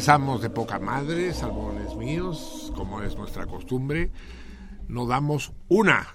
Empezamos 0.00 0.40
de 0.40 0.48
poca 0.48 0.78
madre, 0.78 1.34
salmones 1.34 1.94
míos, 1.94 2.72
como 2.74 3.02
es 3.02 3.16
nuestra 3.16 3.44
costumbre. 3.44 4.10
No 4.88 5.06
damos 5.06 5.52
una. 5.68 6.14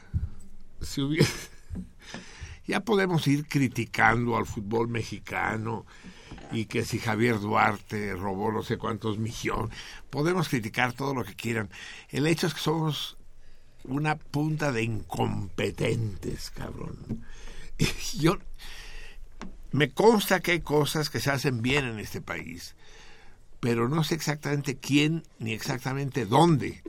Si 0.82 1.02
hubiera... 1.02 1.30
Ya 2.66 2.80
podemos 2.80 3.28
ir 3.28 3.48
criticando 3.48 4.38
al 4.38 4.48
fútbol 4.48 4.88
mexicano 4.88 5.86
y 6.52 6.66
que 6.66 6.84
si 6.84 6.98
Javier 6.98 7.40
Duarte 7.40 8.16
robó 8.16 8.52
no 8.52 8.64
sé 8.64 8.80
cuántos 8.80 9.20
millones. 9.20 9.70
Podemos 10.10 10.50
criticar 10.50 10.94
todo 10.94 11.14
lo 11.14 11.24
que 11.24 11.36
quieran. 11.36 11.70
El 12.10 12.26
hecho 12.26 12.48
es 12.48 12.56
que 12.56 12.62
somos 12.62 13.18
una 13.84 14.16
punta 14.16 14.72
de 14.72 14.82
incompetentes, 14.82 16.50
cabrón. 16.50 17.24
Yo 18.18 18.40
me 19.72 19.92
consta 19.92 20.40
que 20.40 20.54
hay 20.54 20.62
cosas 20.62 21.12
que 21.12 21.20
se 21.20 21.30
hacen 21.30 21.62
bien 21.62 21.86
en 21.86 22.00
este 22.00 22.20
país 22.20 22.74
pero 23.66 23.90
no 23.90 24.04
sé 24.04 24.14
exactamente 24.14 24.78
quién 24.78 25.24
ni 25.40 25.52
exactamente 25.54 26.28
dónde. 26.28 26.84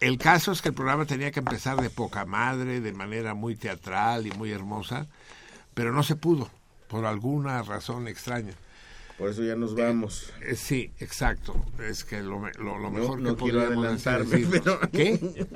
El 0.00 0.18
caso 0.18 0.52
es 0.52 0.62
que 0.62 0.68
el 0.68 0.74
programa 0.76 1.04
tenía 1.04 1.32
que 1.32 1.40
empezar 1.40 1.80
de 1.80 1.90
poca 1.90 2.24
madre, 2.24 2.80
de 2.80 2.92
manera 2.92 3.34
muy 3.34 3.56
teatral 3.56 4.28
y 4.28 4.30
muy 4.30 4.52
hermosa, 4.52 5.08
pero 5.74 5.92
no 5.92 6.04
se 6.04 6.14
pudo, 6.14 6.48
por 6.86 7.06
alguna 7.06 7.60
razón 7.64 8.06
extraña. 8.06 8.52
Por 9.18 9.30
eso 9.30 9.42
ya 9.42 9.56
nos 9.56 9.74
vamos. 9.74 10.32
Eh, 10.42 10.54
sí, 10.54 10.92
exacto. 11.00 11.56
Es 11.82 12.04
que 12.04 12.20
lo, 12.22 12.38
lo, 12.58 12.78
lo 12.78 12.90
mejor 12.92 13.18
no, 13.20 13.34
que 13.34 13.42
quiero 13.44 13.58
podríamos 13.66 13.84
adelantarme, 13.84 14.30
decir- 14.36 14.48
pero- 14.62 14.80
¿Qué? 14.92 15.46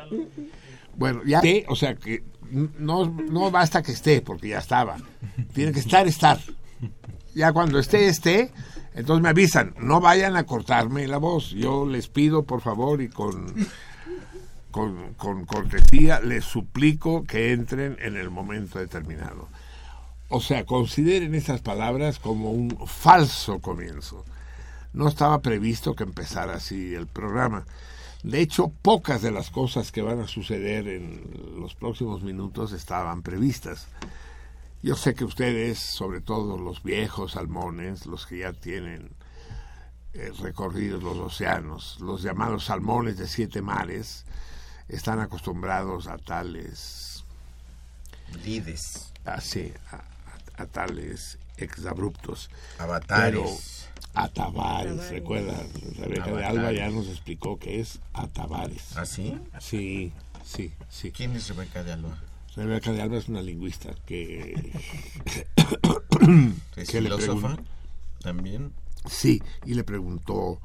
Bueno, 0.97 1.22
ya 1.25 1.37
esté, 1.38 1.64
o 1.69 1.76
sea 1.76 1.94
que 1.94 2.25
no, 2.50 3.06
no 3.06 3.50
basta 3.52 3.82
que 3.84 3.92
esté, 3.92 4.20
porque 4.20 4.48
ya 4.48 4.58
estaba. 4.58 4.97
Tiene 5.54 5.70
que 5.70 5.78
estar, 5.78 6.08
estar. 6.08 6.41
Ya 7.37 7.52
cuando 7.52 7.78
esté, 7.78 8.08
esté, 8.08 8.50
entonces 8.95 9.23
me 9.23 9.28
avisan, 9.28 9.75
no 9.78 10.01
vayan 10.01 10.37
a 10.37 10.45
cortarme 10.45 11.06
la 11.06 11.19
voz. 11.19 11.51
Yo 11.51 11.87
les 11.87 12.09
pido, 12.09 12.43
por 12.43 12.61
favor, 12.61 13.01
y 13.03 13.09
con, 13.09 13.55
con, 14.71 15.15
con 15.15 15.45
cortesía, 15.45 16.21
les 16.21 16.45
suplico 16.45 17.25
que 17.25 17.53
entren 17.53 17.97
en 18.00 18.17
el 18.17 18.31
momento 18.31 18.79
determinado. 18.79 19.49
O 20.29 20.41
sea, 20.41 20.65
consideren 20.65 21.34
estas 21.34 21.61
palabras 21.61 22.19
como 22.19 22.53
un 22.53 22.77
falso 22.87 23.59
comienzo. 23.59 24.25
No 24.93 25.09
estaba 25.09 25.41
previsto 25.41 25.95
que 25.95 26.05
empezara 26.05 26.55
así 26.55 26.95
el 26.95 27.06
programa. 27.06 27.65
De 28.23 28.41
hecho, 28.41 28.73
pocas 28.83 29.23
de 29.23 29.31
las 29.31 29.50
cosas 29.50 29.93
que 29.93 30.03
van 30.03 30.21
a 30.21 30.29
suceder 30.29 30.89
en 30.89 31.23
los 31.59 31.75
próximos 31.75 32.23
minutos 32.23 32.73
estaban 32.73 33.23
previstas. 33.23 33.89
Yo 34.83 34.97
sé 34.97 35.15
que 35.15 35.25
ustedes, 35.25 35.79
sobre 35.79 36.21
todo 36.21 36.57
los 36.59 36.83
viejos 36.83 37.33
salmones, 37.33 38.07
los 38.07 38.27
que 38.27 38.39
ya 38.39 38.53
tienen 38.53 39.11
eh, 40.15 40.33
recorridos 40.41 41.03
los 41.03 41.17
océanos, 41.19 41.99
los 42.01 42.23
llamados 42.23 42.65
salmones 42.65 43.19
de 43.19 43.29
siete 43.29 43.61
mares, 43.63 44.25
están 44.89 45.21
acostumbrados 45.21 46.07
a 46.09 46.17
tales 46.19 47.25
Lides, 48.45 49.13
así 49.25 49.73
a, 49.91 49.97
a- 49.97 50.63
a 50.63 50.67
tales 50.67 51.39
exabruptos. 51.57 52.49
avatares. 52.79 53.87
Atabares, 54.15 55.09
recuerda, 55.11 55.55
Rebeca 55.99 56.33
de 56.33 56.45
Alba 56.45 56.73
ya 56.73 56.91
nos 56.91 57.07
explicó 57.07 57.59
que 57.61 57.81
es 57.81 58.01
Atabares. 58.12 58.97
¿Ah, 58.97 59.07
sí? 59.07 59.39
Sí, 59.61 60.12
sí, 60.45 60.73
sí. 60.89 61.12
¿Quién 61.12 61.37
es 61.37 61.49
Rebeca 61.49 61.85
de 61.85 61.93
Alba? 61.93 62.19
Rebeca 62.56 62.93
de 62.93 63.00
Alba 63.02 63.17
es 63.19 63.29
una 63.29 63.43
lingüista 63.43 63.94
que... 64.06 64.73
¿Es 66.76 66.88
que 66.91 67.00
le 67.00 67.11
filósofa? 67.11 67.56
pregun- 67.56 67.64
También. 68.23 68.73
Sí, 69.08 69.41
y 69.64 69.75
le 69.75 69.85
preguntó 69.85 70.61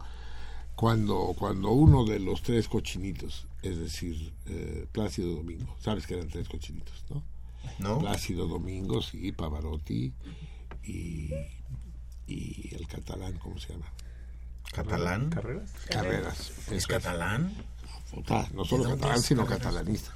cuando, 0.76 1.34
cuando 1.38 1.72
uno 1.72 2.04
de 2.06 2.20
los 2.20 2.42
tres 2.42 2.68
cochinitos, 2.68 3.48
es 3.62 3.78
decir, 3.78 4.34
eh, 4.48 4.88
Plácido 4.92 5.34
Domingo, 5.36 5.76
sabes 5.80 6.06
que 6.06 6.16
eran 6.16 6.28
tres 6.28 6.50
cochinitos, 6.50 7.04
¿no? 7.10 7.24
¿No? 7.80 8.00
Plácido 8.00 8.48
Domingo, 8.48 9.02
sí, 9.02 9.32
Pavarotti 9.32 10.12
y, 10.84 11.30
y 12.28 12.76
el 12.76 12.88
catalán, 12.88 13.38
¿cómo 13.40 13.58
se 13.60 13.74
llama? 13.74 13.92
¿Catalán? 14.72 15.30
¿Carreras? 15.30 15.72
Carreras. 15.90 16.52
¿Es 16.72 16.86
catalán? 16.88 17.54
No 18.54 18.66
solo 18.66 18.84
¿De 18.84 18.90
dónde 18.90 19.02
catalán, 19.02 19.22
sino 19.24 19.46
catalanista. 19.46 20.14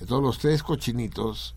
Entonces 0.00 0.22
los 0.22 0.38
tres 0.38 0.62
cochinitos 0.62 1.54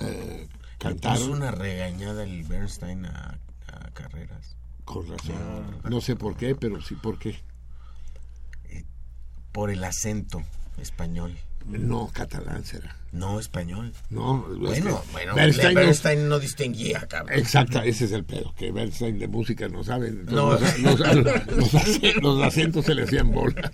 eh, 0.00 0.48
cantaron 0.78 1.30
una 1.30 1.50
regañada 1.50 2.24
el 2.24 2.44
Bernstein 2.44 3.06
a, 3.06 3.38
a 3.66 3.90
Carreras. 3.90 4.56
con 4.84 5.08
razón. 5.08 5.80
No 5.88 6.00
sé 6.00 6.16
por 6.16 6.36
qué, 6.36 6.54
pero 6.54 6.80
sí 6.80 6.94
por 6.94 7.18
qué. 7.18 7.40
Por 9.52 9.70
el 9.70 9.84
acento 9.84 10.42
español. 10.78 11.36
No, 11.66 12.10
catalán 12.12 12.64
será. 12.64 12.96
No, 13.12 13.38
español. 13.38 13.92
No, 14.10 14.46
es 14.52 14.58
Bueno, 14.58 15.02
que 15.02 15.12
bueno, 15.12 15.34
Bernstein 15.34 15.74
no- 15.74 15.80
Bernstein 15.80 16.28
no 16.28 16.38
distinguía, 16.38 17.06
cabrón. 17.06 17.38
Exacto, 17.38 17.82
ese 17.82 18.06
es 18.06 18.12
el 18.12 18.24
pedo, 18.24 18.54
que 18.56 18.72
Bernstein 18.72 19.18
de 19.18 19.28
música 19.28 19.68
no 19.68 19.84
sabe. 19.84 20.10
No. 20.10 20.52
Los, 20.52 20.78
los- 20.80 21.00
los 21.00 21.74
ace- 21.74 22.14
los 22.22 22.42
acentos 22.42 22.86
se 22.86 22.94
le 22.94 23.02
hacían 23.02 23.30
bolas. 23.30 23.70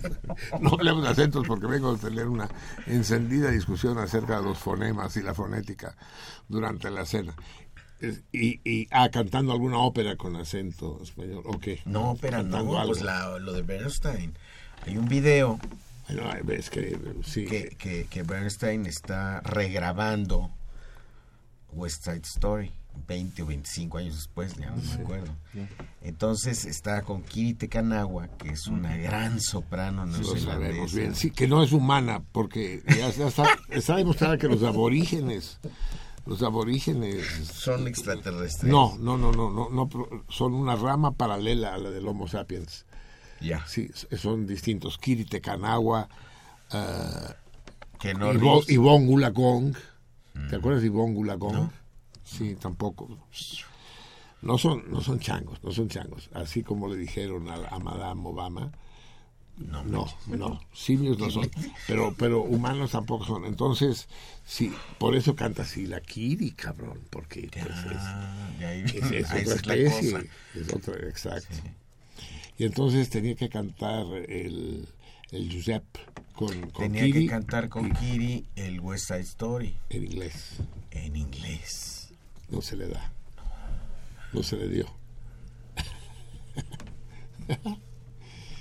No 0.60 0.70
hablemos 0.70 1.04
de 1.04 1.08
acentos 1.10 1.46
porque 1.46 1.66
vengo 1.66 1.92
a 1.92 1.96
tener 1.98 2.26
una 2.26 2.48
encendida 2.86 3.50
discusión 3.50 3.96
acerca 3.98 4.38
de 4.38 4.44
los 4.44 4.58
fonemas 4.58 5.16
y 5.16 5.22
la 5.22 5.34
fonética 5.34 5.96
durante 6.48 6.90
la 6.90 7.06
cena. 7.06 7.34
Y, 8.32 8.60
y 8.68 8.86
ah, 8.92 9.08
cantando 9.08 9.52
alguna 9.52 9.78
ópera 9.78 10.14
con 10.16 10.36
acento 10.36 11.00
español, 11.02 11.42
¿o 11.46 11.58
qué? 11.58 11.80
No, 11.84 12.16
Cantando 12.20 12.58
no, 12.72 12.78
algo. 12.78 12.92
pues 12.92 13.02
la- 13.02 13.38
lo 13.38 13.52
de 13.52 13.62
Bernstein. 13.62 14.34
Hay 14.86 14.96
un 14.96 15.08
video 15.08 15.58
Bueno, 16.08 16.52
es 16.52 16.70
que 16.70 16.98
sí. 17.24 17.44
que, 17.44 17.76
que, 17.78 18.06
que 18.06 18.22
Bernstein 18.22 18.86
está 18.86 19.40
regrabando 19.40 20.50
West 21.72 22.04
Side 22.04 22.22
Story 22.24 22.72
20 23.06 23.42
o 23.42 23.46
25 23.46 23.98
años 23.98 24.16
después, 24.16 24.54
ya 24.56 24.70
no 24.70 24.76
me 24.76 25.02
acuerdo. 25.02 25.32
Entonces 26.02 26.64
está 26.64 27.02
con 27.02 27.22
Kiri 27.22 27.54
Tekanagua, 27.54 28.28
que 28.28 28.50
es 28.50 28.66
una 28.66 28.96
gran 28.96 29.40
soprano 29.40 30.06
neozelandesa. 30.06 30.96
bien, 30.96 31.14
sí, 31.14 31.30
que 31.30 31.46
no 31.46 31.62
es 31.62 31.72
humana, 31.72 32.22
porque 32.32 32.82
ya, 32.86 33.10
ya 33.10 33.28
está, 33.28 33.44
está 33.68 33.96
demostrado 33.96 34.38
que 34.38 34.48
los 34.48 34.62
aborígenes, 34.62 35.58
los 36.26 36.42
aborígenes 36.42 37.26
Son 37.52 37.86
extraterrestres. 37.86 38.70
No, 38.70 38.96
no, 38.98 39.16
no, 39.16 39.32
no, 39.32 39.50
no, 39.50 39.68
no, 39.70 39.88
son 40.28 40.54
una 40.54 40.76
rama 40.76 41.12
paralela 41.12 41.74
a 41.74 41.78
la 41.78 41.90
del 41.90 42.06
Homo 42.06 42.28
sapiens. 42.28 42.84
Ya. 43.40 43.66
Sí, 43.66 43.90
son 44.16 44.46
distintos. 44.46 44.98
Kiri 44.98 45.24
Tekanagua, 45.24 46.08
eh, 46.72 47.34
Que 48.00 48.14
no 48.14 48.32
Ivo- 48.32 48.54
Reeves. 48.56 48.70
Ivonne 48.70 49.06
Gulagong. 49.06 49.74
¿Te 50.48 50.56
acuerdas 50.56 50.82
de 50.82 50.86
Ivonne 50.86 51.14
Gulagong? 51.14 51.52
No. 51.54 51.72
Sí, 52.24 52.56
tampoco. 52.60 53.08
No 54.42 54.56
son, 54.56 54.84
no 54.90 55.00
son 55.00 55.18
changos, 55.18 55.62
no 55.64 55.72
son 55.72 55.88
changos. 55.88 56.30
Así 56.32 56.62
como 56.62 56.86
le 56.88 56.96
dijeron 56.96 57.48
a, 57.48 57.54
a 57.68 57.78
Madame 57.80 58.22
Obama. 58.24 58.70
No, 59.56 59.82
No, 59.82 60.06
no, 60.28 60.60
simios 60.72 61.18
no 61.18 61.28
son, 61.32 61.50
pero, 61.88 62.14
pero 62.16 62.42
humanos 62.42 62.92
tampoco 62.92 63.24
son. 63.24 63.44
Entonces, 63.44 64.06
sí, 64.46 64.72
por 64.98 65.16
eso 65.16 65.34
canta 65.34 65.62
así 65.62 65.84
la 65.86 66.00
Kiri, 66.00 66.52
cabrón, 66.52 67.00
porque 67.10 67.48
pues, 67.52 67.66
es, 67.66 67.72
Ah, 67.98 68.48
es, 68.60 68.94
es 68.94 69.26
otra 69.26 69.38
es 69.38 69.66
la 69.66 69.74
especie, 69.74 70.12
cosa. 70.12 70.24
es 70.54 70.72
otra, 70.72 71.08
exacto. 71.08 71.56
Y 72.58 72.64
entonces 72.64 73.08
tenía 73.08 73.34
que 73.36 73.48
cantar 73.48 74.04
el, 74.28 74.88
el 75.30 75.48
Giuseppe 75.48 76.00
con, 76.34 76.70
con 76.70 76.82
Tenía 76.84 77.04
Kiri 77.04 77.22
que 77.24 77.26
cantar 77.30 77.68
con 77.68 77.86
y- 77.88 77.92
Kiri 77.92 78.46
el 78.56 78.80
West 78.80 79.06
Side 79.08 79.20
Story 79.20 79.76
en 79.90 80.04
inglés. 80.04 80.56
en 80.90 81.16
inglés. 81.16 82.10
No 82.50 82.60
se 82.62 82.76
le 82.76 82.88
da, 82.88 83.12
no 84.32 84.42
se 84.42 84.56
le 84.56 84.68
dio. 84.68 84.86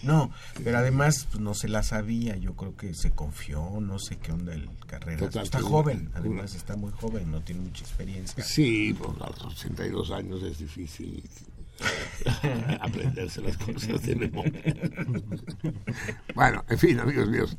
No, 0.03 0.31
pero 0.63 0.77
además 0.77 1.27
pues, 1.31 1.41
no 1.41 1.53
se 1.55 1.67
la 1.67 1.81
sabía. 1.83 2.37
Yo 2.37 2.55
creo 2.55 2.75
que 2.77 2.93
se 2.93 3.11
confió, 3.11 3.79
no 3.81 3.97
sé 3.99 4.17
qué 4.17 4.31
onda 4.31 4.53
el 4.53 4.69
carrera. 4.85 5.17
Total, 5.19 5.43
está 5.43 5.57
que 5.57 5.63
joven, 5.63 6.07
una- 6.09 6.17
además 6.19 6.55
está 6.55 6.75
muy 6.77 6.91
joven, 6.91 7.31
no 7.31 7.41
tiene 7.41 7.61
mucha 7.61 7.81
experiencia. 7.83 8.43
Sí, 8.43 8.93
pues, 8.97 9.19
a 9.21 9.29
los 9.29 9.43
82 9.43 10.11
años 10.11 10.43
es 10.43 10.59
difícil 10.59 11.23
aprenderse 12.81 13.41
las 13.41 13.57
cosas 13.57 14.01
de 14.03 14.15
memoria. 14.15 14.75
bueno, 16.35 16.63
en 16.69 16.77
fin, 16.77 16.99
amigos 16.99 17.29
míos. 17.29 17.57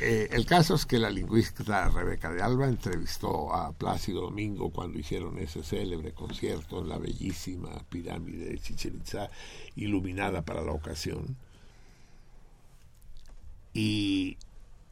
eh, 0.00 0.28
el 0.32 0.46
caso 0.46 0.74
es 0.74 0.86
que 0.86 0.98
la 0.98 1.10
lingüista 1.10 1.88
Rebeca 1.88 2.32
de 2.32 2.42
Alba 2.42 2.66
entrevistó 2.66 3.52
a 3.54 3.72
Plácido 3.72 4.22
Domingo 4.22 4.70
cuando 4.70 4.98
hicieron 4.98 5.38
ese 5.38 5.62
célebre 5.62 6.12
concierto 6.12 6.80
en 6.80 6.88
la 6.88 6.98
bellísima 6.98 7.70
pirámide 7.88 8.46
de 8.46 8.58
Chichen 8.58 9.02
iluminada 9.76 10.42
para 10.42 10.62
la 10.62 10.72
ocasión. 10.72 11.36
Y, 13.72 14.36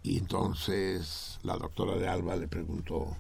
entonces 0.02 1.38
la 1.44 1.56
doctora 1.56 1.96
de 1.96 2.08
Alba 2.08 2.34
le 2.34 2.48
preguntó 2.48 3.16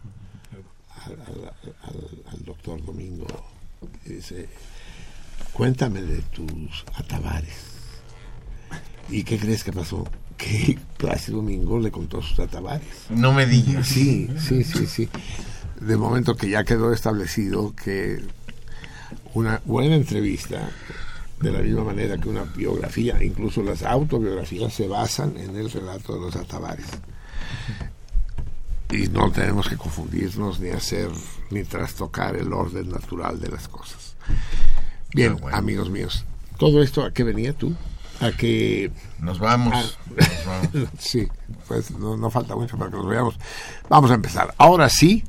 al 1.04 2.44
doctor 2.44 2.84
Domingo, 2.84 3.26
dice, 4.04 4.48
cuéntame 5.52 6.02
de 6.02 6.22
tus 6.22 6.84
atabares. 6.94 7.72
¿Y 9.08 9.24
qué 9.24 9.38
crees 9.38 9.64
que 9.64 9.72
pasó? 9.72 10.08
Que 10.36 10.78
Plácido 10.96 11.38
Domingo 11.38 11.78
le 11.78 11.90
contó 11.90 12.22
sus 12.22 12.38
atabares. 12.40 13.06
No 13.10 13.32
me 13.32 13.46
digas. 13.46 13.86
Sí, 13.86 14.28
sí, 14.38 14.64
sí, 14.64 14.86
sí. 14.86 15.08
De 15.80 15.96
momento 15.96 16.36
que 16.36 16.48
ya 16.48 16.64
quedó 16.64 16.92
establecido 16.92 17.74
que 17.74 18.22
una 19.34 19.60
buena 19.64 19.96
entrevista, 19.96 20.70
de 21.40 21.50
la 21.50 21.58
misma 21.58 21.84
manera 21.84 22.18
que 22.18 22.28
una 22.28 22.44
biografía, 22.44 23.22
incluso 23.22 23.62
las 23.62 23.82
autobiografías 23.82 24.72
se 24.72 24.86
basan 24.86 25.36
en 25.36 25.56
el 25.56 25.70
relato 25.70 26.14
de 26.14 26.20
los 26.20 26.36
atabares. 26.36 26.86
Y 28.90 29.08
no 29.08 29.30
tenemos 29.32 29.68
que 29.68 29.76
confundirnos 29.76 30.60
ni 30.60 30.70
hacer 30.70 31.08
ni 31.50 31.64
trastocar 31.64 32.36
el 32.36 32.52
orden 32.52 32.90
natural 32.90 33.40
de 33.40 33.48
las 33.48 33.68
cosas. 33.68 34.16
Bien, 35.14 35.32
Ah, 35.32 35.38
bueno. 35.40 35.56
amigos 35.56 35.90
míos, 35.90 36.24
todo 36.58 36.82
esto 36.82 37.04
a 37.04 37.12
qué 37.12 37.24
venía 37.24 37.52
tú? 37.52 37.74
A 38.20 38.30
que 38.32 38.90
Nos 39.18 39.38
vamos. 39.38 39.74
Ah. 39.74 40.14
nos 40.16 40.46
vamos. 40.74 40.90
Sí, 40.98 41.26
pues 41.68 41.90
no, 41.90 42.16
no 42.16 42.30
falta 42.30 42.54
mucho 42.54 42.78
para 42.78 42.90
que 42.90 42.96
nos 42.96 43.08
veamos. 43.08 43.34
Vamos 43.88 44.10
a 44.10 44.14
empezar. 44.14 44.54
Ahora 44.58 44.88
sí, 44.88 45.24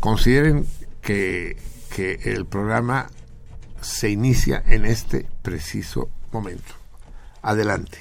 consideren 0.00 0.66
que, 1.02 1.56
que 1.94 2.14
el 2.24 2.46
programa 2.46 3.10
se 3.80 4.10
inicia 4.10 4.62
en 4.66 4.84
este 4.84 5.26
preciso 5.42 6.08
momento. 6.32 6.74
Adelante. 7.42 7.98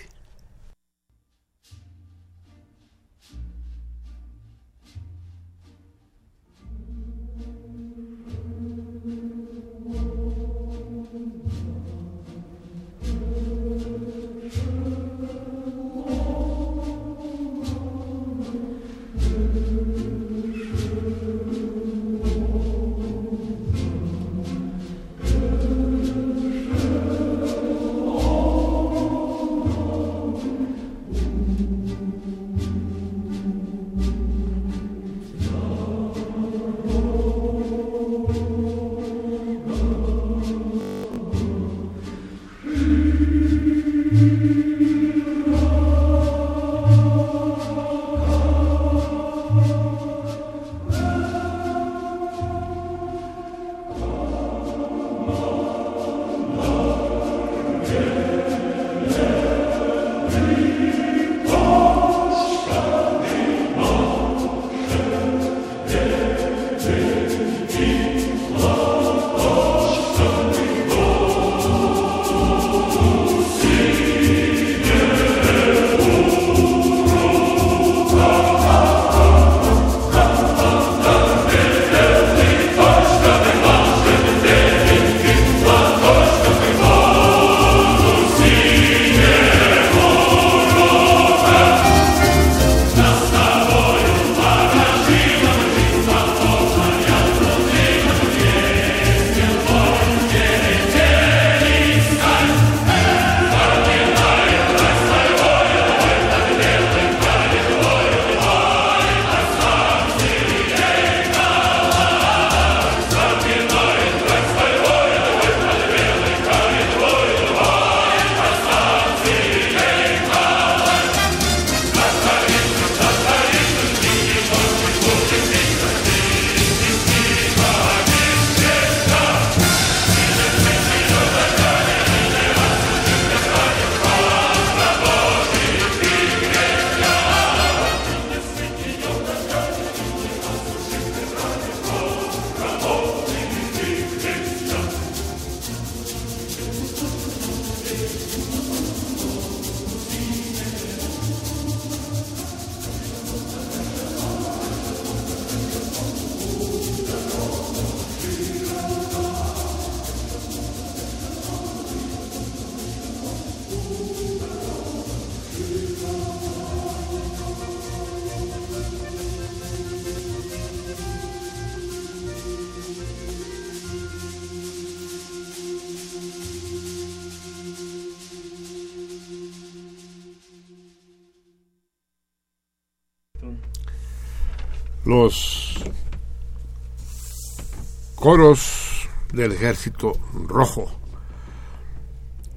Coros 188.27 189.07
del 189.31 189.53
ejército 189.53 190.11
rojo 190.33 190.91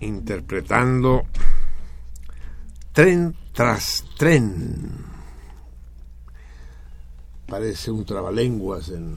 interpretando 0.00 1.22
tren 2.92 3.36
tras 3.52 4.04
tren. 4.18 5.06
Parece 7.46 7.92
un 7.92 8.04
trabalenguas 8.04 8.88
en, 8.88 9.16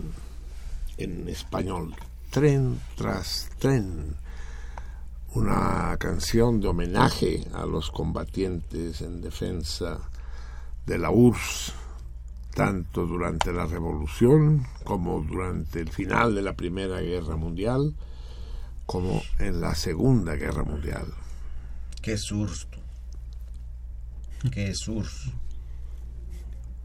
en 0.97 1.27
español. 1.27 1.95
Tren 2.29 2.79
tras 2.97 3.49
tren. 3.57 4.15
Una 5.33 5.97
canción 5.97 6.61
de 6.61 6.67
homenaje 6.67 7.47
a 7.55 7.65
los 7.65 7.89
combatientes 7.89 9.01
en 9.01 9.21
defensa 9.21 9.97
de 10.85 10.99
la 10.99 11.09
URSS, 11.09 11.73
tanto 12.53 13.05
durante 13.05 13.51
la 13.51 13.65
Revolución 13.65 14.65
como 14.83 15.21
durante 15.21 15.81
el 15.81 15.89
final 15.89 16.35
de 16.35 16.41
la 16.41 16.55
Primera 16.55 17.01
Guerra 17.01 17.35
Mundial, 17.35 17.95
como 18.85 19.21
en 19.39 19.61
la 19.61 19.75
Segunda 19.75 20.35
Guerra 20.35 20.63
Mundial. 20.63 21.05
¿Qué 22.01 22.13
es 22.13 22.31
URSS? 22.31 22.67
¿Qué 24.51 24.69
es 24.69 24.87
URSS? 24.87 25.31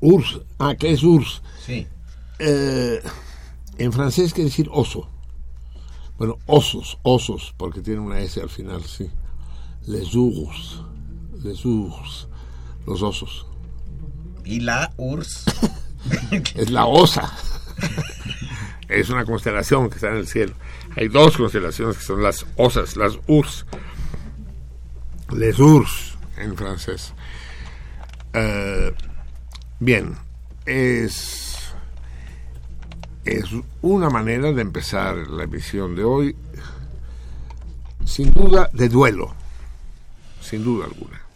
URSS. 0.00 0.40
Ah, 0.58 0.74
¿qué 0.76 0.92
es 0.92 1.02
URSS? 1.02 1.42
Sí. 1.66 1.86
Eh, 2.38 3.02
en 3.78 3.92
francés 3.92 4.32
quiere 4.32 4.48
decir 4.48 4.68
oso. 4.72 5.08
Bueno, 6.18 6.38
osos, 6.46 6.98
osos, 7.02 7.54
porque 7.56 7.80
tiene 7.80 8.00
una 8.00 8.20
S 8.20 8.40
al 8.40 8.48
final, 8.48 8.82
sí. 8.84 9.10
Les 9.86 10.14
ours, 10.14 10.82
les 11.42 11.64
ours, 11.64 12.28
los 12.86 13.02
osos. 13.02 13.47
¿Y 14.48 14.60
la 14.60 14.90
URSS? 14.96 15.44
es 16.54 16.70
la 16.70 16.86
osa. 16.86 17.30
es 18.88 19.10
una 19.10 19.26
constelación 19.26 19.90
que 19.90 19.96
está 19.96 20.08
en 20.08 20.16
el 20.16 20.26
cielo. 20.26 20.54
Hay 20.96 21.08
dos 21.08 21.36
constelaciones 21.36 21.98
que 21.98 22.02
son 22.02 22.22
las 22.22 22.46
osas, 22.56 22.96
las 22.96 23.18
urs. 23.26 23.66
Les 25.36 25.58
urs 25.58 26.16
en 26.38 26.56
francés. 26.56 27.12
Eh, 28.32 28.94
bien, 29.80 30.16
es, 30.64 31.74
es 33.26 33.44
una 33.82 34.08
manera 34.08 34.50
de 34.52 34.62
empezar 34.62 35.14
la 35.28 35.44
emisión 35.44 35.94
de 35.94 36.04
hoy, 36.04 36.36
sin 38.06 38.32
duda 38.32 38.70
de 38.72 38.88
duelo, 38.88 39.34
sin 40.40 40.64
duda 40.64 40.86
alguna. 40.86 41.27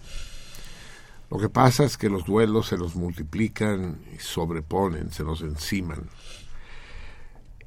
Lo 1.33 1.39
que 1.39 1.49
pasa 1.49 1.85
es 1.85 1.97
que 1.97 2.11
los 2.11 2.27
duelos 2.27 2.67
se 2.67 2.77
los 2.77 2.95
multiplican 2.95 4.03
y 4.15 4.19
sobreponen, 4.19 5.11
se 5.11 5.25
los 5.25 5.41
enciman. 5.41 6.11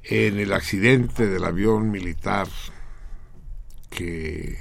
En 0.04 0.38
el 0.38 0.52
accidente 0.52 1.26
del 1.26 1.42
avión 1.42 1.90
militar 1.90 2.46
que 3.90 4.56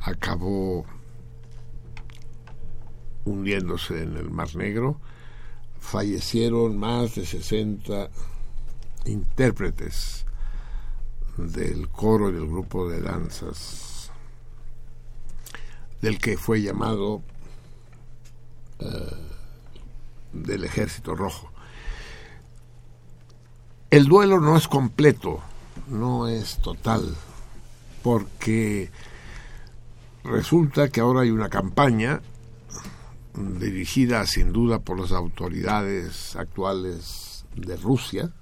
acabó 0.00 0.86
hundiéndose 3.24 4.00
en 4.04 4.16
el 4.16 4.30
Mar 4.30 4.54
Negro, 4.54 5.00
fallecieron 5.80 6.78
más 6.78 7.16
de 7.16 7.26
60 7.26 8.10
intérpretes 9.06 10.24
del 11.36 11.88
coro 11.88 12.28
y 12.28 12.34
del 12.34 12.46
grupo 12.46 12.88
de 12.88 13.00
danzas 13.00 14.12
del 16.00 16.20
que 16.20 16.36
fue 16.36 16.62
llamado 16.62 17.24
del 20.32 20.64
Ejército 20.64 21.14
Rojo. 21.14 21.50
El 23.90 24.04
duelo 24.04 24.40
no 24.40 24.56
es 24.56 24.68
completo, 24.68 25.40
no 25.88 26.28
es 26.28 26.58
total, 26.58 27.16
porque 28.02 28.90
resulta 30.24 30.88
que 30.90 31.00
ahora 31.00 31.22
hay 31.22 31.30
una 31.30 31.48
campaña 31.48 32.20
dirigida 33.34 34.26
sin 34.26 34.52
duda 34.52 34.80
por 34.80 35.00
las 35.00 35.12
autoridades 35.12 36.36
actuales 36.36 37.46
de 37.54 37.76
Rusia, 37.76 38.32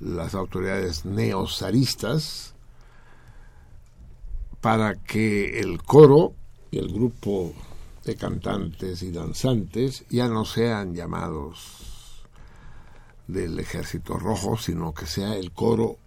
las 0.00 0.34
autoridades 0.34 1.04
neozaristas, 1.04 2.54
para 4.60 4.94
que 4.94 5.60
el 5.60 5.82
coro 5.82 6.34
y 6.70 6.78
el 6.78 6.92
grupo 6.92 7.54
de 8.04 8.16
cantantes 8.16 9.02
y 9.02 9.10
danzantes 9.10 10.04
ya 10.08 10.28
no 10.28 10.44
sean 10.44 10.94
llamados 10.94 12.24
del 13.26 13.58
ejército 13.58 14.18
rojo, 14.18 14.56
sino 14.56 14.92
que 14.92 15.06
sea 15.06 15.36
el 15.36 15.52
coro 15.52 15.98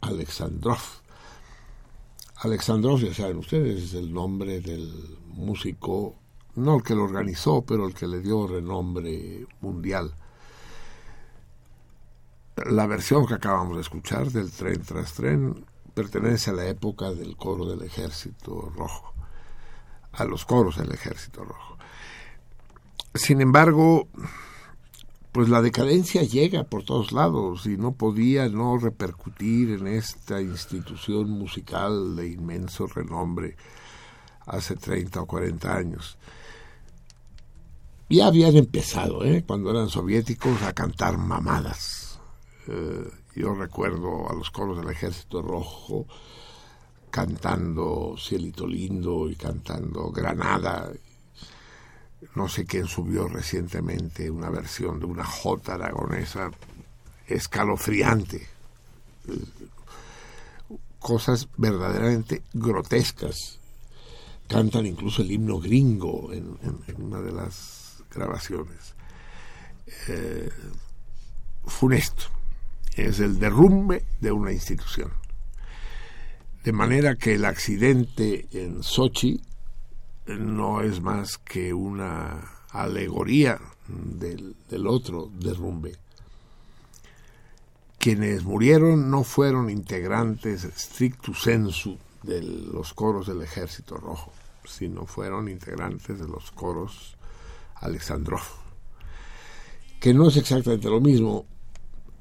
Alexandrov. 0.00 0.80
Alexandrov, 2.36 3.00
ya 3.00 3.14
saben 3.14 3.38
ustedes, 3.38 3.82
es 3.82 3.94
el 3.94 4.12
nombre 4.12 4.60
del 4.60 5.18
músico 5.28 6.16
no 6.54 6.76
el 6.76 6.82
que 6.82 6.94
lo 6.94 7.04
organizó, 7.04 7.62
pero 7.62 7.86
el 7.86 7.94
que 7.94 8.06
le 8.06 8.20
dio 8.20 8.46
renombre 8.46 9.46
mundial. 9.60 10.14
La 12.70 12.86
versión 12.86 13.26
que 13.26 13.34
acabamos 13.34 13.76
de 13.76 13.82
escuchar 13.82 14.30
del 14.30 14.50
tren 14.50 14.82
tras 14.82 15.14
tren 15.14 15.64
pertenece 15.94 16.50
a 16.50 16.54
la 16.54 16.66
época 16.66 17.10
del 17.12 17.36
coro 17.36 17.64
del 17.64 17.82
ejército 17.82 18.70
rojo, 18.76 19.11
a 20.12 20.24
los 20.24 20.44
coros 20.44 20.76
del 20.76 20.92
ejército 20.92 21.44
rojo. 21.44 21.78
Sin 23.14 23.40
embargo, 23.40 24.08
pues 25.32 25.48
la 25.48 25.62
decadencia 25.62 26.22
llega 26.22 26.64
por 26.64 26.84
todos 26.84 27.12
lados 27.12 27.66
y 27.66 27.76
no 27.76 27.92
podía 27.92 28.48
no 28.48 28.78
repercutir 28.78 29.70
en 29.70 29.86
esta 29.86 30.40
institución 30.40 31.30
musical 31.30 32.16
de 32.16 32.28
inmenso 32.28 32.86
renombre 32.86 33.56
hace 34.46 34.76
30 34.76 35.20
o 35.20 35.26
40 35.26 35.76
años 35.76 36.18
ya 38.12 38.26
habían 38.26 38.56
empezado, 38.56 39.24
¿eh? 39.24 39.44
cuando 39.46 39.70
eran 39.70 39.88
soviéticos, 39.88 40.62
a 40.62 40.72
cantar 40.72 41.16
mamadas. 41.16 42.20
Eh, 42.68 43.08
yo 43.34 43.54
recuerdo 43.54 44.30
a 44.30 44.34
los 44.34 44.50
coros 44.50 44.78
del 44.78 44.90
Ejército 44.90 45.42
Rojo 45.42 46.06
cantando 47.12 48.16
Cielito 48.18 48.66
Lindo 48.66 49.28
y 49.28 49.36
cantando 49.36 50.10
Granada. 50.10 50.90
No 52.34 52.48
sé 52.48 52.64
quién 52.64 52.86
subió 52.86 53.28
recientemente 53.28 54.30
una 54.30 54.48
versión 54.48 54.98
de 54.98 55.04
una 55.04 55.24
jota 55.24 55.74
aragonesa 55.74 56.50
escalofriante. 57.26 58.48
Cosas 60.98 61.48
verdaderamente 61.58 62.42
grotescas. 62.54 63.58
Cantan 64.48 64.86
incluso 64.86 65.20
el 65.20 65.32
himno 65.32 65.60
gringo 65.60 66.32
en 66.32 66.56
una 66.98 67.20
de 67.20 67.32
las 67.32 68.02
grabaciones. 68.10 68.94
Eh, 70.08 70.50
funesto. 71.66 72.24
Es 72.96 73.20
el 73.20 73.38
derrumbe 73.38 74.04
de 74.20 74.32
una 74.32 74.52
institución. 74.52 75.21
De 76.62 76.72
manera 76.72 77.16
que 77.16 77.34
el 77.34 77.44
accidente 77.44 78.46
en 78.52 78.84
Sochi 78.84 79.40
no 80.26 80.80
es 80.82 81.00
más 81.00 81.38
que 81.38 81.74
una 81.74 82.62
alegoría 82.70 83.60
del, 83.88 84.86
otro 84.86 85.30
derrumbe. 85.34 85.96
Quienes 87.98 88.44
murieron 88.44 89.10
no 89.10 89.24
fueron 89.24 89.70
integrantes 89.70 90.62
stricto 90.76 91.34
sensu 91.34 91.98
de 92.22 92.42
los 92.42 92.94
coros 92.94 93.26
del 93.26 93.42
Ejército 93.42 93.96
Rojo, 93.96 94.32
sino 94.64 95.06
fueron 95.06 95.48
integrantes 95.48 96.18
de 96.18 96.28
los 96.28 96.50
coros 96.52 97.16
Alexandrov, 97.76 98.42
que 100.00 100.14
no 100.14 100.28
es 100.28 100.36
exactamente 100.36 100.88
lo 100.88 101.00
mismo. 101.00 101.46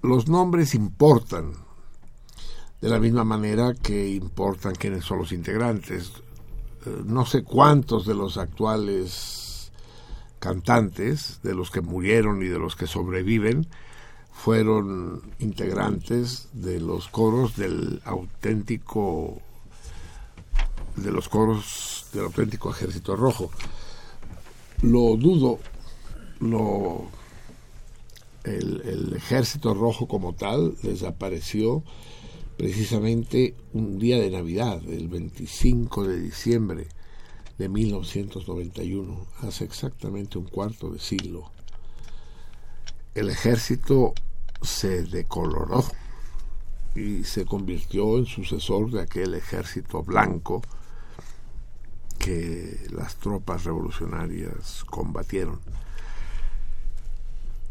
Los 0.01 0.27
nombres 0.27 0.73
importan 0.73 1.53
de 2.81 2.89
la 2.89 2.99
misma 2.99 3.23
manera 3.23 3.73
que 3.73 4.09
importan 4.09 4.75
quiénes 4.75 5.05
son 5.05 5.19
los 5.19 5.31
integrantes. 5.31 6.11
Eh, 6.85 7.01
no 7.05 7.25
sé 7.25 7.43
cuántos 7.43 8.05
de 8.05 8.15
los 8.15 8.37
actuales 8.37 9.71
cantantes, 10.39 11.39
de 11.43 11.53
los 11.53 11.69
que 11.69 11.81
murieron 11.81 12.41
y 12.41 12.47
de 12.47 12.57
los 12.57 12.75
que 12.75 12.87
sobreviven, 12.87 13.67
fueron 14.33 15.21
integrantes 15.39 16.49
de 16.53 16.79
los 16.79 17.07
coros 17.07 17.55
del 17.55 18.01
auténtico 18.05 19.39
de 20.95 21.11
los 21.11 21.29
coros 21.29 22.07
del 22.11 22.25
auténtico 22.25 22.71
ejército 22.71 23.15
rojo 23.15 23.51
lo 24.81 25.15
dudo, 25.15 25.59
lo, 26.39 27.05
el, 28.43 29.13
ejército 29.15 29.73
rojo 29.73 30.07
como 30.07 30.33
tal 30.33 30.75
desapareció 30.81 31.83
precisamente 32.61 33.55
un 33.73 33.97
día 33.97 34.19
de 34.19 34.29
Navidad, 34.29 34.83
el 34.87 35.07
25 35.07 36.03
de 36.03 36.19
diciembre 36.19 36.85
de 37.57 37.67
1991, 37.67 39.25
hace 39.41 39.63
exactamente 39.63 40.37
un 40.37 40.45
cuarto 40.45 40.91
de 40.91 40.99
siglo. 40.99 41.49
el 43.15 43.31
ejército 43.31 44.13
se 44.61 45.01
decoloró 45.05 45.83
y 46.93 47.23
se 47.23 47.45
convirtió 47.45 48.19
en 48.19 48.27
sucesor 48.27 48.91
de 48.91 49.01
aquel 49.01 49.33
ejército 49.33 50.03
blanco 50.03 50.61
que 52.19 52.77
las 52.91 53.15
tropas 53.15 53.63
revolucionarias 53.63 54.83
combatieron. 54.83 55.59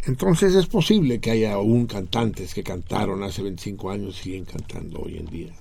Entonces 0.06 0.54
es 0.54 0.66
posible 0.66 1.20
que 1.20 1.30
haya 1.30 1.54
aún 1.54 1.86
cantantes 1.86 2.54
que 2.54 2.62
cantaron 2.62 3.22
hace 3.22 3.42
25 3.42 3.90
años 3.90 4.18
y 4.20 4.22
siguen 4.22 4.44
cantando 4.44 5.00
hoy 5.00 5.18
en 5.18 5.26
día. 5.26 5.52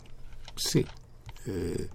Sí. 0.56 0.86
Eh, 1.46 1.88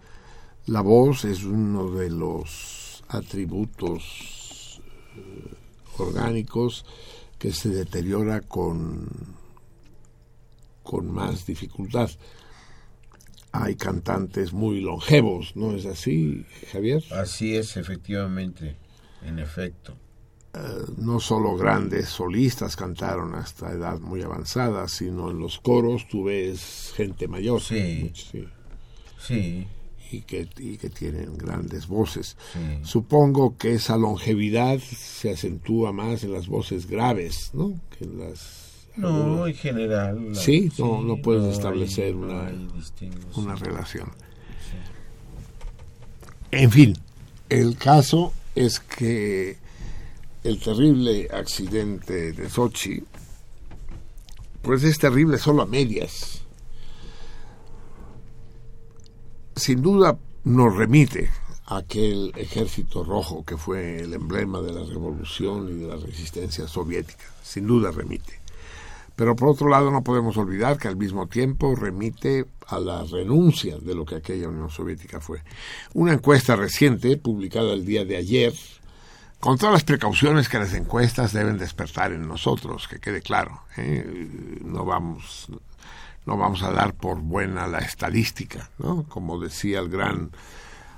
la 0.67 0.81
voz 0.81 1.25
es 1.25 1.45
uno 1.45 1.91
de 1.91 2.11
los 2.11 3.03
atributos 3.09 4.81
eh, 5.17 5.55
orgánicos 5.99 6.85
que 7.39 7.53
se 7.53 7.69
deteriora 7.69 8.41
con, 8.41 9.09
con 10.83 11.11
más 11.11 11.47
dificultad. 11.47 12.11
Hay 13.53 13.77
cantantes 13.77 14.53
muy 14.53 14.81
longevos, 14.81 15.55
¿no 15.55 15.77
es 15.77 15.87
así, 15.87 16.45
Javier? 16.73 17.05
Así 17.13 17.57
es, 17.57 17.77
efectivamente, 17.77 18.77
en 19.23 19.39
efecto. 19.39 19.95
Eh, 20.55 20.85
no 20.99 21.19
solo 21.19 21.57
grandes 21.57 22.09
solistas 22.09 22.77
cantaron 22.77 23.35
hasta 23.35 23.73
edad 23.73 23.99
muy 23.99 24.23
avanzada, 24.23 24.87
sino 24.87 25.31
en 25.31 25.41
los 25.41 25.59
coros 25.59 26.07
tú 26.09 26.25
ves 26.25 26.93
gente 26.95 27.27
mayor. 27.27 27.61
Sí. 27.61 28.13
Sí. 29.19 29.67
Y 30.13 30.21
que, 30.21 30.49
y 30.59 30.77
que 30.77 30.91
tienen 30.91 31.37
grandes 31.37 31.89
voces. 31.89 32.37
Supongo 32.85 33.57
que 33.57 33.75
esa 33.75 33.97
longevidad 33.97 34.79
se 34.79 35.31
acentúa 35.33 35.93
más 35.93 36.23
en 36.23 36.33
las 36.33 36.47
voces 36.47 36.87
graves, 36.87 37.51
¿no? 37.53 37.75
Que 37.91 38.05
en 38.05 38.21
las... 38.21 38.87
No, 38.97 39.49
en 39.49 39.55
general. 39.55 40.37
sí, 40.37 40.71
no, 40.79 41.03
no 41.03 41.17
puedes 41.17 41.53
establecer 41.53 42.15
una, 42.15 42.53
una 43.35 43.57
relación. 43.57 44.13
En 46.53 46.71
fin, 46.71 46.97
el 47.49 47.77
caso 47.77 48.33
es 48.55 48.79
que 48.79 49.64
el 50.45 50.61
terrible 50.61 51.29
accidente 51.33 52.33
de 52.33 52.51
Sochi, 52.51 53.03
pues 54.61 54.85
es 54.85 54.99
terrible 54.99 55.39
solo 55.39 55.63
a 55.63 55.67
medias. 55.67 56.43
Sin 59.57 59.81
duda 59.81 60.19
nos 60.45 60.77
remite 60.77 61.31
a 61.67 61.79
aquel 61.79 62.33
ejército 62.37 63.05
rojo 63.05 63.45
que 63.45 63.57
fue 63.57 64.01
el 64.01 64.13
emblema 64.13 64.61
de 64.61 64.73
la 64.73 64.85
revolución 64.85 65.69
y 65.71 65.81
de 65.81 65.87
la 65.87 65.97
resistencia 65.97 66.69
soviética. 66.69 67.25
Sin 67.43 67.67
duda 67.67 67.91
remite. 67.91 68.41
Pero 69.17 69.37
por 69.37 69.49
otro 69.49 69.69
lado 69.69 69.91
no 69.91 70.03
podemos 70.03 70.37
olvidar 70.37 70.77
que 70.77 70.89
al 70.89 70.97
mismo 70.97 71.27
tiempo 71.27 71.75
remite 71.75 72.47
a 72.67 72.79
la 72.81 73.05
renuncia 73.05 73.79
de 73.79 73.95
lo 73.95 74.05
que 74.05 74.17
aquella 74.17 74.49
Unión 74.49 74.71
Soviética 74.71 75.21
fue. 75.21 75.43
Una 75.95 76.15
encuesta 76.15 76.57
reciente, 76.57 77.17
publicada 77.17 77.73
el 77.73 77.87
día 77.87 78.05
de 78.05 78.17
ayer, 78.17 78.53
con 79.45 79.59
todas 79.59 79.75
las 79.75 79.85
precauciones 79.85 80.49
que 80.49 80.59
las 80.59 80.73
encuestas 80.73 81.35
deben 81.35 81.59
despertar 81.59 82.13
en 82.13 82.27
nosotros, 82.27 82.89
que 82.89 82.99
quede 82.99 83.21
claro. 83.21 83.65
¿eh? 83.77 84.03
No 84.65 84.87
vamos 84.87 85.49
no 86.25 86.39
vamos 86.39 86.63
a 86.63 86.71
dar 86.71 86.95
por 86.95 87.21
buena 87.21 87.67
la 87.67 87.81
estadística, 87.81 88.71
¿no? 88.79 89.07
Como 89.07 89.39
decía 89.39 89.81
el 89.81 89.91
gran 89.91 90.31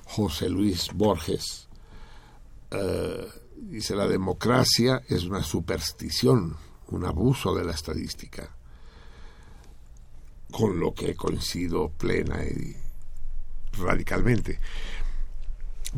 José 0.05 0.49
Luis 0.49 0.91
Borges, 0.95 1.67
eh, 2.71 3.27
dice 3.57 3.97
la 3.97 4.07
democracia 4.07 5.03
es 5.09 5.25
una 5.25 5.43
superstición, 5.43 6.57
un 6.87 7.05
abuso 7.05 7.53
de 7.53 7.65
la 7.65 7.73
estadística, 7.73 8.49
con 10.53 10.79
lo 10.79 10.95
que 10.95 11.17
coincido 11.17 11.89
plena 11.89 12.45
y 12.45 12.77
radicalmente. 13.73 14.61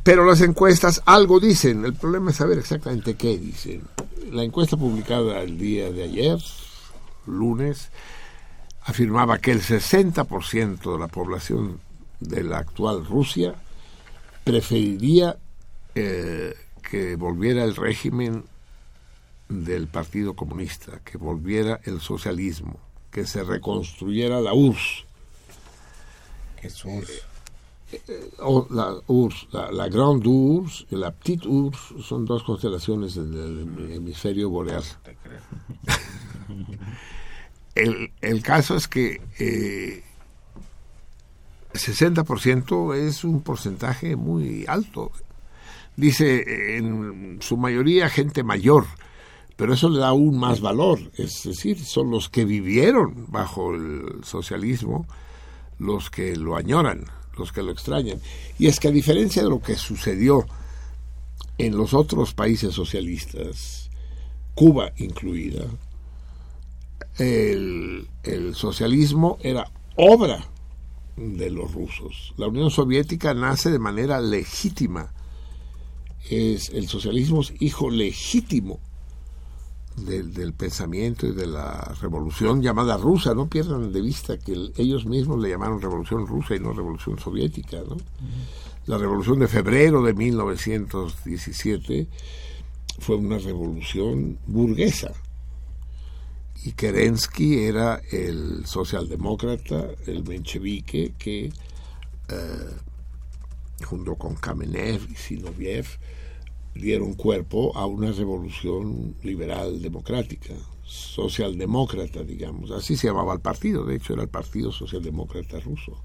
Pero 0.03 0.25
las 0.25 0.41
encuestas 0.41 1.03
algo 1.07 1.41
dicen, 1.41 1.85
el 1.85 1.95
problema 1.95 2.31
es 2.31 2.37
saber 2.37 2.59
exactamente 2.59 3.15
qué 3.15 3.39
dicen. 3.39 3.83
La 4.31 4.43
encuesta 4.43 4.77
publicada 4.77 5.41
el 5.41 5.59
día 5.59 5.91
de 5.91 6.05
ayer, 6.05 6.39
lunes, 7.27 7.91
afirmaba 8.85 9.39
que 9.39 9.53
el 9.53 9.63
60% 9.63 10.93
de 10.93 10.99
la 10.99 11.09
población 11.09 11.81
de 12.21 12.43
la 12.43 12.59
actual 12.59 13.05
Rusia 13.07 13.55
preferiría 14.45 15.37
eh, 15.95 16.55
que 16.89 17.17
volviera 17.17 17.65
el 17.65 17.77
régimen 17.77 18.45
del 19.49 19.89
Partido 19.89 20.35
Comunista, 20.35 21.01
que 21.05 21.19
volviera 21.19 21.81
el 21.85 22.01
socialismo, 22.01 22.79
que 23.11 23.27
se 23.27 23.43
reconstruyera 23.43 24.41
la 24.41 24.55
URSS. 24.55 25.05
URSS? 26.85 27.28
La 28.71 29.01
URSS, 29.07 29.49
la, 29.53 29.73
la 29.73 29.89
Grande 29.89 30.29
URSS 30.29 30.87
y 30.91 30.97
la 30.97 31.11
Petite 31.11 31.49
URSS 31.49 32.05
son 32.07 32.25
dos 32.25 32.43
constelaciones 32.43 33.15
del 33.15 33.93
hemisferio 33.93 34.51
boreal. 34.51 34.85
el, 37.75 38.13
el, 38.21 38.43
caso 38.43 38.77
es 38.77 38.89
que 38.89 39.21
eh, 39.39 40.03
60% 41.73 42.95
es 42.95 43.25
un 43.25 43.41
porcentaje 43.43 44.17
muy 44.17 44.67
alto. 44.69 45.11
Dice, 45.97 46.77
en 46.77 47.39
su 47.41 47.57
mayoría 47.57 48.09
gente 48.09 48.45
mayor, 48.45 48.85
pero 49.57 49.75
eso 49.75 49.89
le 49.89 49.99
da 49.99 50.09
aún 50.09 50.39
más 50.39 50.61
valor. 50.61 51.01
Es 51.17 51.43
decir, 51.43 51.83
son 51.85 52.11
los 52.11 52.29
que 52.29 52.45
vivieron 52.45 53.27
bajo 53.29 53.75
el 53.75 54.23
socialismo 54.23 55.07
los 55.79 56.11
que 56.11 56.37
lo 56.37 56.57
añoran 56.57 57.07
que 57.53 57.63
lo 57.63 57.73
extrañan. 57.73 58.21
Y 58.59 58.67
es 58.67 58.81
que 58.81 58.89
a 58.89 58.93
diferencia 58.93 59.43
de 59.43 59.49
lo 59.49 59.61
que 59.61 59.77
sucedió 59.77 60.47
en 61.57 61.77
los 61.77 61.95
otros 61.95 62.35
países 62.35 62.75
socialistas, 62.75 63.91
Cuba 64.55 64.93
incluida, 64.97 65.65
el, 67.19 68.09
el 68.23 68.55
socialismo 68.55 69.39
era 69.43 69.71
obra 69.97 70.45
de 71.17 71.51
los 71.51 71.73
rusos. 71.73 72.35
La 72.37 72.49
Unión 72.49 72.71
Soviética 72.71 73.35
nace 73.35 73.71
de 73.71 73.79
manera 73.79 74.21
legítima. 74.21 75.13
Es, 76.31 76.71
el 76.71 76.89
socialismo 76.89 77.41
es 77.41 77.55
hijo 77.61 77.91
legítimo 77.91 78.81
del, 80.05 80.53
pensamiento 80.53 81.27
y 81.27 81.33
de 81.33 81.47
la 81.47 81.95
revolución 82.01 82.63
llamada 82.63 82.97
rusa. 82.97 83.35
No 83.35 83.49
pierdan 83.49 83.93
de 83.93 84.01
vista 84.01 84.39
que 84.39 84.73
ellos 84.77 85.07
mismos 85.07 85.41
le 85.41 85.51
llamaron 85.51 85.81
revolución 85.81 86.27
rusa 86.27 86.57
y 86.57 86.61
no 86.61 86.73
revolución 86.73 87.19
soviética. 87.19 87.79
¿no? 87.79 87.97
La 88.87 88.99
revolución 88.99 89.39
de 89.39 89.49
febrero 89.49 90.03
de 90.03 90.15
1917 90.15 92.09
fue 92.99 93.17
una 93.17 93.39
revolución 93.39 94.39
burguesa. 94.47 95.13
Y 96.65 96.73
Kerensky 96.73 97.61
era 97.61 98.01
el 98.11 98.67
socialdemócrata, 98.67 99.91
el 100.07 100.25
menchevique, 100.25 101.15
que 101.17 101.53
eh, 102.29 102.77
junto 103.85 104.17
con 104.17 104.35
Kamenev 104.35 105.09
y 105.11 105.15
Sinoviev 105.15 105.87
dieron 106.75 107.15
cuerpo 107.15 107.77
a 107.77 107.87
una 107.87 108.13
revolución 108.13 109.17
liberal 109.23 109.83
democrática, 109.83 110.55
socialdemócrata, 110.85 112.23
digamos. 112.23 112.71
Así 112.71 112.97
se 112.97 113.09
llamaba 113.09 113.35
el 113.35 113.41
partido, 113.41 113.85
de 113.85 113.97
hecho 113.97 114.15
era 114.15 114.23
el 114.23 114.29
Partido 114.29 114.73
Socialdemócrata 114.73 115.61
Ruso. 115.61 116.03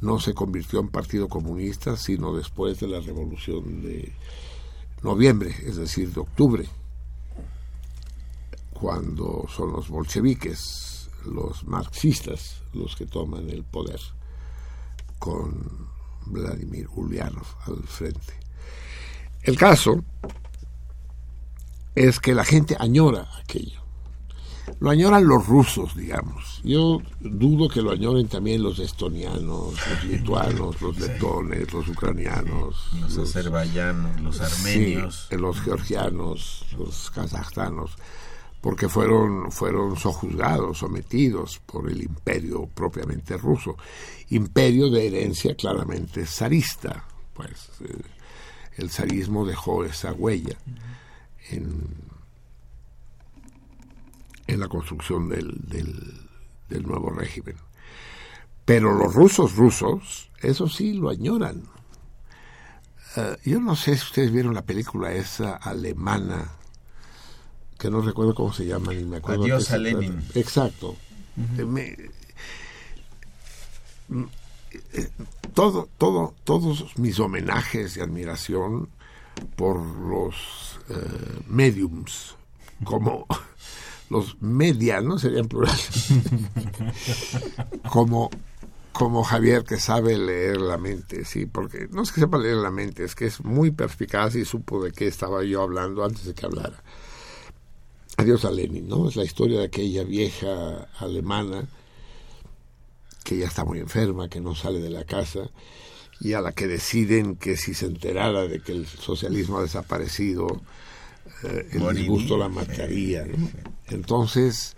No 0.00 0.20
se 0.20 0.34
convirtió 0.34 0.80
en 0.80 0.88
Partido 0.88 1.28
Comunista 1.28 1.96
sino 1.96 2.34
después 2.34 2.80
de 2.80 2.88
la 2.88 3.00
revolución 3.00 3.82
de 3.82 4.12
noviembre, 5.02 5.54
es 5.64 5.76
decir, 5.76 6.12
de 6.12 6.20
octubre, 6.20 6.68
cuando 8.72 9.46
son 9.48 9.72
los 9.72 9.88
bolcheviques, 9.88 11.10
los 11.26 11.64
marxistas, 11.64 12.62
los 12.72 12.94
que 12.96 13.06
toman 13.06 13.50
el 13.50 13.64
poder, 13.64 14.00
con 15.18 15.88
Vladimir 16.26 16.88
Ulyanov 16.94 17.46
al 17.66 17.82
frente. 17.84 18.37
El 19.48 19.56
caso 19.56 20.04
es 21.94 22.20
que 22.20 22.34
la 22.34 22.44
gente 22.44 22.76
añora 22.78 23.30
aquello. 23.42 23.80
Lo 24.78 24.90
añoran 24.90 25.26
los 25.26 25.46
rusos, 25.46 25.96
digamos. 25.96 26.60
Yo 26.64 27.00
dudo 27.20 27.70
que 27.70 27.80
lo 27.80 27.92
añoren 27.92 28.28
también 28.28 28.62
los 28.62 28.78
estonianos, 28.78 29.72
los 29.72 30.04
lituanos, 30.04 30.82
los 30.82 30.98
letones, 30.98 31.72
los 31.72 31.88
ucranianos, 31.88 32.90
los, 33.00 33.16
azerbaiyanos, 33.16 34.20
los 34.20 34.38
armenios, 34.42 35.28
los 35.30 35.62
georgianos, 35.62 36.66
los 36.76 37.10
kazajstanos, 37.10 37.92
porque 38.60 38.90
fueron 38.90 39.50
fueron 39.50 39.96
sojuzgados, 39.96 40.76
sometidos 40.76 41.58
por 41.64 41.90
el 41.90 42.02
imperio 42.02 42.68
propiamente 42.74 43.38
ruso, 43.38 43.78
imperio 44.28 44.90
de 44.90 45.06
herencia 45.06 45.54
claramente 45.54 46.26
zarista, 46.26 47.02
pues. 47.32 47.70
Eh, 47.80 48.17
el 48.78 48.90
zarismo 48.90 49.44
dejó 49.44 49.84
esa 49.84 50.12
huella 50.12 50.56
en, 51.50 51.84
en 54.46 54.60
la 54.60 54.68
construcción 54.68 55.28
del, 55.28 55.52
del, 56.68 56.82
nuevo 56.86 57.10
régimen. 57.10 57.56
Pero 58.64 58.94
los 58.94 59.14
rusos 59.14 59.56
rusos, 59.56 60.30
eso 60.40 60.68
sí, 60.68 60.92
lo 60.92 61.10
añoran. 61.10 61.64
Eh, 63.16 63.36
yo 63.44 63.60
no 63.60 63.74
sé 63.74 63.96
si 63.96 64.04
ustedes 64.04 64.30
vieron 64.30 64.54
la 64.54 64.62
película 64.62 65.12
esa 65.12 65.56
alemana, 65.56 66.52
que 67.78 67.90
no 67.90 68.00
recuerdo 68.00 68.34
cómo 68.34 68.52
se 68.52 68.64
llama, 68.64 68.92
ni 68.92 69.04
me 69.04 69.16
acuerdo. 69.16 69.44
Adiós 69.44 69.70
a 69.72 69.78
Lenin. 69.78 70.22
Exacto. 70.34 70.96
Todo, 75.58 75.88
todo, 75.98 76.34
todos 76.44 76.96
mis 76.98 77.18
homenajes 77.18 77.96
y 77.96 78.00
admiración 78.00 78.88
por 79.56 79.84
los 79.84 80.36
eh, 80.88 81.40
mediums, 81.48 82.36
como 82.84 83.26
los 84.08 84.40
medianos 84.40 85.22
serían 85.22 85.48
plurales, 85.48 86.10
como, 87.90 88.30
como 88.92 89.24
Javier 89.24 89.64
que 89.64 89.80
sabe 89.80 90.16
leer 90.16 90.60
la 90.60 90.78
mente, 90.78 91.24
sí, 91.24 91.46
porque 91.46 91.88
no 91.90 92.02
es 92.02 92.12
que 92.12 92.20
sepa 92.20 92.38
leer 92.38 92.58
la 92.58 92.70
mente, 92.70 93.02
es 93.02 93.16
que 93.16 93.26
es 93.26 93.44
muy 93.44 93.72
perspicaz 93.72 94.36
y 94.36 94.44
supo 94.44 94.80
de 94.84 94.92
qué 94.92 95.08
estaba 95.08 95.42
yo 95.42 95.62
hablando 95.62 96.04
antes 96.04 96.24
de 96.24 96.34
que 96.34 96.46
hablara. 96.46 96.84
Adiós 98.16 98.44
a 98.44 98.52
Lenin, 98.52 98.86
¿no? 98.86 99.08
Es 99.08 99.16
la 99.16 99.24
historia 99.24 99.58
de 99.58 99.64
aquella 99.64 100.04
vieja 100.04 100.86
alemana 101.00 101.66
que 103.28 103.36
ya 103.36 103.46
está 103.46 103.62
muy 103.62 103.78
enferma, 103.78 104.30
que 104.30 104.40
no 104.40 104.54
sale 104.54 104.80
de 104.80 104.88
la 104.88 105.04
casa, 105.04 105.50
y 106.18 106.32
a 106.32 106.40
la 106.40 106.52
que 106.52 106.66
deciden 106.66 107.36
que 107.36 107.58
si 107.58 107.74
se 107.74 107.84
enterara 107.84 108.48
de 108.48 108.60
que 108.60 108.72
el 108.72 108.86
socialismo 108.86 109.58
ha 109.58 109.62
desaparecido, 109.62 110.62
eh, 111.44 111.68
el 111.72 111.94
disgusto 111.94 112.38
la 112.38 112.48
mataría. 112.48 113.26
Entonces 113.88 114.76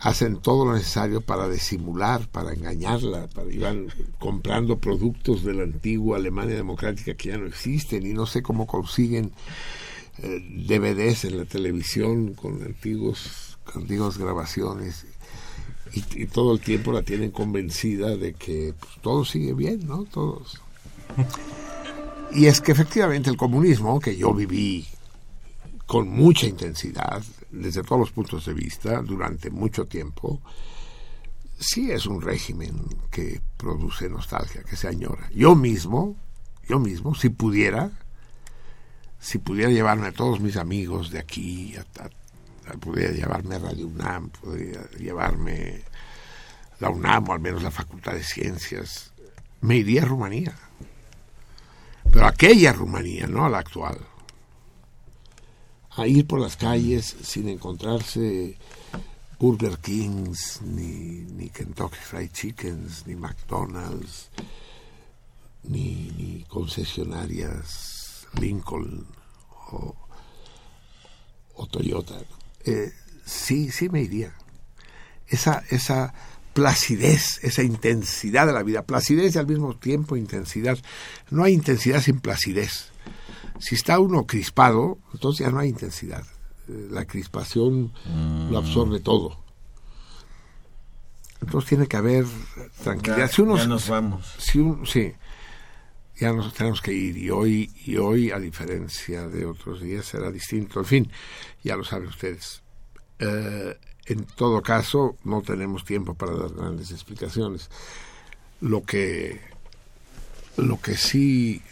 hacen 0.00 0.38
todo 0.38 0.64
lo 0.64 0.74
necesario 0.74 1.20
para 1.20 1.48
disimular, 1.48 2.26
para 2.26 2.52
engañarla, 2.52 3.28
para 3.28 3.52
iban 3.52 3.86
comprando 4.18 4.78
productos 4.78 5.44
de 5.44 5.54
la 5.54 5.62
antigua 5.62 6.16
Alemania 6.16 6.56
democrática 6.56 7.14
que 7.14 7.28
ya 7.28 7.38
no 7.38 7.46
existen 7.46 8.04
y 8.04 8.14
no 8.14 8.26
sé 8.26 8.42
cómo 8.42 8.66
consiguen 8.66 9.30
eh, 10.18 10.40
DVDs 10.66 11.24
en 11.26 11.38
la 11.38 11.44
televisión 11.44 12.34
con 12.34 12.60
antiguos, 12.64 13.58
con 13.64 13.82
antiguas 13.82 14.18
grabaciones 14.18 15.06
y, 15.94 16.26
todo 16.26 16.52
el 16.54 16.60
tiempo 16.60 16.92
la 16.92 17.02
tienen 17.02 17.30
convencida 17.30 18.16
de 18.16 18.34
que 18.34 18.74
pues, 18.78 18.92
todo 19.00 19.24
sigue 19.24 19.54
bien, 19.54 19.86
¿no? 19.86 20.04
Todos. 20.04 20.60
Y 22.32 22.46
es 22.46 22.60
que 22.60 22.72
efectivamente 22.72 23.30
el 23.30 23.36
comunismo, 23.36 24.00
que 24.00 24.16
yo 24.16 24.34
viví 24.34 24.86
con 25.86 26.08
mucha 26.08 26.46
intensidad, 26.46 27.22
desde 27.50 27.82
todos 27.82 28.00
los 28.00 28.10
puntos 28.10 28.46
de 28.46 28.54
vista, 28.54 29.00
durante 29.02 29.50
mucho 29.50 29.84
tiempo, 29.84 30.40
sí 31.58 31.90
es 31.90 32.06
un 32.06 32.20
régimen 32.20 32.74
que 33.10 33.40
produce 33.56 34.08
nostalgia, 34.08 34.62
que 34.64 34.76
se 34.76 34.88
añora. 34.88 35.30
Yo 35.34 35.54
mismo, 35.54 36.16
yo 36.68 36.78
mismo, 36.78 37.14
si 37.14 37.28
pudiera, 37.28 37.92
si 39.20 39.38
pudiera 39.38 39.70
llevarme 39.70 40.08
a 40.08 40.12
todos 40.12 40.40
mis 40.40 40.56
amigos 40.56 41.10
de 41.10 41.20
aquí 41.20 41.74
a, 41.76 42.10
podría 42.80 43.10
llevarme 43.10 43.56
a 43.56 43.58
Radio 43.58 43.86
UNAM, 43.86 44.30
podría 44.30 44.88
llevarme 44.98 45.82
la 46.80 46.90
UNAM 46.90 47.28
o 47.28 47.32
al 47.32 47.40
menos 47.40 47.62
la 47.62 47.70
Facultad 47.70 48.12
de 48.12 48.24
Ciencias, 48.24 49.12
me 49.60 49.76
iría 49.76 50.02
a 50.02 50.06
Rumanía. 50.06 50.54
Pero 52.12 52.26
aquella 52.26 52.72
Rumanía, 52.72 53.26
no 53.26 53.44
a 53.44 53.48
la 53.48 53.58
actual. 53.58 53.98
A 55.96 56.06
ir 56.06 56.26
por 56.26 56.40
las 56.40 56.56
calles 56.56 57.16
sin 57.22 57.48
encontrarse 57.48 58.56
Burger 59.38 59.78
Kings, 59.78 60.60
ni, 60.62 61.24
ni 61.36 61.48
Kentucky 61.50 61.98
Fried 61.98 62.30
Chickens, 62.32 63.06
ni 63.06 63.14
McDonald's, 63.14 64.30
ni, 65.64 66.10
ni 66.16 66.44
concesionarias 66.48 68.26
Lincoln 68.40 69.06
o, 69.72 69.94
o 71.54 71.66
Toyota. 71.66 72.20
Eh, 72.64 72.92
sí, 73.24 73.70
sí 73.70 73.88
me 73.88 74.02
iría. 74.02 74.34
Esa, 75.26 75.62
esa 75.70 76.14
placidez, 76.52 77.40
esa 77.42 77.62
intensidad 77.62 78.46
de 78.46 78.52
la 78.52 78.62
vida, 78.62 78.84
placidez 78.84 79.34
y 79.34 79.38
al 79.38 79.46
mismo 79.46 79.76
tiempo 79.76 80.16
intensidad. 80.16 80.78
No 81.30 81.44
hay 81.44 81.52
intensidad 81.52 82.00
sin 82.00 82.20
placidez. 82.20 82.90
Si 83.58 83.74
está 83.74 83.98
uno 83.98 84.26
crispado, 84.26 84.98
entonces 85.12 85.46
ya 85.46 85.52
no 85.52 85.58
hay 85.58 85.68
intensidad. 85.68 86.24
Eh, 86.68 86.88
la 86.90 87.04
crispación 87.04 87.92
lo 88.50 88.58
absorbe 88.58 89.00
todo. 89.00 89.38
Entonces 91.40 91.68
tiene 91.68 91.86
que 91.86 91.96
haber 91.96 92.24
tranquilidad. 92.82 93.30
si 93.30 93.42
uno, 93.42 93.56
ya 93.56 93.66
nos 93.66 93.88
vamos. 93.88 94.34
Si 94.38 94.60
sí, 94.86 95.12
ya 96.18 96.32
nos 96.32 96.54
tenemos 96.54 96.80
que 96.80 96.92
ir 96.92 97.16
y 97.16 97.30
hoy 97.30 97.70
y 97.84 97.96
hoy 97.96 98.30
a 98.30 98.38
diferencia 98.38 99.26
de 99.26 99.44
otros 99.46 99.80
días 99.80 100.06
será 100.06 100.30
distinto. 100.30 100.80
En 100.80 100.86
fin 100.86 101.10
ya 101.62 101.76
lo 101.76 101.84
saben 101.84 102.08
ustedes. 102.08 102.62
Eh, 103.18 103.76
en 104.06 104.24
todo 104.24 104.62
caso 104.62 105.16
no 105.24 105.42
tenemos 105.42 105.84
tiempo 105.84 106.14
para 106.14 106.32
dar 106.32 106.52
grandes 106.52 106.90
explicaciones. 106.92 107.68
Lo 108.60 108.82
que 108.82 109.40
lo 110.56 110.80
que 110.80 110.96
sí 110.96 111.62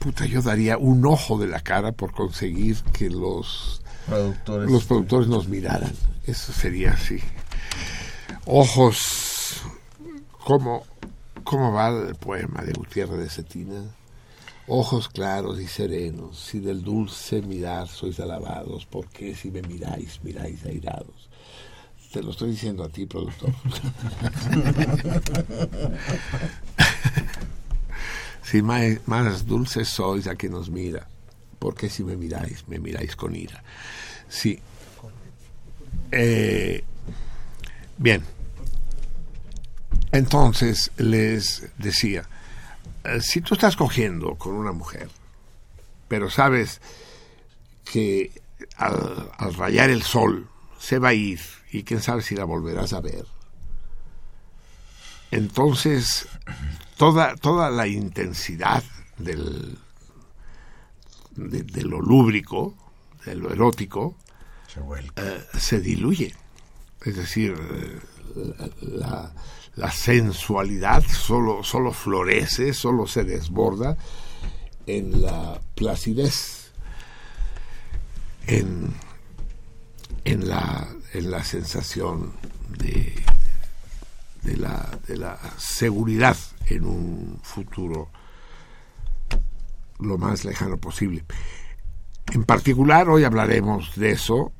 puta 0.00 0.26
yo 0.26 0.42
daría 0.42 0.76
un 0.76 1.06
ojo 1.06 1.38
de 1.38 1.46
la 1.46 1.60
cara 1.60 1.92
por 1.92 2.12
conseguir 2.12 2.82
que 2.92 3.10
los 3.10 3.80
productores. 4.06 4.70
los 4.70 4.84
productores 4.84 5.28
nos 5.28 5.48
miraran. 5.48 5.92
Eso 6.26 6.52
sería 6.52 6.92
así. 6.92 7.20
Ojos 8.44 9.62
como 10.44 10.84
¿Cómo 11.46 11.72
va 11.72 11.88
el 11.90 12.16
poema 12.16 12.64
de 12.64 12.72
Gutiérrez 12.72 13.20
de 13.20 13.30
Cetina? 13.30 13.84
Ojos 14.66 15.08
claros 15.08 15.60
y 15.60 15.68
serenos, 15.68 16.40
si 16.40 16.58
del 16.58 16.82
dulce 16.82 17.40
mirar 17.40 17.86
sois 17.86 18.18
alabados, 18.18 18.84
¿por 18.84 19.06
qué 19.06 19.36
si 19.36 19.52
me 19.52 19.62
miráis, 19.62 20.18
miráis 20.24 20.64
airados? 20.64 21.30
Te 22.12 22.20
lo 22.20 22.32
estoy 22.32 22.50
diciendo 22.50 22.82
a 22.82 22.88
ti, 22.88 23.06
productor. 23.06 23.52
si 28.42 28.60
más, 28.60 29.06
más 29.06 29.46
dulces 29.46 29.88
sois 29.88 30.26
a 30.26 30.34
quien 30.34 30.50
nos 30.50 30.68
mira, 30.68 31.06
¿por 31.60 31.76
qué 31.76 31.88
si 31.88 32.02
me 32.02 32.16
miráis, 32.16 32.66
me 32.66 32.80
miráis 32.80 33.14
con 33.14 33.36
ira? 33.36 33.62
Sí. 34.28 34.58
Eh, 36.10 36.82
bien. 37.98 38.35
Entonces 40.16 40.92
les 40.96 41.68
decía, 41.76 42.26
eh, 43.04 43.20
si 43.20 43.42
tú 43.42 43.52
estás 43.52 43.76
cogiendo 43.76 44.36
con 44.36 44.54
una 44.54 44.72
mujer, 44.72 45.10
pero 46.08 46.30
sabes 46.30 46.80
que 47.84 48.32
al, 48.78 49.28
rayar 49.58 49.90
el 49.90 50.02
sol 50.02 50.48
se 50.78 50.98
va 50.98 51.08
a 51.08 51.12
ir 51.12 51.40
y 51.70 51.82
quién 51.82 52.00
sabe 52.00 52.22
si 52.22 52.34
la 52.34 52.44
volverás 52.44 52.94
a 52.94 53.02
ver, 53.02 53.26
entonces 55.30 56.26
toda, 56.96 57.36
toda 57.36 57.68
la 57.68 57.86
intensidad 57.86 58.82
del, 59.18 59.78
de, 61.32 61.82
lo 61.82 62.00
lúbrico, 62.00 62.74
de 63.26 63.34
lo 63.34 63.52
erótico, 63.52 64.16
se, 64.66 65.76
eh, 65.76 65.80
diluye. 65.80 66.34
Es 67.04 67.16
decir, 67.16 67.54
eh, 67.54 68.00
la, 68.80 69.30
la 69.76 69.90
sensualidad 69.90 71.04
solo, 71.04 71.62
solo 71.62 71.92
florece, 71.92 72.72
solo 72.72 73.06
se 73.06 73.24
desborda 73.24 73.96
en 74.86 75.22
la 75.22 75.60
placidez, 75.74 76.72
en, 78.46 78.92
en, 80.24 80.48
la, 80.48 80.88
en 81.12 81.30
la 81.30 81.44
sensación 81.44 82.32
de, 82.78 83.12
de, 84.42 84.56
la, 84.56 84.98
de 85.06 85.16
la 85.18 85.38
seguridad 85.58 86.36
en 86.66 86.84
un 86.84 87.40
futuro 87.42 88.08
lo 89.98 90.18
más 90.18 90.44
lejano 90.44 90.78
posible. 90.78 91.24
En 92.32 92.44
particular, 92.44 93.08
hoy 93.08 93.24
hablaremos 93.24 93.94
de 93.96 94.10
eso. 94.10 94.52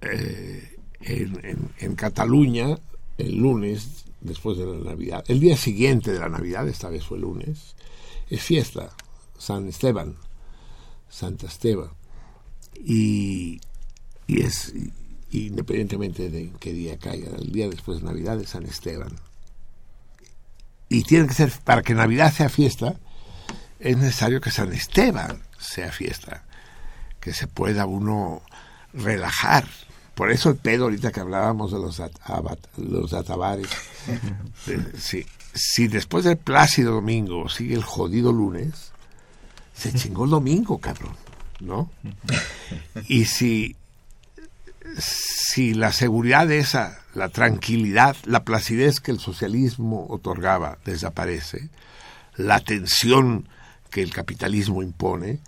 Eh, 0.00 0.78
en, 1.00 1.70
en 1.78 1.94
Cataluña, 1.96 2.78
el 3.18 3.36
lunes, 3.36 4.04
después 4.22 4.58
de 4.58 4.66
la 4.66 4.78
Navidad. 4.78 5.24
El 5.28 5.40
día 5.40 5.56
siguiente 5.56 6.12
de 6.12 6.18
la 6.18 6.28
Navidad, 6.28 6.68
esta 6.68 6.88
vez 6.88 7.04
fue 7.04 7.18
lunes, 7.18 7.74
es 8.30 8.42
fiesta, 8.42 8.90
San 9.38 9.68
Esteban, 9.68 10.16
Santa 11.08 11.46
Esteban. 11.46 11.90
Y, 12.84 13.60
y 14.26 14.42
es, 14.42 14.72
independientemente 15.30 16.30
de 16.30 16.50
qué 16.58 16.72
día 16.72 16.98
caiga, 16.98 17.36
el 17.36 17.52
día 17.52 17.68
después 17.68 18.00
de 18.00 18.06
Navidad 18.06 18.40
es 18.40 18.50
San 18.50 18.64
Esteban. 18.64 19.16
Y 20.88 21.04
tiene 21.04 21.26
que 21.26 21.34
ser, 21.34 21.52
para 21.64 21.82
que 21.82 21.94
Navidad 21.94 22.32
sea 22.32 22.48
fiesta, 22.48 22.98
es 23.80 23.96
necesario 23.96 24.40
que 24.40 24.50
San 24.50 24.72
Esteban 24.72 25.42
sea 25.58 25.90
fiesta. 25.90 26.44
que 27.20 27.32
se 27.32 27.46
pueda 27.46 27.86
uno 27.86 28.42
relajar. 28.92 29.66
Por 30.14 30.30
eso 30.30 30.50
el 30.50 30.56
pedo 30.56 30.84
ahorita 30.84 31.10
que 31.10 31.20
hablábamos 31.20 31.72
de 31.72 31.78
los, 31.78 32.00
los 32.76 33.12
atabares. 33.12 33.68
sí. 34.98 35.24
Si 35.54 35.86
después 35.86 36.24
del 36.24 36.38
plácido 36.38 36.94
domingo 36.94 37.48
sigue 37.48 37.74
el 37.74 37.82
jodido 37.82 38.32
lunes, 38.32 38.92
se 39.74 39.92
chingó 39.92 40.24
el 40.24 40.30
domingo, 40.30 40.78
cabrón, 40.78 41.14
¿no? 41.60 41.90
Y 43.06 43.26
si, 43.26 43.76
si 44.96 45.74
la 45.74 45.92
seguridad 45.92 46.50
esa, 46.50 47.00
la 47.14 47.28
tranquilidad, 47.28 48.16
la 48.24 48.44
placidez 48.44 49.00
que 49.00 49.10
el 49.10 49.18
socialismo 49.18 50.06
otorgaba 50.08 50.78
desaparece, 50.84 51.68
la 52.36 52.60
tensión 52.60 53.48
que 53.90 54.02
el 54.02 54.12
capitalismo 54.12 54.82
impone, 54.82 55.40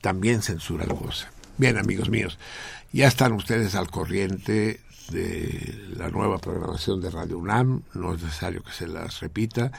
también 0.00 0.42
censura 0.42 0.86
la 0.86 0.94
cosa. 0.94 1.30
Bien, 1.58 1.78
amigos 1.78 2.08
míos, 2.08 2.38
ya 2.92 3.08
están 3.08 3.32
ustedes 3.32 3.74
al 3.74 3.90
corriente 3.90 4.80
de 5.10 5.94
la 5.96 6.08
nueva 6.10 6.38
programación 6.38 7.00
de 7.00 7.10
Radio 7.10 7.38
UNAM, 7.38 7.82
no 7.94 8.14
es 8.14 8.22
necesario 8.22 8.62
que 8.62 8.72
se 8.72 8.86
las 8.86 9.20
repita, 9.20 9.72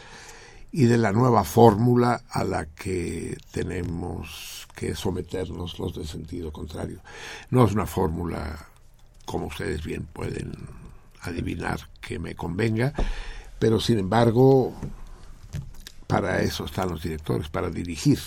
y 0.71 0.85
de 0.85 0.97
la 0.97 1.11
nueva 1.11 1.43
fórmula 1.43 2.23
a 2.29 2.43
la 2.43 2.65
que 2.65 3.37
tenemos 3.51 4.67
que 4.75 4.95
someternos 4.95 5.77
los 5.77 5.95
de 5.95 6.05
sentido 6.05 6.51
contrario. 6.51 6.99
No 7.51 7.65
es 7.65 7.73
una 7.73 7.85
fórmula, 7.85 8.67
como 9.25 9.47
ustedes 9.47 9.83
bien 9.83 10.07
pueden 10.11 10.53
adivinar, 11.21 11.79
que 12.01 12.17
me 12.17 12.35
convenga, 12.35 12.93
pero 13.59 13.79
sin 13.79 13.99
embargo, 13.99 14.73
para 16.07 16.41
eso 16.41 16.65
están 16.65 16.89
los 16.89 17.03
directores, 17.03 17.49
para 17.49 17.69
dirigir. 17.69 18.19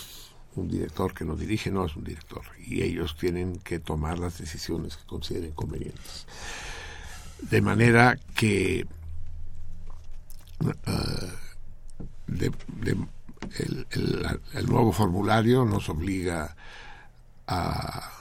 Un 0.56 0.68
director 0.68 1.14
que 1.14 1.24
no 1.24 1.36
dirige 1.36 1.70
no 1.70 1.84
es 1.84 1.94
un 1.96 2.04
director 2.04 2.42
y 2.66 2.82
ellos 2.82 3.16
tienen 3.16 3.58
que 3.58 3.78
tomar 3.78 4.18
las 4.18 4.38
decisiones 4.38 4.96
que 4.96 5.04
consideren 5.06 5.52
convenientes. 5.52 6.26
De 7.42 7.60
manera 7.60 8.18
que 8.34 8.86
el, 13.58 13.86
el, 14.54 14.66
nuevo 14.66 14.92
formulario 14.92 15.64
nos 15.64 15.88
obliga 15.88 16.56
a 17.46 18.12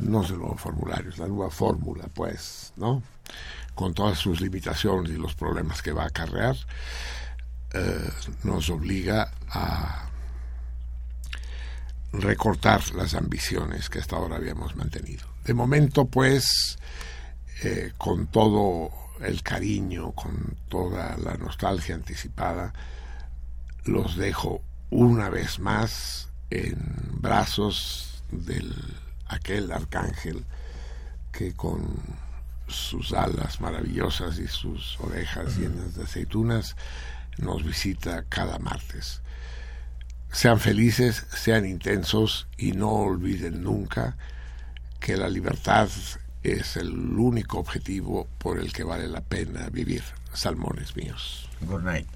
no 0.00 0.22
es 0.22 0.30
el 0.30 0.38
nuevo 0.38 0.56
formulario, 0.56 1.10
es 1.10 1.18
la 1.18 1.28
nueva 1.28 1.50
fórmula, 1.50 2.08
pues, 2.12 2.72
¿no? 2.76 3.02
Con 3.74 3.94
todas 3.94 4.18
sus 4.18 4.40
limitaciones 4.40 5.12
y 5.12 5.16
los 5.16 5.34
problemas 5.34 5.82
que 5.82 5.92
va 5.92 6.04
a 6.04 6.08
acarrear, 6.08 6.56
eh, 7.72 8.10
nos 8.42 8.70
obliga 8.70 9.32
a 9.50 10.08
recortar 12.20 12.82
las 12.94 13.14
ambiciones 13.14 13.88
que 13.88 13.98
hasta 13.98 14.16
ahora 14.16 14.36
habíamos 14.36 14.76
mantenido. 14.76 15.26
De 15.44 15.54
momento, 15.54 16.06
pues, 16.06 16.78
eh, 17.62 17.92
con 17.98 18.26
todo 18.28 18.90
el 19.20 19.42
cariño, 19.42 20.12
con 20.12 20.56
toda 20.68 21.16
la 21.18 21.34
nostalgia 21.34 21.94
anticipada, 21.94 22.72
los 23.84 24.16
dejo 24.16 24.62
una 24.90 25.28
vez 25.28 25.58
más 25.58 26.28
en 26.50 26.78
brazos 27.20 28.22
de 28.30 28.64
aquel 29.26 29.72
arcángel 29.72 30.44
que 31.32 31.54
con 31.54 31.96
sus 32.68 33.12
alas 33.12 33.60
maravillosas 33.60 34.38
y 34.38 34.48
sus 34.48 34.98
orejas 35.00 35.56
llenas 35.58 35.94
de 35.94 36.04
aceitunas 36.04 36.76
nos 37.38 37.64
visita 37.64 38.24
cada 38.28 38.58
martes. 38.58 39.20
Sean 40.34 40.58
felices, 40.58 41.24
sean 41.32 41.64
intensos 41.64 42.48
y 42.58 42.72
no 42.72 42.90
olviden 42.90 43.62
nunca 43.62 44.16
que 44.98 45.16
la 45.16 45.28
libertad 45.28 45.88
es 46.42 46.76
el 46.76 46.90
único 46.90 47.58
objetivo 47.58 48.26
por 48.38 48.58
el 48.58 48.72
que 48.72 48.82
vale 48.82 49.06
la 49.06 49.20
pena 49.20 49.68
vivir. 49.70 50.02
Salmones 50.32 50.96
míos. 50.96 51.48
Good 51.60 51.82
night. 51.82 52.08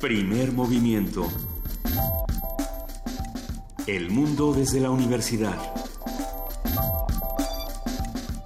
Primer 0.00 0.52
movimiento. 0.52 1.26
El 3.88 4.10
mundo 4.10 4.52
desde 4.52 4.78
la 4.78 4.90
universidad. 4.90 5.56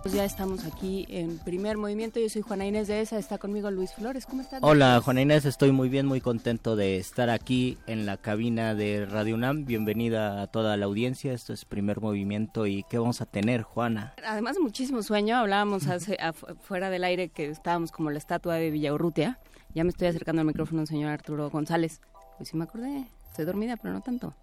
Pues 0.01 0.15
ya 0.15 0.25
estamos 0.25 0.65
aquí 0.65 1.05
en 1.11 1.39
primer 1.41 1.77
movimiento. 1.77 2.19
Yo 2.21 2.31
soy 2.31 2.41
Juana 2.41 2.65
Inés 2.65 2.89
de 2.89 3.03
ESA. 3.03 3.19
Está 3.19 3.37
conmigo 3.37 3.71
Luis 3.71 3.93
Flores. 3.93 4.25
¿Cómo 4.25 4.41
estás? 4.41 4.61
Hola, 4.63 5.03
Juana 5.05 5.21
Inés. 5.21 5.45
Estoy 5.45 5.73
muy 5.73 5.91
bien, 5.91 6.07
muy 6.07 6.23
contento 6.23 6.75
de 6.75 6.97
estar 6.97 7.29
aquí 7.29 7.77
en 7.87 8.07
la 8.07 8.17
cabina 8.17 8.75
de 8.75 9.05
Radio 9.05 9.35
UNAM. 9.35 9.67
Bienvenida 9.67 10.41
a 10.41 10.47
toda 10.47 10.79
la 10.79 10.87
audiencia. 10.87 11.35
Esto 11.35 11.53
es 11.53 11.67
primer 11.67 12.01
movimiento. 12.01 12.67
¿Y 12.67 12.83
qué 12.89 12.97
vamos 12.97 13.21
a 13.21 13.27
tener, 13.27 13.61
Juana? 13.61 14.15
Además 14.27 14.57
de 14.57 14.63
muchísimo 14.63 15.03
sueño, 15.03 15.37
hablábamos 15.37 15.87
hace, 15.87 16.17
fuera 16.63 16.89
del 16.89 17.05
aire 17.05 17.29
que 17.29 17.51
estábamos 17.51 17.93
como 17.93 18.11
la 18.11 18.17
estatua 18.17 18.55
de 18.55 18.71
Villaurrutia 18.71 19.39
ya 19.75 19.85
me 19.85 19.91
estoy 19.91 20.09
acercando 20.09 20.41
al 20.41 20.47
micrófono, 20.47 20.87
señor 20.87 21.11
Arturo 21.11 21.51
González. 21.51 22.01
Pues 22.37 22.49
sí 22.49 22.57
me 22.57 22.65
acordé, 22.65 23.07
estoy 23.31 23.45
dormida, 23.45 23.77
pero 23.77 23.95
no 23.95 24.01
tanto. 24.01 24.35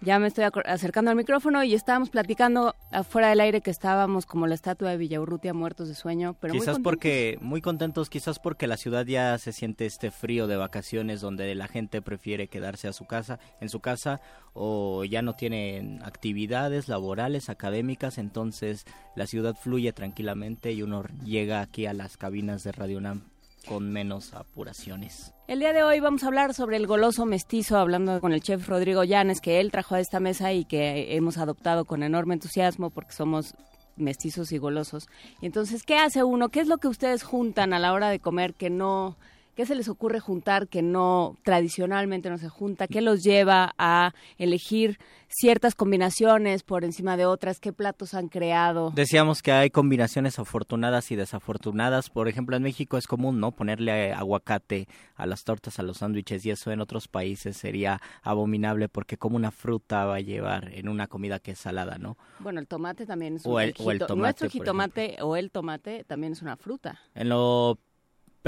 Ya 0.00 0.20
me 0.20 0.28
estoy 0.28 0.44
acercando 0.64 1.10
al 1.10 1.16
micrófono 1.16 1.64
y 1.64 1.74
estábamos 1.74 2.08
platicando 2.08 2.76
afuera 2.92 3.30
del 3.30 3.40
aire 3.40 3.62
que 3.62 3.72
estábamos 3.72 4.26
como 4.26 4.46
la 4.46 4.54
estatua 4.54 4.90
de 4.90 4.96
Villaurrutia 4.96 5.52
muertos 5.52 5.88
de 5.88 5.96
sueño, 5.96 6.36
pero 6.40 6.54
quizás 6.54 6.78
porque 6.78 7.36
muy 7.40 7.60
contentos, 7.60 8.08
quizás 8.08 8.38
porque 8.38 8.68
la 8.68 8.76
ciudad 8.76 9.04
ya 9.06 9.36
se 9.38 9.52
siente 9.52 9.86
este 9.86 10.12
frío 10.12 10.46
de 10.46 10.56
vacaciones 10.56 11.20
donde 11.20 11.52
la 11.56 11.66
gente 11.66 12.00
prefiere 12.00 12.46
quedarse 12.46 12.86
a 12.86 12.92
su 12.92 13.06
casa, 13.06 13.40
en 13.60 13.70
su 13.70 13.80
casa 13.80 14.20
o 14.52 15.04
ya 15.04 15.20
no 15.20 15.34
tienen 15.34 16.00
actividades 16.04 16.86
laborales, 16.86 17.48
académicas, 17.48 18.18
entonces 18.18 18.86
la 19.16 19.26
ciudad 19.26 19.56
fluye 19.56 19.92
tranquilamente 19.92 20.70
y 20.70 20.82
uno 20.82 21.02
llega 21.24 21.60
aquí 21.60 21.86
a 21.86 21.92
las 21.92 22.16
cabinas 22.16 22.62
de 22.62 22.70
Radio 22.70 23.00
Nam 23.00 23.24
con 23.68 23.92
menos 23.92 24.32
apuraciones. 24.34 25.34
El 25.46 25.60
día 25.60 25.72
de 25.72 25.82
hoy 25.82 26.00
vamos 26.00 26.24
a 26.24 26.28
hablar 26.28 26.54
sobre 26.54 26.76
el 26.76 26.86
goloso 26.86 27.26
mestizo, 27.26 27.76
hablando 27.76 28.20
con 28.20 28.32
el 28.32 28.40
chef 28.40 28.66
Rodrigo 28.68 29.04
Llanes, 29.04 29.40
que 29.40 29.60
él 29.60 29.70
trajo 29.70 29.94
a 29.94 30.00
esta 30.00 30.20
mesa 30.20 30.52
y 30.52 30.64
que 30.64 31.14
hemos 31.16 31.38
adoptado 31.38 31.84
con 31.84 32.02
enorme 32.02 32.34
entusiasmo 32.34 32.90
porque 32.90 33.12
somos 33.12 33.54
mestizos 33.96 34.52
y 34.52 34.58
golosos. 34.58 35.08
Entonces, 35.42 35.82
¿qué 35.82 35.96
hace 35.96 36.24
uno? 36.24 36.48
¿Qué 36.48 36.60
es 36.60 36.68
lo 36.68 36.78
que 36.78 36.88
ustedes 36.88 37.22
juntan 37.22 37.72
a 37.72 37.78
la 37.78 37.92
hora 37.92 38.08
de 38.08 38.20
comer 38.20 38.54
que 38.54 38.70
no 38.70 39.18
¿Qué 39.58 39.66
se 39.66 39.74
les 39.74 39.88
ocurre 39.88 40.20
juntar 40.20 40.68
que 40.68 40.82
no 40.82 41.36
tradicionalmente 41.42 42.30
no 42.30 42.38
se 42.38 42.48
junta? 42.48 42.86
¿Qué 42.86 43.00
los 43.00 43.24
lleva 43.24 43.74
a 43.76 44.14
elegir 44.36 45.00
ciertas 45.26 45.74
combinaciones 45.74 46.62
por 46.62 46.84
encima 46.84 47.16
de 47.16 47.26
otras? 47.26 47.58
¿Qué 47.58 47.72
platos 47.72 48.14
han 48.14 48.28
creado? 48.28 48.92
Decíamos 48.94 49.42
que 49.42 49.50
hay 49.50 49.70
combinaciones 49.70 50.38
afortunadas 50.38 51.10
y 51.10 51.16
desafortunadas. 51.16 52.08
Por 52.08 52.28
ejemplo, 52.28 52.54
en 52.54 52.62
México 52.62 52.98
es 52.98 53.08
común, 53.08 53.40
¿no? 53.40 53.50
Ponerle 53.50 54.12
aguacate 54.12 54.86
a 55.16 55.26
las 55.26 55.42
tortas, 55.42 55.80
a 55.80 55.82
los 55.82 55.96
sándwiches 55.96 56.46
y 56.46 56.50
eso 56.50 56.70
en 56.70 56.80
otros 56.80 57.08
países 57.08 57.56
sería 57.56 58.00
abominable 58.22 58.88
porque 58.88 59.16
como 59.16 59.34
una 59.34 59.50
fruta 59.50 60.04
va 60.04 60.14
a 60.14 60.20
llevar 60.20 60.72
en 60.72 60.88
una 60.88 61.08
comida 61.08 61.40
que 61.40 61.50
es 61.50 61.58
salada, 61.58 61.98
¿no? 61.98 62.16
Bueno, 62.38 62.60
el 62.60 62.68
tomate 62.68 63.06
también 63.06 63.34
es 63.34 63.44
o 63.44 63.56
un 63.56 63.62
el, 63.62 63.74
o 63.76 63.90
el 63.90 63.98
tomate, 63.98 64.20
Nuestro 64.20 64.50
jitomate 64.50 65.16
o 65.20 65.34
el 65.34 65.50
tomate 65.50 66.04
también 66.04 66.34
es 66.34 66.42
una 66.42 66.56
fruta. 66.56 67.00
En 67.16 67.30
lo 67.30 67.80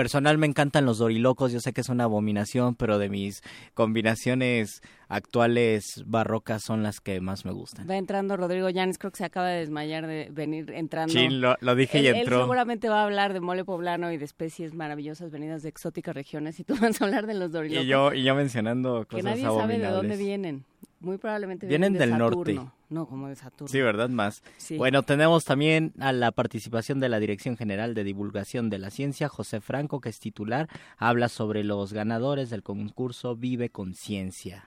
personal 0.00 0.38
me 0.38 0.46
encantan 0.46 0.86
los 0.86 0.96
dorilocos, 0.96 1.52
yo 1.52 1.60
sé 1.60 1.74
que 1.74 1.82
es 1.82 1.90
una 1.90 2.04
abominación, 2.04 2.74
pero 2.74 2.98
de 2.98 3.10
mis 3.10 3.42
combinaciones 3.74 4.80
actuales 5.08 5.84
barrocas 6.06 6.62
son 6.62 6.82
las 6.82 7.00
que 7.00 7.20
más 7.20 7.44
me 7.44 7.52
gustan. 7.52 7.86
Va 7.86 7.98
entrando 7.98 8.34
Rodrigo 8.38 8.70
Llanes, 8.70 8.96
creo 8.96 9.10
que 9.10 9.18
se 9.18 9.26
acaba 9.26 9.48
de 9.48 9.58
desmayar 9.58 10.06
de 10.06 10.30
venir 10.32 10.70
entrando. 10.70 11.12
Sí, 11.12 11.28
lo, 11.28 11.54
dije 11.74 12.00
y 12.00 12.06
entró. 12.06 12.36
Él 12.36 12.42
seguramente 12.44 12.88
va 12.88 13.02
a 13.02 13.04
hablar 13.04 13.34
de 13.34 13.40
mole 13.40 13.62
poblano 13.66 14.10
y 14.10 14.16
de 14.16 14.24
especies 14.24 14.72
maravillosas 14.72 15.30
venidas 15.30 15.62
de 15.62 15.68
exóticas 15.68 16.14
regiones 16.14 16.58
y 16.60 16.64
tú 16.64 16.76
vas 16.80 16.98
a 17.02 17.04
hablar 17.04 17.26
de 17.26 17.34
los 17.34 17.52
dorilocos. 17.52 17.84
Y 17.84 17.86
yo, 17.86 18.14
y 18.14 18.22
yo 18.22 18.34
mencionando 18.34 19.04
cosas 19.04 19.16
Que 19.16 19.22
nadie 19.22 19.42
sabe 19.42 19.78
de 19.78 19.86
dónde 19.86 20.16
vienen. 20.16 20.64
Muy 21.00 21.16
probablemente 21.16 21.66
vienen, 21.66 21.94
del 21.94 22.16
norte. 22.16 22.60
No, 22.90 23.06
como 23.06 23.28
de 23.28 23.36
Saturno. 23.36 23.68
Sí, 23.68 23.80
¿verdad? 23.80 24.10
Más. 24.10 24.42
Bueno, 24.76 25.02
tenemos 25.02 25.44
también 25.46 25.94
a 25.98 26.12
la 26.12 26.30
participación 26.30 27.00
de 27.00 27.08
la 27.08 27.18
Dirección 27.18 27.56
General 27.56 27.94
de 27.94 28.04
Divulgación 28.04 28.68
de 28.68 28.78
la 28.78 28.90
Ciencia, 28.90 29.28
José 29.28 29.60
Franco, 29.62 30.00
que 30.00 30.10
es 30.10 30.20
titular, 30.20 30.68
habla 30.98 31.28
sobre 31.28 31.64
los 31.64 31.94
ganadores 31.94 32.50
del 32.50 32.62
concurso 32.62 33.34
Vive 33.34 33.70
Conciencia. 33.70 34.66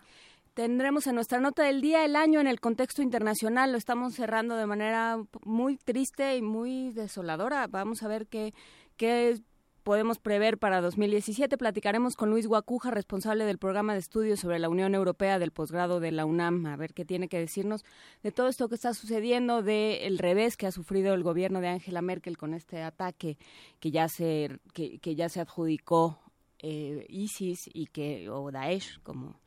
Tendremos 0.55 1.07
en 1.07 1.15
nuestra 1.15 1.39
nota 1.39 1.63
del 1.63 1.81
día 1.81 2.05
el 2.05 2.15
año 2.15 2.39
en 2.39 2.47
el 2.47 2.59
contexto 2.59 3.01
internacional. 3.01 3.71
Lo 3.71 3.77
estamos 3.77 4.13
cerrando 4.13 4.55
de 4.55 4.67
manera 4.67 5.19
muy 5.43 5.77
triste 5.77 6.35
y 6.37 6.41
muy 6.41 6.91
desoladora. 6.91 7.67
Vamos 7.67 8.03
a 8.03 8.07
ver 8.07 8.27
qué, 8.27 8.53
qué 8.95 9.39
podemos 9.83 10.17
prever 10.17 10.57
para 10.57 10.81
2017. 10.81 11.57
Platicaremos 11.57 12.15
con 12.15 12.29
Luis 12.29 12.47
Guacuja, 12.47 12.91
responsable 12.91 13.45
del 13.45 13.57
programa 13.57 13.93
de 13.93 13.99
estudios 13.99 14.39
sobre 14.39 14.59
la 14.59 14.69
Unión 14.69 14.95
Europea 14.95 15.39
del 15.39 15.51
posgrado 15.51 15.99
de 15.99 16.11
la 16.11 16.25
UNAM, 16.25 16.65
a 16.65 16.75
ver 16.75 16.93
qué 16.93 17.05
tiene 17.05 17.27
que 17.27 17.39
decirnos 17.39 17.83
de 18.23 18.31
todo 18.31 18.47
esto 18.47 18.69
que 18.69 18.75
está 18.75 18.93
sucediendo, 18.93 19.61
del 19.61 20.17
revés 20.17 20.57
que 20.57 20.67
ha 20.67 20.71
sufrido 20.71 21.13
el 21.13 21.23
gobierno 21.23 21.61
de 21.61 21.67
Angela 21.67 22.01
Merkel 22.01 22.37
con 22.37 22.53
este 22.53 22.81
ataque 22.81 23.37
que 23.79 23.91
ya 23.91 24.07
se, 24.07 24.59
que, 24.73 25.15
ya 25.15 25.29
se 25.29 25.41
adjudicó 25.41 26.19
eh, 26.59 27.05
ISIS 27.09 27.69
y 27.73 27.87
que, 27.87 28.29
o 28.29 28.51
Daesh, 28.51 28.99
como, 29.03 29.39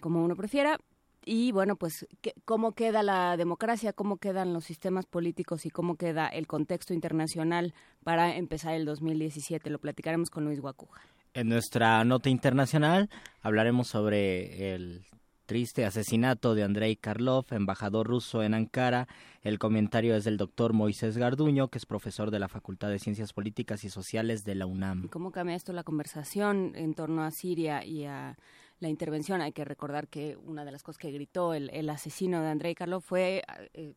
como 0.00 0.22
uno 0.22 0.36
prefiera 0.36 0.78
y 1.24 1.52
bueno, 1.52 1.76
pues 1.76 2.06
cómo 2.44 2.72
queda 2.72 3.02
la 3.02 3.36
democracia, 3.36 3.92
cómo 3.92 4.16
quedan 4.16 4.52
los 4.52 4.64
sistemas 4.64 5.06
políticos 5.06 5.66
y 5.66 5.70
cómo 5.70 5.96
queda 5.96 6.28
el 6.28 6.46
contexto 6.46 6.94
internacional 6.94 7.74
para 8.02 8.36
empezar 8.36 8.74
el 8.74 8.84
2017. 8.84 9.70
Lo 9.70 9.78
platicaremos 9.78 10.30
con 10.30 10.44
Luis 10.44 10.60
Guacuja. 10.60 11.00
En 11.34 11.48
nuestra 11.48 12.04
nota 12.04 12.28
internacional 12.28 13.08
hablaremos 13.40 13.88
sobre 13.88 14.74
el 14.74 15.06
triste 15.46 15.84
asesinato 15.84 16.54
de 16.54 16.62
Andrei 16.62 16.96
Karlov, 16.96 17.46
embajador 17.50 18.06
ruso 18.06 18.42
en 18.42 18.54
Ankara. 18.54 19.08
El 19.42 19.58
comentario 19.58 20.14
es 20.14 20.24
del 20.24 20.36
doctor 20.36 20.72
Moisés 20.72 21.18
Garduño, 21.18 21.68
que 21.68 21.78
es 21.78 21.86
profesor 21.86 22.30
de 22.30 22.38
la 22.38 22.48
Facultad 22.48 22.88
de 22.88 22.98
Ciencias 22.98 23.32
Políticas 23.32 23.84
y 23.84 23.90
Sociales 23.90 24.44
de 24.44 24.54
la 24.54 24.66
UNAM. 24.66 25.08
¿Cómo 25.08 25.30
cambia 25.30 25.56
esto 25.56 25.72
la 25.72 25.84
conversación 25.84 26.72
en 26.74 26.94
torno 26.94 27.22
a 27.22 27.30
Siria 27.30 27.84
y 27.84 28.04
a 28.04 28.36
la 28.82 28.88
intervención. 28.88 29.40
Hay 29.40 29.52
que 29.52 29.64
recordar 29.64 30.08
que 30.08 30.36
una 30.36 30.64
de 30.64 30.72
las 30.72 30.82
cosas 30.82 30.98
que 30.98 31.10
gritó 31.10 31.54
el, 31.54 31.88
asesino 31.88 32.42
de 32.42 32.48
Andrei 32.48 32.74
Karlov 32.74 33.00
fue 33.00 33.42
eh, 33.72 33.94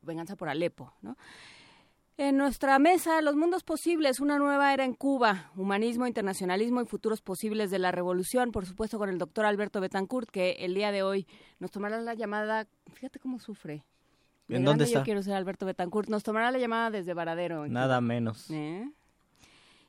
venganza 0.00 0.36
por 0.36 0.48
Alepo, 0.48 0.94
¿no? 1.02 1.16
En 2.16 2.36
nuestra 2.36 2.80
mesa, 2.80 3.20
los 3.22 3.36
mundos 3.36 3.62
posibles, 3.62 4.18
una 4.18 4.38
nueva 4.38 4.74
era 4.74 4.84
en 4.84 4.92
Cuba, 4.92 5.52
humanismo, 5.54 6.04
internacionalismo 6.04 6.80
y 6.82 6.84
futuros 6.84 7.20
posibles 7.20 7.70
de 7.70 7.78
la 7.78 7.92
revolución, 7.92 8.50
por 8.50 8.66
supuesto 8.66 8.98
con 8.98 9.08
el 9.08 9.18
doctor 9.18 9.44
Alberto 9.44 9.80
Betancourt, 9.80 10.28
que 10.28 10.56
el 10.58 10.74
día 10.74 10.90
de 10.90 11.04
hoy 11.04 11.28
nos 11.60 11.70
tomará 11.70 12.00
la 12.00 12.14
llamada, 12.14 12.66
fíjate 12.92 13.20
cómo 13.20 13.38
sufre. 13.38 13.84
¿En 14.48 14.64
dónde 14.64 14.84
está? 14.84 14.98
Yo 15.00 15.04
quiero 15.04 15.22
ser 15.22 15.34
Alberto 15.34 15.64
Betancourt, 15.64 16.08
nos 16.08 16.24
tomará 16.24 16.50
la 16.50 16.58
llamada 16.58 16.90
desde 16.90 17.14
Varadero. 17.14 17.68
Nada 17.68 18.00
menos. 18.00 18.50
¿Eh? 18.50 18.90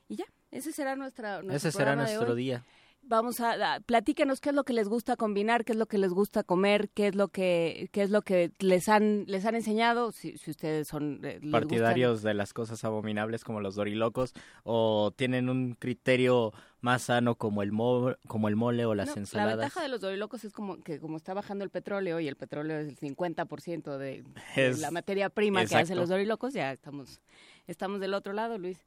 Y 0.08 0.14
ya, 0.14 0.26
ese 0.52 0.70
será 0.70 0.94
nuestra, 0.94 1.42
nuestro 1.42 1.56
Ese 1.56 1.72
será 1.72 1.96
nuestro 1.96 2.36
día 2.36 2.64
vamos 3.10 3.40
a, 3.40 3.80
platíquenos 3.84 4.40
qué 4.40 4.50
es 4.50 4.54
lo 4.54 4.64
que 4.64 4.72
les 4.72 4.88
gusta 4.88 5.16
combinar, 5.16 5.64
qué 5.64 5.72
es 5.72 5.78
lo 5.78 5.86
que 5.86 5.98
les 5.98 6.12
gusta 6.12 6.44
comer, 6.44 6.88
qué 6.90 7.08
es 7.08 7.14
lo 7.14 7.28
que 7.28 7.90
qué 7.92 8.02
es 8.02 8.10
lo 8.10 8.22
que 8.22 8.52
les 8.60 8.88
han 8.88 9.24
les 9.26 9.44
han 9.44 9.56
enseñado 9.56 10.12
si, 10.12 10.34
ustedes 10.46 10.88
son 10.88 11.20
eh, 11.24 11.40
partidarios 11.50 12.22
de 12.22 12.34
las 12.34 12.54
cosas 12.54 12.82
abominables 12.84 13.44
como 13.44 13.60
los 13.60 13.74
dorilocos 13.74 14.32
o 14.62 15.12
tienen 15.14 15.50
un 15.50 15.74
criterio 15.74 16.54
más 16.80 17.02
sano 17.02 17.34
como 17.34 17.62
el 17.62 17.72
mo 17.72 18.14
como 18.28 18.48
el 18.48 18.56
mole 18.56 18.86
o 18.86 18.94
las 18.94 19.16
ensaladas. 19.16 19.56
La 19.56 19.62
ventaja 19.64 19.82
de 19.82 19.88
los 19.88 20.00
dorilocos 20.00 20.44
es 20.44 20.52
como 20.52 20.80
que 20.80 21.00
como 21.00 21.16
está 21.16 21.34
bajando 21.34 21.64
el 21.64 21.70
petróleo 21.70 22.20
y 22.20 22.28
el 22.28 22.36
petróleo 22.36 22.78
es 22.78 22.88
el 22.88 22.96
50% 22.96 23.98
de, 23.98 24.24
de 24.54 24.76
la 24.78 24.90
materia 24.92 25.28
prima 25.28 25.66
que 25.66 25.74
hacen 25.74 25.98
los 25.98 26.08
dorilocos, 26.08 26.54
ya 26.54 26.72
estamos 26.72 27.20
estamos 27.66 28.00
del 28.00 28.14
otro 28.14 28.32
lado, 28.32 28.56
Luis. 28.56 28.78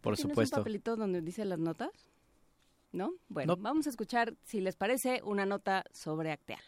Por 0.00 0.16
supuesto. 0.16 0.56
un 0.56 0.60
papelito 0.60 0.94
donde 0.94 1.20
dice 1.20 1.44
las 1.44 1.58
notas? 1.58 1.90
¿No? 2.92 3.12
Bueno, 3.28 3.56
vamos 3.56 3.86
a 3.86 3.90
escuchar, 3.90 4.34
si 4.42 4.60
les 4.60 4.76
parece, 4.76 5.20
una 5.24 5.46
nota 5.46 5.84
sobre 5.92 6.32
Acteal. 6.32 6.60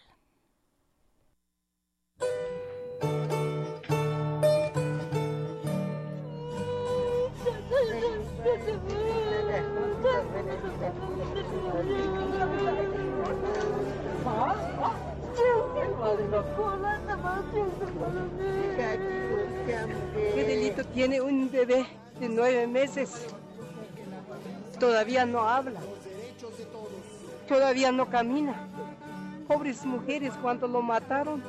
¿Qué 20.34 20.44
delito 20.44 20.84
tiene 20.84 21.20
un 21.20 21.50
bebé 21.50 21.86
de 22.20 22.28
nueve 22.28 22.66
meses? 22.66 23.26
Todavía 24.78 25.26
no 25.26 25.40
habla 25.40 25.80
todavía 27.48 27.90
no 27.90 28.08
camina. 28.08 28.68
Pobres 29.48 29.84
mujeres 29.84 30.32
cuando 30.42 30.68
lo 30.68 30.82
mataron. 30.82 31.42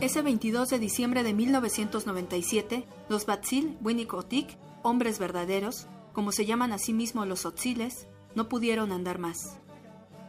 Ese 0.00 0.22
22 0.22 0.68
de 0.68 0.78
diciembre 0.78 1.22
de 1.22 1.32
1997, 1.32 2.84
los 3.08 3.26
Batzil 3.26 3.76
Winikotik, 3.82 4.56
hombres 4.82 5.18
verdaderos, 5.18 5.86
como 6.12 6.32
se 6.32 6.44
llaman 6.44 6.72
a 6.72 6.78
sí 6.78 6.92
mismos 6.92 7.26
los 7.28 7.46
Otziles, 7.46 8.08
no 8.34 8.48
pudieron 8.48 8.92
andar 8.92 9.18
más. 9.18 9.58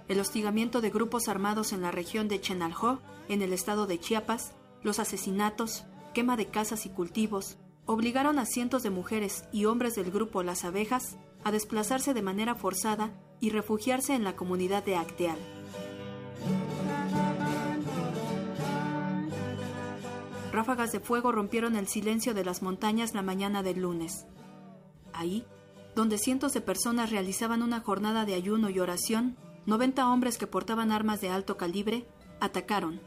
El 0.07 0.19
hostigamiento 0.19 0.81
de 0.81 0.89
grupos 0.89 1.27
armados 1.27 1.73
en 1.73 1.81
la 1.81 1.91
región 1.91 2.27
de 2.27 2.39
Chenalhó, 2.39 2.99
en 3.29 3.41
el 3.41 3.53
estado 3.53 3.87
de 3.87 3.99
Chiapas, 3.99 4.53
los 4.83 4.99
asesinatos, 4.99 5.85
quema 6.13 6.37
de 6.37 6.47
casas 6.47 6.85
y 6.85 6.89
cultivos, 6.89 7.57
obligaron 7.85 8.39
a 8.39 8.45
cientos 8.45 8.83
de 8.83 8.89
mujeres 8.89 9.45
y 9.51 9.65
hombres 9.65 9.95
del 9.95 10.11
grupo 10.11 10.43
Las 10.43 10.63
Abejas 10.63 11.17
a 11.43 11.51
desplazarse 11.51 12.13
de 12.13 12.21
manera 12.21 12.55
forzada 12.55 13.11
y 13.39 13.49
refugiarse 13.49 14.13
en 14.15 14.23
la 14.23 14.35
comunidad 14.35 14.83
de 14.83 14.95
Acteal. 14.95 15.37
Ráfagas 20.53 20.91
de 20.91 20.99
fuego 20.99 21.31
rompieron 21.31 21.75
el 21.75 21.87
silencio 21.87 22.33
de 22.33 22.45
las 22.45 22.61
montañas 22.61 23.13
la 23.13 23.23
mañana 23.23 23.63
del 23.63 23.81
lunes. 23.81 24.27
Ahí, 25.11 25.45
donde 25.95 26.17
cientos 26.17 26.53
de 26.53 26.61
personas 26.61 27.09
realizaban 27.09 27.63
una 27.63 27.81
jornada 27.81 28.23
de 28.25 28.35
ayuno 28.35 28.69
y 28.69 28.79
oración, 28.79 29.35
90 29.65 30.07
hombres 30.09 30.37
que 30.37 30.47
portaban 30.47 30.91
armas 30.91 31.21
de 31.21 31.29
alto 31.29 31.57
calibre 31.57 32.05
atacaron. 32.39 33.01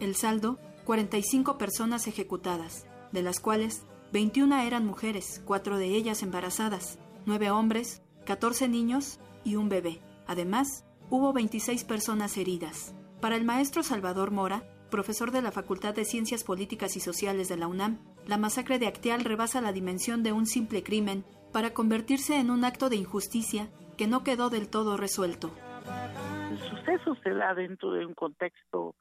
El 0.00 0.16
saldo, 0.16 0.58
45 0.84 1.56
personas 1.56 2.06
ejecutadas 2.06 2.86
de 3.14 3.22
las 3.22 3.40
cuales 3.40 3.86
21 4.12 4.58
eran 4.58 4.84
mujeres, 4.84 5.42
cuatro 5.46 5.78
de 5.78 5.86
ellas 5.86 6.22
embarazadas, 6.22 6.98
nueve 7.24 7.50
hombres, 7.50 8.02
14 8.26 8.68
niños 8.68 9.20
y 9.44 9.56
un 9.56 9.68
bebé. 9.68 10.00
Además, 10.26 10.84
hubo 11.10 11.32
26 11.32 11.84
personas 11.84 12.36
heridas. 12.36 12.94
Para 13.20 13.36
el 13.36 13.44
maestro 13.44 13.82
Salvador 13.82 14.32
Mora, 14.32 14.64
profesor 14.90 15.30
de 15.30 15.42
la 15.42 15.52
Facultad 15.52 15.94
de 15.94 16.04
Ciencias 16.04 16.44
Políticas 16.44 16.96
y 16.96 17.00
Sociales 17.00 17.48
de 17.48 17.56
la 17.56 17.68
UNAM, 17.68 17.98
la 18.26 18.36
masacre 18.36 18.78
de 18.78 18.88
Acteal 18.88 19.24
rebasa 19.24 19.60
la 19.60 19.72
dimensión 19.72 20.22
de 20.22 20.32
un 20.32 20.46
simple 20.46 20.82
crimen 20.82 21.24
para 21.52 21.72
convertirse 21.72 22.38
en 22.38 22.50
un 22.50 22.64
acto 22.64 22.90
de 22.90 22.96
injusticia 22.96 23.68
que 23.96 24.08
no 24.08 24.24
quedó 24.24 24.50
del 24.50 24.68
todo 24.68 24.96
resuelto. 24.96 25.50
El 26.50 26.58
suceso 26.58 27.16
se 27.22 27.30
da 27.30 27.54
dentro 27.54 27.92
de 27.92 28.06
un 28.06 28.14
contexto 28.14 28.96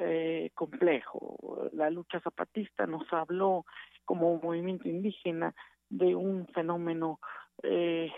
eh, 0.00 0.50
complejo. 0.54 1.68
La 1.72 1.90
lucha 1.90 2.20
zapatista 2.20 2.86
nos 2.86 3.10
habló 3.12 3.64
como 4.04 4.38
movimiento 4.38 4.88
indígena 4.88 5.54
de 5.88 6.14
un 6.14 6.46
fenómeno 6.48 7.20
eh, 7.62 8.12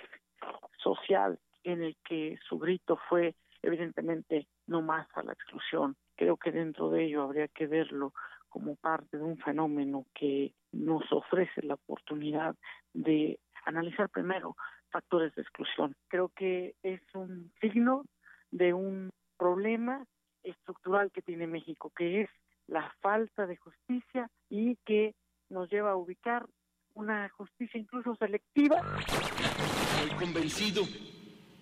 social 0.79 1.39
en 1.65 1.83
el 1.83 1.97
que 2.05 2.39
su 2.49 2.59
grito 2.59 2.99
fue 3.09 3.35
evidentemente 3.63 4.47
no 4.67 4.83
más 4.83 5.07
a 5.15 5.23
la 5.23 5.33
exclusión. 5.33 5.97
Creo 6.17 6.37
que 6.37 6.53
dentro 6.53 6.91
de 6.91 7.05
ello 7.05 7.23
habría 7.23 7.49
que 7.49 7.67
verlo 7.67 8.13
como 8.49 8.77
parte 8.77 9.19
de 9.19 9.25
un 9.25 9.39
fenómeno 9.39 10.07
que 10.15 10.55
nos 10.73 11.11
ofrece 11.13 11.63
la 11.63 11.75
oportunidad 11.75 12.55
de 12.93 13.39
analizar 13.65 14.09
primero 14.09 14.57
factores 14.91 15.35
de 15.35 15.43
exclusión. 15.43 15.95
Creo 16.09 16.31
que 16.31 16.75
es 16.83 17.01
un 17.15 17.53
signo 17.61 18.05
de 18.51 18.73
un 18.73 19.11
problema 19.37 20.07
estructural 20.51 21.11
que 21.13 21.23
tiene 21.23 21.47
México, 21.47 21.93
que 21.97 22.23
es 22.23 22.31
la 22.67 22.95
falta 23.01 23.47
de 23.47 23.57
justicia 23.57 24.31
y 24.49 24.77
que 24.85 25.15
nos 25.49 25.71
lleva 25.71 25.93
a 25.93 25.97
ubicar 25.97 26.47
una 26.95 27.29
justicia 27.31 27.81
incluso 27.81 28.15
selectiva. 28.17 28.81
Estoy 28.99 30.19
convencido 30.19 30.83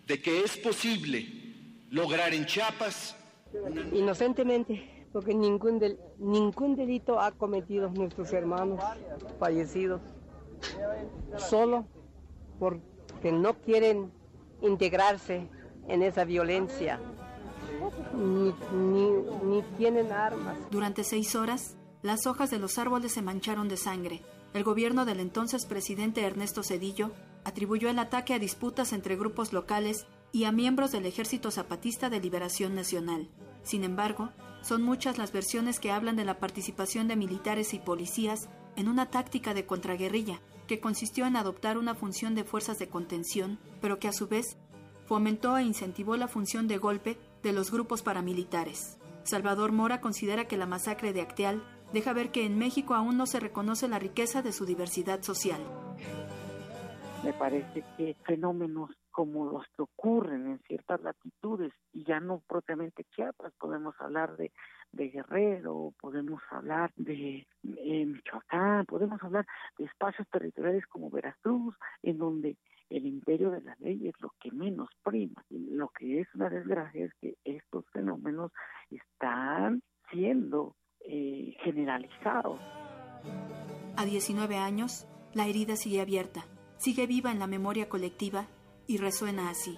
de 0.07 0.21
que 0.21 0.43
es 0.43 0.57
posible 0.57 1.27
lograr 1.91 2.35
en 2.35 2.47
Chiapas 2.47 3.17
inocentemente, 3.93 5.07
porque 5.13 5.35
ningún 5.35 5.79
del, 5.79 5.99
ningún 6.19 6.75
delito 6.75 7.21
ha 7.21 7.33
cometido 7.33 7.91
nuestros 7.91 8.33
hermanos 8.33 8.83
fallecidos, 9.39 10.01
solo 11.37 11.87
porque 12.59 13.33
no 13.33 13.55
quieren 13.55 14.11
integrarse 14.63 15.49
en 15.89 16.03
esa 16.03 16.25
violencia, 16.25 17.01
ni, 18.15 19.63
tienen 19.79 20.13
armas. 20.13 20.57
Durante 20.71 21.05
seis 21.05 21.35
horas, 21.35 21.77
las 22.03 22.27
hojas 22.27 22.51
de 22.51 22.59
los 22.59 22.79
árboles 22.79 23.13
se 23.13 23.23
mancharon 23.23 23.69
de 23.69 23.77
sangre. 23.77 24.23
El 24.55 24.65
gobierno 24.65 25.05
del 25.05 25.21
entonces 25.21 25.67
presidente 25.67 26.23
Ernesto 26.23 26.63
Cedillo 26.63 27.11
atribuyó 27.45 27.89
el 27.89 27.99
ataque 27.99 28.35
a 28.35 28.39
disputas 28.39 28.93
entre 28.93 29.17
grupos 29.17 29.53
locales 29.53 30.07
y 30.33 30.45
a 30.45 30.53
miembros 30.53 30.93
del 30.93 31.07
Ejército 31.07 31.51
Zapatista 31.51 32.11
de 32.11 32.21
Liberación 32.21 32.75
Nacional. 32.75 33.29
Sin 33.63 33.85
embargo, 33.85 34.31
son 34.63 34.83
muchas 34.83 35.19
las 35.19 35.33
versiones 35.33 35.79
que 35.79 35.93
hablan 35.93 36.17
de 36.17 36.25
la 36.25 36.39
participación 36.39 37.09
de 37.09 37.17
militares 37.17 37.75
y 37.75 37.79
policías 37.79 38.49
en 38.77 38.89
una 38.89 39.11
táctica 39.11 39.55
de 39.55 39.67
contraguerrilla 39.67 40.41
que 40.67 40.81
consistió 40.81 41.27
en 41.27 41.37
adoptar 41.37 41.79
una 41.79 41.95
función 41.95 42.35
de 42.35 42.45
fuerzas 42.45 42.79
de 42.79 42.89
contención, 42.89 43.59
pero 43.81 43.99
que 43.99 44.09
a 44.09 44.13
su 44.13 44.27
vez 44.27 44.57
fomentó 45.07 45.57
e 45.57 45.63
incentivó 45.63 46.17
la 46.17 46.29
función 46.29 46.67
de 46.67 46.79
golpe 46.79 47.19
de 47.43 47.53
los 47.53 47.71
grupos 47.71 48.03
paramilitares. 48.03 48.99
Salvador 49.25 49.73
Mora 49.73 50.01
considera 50.01 50.47
que 50.47 50.57
la 50.57 50.67
masacre 50.67 51.13
de 51.13 51.21
Acteal 51.21 51.63
deja 51.93 52.13
ver 52.13 52.31
que 52.31 52.45
en 52.45 52.59
México 52.59 52.95
aún 52.95 53.17
no 53.17 53.27
se 53.27 53.41
reconoce 53.41 53.89
la 53.89 53.99
riqueza 53.99 54.43
de 54.43 54.53
su 54.53 54.67
diversidad 54.67 55.23
social. 55.23 55.61
Me 57.25 57.33
parece 57.33 57.85
que 57.97 58.15
fenómenos 58.25 58.91
como 59.11 59.51
los 59.51 59.65
que 59.75 59.83
ocurren 59.83 60.47
en 60.47 60.59
ciertas 60.69 61.01
latitudes 61.01 61.73
y 61.95 62.05
ya 62.05 62.21
no 62.21 62.43
propiamente 62.47 63.05
Chiapas, 63.05 63.51
podemos 63.59 63.95
hablar 63.99 64.37
de, 64.37 64.53
de 64.93 65.09
Guerrero, 65.09 65.95
podemos 65.99 66.43
hablar 66.51 66.93
de 66.97 67.47
eh, 67.65 68.07
Michoacán, 68.07 68.85
podemos 68.85 69.23
hablar 69.23 69.47
de 69.79 69.87
espacios 69.87 70.29
territoriales 70.29 70.87
como 70.87 71.09
Veracruz, 71.09 71.75
en 72.03 72.19
donde 72.19 72.59
el 72.91 73.07
imperio 73.07 73.51
de 73.51 73.61
la 73.63 73.77
ley 73.81 74.09
es 74.09 74.15
lo 74.21 74.33
que 74.41 74.51
menos 74.51 74.89
prima. 75.03 75.45
Lo 75.51 75.89
que 75.89 76.21
es 76.21 76.29
una 76.35 76.49
desgracia 76.49 77.07
es 77.07 77.13
que 77.21 77.37
estos 77.45 77.85
fenómenos 77.93 78.53
están 78.91 79.83
siendo 80.11 80.77
eh, 81.01 81.55
generalizados. 81.63 82.61
A 83.97 84.05
19 84.05 84.57
años, 84.57 85.07
la 85.35 85.47
herida 85.47 85.77
sigue 85.77 86.01
abierta, 86.01 86.45
sigue 86.79 87.07
viva 87.07 87.33
en 87.33 87.39
la 87.39 87.47
memoria 87.47 87.89
colectiva 87.89 88.47
y 88.87 88.99
resuena 88.99 89.51
así. 89.51 89.77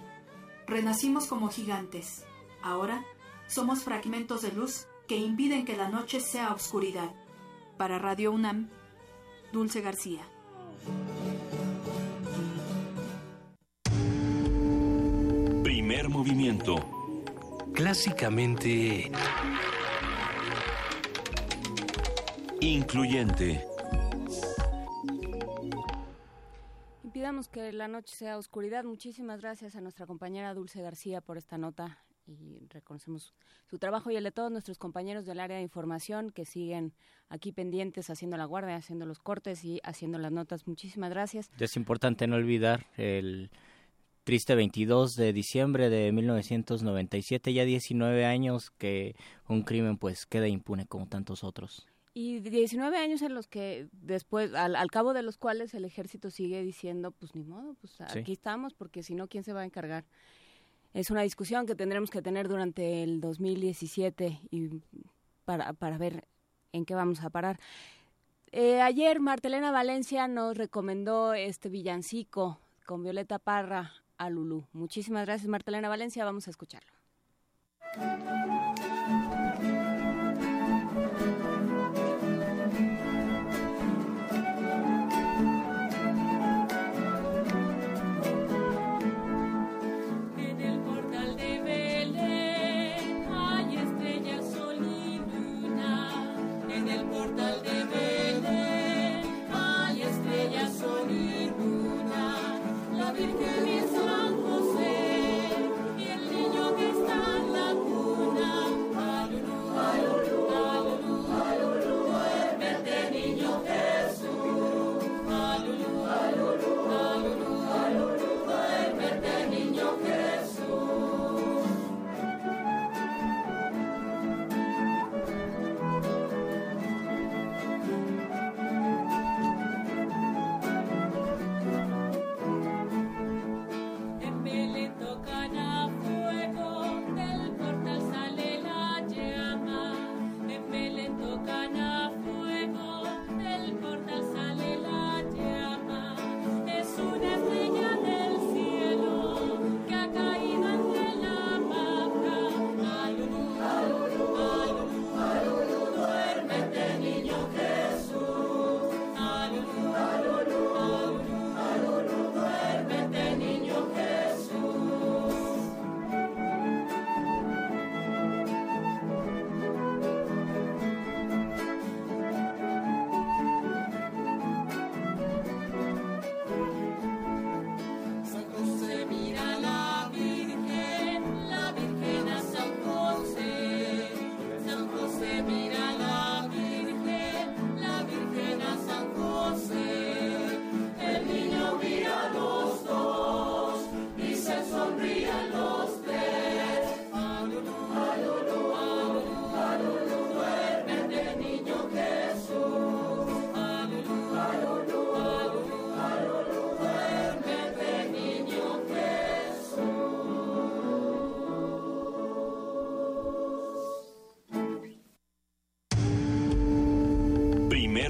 Renacimos 0.66 1.26
como 1.26 1.48
gigantes. 1.48 2.26
Ahora 2.62 3.02
somos 3.46 3.84
fragmentos 3.84 4.42
de 4.42 4.52
luz 4.52 4.86
que 5.06 5.16
impiden 5.16 5.64
que 5.64 5.76
la 5.76 5.88
noche 5.88 6.20
sea 6.20 6.52
oscuridad. 6.52 7.14
Para 7.78 7.98
Radio 7.98 8.32
UNAM, 8.32 8.68
Dulce 9.52 9.80
García. 9.80 10.22
Movimiento. 16.18 16.74
Clásicamente... 17.72 19.08
Incluyente. 22.60 23.64
Impidamos 27.04 27.48
que 27.48 27.72
la 27.72 27.86
noche 27.86 28.16
sea 28.16 28.36
oscuridad. 28.36 28.82
Muchísimas 28.82 29.40
gracias 29.40 29.76
a 29.76 29.80
nuestra 29.80 30.06
compañera 30.06 30.54
Dulce 30.54 30.82
García 30.82 31.20
por 31.20 31.38
esta 31.38 31.56
nota 31.56 31.98
y 32.26 32.66
reconocemos 32.68 33.32
su 33.70 33.78
trabajo 33.78 34.10
y 34.10 34.16
el 34.16 34.24
de 34.24 34.32
todos 34.32 34.50
nuestros 34.50 34.76
compañeros 34.76 35.24
del 35.24 35.38
área 35.38 35.58
de 35.58 35.62
información 35.62 36.30
que 36.30 36.44
siguen 36.44 36.94
aquí 37.28 37.52
pendientes 37.52 38.10
haciendo 38.10 38.36
la 38.36 38.44
guardia, 38.44 38.74
haciendo 38.74 39.06
los 39.06 39.20
cortes 39.20 39.64
y 39.64 39.80
haciendo 39.84 40.18
las 40.18 40.32
notas. 40.32 40.66
Muchísimas 40.66 41.10
gracias. 41.10 41.48
Es 41.60 41.76
importante 41.76 42.26
no 42.26 42.34
olvidar 42.34 42.88
el 42.96 43.52
triste 44.28 44.54
22 44.54 45.16
de 45.16 45.32
diciembre 45.32 45.88
de 45.88 46.12
1997, 46.12 47.54
ya 47.54 47.64
19 47.64 48.26
años 48.26 48.70
que 48.72 49.16
un 49.48 49.62
crimen 49.62 49.96
pues 49.96 50.26
queda 50.26 50.46
impune 50.48 50.84
como 50.84 51.06
tantos 51.06 51.42
otros. 51.42 51.86
Y 52.12 52.40
19 52.40 52.98
años 52.98 53.22
en 53.22 53.32
los 53.32 53.48
que 53.48 53.88
después, 53.90 54.52
al, 54.52 54.76
al, 54.76 54.90
cabo 54.90 55.14
de 55.14 55.22
los 55.22 55.38
cuales 55.38 55.72
el 55.72 55.86
ejército 55.86 56.28
sigue 56.28 56.62
diciendo, 56.62 57.10
pues 57.12 57.34
ni 57.34 57.42
modo, 57.42 57.74
pues 57.80 57.98
aquí 58.02 58.32
estamos, 58.32 58.74
porque 58.74 59.02
si 59.02 59.14
no, 59.14 59.28
¿quién 59.28 59.44
se 59.44 59.54
va 59.54 59.62
a 59.62 59.64
encargar? 59.64 60.04
Es 60.92 61.10
una 61.10 61.22
discusión 61.22 61.64
que 61.64 61.74
tendremos 61.74 62.10
que 62.10 62.20
tener 62.20 62.48
durante 62.48 63.02
el 63.02 63.22
2017 63.22 64.40
y 64.50 64.82
para, 65.46 65.72
para 65.72 65.96
ver 65.96 66.28
en 66.72 66.84
qué 66.84 66.94
vamos 66.94 67.22
a 67.24 67.30
parar. 67.30 67.58
Eh, 68.52 68.82
ayer 68.82 69.20
Martelena 69.20 69.70
Valencia 69.70 70.28
nos 70.28 70.54
recomendó 70.54 71.32
este 71.32 71.70
villancico 71.70 72.60
con 72.84 73.02
Violeta 73.02 73.38
Parra 73.38 74.04
a 74.18 74.28
Lulú. 74.30 74.66
Muchísimas 74.72 75.24
gracias 75.24 75.48
Martelena 75.48 75.88
Valencia, 75.88 76.24
vamos 76.24 76.46
a 76.48 76.50
escucharlo. 76.50 76.92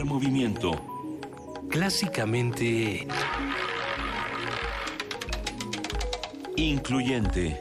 Movimiento. 0.05 0.73
Clásicamente... 1.69 3.07
Incluyente. 6.57 7.61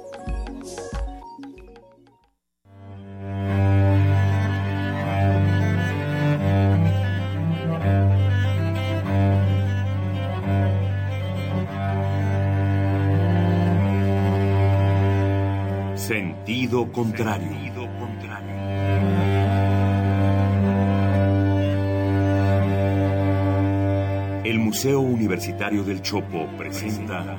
Sentido 15.95 16.91
contrario. 16.91 18.66
El 24.57 24.63
Museo 24.63 25.01
Universitario 25.01 25.83
del 25.83 26.01
Chopo 26.01 26.47
presenta 26.57 27.37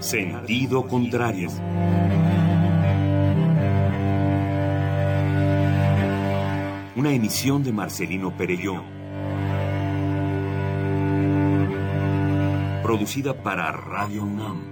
Sentido 0.00 0.88
contrario. 0.88 1.50
Una 6.96 7.12
emisión 7.12 7.62
de 7.62 7.72
Marcelino 7.72 8.36
Perelló. 8.36 8.82
Producida 12.82 13.40
para 13.40 13.70
Radio 13.70 14.24
UNAM, 14.24 14.71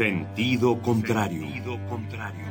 Sentido 0.00 0.80
contrario. 0.80 1.42
Sentido 1.42 1.78
contrario. 1.86 2.49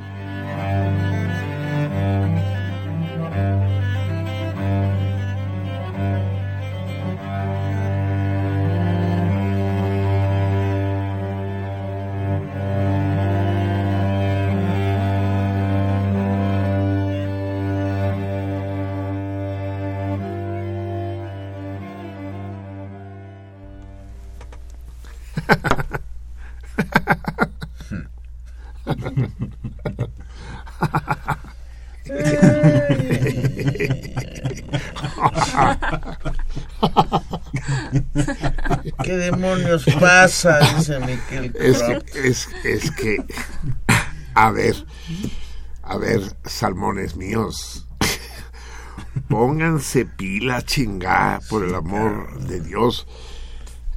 Pasa? 39.99 40.59
Dice 40.75 40.99
Miquel. 40.99 41.53
Es 41.59 41.81
que, 41.81 42.27
es, 42.27 42.47
es 42.63 42.91
que, 42.91 43.17
a 44.33 44.51
ver, 44.51 44.75
a 45.83 45.97
ver, 45.97 46.21
salmones 46.45 47.15
míos, 47.15 47.87
pónganse 49.27 50.05
pila 50.05 50.61
chingá, 50.61 51.39
por 51.49 51.63
el 51.63 51.75
amor 51.75 52.39
de 52.45 52.61
Dios. 52.61 53.07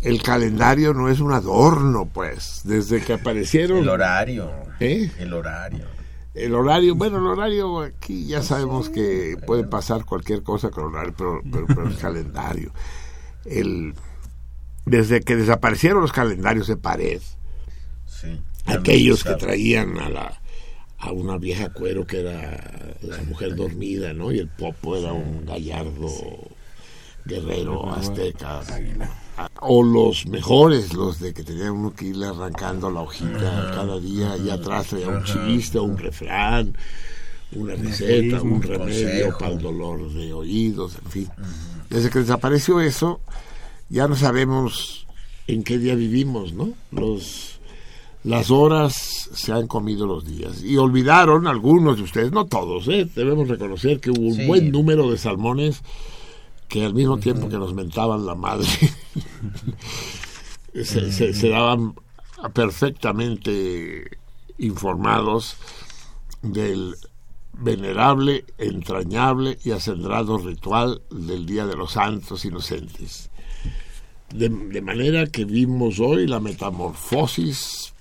El 0.01 0.21
calendario 0.23 0.95
no 0.95 1.09
es 1.09 1.21
un 1.21 1.33
adorno, 1.33 2.09
pues, 2.13 2.63
desde 2.65 3.01
que 3.03 3.13
aparecieron. 3.13 3.79
El 3.79 3.89
horario. 3.89 4.51
¿Eh? 4.81 5.11
El 5.19 5.33
horario. 5.33 5.87
El 6.35 6.55
horario, 6.55 6.95
bueno, 6.95 7.19
el 7.19 7.27
horario 7.27 7.81
aquí 7.81 8.27
ya 8.27 8.43
sabemos 8.43 8.89
que 8.89 9.37
puede 9.47 9.65
pasar 9.65 10.05
cualquier 10.05 10.43
cosa 10.43 10.71
con 10.71 10.85
el 10.85 10.95
horario, 10.95 11.15
pero, 11.17 11.41
pero, 11.53 11.67
pero 11.67 11.87
el 11.87 11.97
calendario. 11.99 12.73
El, 13.45 13.95
desde 14.85 15.21
que 15.21 15.37
desaparecieron 15.37 16.03
los 16.03 16.13
calendarios 16.13 16.67
de 16.67 16.77
pared, 16.77 17.21
Sí. 18.07 18.41
aquellos 18.67 19.25
que 19.25 19.35
traían 19.35 19.99
a 19.99 20.09
la 20.09 20.39
a 20.99 21.11
una 21.11 21.37
vieja 21.37 21.73
cuero 21.73 22.07
que 22.07 22.21
era 22.21 22.95
la 23.03 23.21
mujer 23.25 23.57
dormida, 23.57 24.13
¿no? 24.13 24.31
Y 24.31 24.39
el 24.39 24.49
popo 24.49 24.97
era 24.97 25.13
un 25.13 25.45
gallardo 25.45 26.07
guerrero 27.25 27.93
azteca. 27.93 28.61
O 29.61 29.83
los 29.83 30.27
mejores, 30.27 30.93
los 30.93 31.19
de 31.19 31.33
que 31.35 31.43
tenían 31.43 31.71
uno 31.73 31.93
que 31.93 32.07
ir 32.07 32.23
arrancando 32.23 32.89
la 32.91 33.01
hojita 33.01 33.73
cada 33.75 33.99
día 33.99 34.37
y 34.37 34.51
atrás 34.51 34.89
traía 34.89 35.09
un 35.09 35.25
chiste, 35.25 35.81
un 35.81 35.99
refrán, 35.99 36.77
una 37.53 37.75
receta, 37.75 38.41
un 38.41 38.63
remedio 38.63 39.37
para 39.37 39.53
el 39.55 39.59
dolor 39.61 40.09
de 40.13 40.33
oídos, 40.33 40.99
en 41.05 41.11
fin. 41.11 41.29
Desde 41.91 42.11
que 42.11 42.21
desapareció 42.21 42.81
eso, 42.81 43.21
ya 43.93 44.09
no 44.09 44.17
sabemos 44.17 45.07
en 45.47 45.63
qué 45.63 45.79
día 45.79 45.95
vivimos, 45.95 46.53
¿no? 46.53 46.71
Los 46.91 47.51
las 48.25 48.53
horas 48.53 49.31
se 49.35 49.53
han 49.53 49.67
comido 49.67 50.07
los 50.07 50.25
días. 50.25 50.63
Y 50.63 50.77
olvidaron 50.77 51.49
algunos 51.49 51.97
de 51.97 52.05
ustedes, 52.05 52.31
no 52.31 52.47
todos, 52.47 52.87
¿eh? 52.89 53.09
debemos 53.17 53.49
reconocer 53.49 53.99
que 54.01 54.11
hubo 54.13 54.29
un 54.29 54.35
Sí. 54.37 54.47
buen 54.47 54.71
número 54.71 55.11
de 55.11 55.19
salmones 55.19 55.83
que 56.69 56.85
al 56.85 56.95
mismo 56.95 57.19
tiempo 57.19 57.49
que 57.49 57.59
nos 57.59 57.75
mentaban 57.75 58.25
la 58.25 58.37
madre, 58.37 58.67
se, 60.75 61.13
se- 61.13 61.35
se 61.35 61.49
daban 61.49 61.95
perfectamente 62.55 64.19
informados 64.59 65.57
del 66.43 66.95
venerable, 67.55 68.45
entrañable 68.59 69.59
y 69.65 69.73
acendrado 69.73 70.39
ritual 70.39 71.03
del 71.11 71.47
Día 71.47 71.67
de 71.67 71.77
los 71.77 71.93
Santos 71.93 72.45
Inocentes. 72.45 73.31
De, 74.33 74.49
de 74.49 74.81
manera 74.81 75.27
que 75.27 75.45
vimos 75.45 76.01
hoy 76.01 76.27
la 76.27 76.41
metamorfosis 76.41 77.93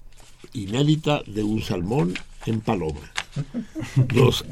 inédita 0.54 1.22
de 1.26 1.44
un 1.44 1.62
salmón 1.62 2.14
en 2.46 2.62
paloma. 2.62 3.12
Los, 4.14 4.46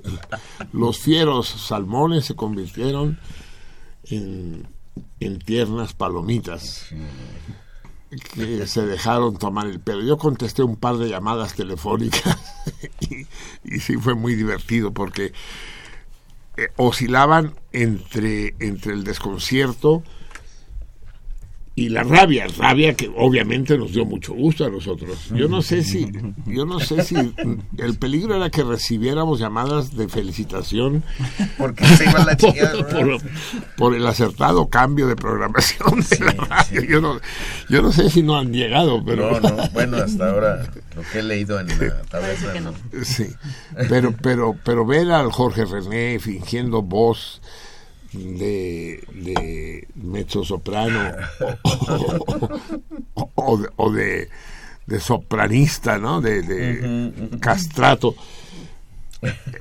los 0.72 0.98
fieros 0.98 1.48
salmones 1.48 2.24
se 2.26 2.34
convirtieron 2.34 3.18
en, 4.04 4.66
en 5.20 5.38
tiernas 5.38 5.92
palomitas 5.92 6.86
que 8.34 8.66
se 8.66 8.86
dejaron 8.86 9.36
tomar 9.36 9.66
el 9.66 9.80
pelo. 9.80 10.02
Yo 10.02 10.16
contesté 10.16 10.62
un 10.62 10.76
par 10.76 10.96
de 10.96 11.08
llamadas 11.08 11.54
telefónicas 11.54 12.38
y, 13.64 13.80
sí 13.80 13.96
fue 13.96 14.14
muy 14.14 14.34
divertido 14.34 14.92
porque 14.92 15.32
eh, 16.56 16.68
oscilaban 16.76 17.54
entre, 17.72 18.54
entre 18.58 18.94
el 18.94 19.04
desconcierto 19.04 20.02
y 21.80 21.88
la 21.90 22.02
rabia, 22.02 22.46
rabia 22.58 22.94
que 22.94 23.10
obviamente 23.16 23.78
nos 23.78 23.92
dio 23.92 24.04
mucho 24.04 24.32
gusto 24.34 24.64
a 24.64 24.68
nosotros. 24.70 25.30
Yo 25.34 25.48
no 25.48 25.62
sé 25.62 25.82
si, 25.84 26.10
yo 26.46 26.64
no 26.66 26.80
sé 26.80 27.04
si 27.04 27.14
el 27.78 27.98
peligro 27.98 28.34
era 28.36 28.50
que 28.50 28.64
recibiéramos 28.64 29.38
llamadas 29.38 29.96
de 29.96 30.08
felicitación 30.08 31.04
Porque 31.56 31.84
se 31.86 32.04
iba 32.04 32.24
la 32.24 32.36
por, 32.36 32.52
chingada. 32.52 32.88
por- 32.88 33.22
por 33.76 33.94
el 33.94 34.06
acertado 34.06 34.66
cambio 34.68 35.06
de 35.06 35.16
programación 35.16 36.00
de 36.10 36.18
la 36.24 36.32
radio. 36.44 36.82
Yo, 36.82 37.00
no, 37.00 37.20
yo 37.68 37.82
no 37.82 37.92
sé 37.92 38.10
si 38.10 38.22
no 38.22 38.36
han 38.38 38.52
llegado, 38.52 39.04
pero 39.04 39.40
No, 39.40 39.48
no, 39.50 39.68
bueno, 39.70 39.98
hasta 39.98 40.30
ahora 40.30 40.70
lo 40.96 41.02
que 41.12 41.20
he 41.20 41.22
leído 41.22 41.60
en 41.60 41.68
la 41.68 42.02
tableta. 42.10 42.60
no. 42.60 42.72
Sí, 43.04 43.26
pero, 43.88 44.12
pero, 44.20 44.56
pero 44.64 44.84
ver 44.84 45.10
al 45.12 45.30
Jorge 45.30 45.64
René 45.64 46.18
fingiendo 46.18 46.82
voz 46.82 47.40
de, 48.18 49.04
de 49.14 49.88
mezzo 49.94 50.44
soprano 50.44 51.10
o, 51.62 53.22
o- 53.24 53.30
o 53.34 53.56
de, 53.58 53.68
o 53.76 53.90
de- 53.92 54.28
de 54.86 55.00
sopranista, 55.00 55.98
¿no? 55.98 56.20
De, 56.22 56.40
de 56.42 57.38
castrato. 57.40 58.14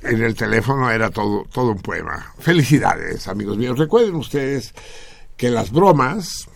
en 0.04 0.24
el 0.24 0.36
teléfono 0.36 0.90
era 0.90 1.10
todo, 1.10 1.46
todo 1.52 1.72
un 1.72 1.80
poema. 1.82 2.34
Felicidades, 2.40 3.28
amigos 3.28 3.58
míos. 3.58 3.78
Recuerden 3.78 4.16
ustedes 4.16 4.74
que 5.36 5.50
las 5.50 5.72
bromas, 5.72 6.48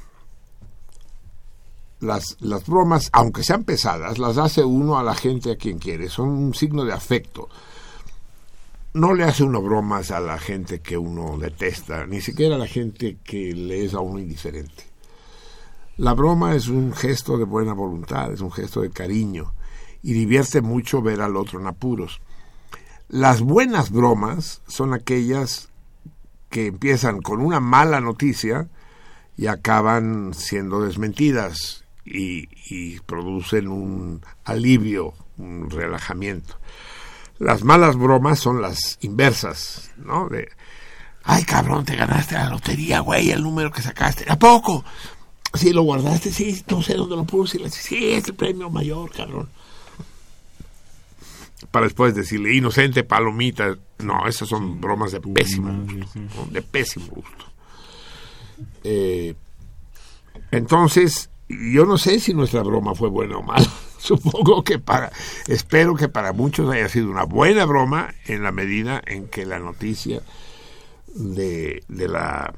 las, 1.99 2.37
las 2.39 2.65
bromas, 2.65 3.09
aunque 3.11 3.43
sean 3.43 3.63
pesadas, 3.63 4.17
las 4.19 4.37
hace 4.37 4.63
uno 4.63 4.97
a 4.97 5.03
la 5.03 5.15
gente 5.15 5.51
a 5.51 5.55
quien 5.57 5.77
quiere. 5.77 6.09
Son 6.09 6.29
un 6.29 6.53
signo 6.53 6.85
de 6.85 6.93
afecto. 6.93 7.49
No 8.93 9.13
le 9.13 9.23
hace 9.23 9.45
uno 9.45 9.61
bromas 9.61 10.11
a 10.11 10.19
la 10.19 10.37
gente 10.37 10.81
que 10.81 10.97
uno 10.97 11.37
detesta, 11.37 12.05
ni 12.05 12.19
siquiera 12.19 12.55
a 12.55 12.57
la 12.57 12.67
gente 12.67 13.19
que 13.23 13.53
le 13.53 13.85
es 13.85 13.93
a 13.93 14.01
uno 14.01 14.19
indiferente. 14.19 14.83
La 15.95 16.13
broma 16.13 16.55
es 16.55 16.67
un 16.67 16.91
gesto 16.91 17.37
de 17.37 17.45
buena 17.45 17.71
voluntad, 17.71 18.33
es 18.33 18.41
un 18.41 18.51
gesto 18.51 18.81
de 18.81 18.89
cariño 18.89 19.53
y 20.03 20.11
divierte 20.11 20.59
mucho 20.59 21.01
ver 21.01 21.21
al 21.21 21.37
otro 21.37 21.61
en 21.61 21.67
apuros. 21.67 22.21
Las 23.07 23.39
buenas 23.39 23.91
bromas 23.91 24.61
son 24.67 24.93
aquellas 24.93 25.69
que 26.49 26.67
empiezan 26.67 27.21
con 27.21 27.39
una 27.39 27.61
mala 27.61 28.01
noticia 28.01 28.67
y 29.37 29.47
acaban 29.47 30.33
siendo 30.33 30.81
desmentidas 30.81 31.85
y, 32.03 32.49
y 32.69 32.99
producen 33.01 33.69
un 33.69 34.21
alivio, 34.43 35.13
un 35.37 35.69
relajamiento. 35.69 36.57
Las 37.41 37.63
malas 37.63 37.95
bromas 37.95 38.39
son 38.39 38.61
las 38.61 38.99
inversas, 39.01 39.89
¿no? 39.97 40.29
De, 40.29 40.47
ay 41.23 41.43
cabrón, 41.43 41.83
te 41.85 41.95
ganaste 41.95 42.35
la 42.35 42.51
lotería, 42.51 42.99
güey, 42.99 43.31
el 43.31 43.41
número 43.41 43.71
que 43.71 43.81
sacaste. 43.81 44.25
¿A 44.31 44.37
poco? 44.37 44.85
Sí, 45.55 45.73
lo 45.73 45.81
guardaste, 45.81 46.31
sí, 46.31 46.63
no 46.69 46.83
sé 46.83 46.93
dónde 46.93 47.15
lo 47.15 47.23
puse. 47.23 47.57
Sí, 47.71 48.11
es 48.11 48.27
el 48.27 48.35
premio 48.35 48.69
mayor, 48.69 49.11
cabrón. 49.11 49.49
Para 51.71 51.87
después 51.87 52.13
decirle, 52.13 52.53
inocente, 52.53 53.03
palomita. 53.03 53.75
No, 53.97 54.27
esas 54.27 54.47
son 54.47 54.79
bromas 54.79 55.11
de 55.11 55.21
pésimo 55.21 55.73
gusto, 55.83 56.45
de 56.51 56.61
pésimo 56.61 57.07
gusto. 57.07 57.45
Eh, 58.83 59.33
entonces, 60.51 61.31
yo 61.49 61.85
no 61.85 61.97
sé 61.97 62.19
si 62.19 62.35
nuestra 62.35 62.61
broma 62.61 62.93
fue 62.93 63.09
buena 63.09 63.37
o 63.37 63.41
mala. 63.41 63.67
Supongo 64.03 64.63
que 64.63 64.79
para, 64.79 65.11
espero 65.47 65.95
que 65.95 66.09
para 66.09 66.33
muchos 66.33 66.73
haya 66.73 66.89
sido 66.89 67.11
una 67.11 67.23
buena 67.23 67.65
broma 67.65 68.15
en 68.25 68.41
la 68.41 68.51
medida 68.51 69.01
en 69.05 69.27
que 69.27 69.45
la 69.45 69.59
noticia 69.59 70.21
de, 71.13 71.83
de 71.87 72.07
la, 72.07 72.51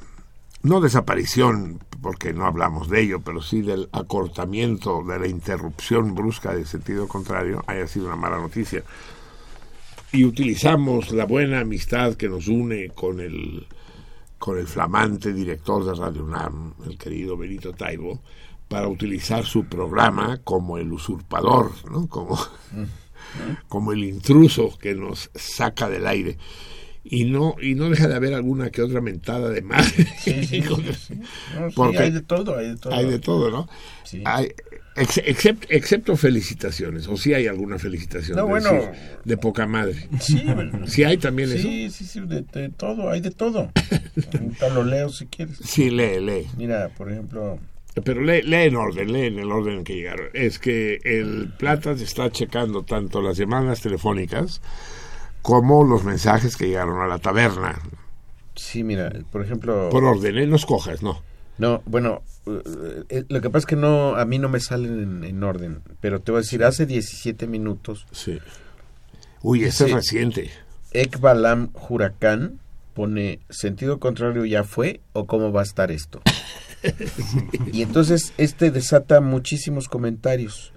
no 0.61 0.79
desaparición, 0.79 1.79
porque 2.01 2.33
no 2.33 2.45
hablamos 2.45 2.89
de 2.89 3.01
ello, 3.01 3.19
pero 3.19 3.41
sí 3.41 3.61
del 3.61 3.89
acortamiento, 3.91 5.03
de 5.03 5.19
la 5.19 5.27
interrupción 5.27 6.15
brusca 6.15 6.55
de 6.55 6.65
sentido 6.65 7.09
contrario, 7.09 7.63
haya 7.67 7.87
sido 7.87 8.07
una 8.07 8.15
mala 8.15 8.37
noticia. 8.37 8.83
Y 10.13 10.23
utilizamos 10.23 11.11
la 11.11 11.25
buena 11.25 11.59
amistad 11.59 12.15
que 12.15 12.29
nos 12.29 12.47
une 12.47 12.89
con 12.89 13.19
el, 13.19 13.67
con 14.37 14.57
el 14.57 14.67
flamante 14.67 15.33
director 15.33 15.83
de 15.83 15.93
Radio 15.93 16.23
UNAM, 16.23 16.73
el 16.85 16.97
querido 16.97 17.35
Benito 17.35 17.73
Taibo, 17.73 18.21
para 18.74 18.88
utilizar 18.88 19.45
su 19.45 19.65
programa 19.65 20.39
como 20.43 20.80
el 20.80 20.91
usurpador, 20.91 21.74
¿no? 21.91 22.07
como, 22.07 22.39
como 23.69 23.93
el 23.93 24.03
intruso 24.03 24.76
que 24.80 24.95
nos 24.95 25.30
saca 25.36 25.91
del 25.91 26.07
aire. 26.07 26.39
Y 27.03 27.26
no, 27.26 27.55
y 27.61 27.76
no 27.76 27.91
deja 27.91 28.07
de 28.07 28.15
haber 28.15 28.34
alguna 28.34 28.71
que 28.71 28.82
otra 28.82 28.99
mentada 28.99 29.49
de 29.49 29.61
madre. 29.61 30.07
Sí, 30.17 30.43
sí, 30.43 30.63
sí, 31.07 31.19
no, 31.53 31.69
Porque 31.76 31.99
hay 31.99 32.09
de 32.09 32.21
todo, 32.21 32.57
hay 32.57 32.69
de 32.69 32.78
todo. 32.78 32.93
Hay 32.95 33.05
de 33.05 33.19
todo, 33.19 33.51
¿no? 33.51 33.69
Hay, 34.26 34.53
ex, 34.95 35.19
except, 35.24 35.65
excepto 35.69 36.17
felicitaciones, 36.17 37.07
o 37.07 37.15
si 37.15 37.26
sí 37.26 37.34
hay 37.36 37.45
alguna 37.45 37.78
felicitación. 37.78 38.38
No, 38.38 38.45
de, 38.45 38.49
bueno. 38.49 38.74
decir, 38.74 38.89
de 39.24 39.38
poca 39.38 39.67
madre. 39.67 40.09
Sí, 40.19 40.41
bueno, 40.45 40.88
¿Sí 40.88 41.03
hay 41.03 41.17
también 41.17 41.49
sí, 41.49 41.55
eso? 41.57 41.67
Sí, 41.67 41.89
sí, 41.91 42.05
sí, 42.05 42.19
de, 42.21 42.41
de 42.41 42.69
todo, 42.69 43.11
hay 43.11 43.21
de 43.21 43.30
todo. 43.30 43.71
Ahorita 44.34 44.69
lo 44.69 44.84
leo 44.84 45.09
si 45.09 45.28
quieres. 45.28 45.59
Sí, 45.63 45.91
lee, 45.91 46.19
lee. 46.19 46.47
Mira, 46.57 46.89
por 46.97 47.11
ejemplo, 47.11 47.59
Pero 48.01 48.21
lee, 48.21 48.41
lee 48.41 48.67
en 48.67 48.75
orden, 48.75 49.13
lee 49.13 49.27
en 49.27 49.39
el 49.39 49.51
orden 49.51 49.79
en 49.79 49.83
que 49.83 49.95
llegaron. 49.95 50.27
Es 50.33 50.57
que 50.57 50.99
el 51.03 51.53
Plata 51.57 51.91
está 51.91 52.31
checando 52.31 52.83
tanto 52.83 53.21
las 53.21 53.37
llamadas 53.37 53.81
telefónicas 53.81 54.61
como 55.43 55.83
los 55.83 56.03
mensajes 56.03 56.55
que 56.55 56.67
llegaron 56.67 57.01
a 57.01 57.07
la 57.07 57.19
taberna. 57.19 57.79
sí, 58.55 58.83
mira, 58.83 59.11
por 59.31 59.43
ejemplo... 59.43 59.89
Por 59.89 60.03
orden, 60.03 60.37
¿eh? 60.37 60.47
no 60.47 60.55
escojas, 60.55 61.03
no. 61.03 61.21
No, 61.57 61.83
bueno, 61.85 62.23
eh, 62.47 63.03
eh, 63.09 63.25
lo 63.27 63.41
que 63.41 63.49
pasa 63.49 63.59
es 63.59 63.65
que 63.67 63.75
no, 63.75 64.15
a 64.15 64.25
mí 64.25 64.39
no 64.39 64.49
me 64.49 64.59
salen 64.59 64.99
en, 64.99 65.23
en 65.23 65.43
orden, 65.43 65.81
pero 65.99 66.21
te 66.21 66.31
voy 66.31 66.39
a 66.39 66.41
decir, 66.41 66.63
hace 66.63 66.85
17 66.85 67.45
minutos... 67.45 68.07
Sí. 68.11 68.39
Uy, 69.43 69.65
ese 69.65 69.85
es 69.85 69.91
reciente. 69.91 70.49
Ekbalam 70.93 71.71
Huracán 71.89 72.59
pone, 72.93 73.39
sentido 73.49 73.99
contrario 73.99 74.45
ya 74.45 74.63
fue, 74.63 75.01
o 75.11 75.27
cómo 75.27 75.51
va 75.51 75.59
a 75.59 75.63
estar 75.63 75.91
esto. 75.91 76.21
Y 77.71 77.81
entonces 77.81 78.34
este 78.38 78.71
desata 78.71 79.21
muchísimos 79.21 79.88
comentarios. 79.88 80.73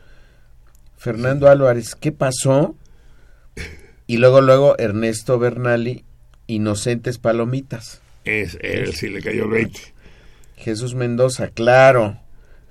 Fernando 0.96 1.48
Álvarez, 1.48 1.94
¿qué 1.94 2.12
pasó? 2.12 2.74
Y 4.06 4.18
luego, 4.18 4.40
luego, 4.40 4.78
Ernesto 4.78 5.38
Bernali, 5.38 6.04
Inocentes 6.46 7.18
Palomitas. 7.18 8.00
Es, 8.24 8.56
él 8.60 8.94
sí 8.94 9.08
le 9.08 9.20
cayó 9.20 9.44
el 9.44 9.50
20. 9.50 9.80
Jesús 10.56 10.94
Mendoza, 10.94 11.48
claro. 11.48 12.18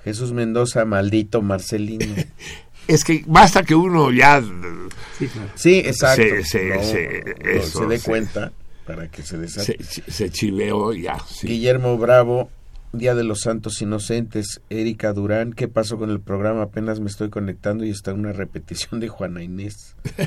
Jesús 0.04 0.32
Mendoza, 0.32 0.86
maldito 0.86 1.42
Marcelino. 1.42 2.14
Es 2.88 3.04
que 3.04 3.24
basta 3.26 3.64
que 3.64 3.74
uno 3.74 4.12
ya... 4.12 4.44
Sí, 5.56 5.80
exacto. 5.80 6.22
Se, 6.22 6.44
se, 6.44 6.66
No, 6.70 6.84
se- 6.84 7.24
eso, 7.58 7.80
se 7.80 7.86
dé 7.88 7.98
se- 7.98 8.06
cuenta 8.08 8.52
para 8.86 9.10
que 9.10 9.24
se 9.24 9.40
desate. 9.40 9.84
Se, 9.84 10.04
se 10.12 10.30
chileó 10.30 10.94
ya. 10.94 11.18
sí. 11.28 11.48
Guillermo 11.48 11.98
Bravo, 11.98 12.52
Día 12.98 13.16
de 13.16 13.24
los 13.24 13.42
Santos 13.42 13.82
Inocentes, 13.82 14.62
Erika 14.70 15.14
Durán, 15.14 15.54
¿qué 15.54 15.68
pasó 15.68 15.98
con 15.98 16.10
el 16.10 16.20
programa? 16.20 16.64
Apenas 16.64 17.00
me 17.00 17.08
estoy 17.08 17.30
conectando 17.30 17.86
y 17.86 17.90
está 17.90 18.14
una 18.14 18.32
repetición 18.32 19.00
de 19.00 19.08
Juana 19.10 19.44
Inés. 19.44 19.96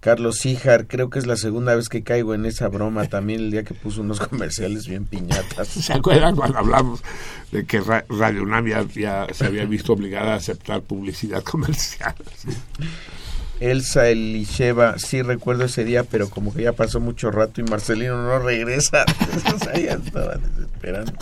Carlos 0.00 0.46
Híjar, 0.46 0.86
creo 0.86 1.10
que 1.10 1.18
es 1.18 1.26
la 1.26 1.36
segunda 1.36 1.74
vez 1.74 1.90
que 1.90 2.02
caigo 2.02 2.32
en 2.32 2.46
esa 2.46 2.68
broma, 2.68 3.04
también 3.04 3.40
el 3.40 3.50
día 3.50 3.64
que 3.64 3.74
puso 3.74 4.00
unos 4.00 4.18
comerciales 4.28 4.88
bien 4.88 5.04
piñatas. 5.04 5.68
¿Se 5.68 5.92
acuerdan 5.92 6.34
cuando 6.36 6.56
hablamos 6.58 7.02
de 7.52 7.66
que 7.66 7.80
Ra- 7.80 8.06
Radio 8.08 8.42
UNAM 8.44 8.66
ya, 8.66 8.82
ya 8.86 9.26
se 9.34 9.44
había 9.44 9.66
visto 9.66 9.92
obligada 9.92 10.32
a 10.32 10.36
aceptar 10.36 10.80
publicidad 10.80 11.42
comercial? 11.42 12.14
Elsa 13.60 14.08
Elisheva, 14.08 14.98
sí 14.98 15.20
recuerdo 15.20 15.66
ese 15.66 15.84
día, 15.84 16.04
pero 16.04 16.30
como 16.30 16.52
que 16.52 16.62
ya 16.62 16.72
pasó 16.72 16.98
mucho 16.98 17.30
rato 17.30 17.60
y 17.60 17.64
Marcelino 17.64 18.22
no 18.22 18.38
regresa. 18.38 19.04
Ya 19.74 19.92
estaba 19.92 20.34
desesperando. 20.36 21.12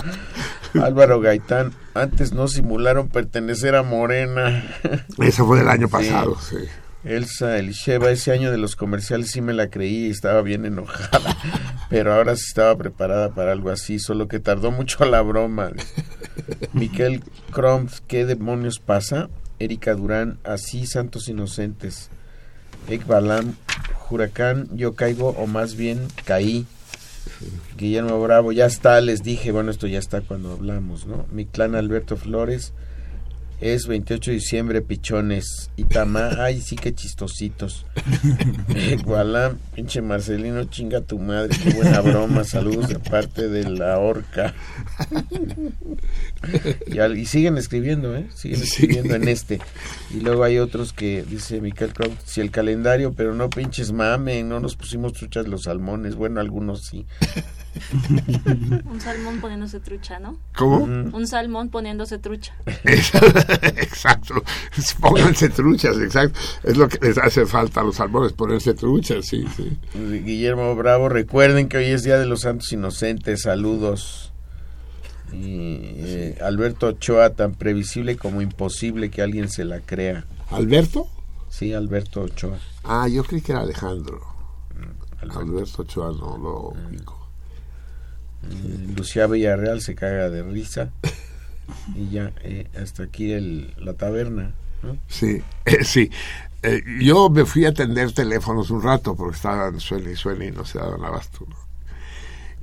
Álvaro 0.83 1.21
Gaitán, 1.21 1.73
antes 1.95 2.33
no 2.33 2.49
simularon 2.49 3.09
pertenecer 3.09 3.75
a 3.75 3.83
Morena. 3.83 4.65
Eso 5.19 5.47
fue 5.47 5.59
del 5.59 5.69
año 5.69 5.89
pasado, 5.89 6.37
sí. 6.41 6.57
Elsa 7.05 7.59
Elisheva, 7.59 8.11
ese 8.11 8.33
año 8.33 8.51
de 8.51 8.59
los 8.59 8.75
comerciales 8.77 9.31
sí 9.31 9.41
me 9.41 9.53
la 9.53 9.71
creí 9.71 10.07
y 10.07 10.11
estaba 10.11 10.43
bien 10.43 10.65
enojada, 10.65 11.37
pero 11.91 12.13
ahora 12.13 12.35
sí 12.37 12.45
estaba 12.49 12.77
preparada 12.77 13.31
para 13.31 13.53
algo 13.53 13.71
así, 13.71 13.99
solo 13.99 14.29
que 14.29 14.41
tardó 14.41 14.71
mucho 14.71 15.05
la 15.05 15.23
broma. 15.23 15.71
Miquel 16.73 17.23
Cromp, 17.53 17.91
¿qué 18.07 18.25
demonios 18.27 18.79
pasa? 18.79 19.29
Erika 19.59 19.95
Durán, 19.95 20.39
así 20.45 20.87
Santos 20.87 21.29
Inocentes. 21.29 22.11
Ek 22.89 23.07
Balam, 23.07 23.55
Huracán, 24.09 24.69
yo 24.75 24.95
caigo 24.95 25.31
o 25.31 25.47
más 25.47 25.77
bien 25.77 26.09
caí. 26.25 26.67
Guillermo 27.77 28.21
Bravo, 28.23 28.53
ya 28.53 28.67
está, 28.67 29.01
les 29.01 29.23
dije, 29.23 29.53
bueno, 29.53 29.71
esto 29.71 29.87
ya 29.87 29.99
está 29.99 30.23
cuando 30.23 30.53
hablamos, 30.53 31.07
¿no? 31.07 31.27
Mi 31.31 31.45
clan 31.45 31.75
Alberto 31.75 32.17
Flores, 32.17 32.73
es 33.61 33.87
28 33.87 34.31
de 34.31 34.35
diciembre, 34.37 34.83
pichones. 34.83 35.71
Itama, 35.77 36.31
ay, 36.39 36.61
sí 36.61 36.77
que 36.77 36.95
chistositos. 36.95 37.85
Gualam, 39.05 39.59
pinche 39.75 40.01
Marcelino, 40.03 40.65
chinga 40.65 41.01
tu 41.01 41.19
madre, 41.19 41.57
qué 41.63 41.71
buena 41.71 42.01
broma. 42.01 42.45
Saludos 42.45 42.89
de 42.89 42.99
parte 42.99 43.49
de 43.49 43.69
la 43.69 43.99
orca. 43.99 44.55
Y, 46.87 46.99
al- 46.99 47.19
y 47.19 47.27
siguen 47.27 47.59
escribiendo, 47.59 48.17
¿eh? 48.17 48.27
Siguen 48.35 48.63
escribiendo 48.63 49.15
en 49.15 49.29
este. 49.29 49.59
Y 50.15 50.21
luego 50.21 50.45
hay 50.45 50.59
otros 50.59 50.93
que 50.93 51.25
dice 51.29 51.61
Michael 51.61 51.93
Crow, 51.93 52.13
si 52.25 52.41
el 52.41 52.51
calendario, 52.51 53.13
pero 53.13 53.35
no 53.35 53.51
pinches 53.51 53.93
mame, 53.93 54.43
no 54.45 54.61
nos 54.61 54.77
pusimos 54.77 55.13
truchas 55.13 55.49
los 55.49 55.65
salmones. 55.65 56.15
Bueno, 56.15 56.41
algunos 56.41 56.85
sí. 56.85 57.07
Un 58.85 59.01
salmón 59.01 59.41
poniéndose 59.41 59.81
trucha, 59.81 60.19
¿no? 60.19 60.39
¿Cómo? 60.57 60.85
Un 60.85 61.27
salmón 61.27 61.69
poniéndose 61.69 62.19
trucha. 62.19 62.55
exacto. 62.85 64.35
Pónganse 65.01 65.49
truchas, 65.51 65.99
exacto. 65.99 66.39
Es 66.63 66.77
lo 66.77 66.89
que 66.89 66.99
les 67.07 67.19
hace 67.19 67.47
falta 67.47 67.81
a 67.81 67.85
los 67.85 67.97
salmones, 67.97 68.33
ponerse 68.33 68.75
truchas, 68.75 69.27
sí, 69.27 69.45
sí. 69.57 69.79
Guillermo 69.95 70.75
Bravo, 70.75 71.09
recuerden 71.09 71.69
que 71.69 71.79
hoy 71.79 71.87
es 71.87 72.03
Día 72.03 72.19
de 72.19 72.27
los 72.27 72.43
Santos 72.43 72.73
Inocentes, 72.73 73.43
saludos. 73.43 74.33
Y 75.33 75.77
eh, 75.99 76.39
Alberto 76.41 76.89
Ochoa, 76.89 77.35
tan 77.35 77.55
previsible 77.55 78.17
como 78.17 78.41
imposible 78.41 79.11
que 79.11 79.23
alguien 79.23 79.49
se 79.51 79.65
la 79.65 79.81
crea. 79.81 80.25
¿Alberto? 80.51 81.07
Sí, 81.51 81.75
Alberto 81.75 82.23
Ochoa. 82.23 82.59
Ah, 82.85 83.09
yo 83.09 83.25
creí 83.25 83.43
que 83.43 83.53
era 83.53 83.61
Alejandro. 83.61 84.21
Alberto 85.31 85.83
Ochoa 85.83 86.13
no 86.13 86.39
lo 86.39 86.69
ubico. 86.71 87.18
Mm, 88.43 88.97
Lucía 88.97 89.27
Villarreal 89.27 89.81
se 89.81 89.95
caga 89.95 90.31
de 90.31 90.43
risa. 90.43 90.91
Y 91.95 92.09
ya, 92.11 92.33
eh, 92.43 92.67
hasta 92.81 93.05
aquí 93.05 93.33
el, 93.33 93.75
la 93.79 93.95
taberna. 93.95 94.53
¿no? 94.83 94.97
Sí, 95.09 95.43
eh, 95.65 95.85
sí. 95.85 96.11
Eh, 96.63 96.83
yo 97.01 97.29
me 97.31 97.45
fui 97.45 97.65
a 97.67 97.71
atender 97.71 98.13
teléfonos 98.13 98.71
un 98.71 98.83
rato 98.83 99.15
porque 99.15 99.37
estaban 99.37 99.79
suena 99.81 100.11
y 100.11 100.17
suena 100.17 100.45
y 100.45 100.51
no 100.51 100.65
se 100.65 100.79
daban 100.79 101.05
abasto. 101.05 101.47
¿no? 101.49 101.57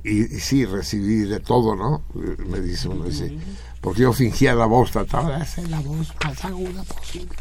Y, 0.04 0.36
y 0.36 0.40
sí, 0.40 0.64
recibí 0.64 1.20
de 1.20 1.40
todo, 1.40 1.74
¿no? 1.74 2.04
Eh, 2.14 2.36
Me 2.46 2.60
dice 2.60 2.88
uno, 2.88 3.04
dice, 3.04 3.36
porque 3.80 4.02
yo 4.02 4.12
fingía 4.12 4.54
la 4.54 4.66
voz, 4.66 4.90
trataba 4.92 5.30
de 5.36 5.42
hacer 5.42 5.68
la 5.68 5.80
voz 5.80 6.12
más 6.24 6.44
aguda 6.44 6.82
posible. 6.84 7.34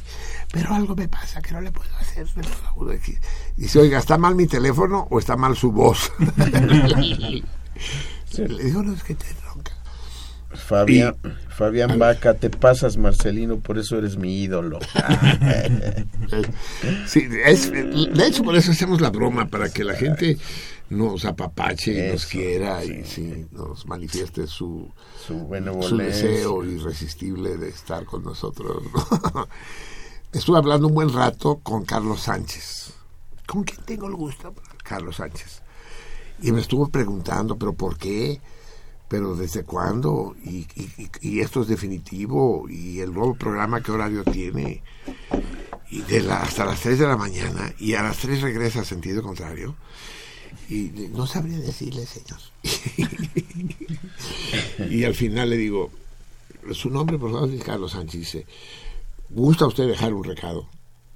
Pero 0.51 0.73
algo 0.73 0.95
me 0.95 1.07
pasa 1.07 1.41
que 1.41 1.51
no 1.51 1.61
le 1.61 1.71
puedo 1.71 1.93
hacer 1.97 2.27
de 2.27 2.41
más 2.41 2.63
aguda. 2.67 2.97
que-". 2.97 3.19
Dice, 3.57 3.79
oiga, 3.79 3.99
¿está 3.99 4.17
mal 4.17 4.35
mi 4.35 4.47
teléfono 4.47 5.07
o 5.11 5.19
está 5.19 5.35
mal 5.35 5.55
su 5.55 5.71
voz? 5.71 6.11
Le 8.37 8.63
digo, 8.63 8.83
no, 8.83 8.93
es 8.93 9.03
que 9.03 9.15
te 9.15 9.25
ronca. 9.45 9.73
Fabián, 10.55 11.15
Fabián 11.49 11.99
Vaca, 11.99 12.35
te 12.35 12.49
pasas, 12.49 12.97
Marcelino, 12.97 13.59
por 13.59 13.77
eso 13.77 13.97
eres 13.97 14.17
mi 14.17 14.41
ídolo. 14.41 14.79
Sí, 17.07 17.27
es, 17.45 17.71
de 17.71 18.27
hecho, 18.27 18.43
por 18.43 18.55
eso 18.55 18.71
hacemos 18.71 18.99
la 18.99 19.09
broma, 19.09 19.47
para 19.47 19.69
que 19.69 19.83
la 19.83 19.93
gente 19.93 20.37
nos 20.89 21.25
apapache 21.25 22.09
y 22.09 22.11
nos 22.11 22.25
quiera 22.25 22.83
y 22.83 23.03
sí, 23.05 23.47
nos 23.51 23.85
manifieste 23.85 24.47
su, 24.47 24.91
Su 25.25 25.47
deseo 25.97 26.65
irresistible 26.65 27.57
de 27.57 27.69
estar 27.69 28.05
con 28.05 28.23
nosotros. 28.23 28.83
¿no? 28.93 29.47
Estuve 30.33 30.57
hablando 30.57 30.87
un 30.87 30.93
buen 30.93 31.13
rato 31.13 31.59
con 31.63 31.85
Carlos 31.85 32.21
Sánchez, 32.21 32.93
con 33.47 33.63
quien 33.63 33.83
tengo 33.85 34.07
el 34.07 34.15
gusto, 34.15 34.53
Carlos 34.83 35.17
Sánchez. 35.17 35.61
Y 36.41 36.51
me 36.51 36.61
estuvo 36.61 36.89
preguntando, 36.89 37.57
¿pero 37.57 37.73
por 37.73 37.97
qué? 37.97 38.39
¿Pero 39.07 39.35
desde 39.35 39.63
cuándo? 39.63 40.35
¿Y, 40.43 41.39
esto 41.39 41.61
es 41.61 41.67
definitivo? 41.67 42.67
¿Y 42.69 42.99
el 42.99 43.13
nuevo 43.13 43.35
programa 43.35 43.81
qué 43.81 43.91
horario 43.91 44.23
tiene? 44.23 44.83
Y 45.89 46.01
de 46.01 46.21
la, 46.21 46.41
hasta 46.41 46.65
las 46.65 46.81
3 46.81 46.99
de 46.99 47.07
la 47.07 47.17
mañana, 47.17 47.73
y 47.79 47.93
a 47.93 48.03
las 48.03 48.17
3 48.17 48.41
regresa 48.41 48.81
a 48.81 48.85
sentido 48.85 49.21
contrario. 49.21 49.75
Y 50.69 50.91
no 51.11 51.27
sabría 51.27 51.59
decirle, 51.59 52.05
señor. 52.05 52.39
y 54.89 55.03
al 55.03 55.13
final 55.13 55.49
le 55.51 55.57
digo, 55.57 55.91
su 56.71 56.89
nombre, 56.89 57.19
por 57.19 57.31
favor, 57.31 57.49
es 57.49 57.63
Carlos 57.63 57.91
Sánchez. 57.91 58.19
Dice, 58.19 58.45
¿gusta 59.29 59.67
usted 59.67 59.87
dejar 59.87 60.13
un 60.13 60.23
recado? 60.23 60.67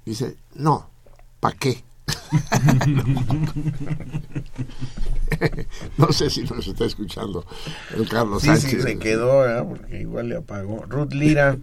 Dice, 0.04 0.36
no, 0.54 0.88
¿para 1.40 1.56
qué? 1.56 1.82
no 5.98 6.12
sé 6.12 6.30
si 6.30 6.42
nos 6.42 6.66
está 6.66 6.84
escuchando 6.84 7.44
el 7.96 8.08
Carlos 8.08 8.42
Sí, 8.42 8.48
Sánchez. 8.48 8.70
sí, 8.70 8.80
se 8.82 8.98
quedó, 8.98 9.46
¿eh? 9.48 9.64
porque 9.66 10.00
igual 10.00 10.28
le 10.28 10.36
apagó. 10.36 10.84
Ruth 10.88 11.12
Lira, 11.12 11.58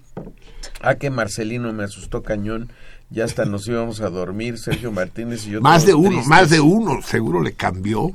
a 0.81 0.95
que 0.95 1.09
Marcelino 1.09 1.71
me 1.73 1.83
asustó 1.83 2.23
cañón. 2.23 2.71
Ya 3.09 3.23
hasta 3.23 3.45
nos 3.45 3.65
íbamos 3.67 4.01
a 4.01 4.09
dormir, 4.09 4.57
Sergio 4.57 4.91
Martínez 4.91 5.47
y 5.47 5.51
yo. 5.51 5.61
Más 5.61 5.85
de 5.85 5.93
uno, 5.93 6.09
tristes. 6.09 6.27
más 6.27 6.49
de 6.49 6.59
uno, 6.59 7.01
seguro 7.01 7.41
le 7.41 7.53
cambió. 7.53 8.11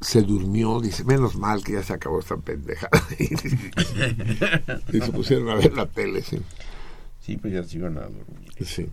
Se 0.00 0.22
durmió, 0.22 0.80
dice, 0.80 1.04
menos 1.04 1.34
mal 1.36 1.62
que 1.64 1.72
ya 1.72 1.82
se 1.82 1.92
acabó 1.92 2.20
esta 2.20 2.36
pendejada. 2.36 2.90
y 3.18 3.26
se 5.00 5.12
pusieron 5.12 5.48
a 5.48 5.54
ver 5.56 5.72
la 5.74 5.86
tele, 5.86 6.22
sí. 6.22 6.38
Sí, 7.24 7.36
pues 7.36 7.54
ya 7.54 7.62
se 7.62 7.76
iban 7.78 7.96
a 7.98 8.02
dormir. 8.02 8.24
Sí. 8.66 8.88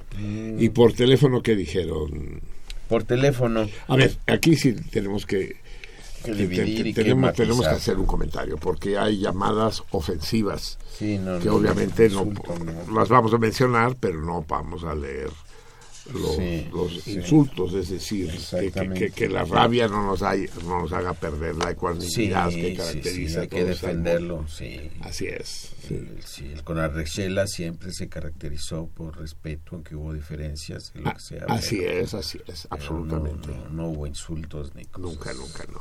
Y 0.59 0.69
por 0.69 0.93
teléfono, 0.93 1.41
¿qué 1.41 1.55
dijeron? 1.55 2.41
Por 2.87 3.03
teléfono. 3.03 3.67
A 3.87 3.95
ver, 3.95 4.15
aquí 4.27 4.55
sí 4.55 4.73
tenemos 4.91 5.25
que, 5.25 5.57
Que 6.23 6.31
que 6.31 6.33
dividir 6.35 6.83
te- 6.83 6.89
y 6.89 6.93
que 6.93 7.01
tenemos, 7.03 7.33
tenemos 7.33 7.61
que 7.61 7.67
hacer 7.73 7.97
un 7.97 8.05
comentario, 8.05 8.57
porque 8.57 8.97
hay 8.97 9.19
llamadas 9.19 9.83
ofensivas 9.91 10.77
Sí, 10.97 11.17
no, 11.17 11.39
que 11.39 11.45
no, 11.45 11.55
obviamente 11.55 12.09
no. 12.09 12.27
las 12.93 13.09
vamos 13.09 13.33
a 13.33 13.37
mencionar, 13.37 13.95
pero 13.99 14.21
no 14.21 14.43
vamos 14.47 14.83
a 14.83 14.93
leer 14.95 15.29
los, 16.13 16.35
Sí, 16.35 16.67
los 16.71 17.01
sí. 17.03 17.13
insultos, 17.13 17.73
es 17.73 17.89
decir, 17.89 18.29
que, 18.51 18.71
que- 18.71 18.89
que- 18.93 19.11
que 19.11 19.29
la 19.29 19.43
rabia 19.45 19.87
no 19.87 20.03
nos, 20.05 20.21
hay- 20.23 20.47
no 20.65 20.81
nos 20.81 20.91
haga 20.93 21.13
perder 21.13 21.55
la 21.55 21.71
ecuanimidad 21.71 22.49
sí, 22.49 22.61
que 22.61 22.75
caracteriza 22.75 23.39
hay 23.41 23.45
a 23.45 23.49
que 23.49 23.55
todos 23.57 23.67
defenderlo, 23.69 24.47
sí. 24.47 24.89
Así 25.01 25.27
es. 25.27 25.71
sí. 26.25 26.51
El, 26.53 26.63
Conarrechela 26.63 27.47
siempre 27.47 27.91
se 27.93 28.07
caracterizó 28.09 28.87
por 28.87 29.17
respeto, 29.19 29.71
aunque 29.73 29.95
hubo 29.95 30.13
diferencias, 30.13 30.91
lo 30.95 31.09
Ah, 31.09 31.13
que 31.13 31.19
sea. 31.19 31.45
así 31.49 31.77
pero- 31.77 31.91
es, 31.91 32.13
así 32.13 32.39
es, 32.47 32.67
absolutamente. 32.69 33.47
No, 33.49 33.55
no- 33.55 33.69
no 33.69 33.87
hubo 33.89 34.07
insultos 34.07 34.75
ni 34.75 34.85
cosas. 34.85 35.01
Nunca, 35.11 35.33
nunca, 35.33 35.65
no. 35.71 35.79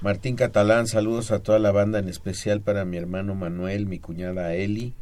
Martín 0.00 0.36
Catalán, 0.36 0.86
saludos 0.86 1.30
a 1.30 1.38
toda 1.38 1.58
la 1.58 1.70
banda, 1.72 1.98
en 1.98 2.08
especial 2.08 2.60
para 2.60 2.84
mi 2.84 2.96
hermano 2.98 3.34
Manuel, 3.34 3.86
mi 3.86 4.00
cuñada 4.00 4.54
Eli, 4.54 4.92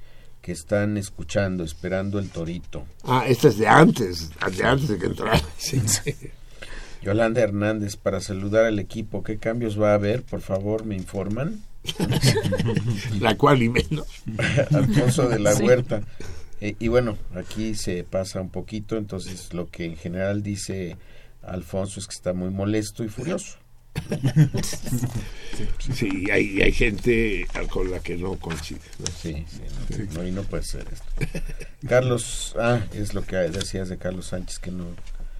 que 0.43 0.53
están 0.53 0.97
escuchando, 0.99 1.64
esperando 1.64 2.18
el 2.18 2.28
torito. 2.28 2.84
Ah, 3.05 3.24
este 3.26 3.49
es 3.49 3.59
de 3.59 3.68
antes, 3.68 4.30
de 4.57 4.64
antes 4.64 4.88
de 4.88 4.99
que 4.99 5.07
entrara. 5.07 5.40
Sí, 5.57 5.80
sí. 5.86 6.14
Yolanda 7.03 7.40
Hernández, 7.40 7.97
para 7.97 8.20
saludar 8.20 8.64
al 8.64 8.78
equipo, 8.78 9.22
¿qué 9.22 9.38
cambios 9.38 9.80
va 9.80 9.93
a 9.93 9.95
haber? 9.95 10.22
Por 10.22 10.40
favor, 10.40 10.84
me 10.84 10.95
informan. 10.97 11.62
La 13.20 13.36
cual 13.36 13.62
y 13.62 13.68
menos. 13.68 14.07
Alfonso 14.72 15.28
de 15.28 15.38
la 15.38 15.53
Sí. 15.53 15.64
Huerta. 15.64 16.03
Eh, 16.61 16.76
y 16.78 16.88
bueno, 16.88 17.18
aquí 17.34 17.74
se 17.74 18.05
pasa 18.05 18.40
un 18.40 18.51
poquito, 18.51 18.97
entonces 18.97 19.53
lo 19.53 19.68
que 19.68 19.84
en 19.84 19.97
general 19.97 20.43
dice 20.45 20.97
Alfonso 21.43 21.99
es 21.99 22.07
que 22.07 22.14
está 22.14 22.32
muy 22.34 22.51
molesto 22.51 23.03
y 23.03 23.09
furioso. 23.09 23.59
Sí, 25.95 26.09
y 26.26 26.30
hay, 26.30 26.62
hay 26.62 26.72
gente 26.72 27.47
con 27.70 27.90
la 27.90 28.01
que 28.01 28.16
no 28.16 28.36
coincide. 28.36 28.80
¿no? 28.99 29.07
Sí, 29.07 29.45
sí, 29.49 30.03
no, 30.14 30.22
no, 30.22 30.28
y 30.28 30.32
no 30.32 30.43
puede 30.43 30.62
ser 30.62 30.86
esto. 30.90 31.05
Carlos, 31.86 32.55
ah, 32.59 32.80
es 32.95 33.14
lo 33.14 33.22
que 33.22 33.36
decías 33.36 33.88
de 33.88 33.99
Carlos 33.99 34.26
Sánchez 34.26 34.59
que 34.59 34.70
no. 34.70 34.86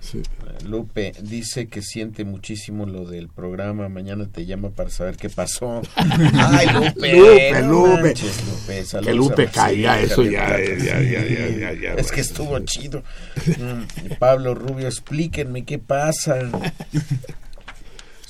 Sí. 0.01 0.19
Eh, 0.19 0.65
Lupe 0.65 1.13
dice 1.23 1.69
que 1.69 1.81
siente 1.81 2.25
muchísimo 2.25 2.87
lo 2.87 3.07
del 3.07 3.29
programa. 3.29 3.89
Mañana 3.89 4.29
te 4.31 4.45
llama 4.45 4.71
para 4.71 4.91
saber 4.91 5.17
qué 5.17 5.31
pasó. 5.31 5.81
Ay, 5.97 6.67
Lupe. 6.75 7.13
Lupe, 7.17 7.63
no 7.63 7.87
Lupe. 7.87 8.03
manches, 8.03 8.45
Lupe, 8.47 8.85
saludos 8.85 9.07
Que 9.07 9.15
Lupe 9.15 9.47
caiga, 9.47 10.01
eso 10.01 10.25
ya, 10.25 10.59
ya, 10.59 11.01
ya, 11.01 11.23
sí. 11.23 11.81
ya, 11.81 11.95
Es 11.95 12.11
que 12.11 12.21
estuvo 12.21 12.59
chido. 12.61 13.03
Mm, 13.47 14.15
Pablo 14.19 14.55
Rubio, 14.55 14.89
explíquenme 14.89 15.65
qué 15.65 15.79
pasa. 15.79 16.39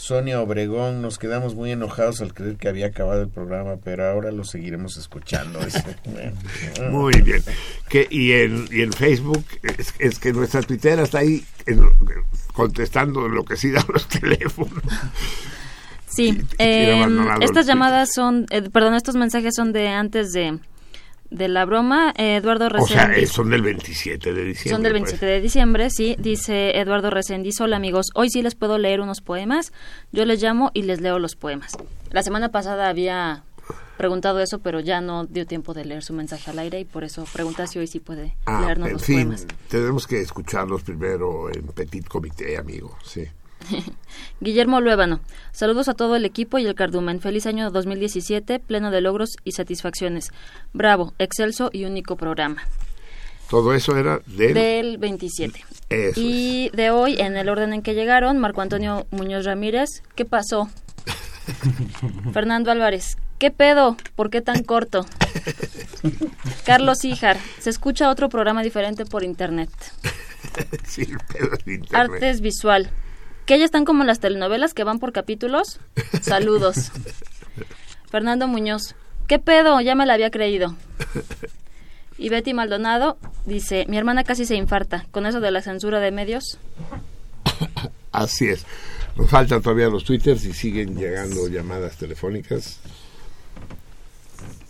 Sonia 0.02 0.40
Obregón, 0.40 1.00
nos 1.00 1.16
quedamos 1.16 1.54
muy 1.54 1.70
enojados 1.70 2.20
al 2.22 2.34
creer 2.34 2.56
que 2.56 2.68
había 2.68 2.86
acabado 2.86 3.22
el 3.22 3.28
programa, 3.28 3.76
pero 3.84 4.04
ahora 4.10 4.32
lo 4.32 4.42
seguiremos 4.42 4.96
escuchando. 4.96 5.60
Muy 6.90 7.22
bien. 7.22 7.40
Que, 7.88 8.08
y, 8.10 8.32
en, 8.32 8.66
y 8.72 8.82
en 8.82 8.92
Facebook 8.92 9.44
es, 9.62 9.94
es 10.00 10.18
que 10.18 10.32
nuestra 10.32 10.60
tuitera 10.62 11.04
está 11.04 11.18
ahí 11.20 11.44
en- 11.66 11.88
contestando 12.52 13.26
enloquecida 13.26 13.78
a 13.80 13.86
los 13.92 14.08
teléfonos. 14.20 14.82
Sí, 16.08 16.42
eh, 16.58 17.06
estas 17.40 17.66
llamadas 17.66 18.12
son, 18.12 18.46
eh, 18.50 18.68
perdón, 18.72 18.94
estos 18.94 19.14
mensajes 19.14 19.54
son 19.54 19.72
de 19.72 19.86
antes 19.86 20.32
de, 20.32 20.58
de 21.32 21.48
la 21.48 21.64
broma. 21.64 22.12
Eduardo 22.16 22.66
O 22.66 22.86
sea, 22.86 23.06
Reséndiz. 23.06 23.30
eh, 23.30 23.32
son 23.32 23.50
del 23.50 23.62
27 23.62 24.32
de 24.32 24.44
diciembre. 24.44 24.70
Son 24.70 24.82
del 24.82 24.92
pues. 24.92 25.02
27 25.02 25.26
de 25.26 25.40
diciembre, 25.40 25.90
sí, 25.90 26.16
dice 26.18 26.78
Eduardo 26.78 27.10
Reséndiz. 27.10 27.60
Hola 27.60 27.76
amigos, 27.76 28.06
hoy 28.14 28.28
sí 28.30 28.42
les 28.42 28.54
puedo 28.54 28.78
leer 28.78 29.00
unos 29.00 29.20
poemas. 29.20 29.72
Yo 30.12 30.24
les 30.24 30.42
llamo 30.42 30.70
y 30.74 30.82
les 30.82 31.00
leo 31.00 31.18
los 31.18 31.36
poemas. 31.36 31.72
La 32.10 32.22
semana 32.22 32.50
pasada 32.50 32.88
había 32.88 33.44
preguntado 33.96 34.40
eso, 34.40 34.58
pero 34.58 34.80
ya 34.80 35.00
no 35.00 35.26
dio 35.26 35.46
tiempo 35.46 35.74
de 35.74 35.84
leer 35.84 36.02
su 36.02 36.12
mensaje 36.12 36.50
al 36.50 36.58
aire 36.58 36.80
y 36.80 36.84
por 36.84 37.04
eso 37.04 37.24
pregunta 37.32 37.66
si 37.66 37.78
hoy 37.78 37.86
sí 37.86 38.00
puede 38.00 38.34
Ah, 38.46 38.62
leernos 38.62 38.88
en 38.88 38.92
los 38.94 39.04
fin, 39.04 39.16
poemas. 39.28 39.46
tenemos 39.68 40.06
que 40.06 40.20
escucharlos 40.20 40.82
primero 40.82 41.48
en 41.54 41.66
petit 41.68 42.06
comité, 42.08 42.56
amigo. 42.58 42.96
Sí. 43.04 43.24
Guillermo 44.40 44.80
Luébano, 44.80 45.20
saludos 45.52 45.88
a 45.88 45.94
todo 45.94 46.16
el 46.16 46.24
equipo 46.24 46.58
y 46.58 46.66
el 46.66 46.74
cardumen. 46.74 47.20
Feliz 47.20 47.46
año 47.46 47.70
2017, 47.70 48.58
pleno 48.60 48.90
de 48.90 49.00
logros 49.00 49.36
y 49.44 49.52
satisfacciones. 49.52 50.30
Bravo, 50.72 51.14
excelso 51.18 51.70
y 51.72 51.84
único 51.84 52.16
programa. 52.16 52.62
Todo 53.48 53.74
eso 53.74 53.96
era 53.98 54.20
del... 54.26 54.54
Del 54.54 54.98
27. 54.98 55.64
Eso 55.90 56.20
Y 56.20 56.70
de 56.70 56.90
hoy, 56.90 57.20
en 57.20 57.36
el 57.36 57.48
orden 57.50 57.74
en 57.74 57.82
que 57.82 57.94
llegaron, 57.94 58.38
Marco 58.38 58.62
Antonio 58.62 59.06
Muñoz 59.10 59.44
Ramírez, 59.44 60.02
¿qué 60.14 60.24
pasó? 60.24 60.70
Fernando 62.32 62.70
Álvarez, 62.70 63.18
¿qué 63.38 63.50
pedo? 63.50 63.96
¿Por 64.14 64.30
qué 64.30 64.40
tan 64.40 64.62
corto? 64.62 65.04
Carlos 66.64 67.04
Híjar, 67.04 67.36
se 67.58 67.70
escucha 67.70 68.08
otro 68.08 68.28
programa 68.28 68.62
diferente 68.62 69.04
por 69.04 69.22
internet. 69.22 69.70
sí, 70.86 71.02
el 71.02 71.18
pedo 71.18 71.50
de 71.64 71.74
internet. 71.74 72.12
Artes 72.12 72.40
Visual, 72.40 72.90
que 73.46 73.58
ya 73.58 73.64
están 73.64 73.84
como 73.84 74.04
las 74.04 74.20
telenovelas 74.20 74.74
que 74.74 74.84
van 74.84 74.98
por 74.98 75.12
capítulos. 75.12 75.80
Saludos. 76.22 76.92
Fernando 78.10 78.46
Muñoz, 78.48 78.94
¿qué 79.26 79.38
pedo? 79.38 79.80
Ya 79.80 79.94
me 79.94 80.06
la 80.06 80.14
había 80.14 80.30
creído. 80.30 80.76
Y 82.18 82.28
Betty 82.28 82.54
Maldonado 82.54 83.18
dice, 83.46 83.86
mi 83.88 83.96
hermana 83.96 84.22
casi 84.22 84.44
se 84.44 84.54
infarta 84.54 85.06
con 85.10 85.26
eso 85.26 85.40
de 85.40 85.50
la 85.50 85.62
censura 85.62 85.98
de 85.98 86.10
medios. 86.10 86.58
Así 88.12 88.48
es. 88.48 88.64
Nos 89.16 89.28
faltan 89.28 89.62
todavía 89.62 89.88
los 89.88 90.04
twitters 90.04 90.44
y 90.44 90.52
siguen 90.52 90.96
llegando 90.96 91.48
llamadas 91.48 91.96
telefónicas. 91.96 92.80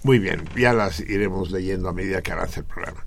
Muy 0.03 0.19
bien, 0.19 0.49
ya 0.57 0.73
las 0.73 1.01
iremos 1.01 1.51
leyendo 1.51 1.89
a 1.89 1.93
medida 1.93 2.23
que 2.23 2.33
avance 2.33 2.61
el 2.61 2.67
programa. 2.67 3.05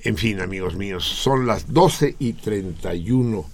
En 0.00 0.16
fin, 0.16 0.40
amigos 0.40 0.76
míos, 0.76 1.04
son 1.04 1.46
las 1.46 1.72
12 1.72 2.16
y 2.18 2.34
31 2.34 3.44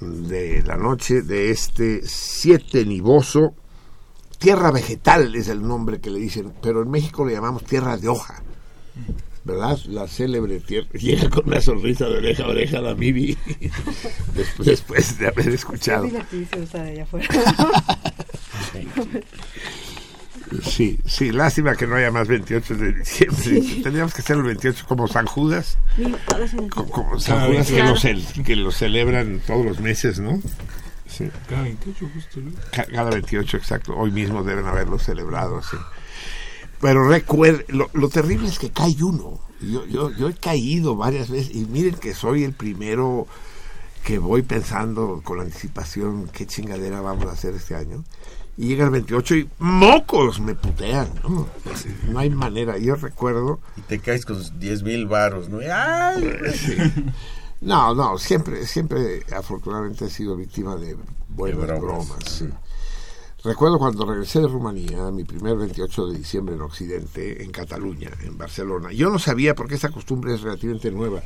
de 0.00 0.62
la 0.62 0.76
noche 0.76 1.22
de 1.22 1.50
este 1.50 2.02
7 2.04 2.84
nivoso. 2.84 3.54
Tierra 4.38 4.70
vegetal 4.70 5.34
es 5.36 5.48
el 5.48 5.66
nombre 5.66 6.00
que 6.00 6.10
le 6.10 6.18
dicen, 6.18 6.52
pero 6.62 6.82
en 6.82 6.90
México 6.90 7.26
le 7.26 7.34
llamamos 7.34 7.64
tierra 7.64 7.96
de 7.96 8.08
hoja. 8.08 8.42
¿Verdad? 9.44 9.78
La 9.86 10.06
célebre 10.06 10.60
tierra. 10.60 10.88
Llega 10.92 11.28
con 11.28 11.46
una 11.46 11.60
sonrisa 11.60 12.06
de 12.06 12.18
oreja 12.18 12.44
a 12.44 12.48
oreja 12.48 12.80
la 12.80 12.94
Mibi 12.94 13.36
después, 14.34 14.66
después 14.66 15.18
de 15.18 15.28
haber 15.28 15.48
escuchado. 15.48 16.06
Es 16.06 16.12
divertidísimo 16.12 16.62
estar 16.62 16.86
allá 16.86 17.02
afuera. 17.02 17.28
Sí, 20.62 20.98
sí, 21.06 21.30
lástima 21.30 21.76
que 21.76 21.86
no 21.86 21.94
haya 21.96 22.10
más 22.10 22.26
28 22.28 22.74
de 22.74 22.92
diciembre. 22.92 23.60
Tendríamos 23.82 24.12
que 24.14 24.22
hacer 24.22 24.36
el 24.36 24.42
28 24.42 24.84
como 24.88 25.06
San 25.08 25.26
Judas. 25.26 25.78
Co- 26.70 26.86
Como 26.88 27.18
San 27.20 27.46
Judas 27.52 27.68
que 27.68 27.82
28. 27.82 28.08
lo, 28.38 28.44
que 28.44 28.56
lo 28.56 28.70
celebran 28.72 29.40
todos 29.46 29.64
los 29.64 29.80
meses, 29.80 30.18
¿no? 30.18 30.40
Sí. 31.06 31.28
Cada 31.48 31.62
28 31.62 32.10
justo, 32.14 32.40
¿no? 32.40 32.50
Ca- 32.72 32.86
Cada 32.86 33.10
28, 33.10 33.56
exacto. 33.56 33.94
Hoy 33.96 34.10
mismo 34.10 34.42
deben 34.42 34.66
haberlo 34.66 34.98
celebrado 34.98 35.58
así. 35.58 35.76
Pero 36.80 37.06
recuerde, 37.08 37.64
lo, 37.68 37.90
lo 37.92 38.08
terrible 38.08 38.48
es 38.48 38.58
que 38.58 38.70
cae 38.70 38.94
uno. 39.02 39.38
Yo, 39.60 39.86
yo, 39.86 40.10
yo 40.16 40.28
he 40.30 40.34
caído 40.34 40.96
varias 40.96 41.28
veces 41.30 41.54
y 41.54 41.66
miren 41.66 41.94
que 41.96 42.14
soy 42.14 42.44
el 42.44 42.54
primero 42.54 43.26
que 44.04 44.18
voy 44.18 44.40
pensando 44.42 45.20
con 45.22 45.40
anticipación 45.40 46.28
qué 46.32 46.46
chingadera 46.46 47.02
vamos 47.02 47.26
a 47.26 47.32
hacer 47.32 47.54
este 47.54 47.74
año. 47.74 48.02
Y 48.60 48.66
llega 48.66 48.84
el 48.84 48.90
28 48.90 49.36
y 49.36 49.48
mocos 49.58 50.38
me 50.38 50.54
putean. 50.54 51.08
No, 51.24 51.46
no 52.10 52.18
hay 52.18 52.28
manera. 52.28 52.76
Yo 52.76 52.94
recuerdo 52.94 53.58
Y 53.78 53.80
te 53.80 54.00
caes 54.00 54.26
con 54.26 54.38
10 54.60 54.82
mil 54.82 55.06
varos, 55.06 55.48
¿no? 55.48 55.60
¡Ay! 55.60 56.30
Sí. 56.52 56.76
No, 57.62 57.94
no, 57.94 58.18
siempre, 58.18 58.66
siempre 58.66 59.22
afortunadamente 59.34 60.04
he 60.04 60.10
sido 60.10 60.36
víctima 60.36 60.76
de 60.76 60.94
buenas 61.30 61.58
De 61.60 61.66
bromas. 61.66 62.06
bromas. 62.08 62.24
sí. 62.24 62.48
Recuerdo 63.42 63.78
cuando 63.78 64.04
regresé 64.04 64.40
de 64.40 64.48
Rumanía, 64.48 65.10
mi 65.10 65.24
primer 65.24 65.56
28 65.56 66.08
de 66.08 66.18
diciembre 66.18 66.54
en 66.56 66.60
Occidente, 66.60 67.42
en 67.42 67.50
Cataluña, 67.50 68.10
en 68.22 68.36
Barcelona. 68.36 68.92
Yo 68.92 69.08
no 69.08 69.18
sabía, 69.18 69.54
porque 69.54 69.76
esta 69.76 69.88
costumbre 69.88 70.34
es 70.34 70.42
relativamente 70.42 70.90
nueva, 70.90 71.22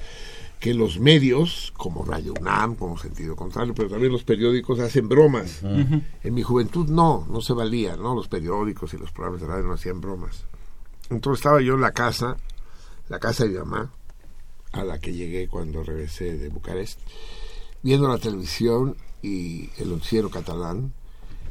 que 0.65 0.73
los 0.73 0.99
medios, 0.99 1.75
como 1.77 2.07
Radio 2.07 2.33
UNAM, 2.41 2.77
como 2.77 2.97
Sentido 2.97 3.37
Contrario, 3.37 3.75
pero 3.77 3.91
también 3.91 4.11
los 4.11 4.25
periódicos 4.25 4.81
hacen 4.81 5.11
bromas. 5.11 5.63
Ujú. 5.63 6.01
En 6.23 6.33
mi 6.33 6.43
juventud 6.43 6.89
no, 6.89 7.27
no 7.29 7.43
se 7.43 7.53
valía, 7.53 7.99
¿no? 7.99 8.15
Los 8.15 8.29
periódicos 8.29 8.95
y 8.95 8.97
los 8.97 9.13
programas 9.13 9.43
de 9.43 9.47
radio 9.47 9.65
no 9.65 9.75
hacían 9.75 10.01
bromas. 10.01 10.47
Entonces 11.11 11.41
estaba 11.41 11.61
yo 11.61 11.75
en 11.75 11.83
la 11.83 11.93
casa, 11.93 12.39
la 13.11 13.19
casa 13.19 13.45
de 13.45 13.51
mi 13.51 13.59
mamá, 13.59 13.91
a 14.73 14.85
la 14.85 14.99
que 14.99 15.13
llegué 15.13 15.49
cuando 15.49 15.83
regresé 15.83 16.39
de 16.39 16.49
Bucarest, 16.49 16.99
viendo 17.83 18.09
la 18.09 18.17
televisión 18.17 18.97
y 19.21 19.69
el 19.77 19.91
noticiero 19.91 20.31
catalán, 20.31 20.95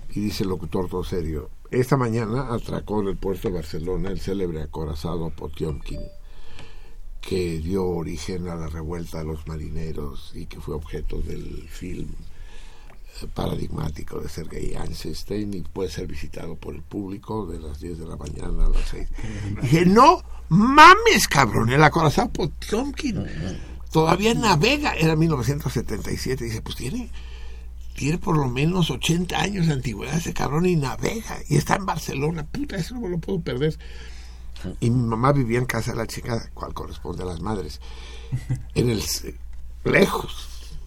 y 0.09 0.21
dice 0.21 0.41
el 0.41 0.49
locutor 0.49 0.89
todo 0.89 1.03
serio, 1.03 1.51
esta 1.69 1.97
mañana 1.97 2.51
atracó 2.51 3.01
en 3.01 3.09
el 3.09 3.17
puerto 3.17 3.47
de 3.47 3.53
Barcelona 3.53 4.09
el 4.09 4.19
célebre 4.19 4.63
acorazado 4.63 5.29
Potiomkin, 5.29 6.01
que 7.27 7.59
dio 7.59 7.85
origen 7.85 8.49
a 8.49 8.55
la 8.55 8.67
revuelta 8.67 9.19
de 9.19 9.25
los 9.25 9.47
marineros 9.47 10.31
y 10.35 10.45
que 10.45 10.59
fue 10.59 10.75
objeto 10.75 11.21
del 11.21 11.67
film 11.69 12.09
eh, 13.21 13.27
paradigmático 13.33 14.19
de 14.19 14.27
Sergei 14.27 14.75
Einstein 14.75 15.53
y 15.53 15.61
puede 15.61 15.89
ser 15.89 16.05
visitado 16.07 16.55
por 16.55 16.75
el 16.75 16.81
público 16.81 17.45
de 17.45 17.59
las 17.59 17.79
10 17.79 17.99
de 17.99 18.05
la 18.07 18.17
mañana 18.17 18.65
a 18.65 18.69
las 18.69 18.89
6. 18.89 19.07
Dije, 19.61 19.85
no 19.85 20.21
mames, 20.49 21.27
cabrón, 21.29 21.71
el 21.71 21.83
acorazado 21.83 22.29
Potiomkin 22.29 23.25
todavía 23.89 24.33
navega, 24.33 24.93
era 24.95 25.15
1977, 25.15 26.43
dice, 26.43 26.61
pues 26.61 26.75
tiene, 26.75 27.09
tiene 27.95 28.17
por 28.17 28.35
lo 28.35 28.49
menos 28.49 28.89
80 28.89 29.39
años 29.39 29.67
de 29.67 29.73
antigüedad 29.73 30.17
ese 30.17 30.33
cabrón 30.33 30.65
y 30.65 30.75
navega, 30.75 31.37
y 31.47 31.55
está 31.55 31.75
en 31.75 31.85
Barcelona, 31.85 32.45
puta, 32.45 32.75
eso 32.75 32.95
no 32.95 33.01
me 33.01 33.09
lo 33.09 33.19
puedo 33.19 33.39
perder. 33.39 33.77
Y 34.79 34.89
mi 34.89 35.05
mamá 35.07 35.31
vivía 35.31 35.59
en 35.59 35.65
casa 35.65 35.91
de 35.91 35.97
la 35.97 36.07
chica, 36.07 36.49
cual 36.53 36.73
corresponde 36.73 37.23
a 37.23 37.25
las 37.25 37.41
madres, 37.41 37.79
en 38.75 38.89
el 38.89 39.03
lejos, 39.83 40.77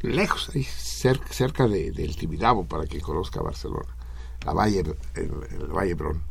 lejos, 0.00 0.50
ahí 0.54 0.62
cer- 0.62 1.20
cerca 1.30 1.66
de, 1.66 1.90
del 1.90 2.16
Tibidabo, 2.16 2.66
para 2.66 2.86
quien 2.86 3.02
conozca 3.02 3.42
Barcelona, 3.42 3.88
la 4.44 4.52
Valle, 4.52 4.80
el, 5.14 5.30
el 5.50 5.66
Valle 5.68 5.94
Brón. 5.94 6.22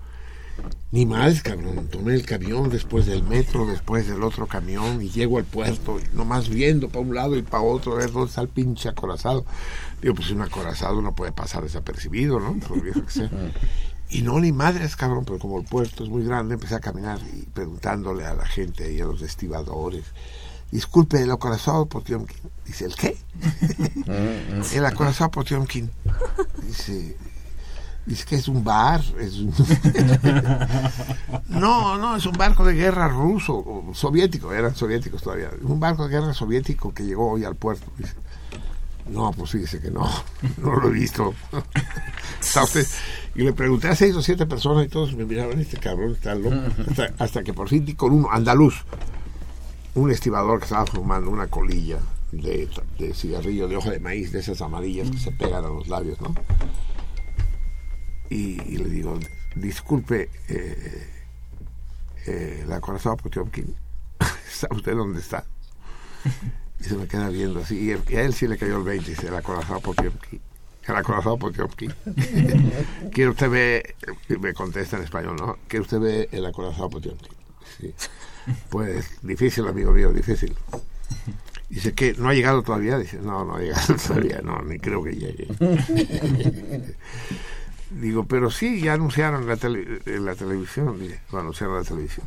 Ni 0.92 1.06
más, 1.06 1.44
cabrón. 1.44 1.88
Tomé 1.88 2.16
el 2.16 2.26
camión 2.26 2.70
después 2.72 3.06
del 3.06 3.22
metro, 3.22 3.68
después 3.68 4.08
del 4.08 4.24
otro 4.24 4.48
camión 4.48 5.04
y 5.04 5.10
llego 5.12 5.38
al 5.38 5.44
puerto, 5.46 6.00
y 6.00 6.16
nomás 6.18 6.50
viendo 6.50 6.90
para 6.90 7.02
un 7.06 7.14
lado 7.14 7.36
y 7.38 7.44
para 7.44 7.62
otro, 7.62 7.94
a 7.94 7.98
ver 7.98 8.12
dónde 8.12 8.30
está 8.30 8.42
el 8.42 8.48
pinche 8.50 8.90
acorazado. 8.90 9.46
Digo, 10.02 10.16
pues 10.16 10.32
un 10.32 10.42
acorazado 10.42 11.00
no 11.04 11.14
puede 11.14 11.32
pasar 11.32 11.62
desapercibido, 11.62 12.40
¿no? 12.40 12.58
Por 12.68 12.82
viejo 12.82 13.06
que 13.06 13.12
sea. 13.12 13.30
Y 14.10 14.22
no, 14.22 14.40
ni 14.40 14.52
madres, 14.52 14.96
cabrón, 14.96 15.26
pero 15.26 15.38
como 15.40 15.60
el 15.60 15.66
puerto 15.66 16.04
es 16.04 16.10
muy 16.10 16.24
grande, 16.24 16.54
empecé 16.54 16.76
a 16.76 16.80
caminar 16.80 17.20
y 17.34 17.42
preguntándole 17.48 18.26
a 18.26 18.34
la 18.36 18.46
gente 18.46 18.92
y 18.94 19.02
a 19.02 19.06
los 19.06 19.22
estibadores. 19.22 20.06
Disculpe, 20.72 21.22
el 21.22 21.32
acorazado 21.32 21.86
Potiomkin. 21.88 22.38
Dice, 22.66 22.86
¿el 22.86 22.96
qué? 22.96 23.18
el 24.74 24.86
acorazado 24.86 25.32
Potiomkin. 25.32 25.90
Dice, 26.64 27.18
dice 28.06 28.26
que 28.26 28.36
es 28.36 28.48
un 28.48 28.64
bar. 28.64 29.02
Es 29.20 29.36
un- 29.40 29.54
no, 31.50 31.98
no, 31.98 32.16
es 32.16 32.26
un 32.26 32.34
barco 32.38 32.66
de 32.66 32.74
guerra 32.74 33.08
ruso, 33.08 33.56
o 33.56 33.94
soviético, 33.94 34.52
eran 34.54 34.76
soviéticos 34.76 35.22
todavía. 35.22 35.50
Un 35.62 35.80
barco 35.80 36.08
de 36.08 36.10
guerra 36.18 36.34
soviético 36.34 36.94
que 36.94 37.04
llegó 37.04 37.32
hoy 37.32 37.44
al 37.46 37.56
puerto. 37.56 37.86
Dice, 37.98 38.14
no, 39.10 39.32
pues 39.32 39.52
fíjese 39.52 39.80
que 39.80 39.90
no, 39.92 40.10
no 40.58 40.76
lo 40.76 40.88
he 40.90 40.92
visto. 40.92 41.34
Está 42.42 42.64
usted- 42.64 42.88
Y 43.38 43.44
le 43.44 43.54
pregunté 43.54 43.88
a 43.88 43.96
seis 43.96 44.16
o 44.16 44.24
siete 44.24 44.48
personas 44.48 44.86
y 44.86 44.90
todos 44.90 45.16
me 45.16 45.24
miraban, 45.24 45.60
este 45.60 45.78
cabrón 45.78 46.14
está 46.14 46.34
loco. 46.34 46.56
Hasta, 46.90 47.14
hasta 47.20 47.44
que 47.44 47.54
por 47.54 47.70
fin 47.70 47.86
di 47.86 47.94
con 47.94 48.12
uno, 48.12 48.30
andaluz, 48.32 48.84
un 49.94 50.10
estibador 50.10 50.58
que 50.58 50.66
estaba 50.66 50.88
fumando 50.88 51.30
una 51.30 51.46
colilla 51.46 52.00
de, 52.32 52.68
de 52.98 53.14
cigarrillo 53.14 53.68
de 53.68 53.78
hoja 53.78 53.92
de 53.92 54.00
maíz, 54.00 54.32
de 54.32 54.40
esas 54.40 54.60
amarillas 54.62 55.12
que 55.12 55.20
se 55.20 55.32
pegan 55.32 55.64
a 55.64 55.70
los 55.70 55.88
labios, 55.88 56.20
¿no? 56.20 56.34
Y, 58.32 58.60
y 58.74 58.78
le 58.78 58.90
digo, 58.90 59.20
disculpe, 59.56 60.32
eh, 60.50 61.08
eh, 62.26 62.66
la 62.68 62.82
corazón 62.82 63.18
Potiomkin, 63.18 63.76
¿está 64.52 64.68
usted 64.72 64.96
dónde 64.96 65.20
está? 65.20 65.46
Y 66.80 66.84
se 66.84 66.96
me 66.96 67.08
queda 67.08 67.30
viendo 67.30 67.60
así. 67.60 67.76
Y, 67.76 68.14
y 68.14 68.16
a 68.18 68.22
él 68.22 68.36
sí 68.36 68.48
le 68.48 68.56
cayó 68.56 68.78
el 68.78 68.84
20. 68.84 69.10
Dice, 69.10 69.30
el 69.30 69.36
acorazado 69.36 69.80
Potiomkin. 69.80 70.40
El 70.88 70.96
acorazado 70.96 71.38
Potiomkin. 71.38 71.94
¿Quiere 73.12 73.30
usted 73.32 73.50
ver? 73.50 73.96
Me 74.40 74.54
contesta 74.54 74.98
en 74.98 75.04
español, 75.04 75.36
¿no? 75.38 75.58
¿Quiere 75.68 75.82
usted 75.84 76.00
ver 76.00 76.30
el 76.32 76.46
acorazado 76.46 76.90
Potiomkin? 76.90 77.32
Sí. 77.80 77.94
Pues 78.70 79.10
difícil, 79.22 79.68
amigo 79.68 79.92
mío, 79.92 80.14
difícil. 80.14 80.56
Dice 81.70 81.94
que 81.94 82.14
no 82.14 82.30
ha 82.30 82.34
llegado 82.34 82.64
todavía. 82.64 82.98
Dice, 82.98 83.18
no, 83.18 83.44
no 83.44 83.56
ha 83.56 83.60
llegado 83.60 83.96
todavía. 84.08 84.40
No, 84.42 84.62
ni 84.62 84.80
creo 84.80 85.04
que 85.04 85.12
llegue. 85.12 85.48
Digo, 87.92 88.26
pero 88.26 88.52
sí, 88.52 88.82
ya 88.82 88.94
anunciaron 88.94 89.44
en 89.44 89.48
la, 89.50 89.56
tele- 89.58 90.02
en 90.06 90.26
la 90.26 90.36
televisión. 90.36 91.00
Dice, 91.00 91.20
lo 91.32 91.40
anunciaron 91.40 91.76
en 91.78 91.84
la 91.84 91.88
televisión. 91.88 92.26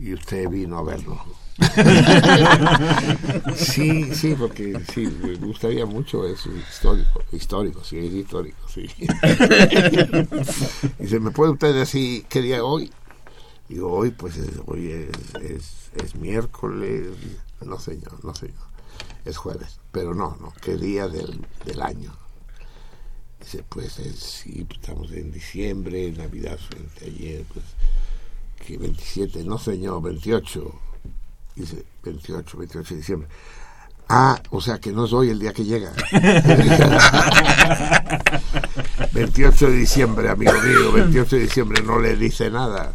Y 0.00 0.14
usted 0.14 0.48
vino 0.48 0.78
a 0.78 0.82
verlo. 0.82 1.22
sí, 3.54 4.14
sí, 4.14 4.34
porque 4.34 4.80
sí, 4.94 5.06
me 5.22 5.34
gustaría 5.34 5.84
mucho 5.84 6.26
eso, 6.26 6.48
histórico, 6.56 7.22
histórico, 7.32 7.84
sí, 7.84 7.98
es 7.98 8.14
histórico, 8.14 8.66
sí. 8.66 8.88
Dice, 10.98 11.20
¿me 11.20 11.32
puede 11.32 11.52
usted 11.52 11.74
decir 11.74 12.24
qué 12.30 12.40
día 12.40 12.56
es 12.56 12.62
hoy? 12.62 12.90
Digo, 13.68 13.92
hoy, 13.92 14.10
pues 14.10 14.38
es, 14.38 14.52
hoy 14.64 14.90
es, 14.90 15.10
es, 15.42 15.90
es 16.02 16.14
miércoles, 16.14 17.08
no 17.60 17.78
señor, 17.78 18.24
no 18.24 18.34
señor, 18.34 18.56
es 19.26 19.36
jueves, 19.36 19.80
pero 19.92 20.14
no, 20.14 20.38
no, 20.40 20.54
¿qué 20.62 20.76
día 20.76 21.08
del, 21.08 21.46
del 21.66 21.82
año? 21.82 22.16
Dice, 23.38 23.62
pues 23.68 23.98
es, 23.98 24.18
sí, 24.18 24.66
estamos 24.70 25.12
en 25.12 25.30
diciembre, 25.30 26.10
Navidad 26.12 26.58
frente 26.58 27.04
ayer, 27.04 27.44
pues, 27.52 27.66
que 28.64 28.78
27, 28.78 29.44
no 29.44 29.58
señor, 29.58 30.02
28, 30.02 30.72
dice 31.56 31.84
28, 32.04 32.58
28 32.58 32.94
de 32.94 33.00
diciembre. 33.00 33.28
Ah, 34.08 34.40
o 34.50 34.60
sea 34.60 34.78
que 34.78 34.92
no 34.92 35.04
es 35.04 35.12
hoy 35.12 35.30
el 35.30 35.38
día 35.38 35.52
que 35.52 35.64
llega. 35.64 35.92
28 39.12 39.66
de 39.66 39.76
diciembre, 39.76 40.28
amigo 40.28 40.52
mío, 40.52 40.92
28 40.92 41.36
de 41.36 41.42
diciembre 41.42 41.82
no 41.82 41.98
le 41.98 42.16
dice 42.16 42.50
nada. 42.50 42.92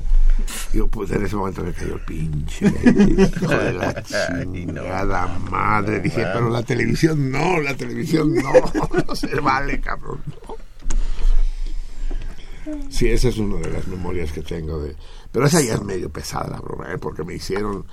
Digo, 0.74 0.88
pues 0.88 1.12
en 1.12 1.26
ese 1.26 1.36
momento 1.36 1.64
me 1.64 1.72
cayó 1.72 1.96
el 1.96 2.02
pinche. 2.02 2.66
Hijo 2.66 3.48
de 3.48 3.74
la 3.74 4.04
chingada 4.04 5.28
madre. 5.50 6.02
Dije, 6.02 6.26
pero 6.34 6.50
la 6.50 6.64
televisión 6.64 7.32
no, 7.32 7.62
la 7.62 7.76
televisión 7.76 8.36
no. 8.36 8.52
No 9.08 9.16
se 9.16 9.40
vale, 9.40 9.80
cabrón. 9.80 10.22
Sí, 12.90 13.10
esa 13.10 13.30
es 13.30 13.38
una 13.38 13.58
de 13.58 13.72
las 13.72 13.88
memorias 13.88 14.32
que 14.32 14.42
tengo 14.42 14.82
de... 14.82 14.96
Pero 15.36 15.48
esa 15.48 15.60
ya 15.60 15.74
es 15.74 15.84
medio 15.84 16.10
pesada 16.10 16.50
la 16.50 16.62
broma, 16.62 16.94
¿eh? 16.94 16.98
porque 16.98 17.26
me 17.26 17.36
hicieron 17.36 17.86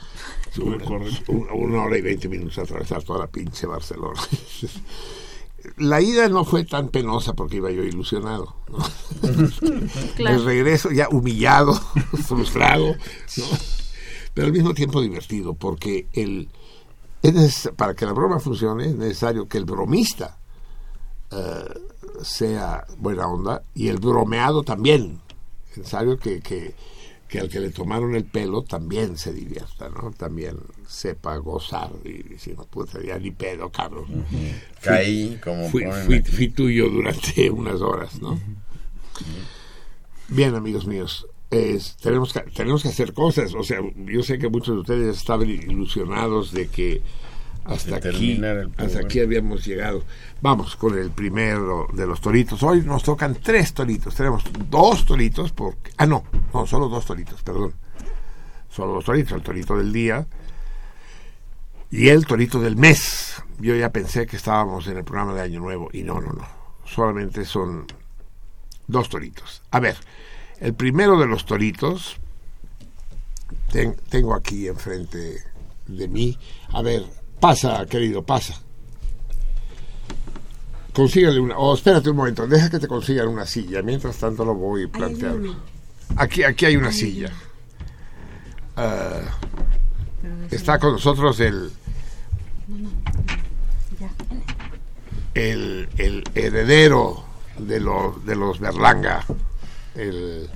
una, 0.58 1.82
hora 1.82 1.98
y 1.98 2.00
veinte 2.00 2.28
minutos 2.28 2.56
atravesar 2.56 3.02
toda 3.02 3.18
la 3.18 3.26
pinche 3.26 3.66
Barcelona. 3.66 4.20
La 5.78 6.00
ida 6.00 6.28
no 6.28 6.44
fue 6.44 6.64
tan 6.64 6.88
penosa 6.88 7.32
porque 7.32 7.56
iba 7.56 7.70
yo 7.72 7.82
ilusionado. 7.82 8.54
¿no? 8.68 8.78
Claro. 10.14 10.36
El 10.36 10.44
regreso 10.44 10.92
ya 10.92 11.08
humillado, 11.08 11.74
frustrado, 12.28 12.94
¿no? 13.36 13.44
pero 14.34 14.46
al 14.46 14.52
mismo 14.52 14.72
tiempo 14.72 15.00
divertido 15.00 15.54
porque 15.54 16.06
el, 16.12 16.48
es 17.22 17.72
para 17.74 17.94
que 17.94 18.06
la 18.06 18.12
broma 18.12 18.38
funcione 18.38 18.86
es 18.86 18.94
necesario 18.94 19.48
que 19.48 19.58
el 19.58 19.64
bromista 19.64 20.38
eh, 21.32 21.80
sea 22.22 22.86
buena 22.98 23.26
onda 23.26 23.62
y 23.74 23.88
el 23.88 23.98
bromeado 23.98 24.62
también. 24.62 25.20
Es 25.72 25.78
necesario 25.78 26.16
que, 26.18 26.40
que, 26.40 26.74
que 27.32 27.40
al 27.40 27.48
que 27.48 27.60
le 27.60 27.70
tomaron 27.70 28.14
el 28.14 28.24
pelo 28.24 28.62
también 28.62 29.16
se 29.16 29.32
divierta, 29.32 29.88
¿no? 29.88 30.12
También 30.16 30.58
sepa 30.86 31.34
gozar 31.38 31.90
y 32.04 32.22
decir, 32.22 32.54
no, 32.58 32.64
puta, 32.66 33.02
ya 33.02 33.18
ni 33.18 33.30
pedo, 33.30 33.70
cabrón. 33.70 34.04
Fui- 34.28 34.54
Caí 34.82 35.40
como 35.42 35.68
fui, 35.70 36.48
tuyo 36.48 36.90
durante 36.90 37.50
unas 37.50 37.80
horas, 37.80 38.20
¿no? 38.20 38.38
Bien, 40.28 40.54
amigos 40.54 40.86
míos, 40.86 41.26
es- 41.50 41.96
tenemos, 41.96 42.32
que, 42.32 42.40
tenemos 42.40 42.82
que 42.82 42.88
hacer 42.88 43.12
cosas. 43.12 43.54
O 43.54 43.62
sea, 43.62 43.80
yo 43.96 44.22
sé 44.22 44.38
que 44.38 44.48
muchos 44.48 44.74
de 44.74 44.80
ustedes 44.82 45.16
estaban 45.16 45.48
ilusionados 45.48 46.52
de 46.52 46.68
que 46.68 47.02
hasta 47.64 47.96
aquí, 47.96 48.40
hasta 48.76 48.98
aquí 49.00 49.20
habíamos 49.20 49.64
llegado. 49.64 50.04
Vamos 50.40 50.76
con 50.76 50.98
el 50.98 51.10
primero 51.10 51.86
de 51.92 52.06
los 52.06 52.20
toritos. 52.20 52.62
Hoy 52.62 52.82
nos 52.82 53.02
tocan 53.02 53.34
tres 53.36 53.72
toritos. 53.74 54.14
Tenemos 54.14 54.42
dos 54.68 55.06
toritos, 55.06 55.52
porque, 55.52 55.92
ah, 55.98 56.06
no, 56.06 56.24
no, 56.52 56.66
solo 56.66 56.88
dos 56.88 57.04
toritos, 57.06 57.42
perdón. 57.42 57.74
Solo 58.70 58.94
dos 58.94 59.04
toritos, 59.04 59.32
el 59.32 59.42
torito 59.42 59.76
del 59.76 59.92
día 59.92 60.26
y 61.90 62.08
el 62.08 62.26
torito 62.26 62.58
del 62.60 62.76
mes. 62.76 63.34
Yo 63.60 63.76
ya 63.76 63.90
pensé 63.92 64.26
que 64.26 64.36
estábamos 64.36 64.86
en 64.88 64.96
el 64.96 65.04
programa 65.04 65.34
de 65.34 65.42
Año 65.42 65.60
Nuevo 65.60 65.88
y 65.92 66.02
no, 66.02 66.20
no, 66.20 66.32
no. 66.32 66.46
Solamente 66.84 67.44
son 67.44 67.86
dos 68.88 69.08
toritos. 69.08 69.62
A 69.70 69.78
ver, 69.78 69.96
el 70.58 70.74
primero 70.74 71.18
de 71.18 71.26
los 71.26 71.44
toritos 71.46 72.16
ten- 73.70 73.96
tengo 74.08 74.34
aquí 74.34 74.66
enfrente 74.68 75.44
de 75.86 76.08
mí. 76.08 76.38
A 76.72 76.82
ver, 76.82 77.04
pasa, 77.42 77.84
querido, 77.86 78.22
pasa. 78.22 78.54
Consígale 80.92 81.40
una. 81.40 81.58
Oh, 81.58 81.74
espérate 81.74 82.08
un 82.08 82.16
momento, 82.16 82.46
deja 82.46 82.70
que 82.70 82.78
te 82.78 82.86
consigan 82.86 83.26
una 83.26 83.46
silla. 83.46 83.82
Mientras 83.82 84.16
tanto 84.16 84.44
lo 84.44 84.54
voy 84.54 84.86
planteando. 84.86 85.56
Aquí, 86.16 86.44
aquí 86.44 86.66
hay 86.66 86.76
una 86.76 86.92
silla. 86.92 87.32
Ah, 88.76 89.22
está 90.52 90.78
con 90.78 90.92
nosotros 90.92 91.40
el, 91.40 91.72
el, 95.34 95.88
el 95.98 96.24
heredero 96.36 97.24
de 97.58 97.80
los, 97.80 98.24
de 98.24 98.36
los 98.36 98.60
Berlanga, 98.60 99.24
el, 99.96 100.48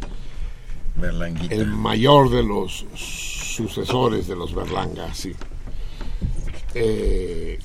Berlanguita. 0.94 1.52
el 1.52 1.66
mayor 1.66 2.30
de 2.30 2.44
los 2.44 2.86
sucesores 2.94 4.28
de 4.28 4.36
los 4.36 4.54
Berlanga, 4.54 5.12
sí. 5.12 5.34
Eh, 6.78 7.58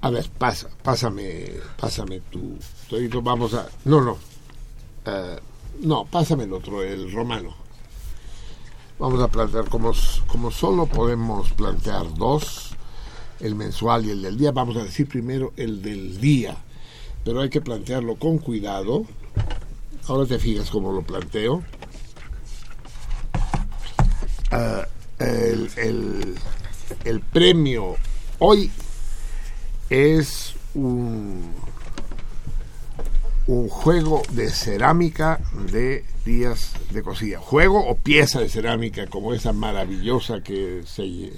a 0.00 0.08
ver, 0.08 0.26
pasa, 0.38 0.68
pásame, 0.82 1.50
pásame 1.78 2.20
tu, 2.30 2.56
tu- 2.88 3.20
vamos 3.22 3.52
a, 3.52 3.68
no, 3.84 4.00
no, 4.00 4.16
Eh, 5.04 5.38
no, 5.82 6.06
pásame 6.06 6.44
el 6.44 6.52
otro, 6.54 6.82
el 6.82 7.12
romano. 7.12 7.54
Vamos 8.98 9.22
a 9.22 9.28
plantear, 9.28 9.66
como, 9.68 9.92
solo 10.50 10.86
podemos 10.86 11.50
plantear 11.52 12.12
dos, 12.14 12.70
el 13.40 13.54
mensual 13.54 14.06
y 14.06 14.10
el 14.12 14.22
del 14.22 14.38
día, 14.38 14.52
vamos 14.52 14.76
a 14.78 14.84
decir 14.84 15.06
primero 15.06 15.52
el 15.56 15.82
del 15.82 16.20
día, 16.20 16.56
pero 17.24 17.40
hay 17.42 17.50
que 17.50 17.60
plantearlo 17.60 18.16
con 18.16 18.38
cuidado. 18.38 19.04
Ahora 20.08 20.26
te 20.26 20.38
fijas 20.38 20.70
cómo 20.70 20.90
lo 20.92 21.02
planteo. 21.02 21.62
Ah, 24.50 24.86
el, 25.18 25.70
el- 25.76 26.34
el 27.04 27.20
premio 27.20 27.96
hoy 28.38 28.70
es 29.88 30.54
un, 30.74 31.52
un 33.46 33.68
juego 33.68 34.22
de 34.30 34.50
cerámica 34.50 35.40
de 35.70 36.04
días 36.24 36.74
de 36.90 37.02
cocina. 37.02 37.38
Juego 37.38 37.84
o 37.86 37.96
pieza 37.96 38.40
de 38.40 38.48
cerámica 38.48 39.06
como 39.06 39.34
esa 39.34 39.52
maravillosa 39.52 40.42
que 40.42 40.82
se, 40.86 41.32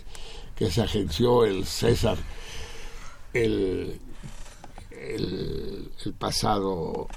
que 0.55 0.70
se 0.70 0.82
agenció 0.82 1.44
el 1.44 1.66
César 1.66 2.18
el, 3.32 3.98
el, 4.90 5.90
el 6.05 6.12
pasado, 6.14 7.09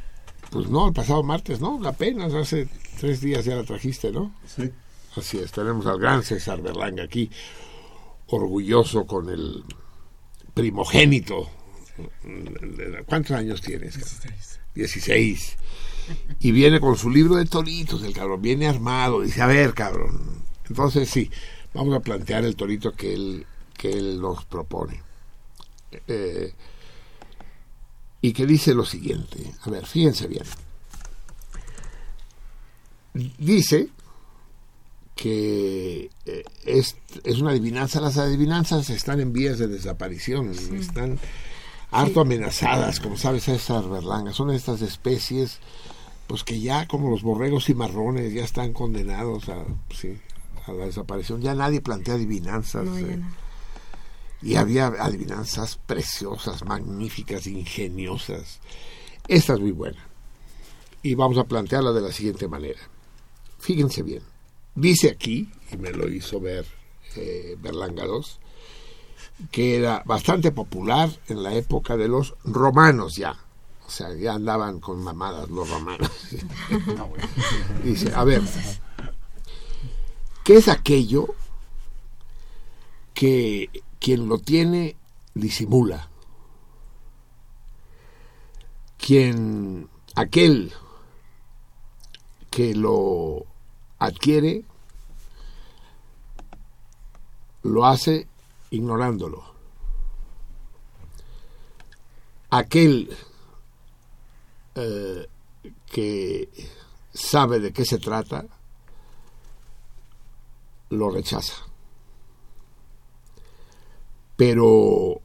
pues 0.49 0.69
no, 0.69 0.87
el 0.87 0.93
pasado 0.93 1.23
martes, 1.23 1.59
¿no? 1.59 1.79
Apenas 1.85 2.33
hace 2.33 2.67
tres 2.99 3.21
días 3.21 3.45
ya 3.45 3.55
la 3.55 3.63
trajiste, 3.63 4.11
¿no? 4.11 4.33
Sí. 4.47 4.71
Así 5.15 5.37
es, 5.37 5.51
tenemos 5.51 5.85
al 5.85 5.99
gran 5.99 6.23
César 6.23 6.61
Berlanga 6.61 7.03
aquí, 7.03 7.29
orgulloso 8.27 9.05
con 9.05 9.29
el 9.29 9.63
primogénito. 10.53 11.49
¿Cuántos 13.05 13.31
años 13.31 13.61
tienes? 13.61 13.99
16. 14.73 15.57
Y 16.39 16.51
viene 16.51 16.79
con 16.79 16.97
su 16.97 17.09
libro 17.09 17.35
de 17.35 17.45
toritos, 17.45 18.03
el 18.03 18.13
cabrón, 18.13 18.41
viene 18.41 18.67
armado, 18.67 19.21
dice, 19.21 19.41
a 19.41 19.47
ver, 19.47 19.73
cabrón. 19.73 20.43
Entonces 20.67 21.09
sí, 21.09 21.29
vamos 21.73 21.95
a 21.95 21.99
plantear 21.99 22.43
el 22.45 22.55
torito 22.55 22.93
que 22.93 23.13
él, 23.13 23.45
que 23.77 23.91
él 23.91 24.21
nos 24.21 24.45
propone. 24.45 25.01
Eh, 26.07 26.53
y 28.21 28.33
que 28.33 28.45
dice 28.45 28.73
lo 28.73 28.85
siguiente, 28.85 29.51
a 29.61 29.69
ver, 29.69 29.85
fíjense 29.85 30.27
bien. 30.27 30.43
Dice 33.37 33.89
que 35.15 36.09
eh, 36.25 36.43
es, 36.65 36.97
es 37.23 37.39
una 37.39 37.51
adivinanza. 37.51 38.01
Las 38.01 38.17
adivinanzas 38.17 38.89
están 38.89 39.19
en 39.19 39.33
vías 39.33 39.57
de 39.57 39.67
desaparición, 39.67 40.51
están 40.77 41.19
harto 41.91 42.21
amenazadas, 42.21 42.99
como 42.99 43.17
sabe 43.17 43.39
César 43.39 43.87
Berlanga. 43.89 44.33
Son 44.33 44.51
estas 44.51 44.81
especies, 44.81 45.59
pues 46.27 46.43
que 46.43 46.59
ya 46.59 46.87
como 46.87 47.09
los 47.09 47.23
borregos 47.23 47.65
cimarrones 47.65 48.33
ya 48.33 48.43
están 48.43 48.73
condenados 48.73 49.49
a, 49.49 49.63
sí, 49.93 50.17
a 50.67 50.73
la 50.73 50.85
desaparición. 50.85 51.41
Ya 51.41 51.55
nadie 51.55 51.81
plantea 51.81 52.15
adivinanzas. 52.15 52.85
No, 52.85 52.97
eh, 52.97 53.19
y 54.41 54.55
había 54.55 54.87
adivinanzas 54.87 55.79
preciosas, 55.87 56.63
magníficas, 56.65 57.47
ingeniosas. 57.47 58.59
Esta 59.27 59.53
es 59.53 59.59
muy 59.59 59.71
buena. 59.71 60.05
Y 61.01 61.15
vamos 61.15 61.37
a 61.37 61.45
plantearla 61.45 61.93
de 61.93 62.01
la 62.01 62.11
siguiente 62.11 62.47
manera. 62.47 62.79
Fíjense 63.59 64.03
bien. 64.03 64.21
Dice 64.75 65.09
aquí, 65.09 65.49
y 65.71 65.77
me 65.77 65.91
lo 65.91 66.09
hizo 66.09 66.41
ver 66.41 66.65
eh, 67.15 67.55
Berlanga 67.61 68.03
II, 68.05 68.25
que 69.49 69.77
era 69.77 70.03
bastante 70.05 70.51
popular 70.51 71.09
en 71.29 71.43
la 71.43 71.53
época 71.53 71.95
de 71.95 72.09
los 72.09 72.35
romanos 72.43 73.15
ya. 73.15 73.37
O 73.87 73.89
sea, 73.89 74.13
ya 74.15 74.33
andaban 74.33 74.81
con 74.81 75.01
mamadas 75.01 75.49
los 75.49 75.69
romanos. 75.69 76.11
Dice, 77.83 78.13
a 78.13 78.23
ver, 78.25 78.41
¿qué 80.43 80.57
es 80.57 80.67
aquello 80.67 81.35
que 83.13 83.69
quien 83.99 84.27
lo 84.27 84.39
tiene 84.39 84.97
disimula? 85.35 86.09
Quien, 88.97 89.87
aquel 90.15 90.73
que 92.49 92.73
lo 92.73 93.45
adquiere, 93.99 94.63
lo 97.63 97.85
hace 97.85 98.27
ignorándolo. 98.71 99.43
Aquel 102.49 103.15
eh, 104.75 105.27
que 105.87 106.49
sabe 107.13 107.59
de 107.59 107.73
qué 107.73 107.85
se 107.85 107.97
trata, 107.97 108.45
lo 110.89 111.09
rechaza. 111.09 111.55
Pero 114.35 115.21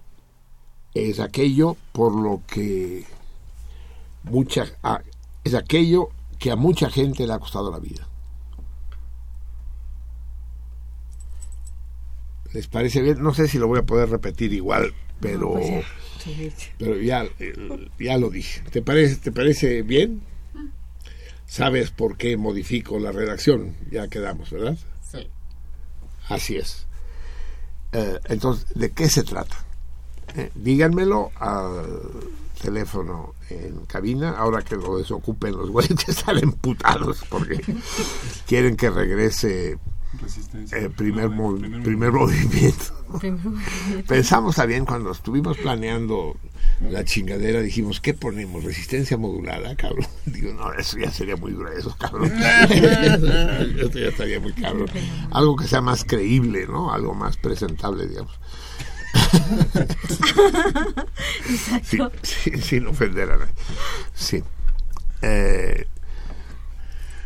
es 0.94 1.20
aquello 1.20 1.76
por 1.92 2.14
lo 2.14 2.42
que 2.46 3.04
mucha 4.24 4.66
a- 4.82 5.02
es 5.44 5.54
aquello 5.54 6.08
que 6.38 6.50
a 6.50 6.56
mucha 6.56 6.88
gente 6.90 7.26
le 7.26 7.32
ha 7.32 7.38
costado 7.38 7.70
la 7.70 7.78
vida. 7.78 8.06
¿Les 12.52 12.66
parece 12.66 13.00
bien? 13.02 13.22
No 13.22 13.34
sé 13.34 13.48
si 13.48 13.58
lo 13.58 13.68
voy 13.68 13.78
a 13.78 13.86
poder 13.86 14.10
repetir 14.10 14.52
igual, 14.52 14.92
pero, 15.20 15.52
pues 15.52 15.68
ya. 15.68 15.82
Sí, 16.22 16.52
pero 16.78 16.96
ya, 17.00 17.26
ya 17.98 18.18
lo 18.18 18.28
dije. 18.30 18.62
¿Te 18.70 18.82
parece, 18.82 19.16
¿Te 19.16 19.32
parece 19.32 19.82
bien? 19.82 20.22
¿Sabes 21.46 21.90
por 21.90 22.16
qué 22.16 22.36
modifico 22.36 22.98
la 22.98 23.10
redacción? 23.10 23.74
Ya 23.90 24.08
quedamos, 24.08 24.50
¿verdad? 24.50 24.76
Sí. 25.10 25.28
Así 26.28 26.56
es. 26.56 26.86
Eh, 27.92 28.18
entonces, 28.28 28.66
¿de 28.74 28.90
qué 28.90 29.08
se 29.08 29.22
trata? 29.24 29.56
Eh, 30.36 30.50
díganmelo 30.54 31.32
al 31.36 32.00
teléfono 32.62 33.34
en 33.48 33.84
cabina, 33.86 34.30
ahora 34.36 34.62
que 34.62 34.76
lo 34.76 34.98
desocupen 34.98 35.56
los 35.56 35.70
güeyes 35.72 36.04
que 36.04 36.12
están 36.12 36.38
emputados 36.38 37.24
porque 37.28 37.60
quieren 38.46 38.76
que 38.76 38.90
regrese 38.90 39.78
el 40.72 40.90
primer, 40.90 41.28
movi- 41.30 41.82
primer 41.84 42.12
movimiento. 42.12 42.84
Pensamos 44.06 44.56
también 44.56 44.84
cuando 44.84 45.10
estuvimos 45.12 45.56
planeando 45.58 46.36
la 46.80 47.04
chingadera, 47.04 47.60
dijimos, 47.60 48.00
¿qué 48.00 48.14
ponemos? 48.14 48.62
¿Resistencia 48.64 49.16
modulada, 49.16 49.74
cabrón? 49.76 50.06
Digo, 50.26 50.52
no, 50.54 50.72
eso 50.74 50.98
ya 50.98 51.10
sería 51.10 51.36
muy 51.36 51.52
grueso, 51.52 51.94
cabrón. 51.98 52.32
eso 52.70 53.98
ya 53.98 54.08
estaría 54.08 54.40
muy 54.40 54.52
cabrón. 54.52 54.88
Algo 55.30 55.56
que 55.56 55.66
sea 55.68 55.80
más 55.80 56.04
creíble, 56.04 56.66
¿no? 56.66 56.92
Algo 56.92 57.14
más 57.14 57.36
presentable, 57.36 58.06
digamos. 58.06 58.38
Sí, 61.84 61.98
sí, 62.22 62.50
sin 62.62 62.86
ofender 62.86 63.30
a 63.30 63.36
nadie. 63.38 63.52
Sí. 64.14 64.42
Eh, 65.22 65.86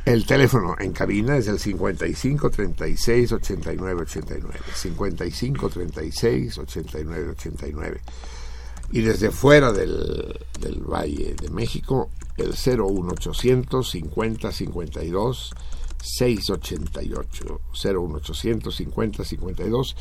el 0.05 0.27
teléfono 0.27 0.77
en 0.79 0.93
cabina 0.93 1.37
es 1.37 1.49
el 1.49 1.59
55 1.59 2.51
36 2.51 3.33
89 3.33 4.03
89. 4.03 4.59
55 4.75 5.69
36 5.71 6.59
89 6.59 7.31
89. 7.31 8.01
Y 8.93 9.01
desde 9.01 9.31
fuera 9.31 9.73
del, 9.73 10.39
Valle 10.87 11.35
de 11.35 11.49
México, 11.49 12.11
el 12.37 12.53
01800 12.53 13.91
50 13.91 14.53
52 14.53 15.51
688. 16.03 17.61
01800 17.73 18.77
50 18.77 19.25
52 19.25 19.97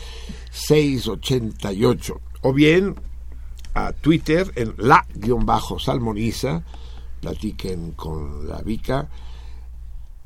688. 0.52 2.22
O 2.42 2.54
bien 2.54 2.96
a 3.74 3.94
Twitter 3.94 4.52
en 4.56 4.76
la-salmoniza, 4.78 6.64
platiquen 7.22 7.94
con 7.94 8.50
la 8.50 8.62
Vica, 8.62 9.10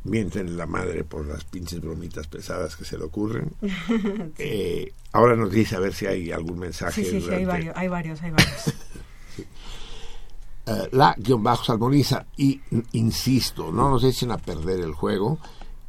mienten 0.08 0.58
la 0.58 0.66
madre 0.66 1.04
por 1.04 1.26
las 1.26 1.44
pinches 1.44 1.82
bromitas 1.82 2.28
pesadas 2.28 2.76
que 2.76 2.86
se 2.86 2.98
le 2.98 3.04
ocurren. 3.06 3.52
Eh, 4.40 4.94
ahora 5.14 5.36
nos 5.36 5.52
dice 5.52 5.76
a 5.76 5.80
ver 5.80 5.94
si 5.94 6.06
hay 6.06 6.32
algún 6.32 6.60
mensaje. 6.60 7.04
Sí, 7.04 7.10
sí, 7.12 7.22
sí, 7.22 7.30
hay 7.34 7.46
varios, 7.46 7.76
hay 7.78 7.88
varios, 7.88 8.22
hay 8.22 8.32
varios. 8.32 8.68
eh, 10.66 10.90
la-salmoniza 10.92 12.26
y 12.36 12.62
n- 12.72 12.84
insisto, 12.94 13.72
no 13.72 13.90
nos 13.90 14.04
echen 14.04 14.32
a 14.32 14.38
perder 14.38 14.80
el 14.82 14.94
juego 14.94 15.40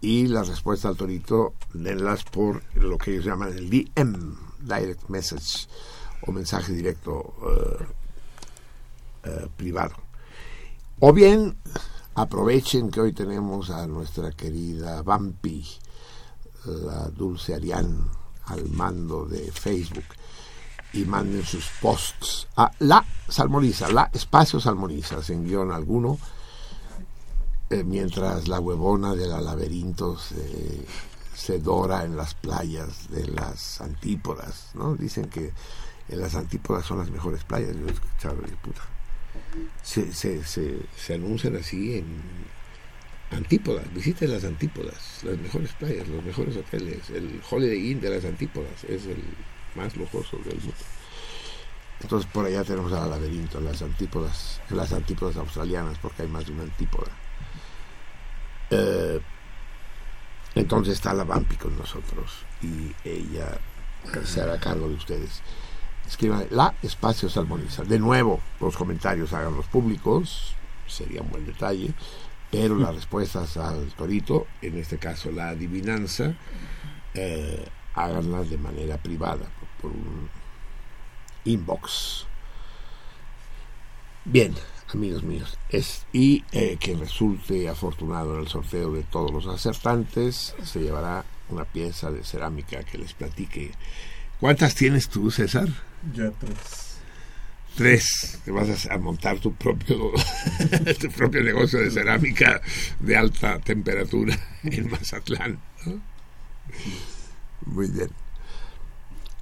y 0.01 0.29
la 0.29 0.45
respuesta 0.45 0.89
al 0.89 0.97
torito 0.97 1.55
denlas 1.73 2.23
por 2.25 2.63
lo 2.75 2.97
que 2.99 3.13
ellos 3.13 3.25
llaman 3.25 3.53
el 3.57 3.69
DM, 3.69 4.37
Direct 4.61 5.09
Message 5.09 5.67
o 6.27 6.33
mensaje 6.33 6.73
directo 6.73 7.35
eh, 9.25 9.47
privado. 9.57 9.95
O 11.01 11.13
bien 11.13 11.57
aprovechen 12.19 12.91
que 12.91 13.01
hoy 13.01 13.13
tenemos 13.13 13.71
a 13.71 13.87
nuestra 13.87 14.33
querida 14.33 15.03
Vampi, 15.03 15.65
la 16.65 17.09
Dulce 17.11 17.55
Arián, 17.55 18.11
al 18.47 18.69
mando 18.71 19.25
de 19.25 19.53
Facebook 19.53 20.05
y 20.93 21.05
manden 21.05 21.45
sus 21.45 21.69
posts 21.81 22.49
a 22.57 22.73
la 22.81 23.05
salmoniza, 23.29 23.89
la 23.93 24.11
espacio 24.13 24.59
salmoniza, 24.59 25.23
sin 25.23 25.45
guion 25.45 25.71
alguno, 25.71 26.19
eh, 27.71 27.85
mientras 27.85 28.49
la 28.49 28.59
huevona 28.59 29.15
de 29.15 29.29
la 29.29 29.41
laberinto 29.41 30.19
se, 30.19 30.85
se 31.37 31.61
dora 31.61 32.05
en 32.05 32.17
las 32.17 32.35
playas 32.35 33.09
de 33.11 33.29
las 33.29 33.81
antípodas, 33.81 34.71
¿no? 34.75 34.97
Dicen 34.97 35.27
que 35.27 35.53
en 36.09 36.21
las 36.21 36.35
antípodas 36.35 36.85
son 36.85 36.99
las 36.99 37.11
mejores 37.11 37.45
playas, 37.45 37.77
yo 37.77 37.87
he 37.87 37.93
escuchado 37.93 38.43
de 38.43 38.57
puta. 38.57 38.98
Se, 39.83 40.13
se, 40.13 40.45
se, 40.45 40.77
se 40.97 41.15
anuncian 41.15 41.57
así 41.57 41.99
en 41.99 42.23
antípodas, 43.31 43.93
visiten 43.93 44.33
las 44.33 44.45
antípodas, 44.45 45.21
las 45.23 45.39
mejores 45.39 45.73
playas, 45.73 46.09
los 46.09 46.25
mejores 46.25 46.57
hoteles, 46.57 47.11
el 47.11 47.41
Holiday 47.49 47.91
Inn 47.91 48.01
de 48.01 48.11
las 48.11 48.25
antípodas 48.25 48.85
es 48.85 49.07
el 49.07 49.23
más 49.75 49.97
lujoso 49.97 50.39
del 50.39 50.59
mundo. 50.59 50.75
Entonces 52.01 52.31
por 52.33 52.47
allá 52.47 52.65
tenemos 52.65 52.93
al 52.93 53.11
laberinto, 53.11 53.61
las 53.61 53.83
antípodas, 53.83 54.61
las 54.71 54.93
antípodas 54.93 55.37
australianas, 55.37 55.99
porque 55.99 56.23
hay 56.23 56.29
más 56.29 56.47
de 56.47 56.53
una 56.53 56.63
antípoda. 56.63 57.11
Eh, 58.71 59.21
entonces 60.55 60.95
está 60.95 61.13
la 61.13 61.25
Vampi 61.25 61.57
con 61.57 61.77
nosotros 61.77 62.45
y 62.63 62.95
ella 63.05 63.59
se 64.25 64.41
hará 64.41 64.59
cargo 64.59 64.89
de 64.89 64.95
ustedes. 64.95 65.43
Escriban 66.09 66.47
la 66.51 66.75
espacio 66.83 67.29
salmoniza. 67.29 67.85
De 67.85 67.99
nuevo, 67.99 68.41
los 68.61 68.75
comentarios 68.75 69.35
háganlos 69.35 69.67
públicos, 69.67 70.55
sería 70.87 71.21
un 71.21 71.29
buen 71.29 71.45
detalle, 71.45 71.93
pero 72.51 72.77
las 72.77 72.95
respuestas 72.95 73.59
al 73.59 73.89
torito, 73.93 74.47
en 74.63 74.79
este 74.79 74.97
caso 74.97 75.31
la 75.31 75.51
adivinanza, 75.51 76.35
eh, 77.13 77.69
háganlas 77.95 78.49
de 78.49 78.57
manera 78.57 78.97
privada, 78.97 79.51
por, 79.83 79.91
un 79.91 80.31
inbox. 81.45 82.27
Bien, 84.25 84.55
amigos 84.95 85.23
míos, 85.23 85.59
es, 85.69 86.07
y 86.11 86.43
eh, 86.53 86.79
quien 86.81 87.01
resulte 87.01 87.69
afortunado 87.69 88.35
en 88.35 88.41
el 88.41 88.49
sorteo 88.49 88.93
de 88.93 89.03
todos 89.03 89.31
los 89.31 89.47
acertantes 89.47 90.55
se 90.63 90.81
llevará 90.81 91.27
una 91.51 91.67
pieza 91.67 92.11
de 92.11 92.25
cerámica 92.25 92.83
que 92.83 92.97
les 92.97 93.13
platique. 93.13 93.73
¿Cuántas 94.41 94.75
tienes 94.75 95.11
tú, 95.11 95.31
César? 95.31 95.69
Ya 96.15 96.31
tres. 96.39 96.99
Tres. 97.77 98.41
Te 98.45 98.51
vas 98.51 98.87
a, 98.87 98.99
montar 98.99 99.39
tu 99.39 99.55
propio, 99.55 100.13
tu 101.01 101.11
propio 101.11 101.43
negocio 101.43 101.79
de 101.81 101.91
cerámica 101.91 102.61
de 103.01 103.17
alta 103.17 103.59
temperatura 103.61 104.39
en 104.65 104.91
Mazatlán. 104.91 105.61
Muy 107.67 107.89
bien. 107.89 108.11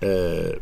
Eh, 0.00 0.60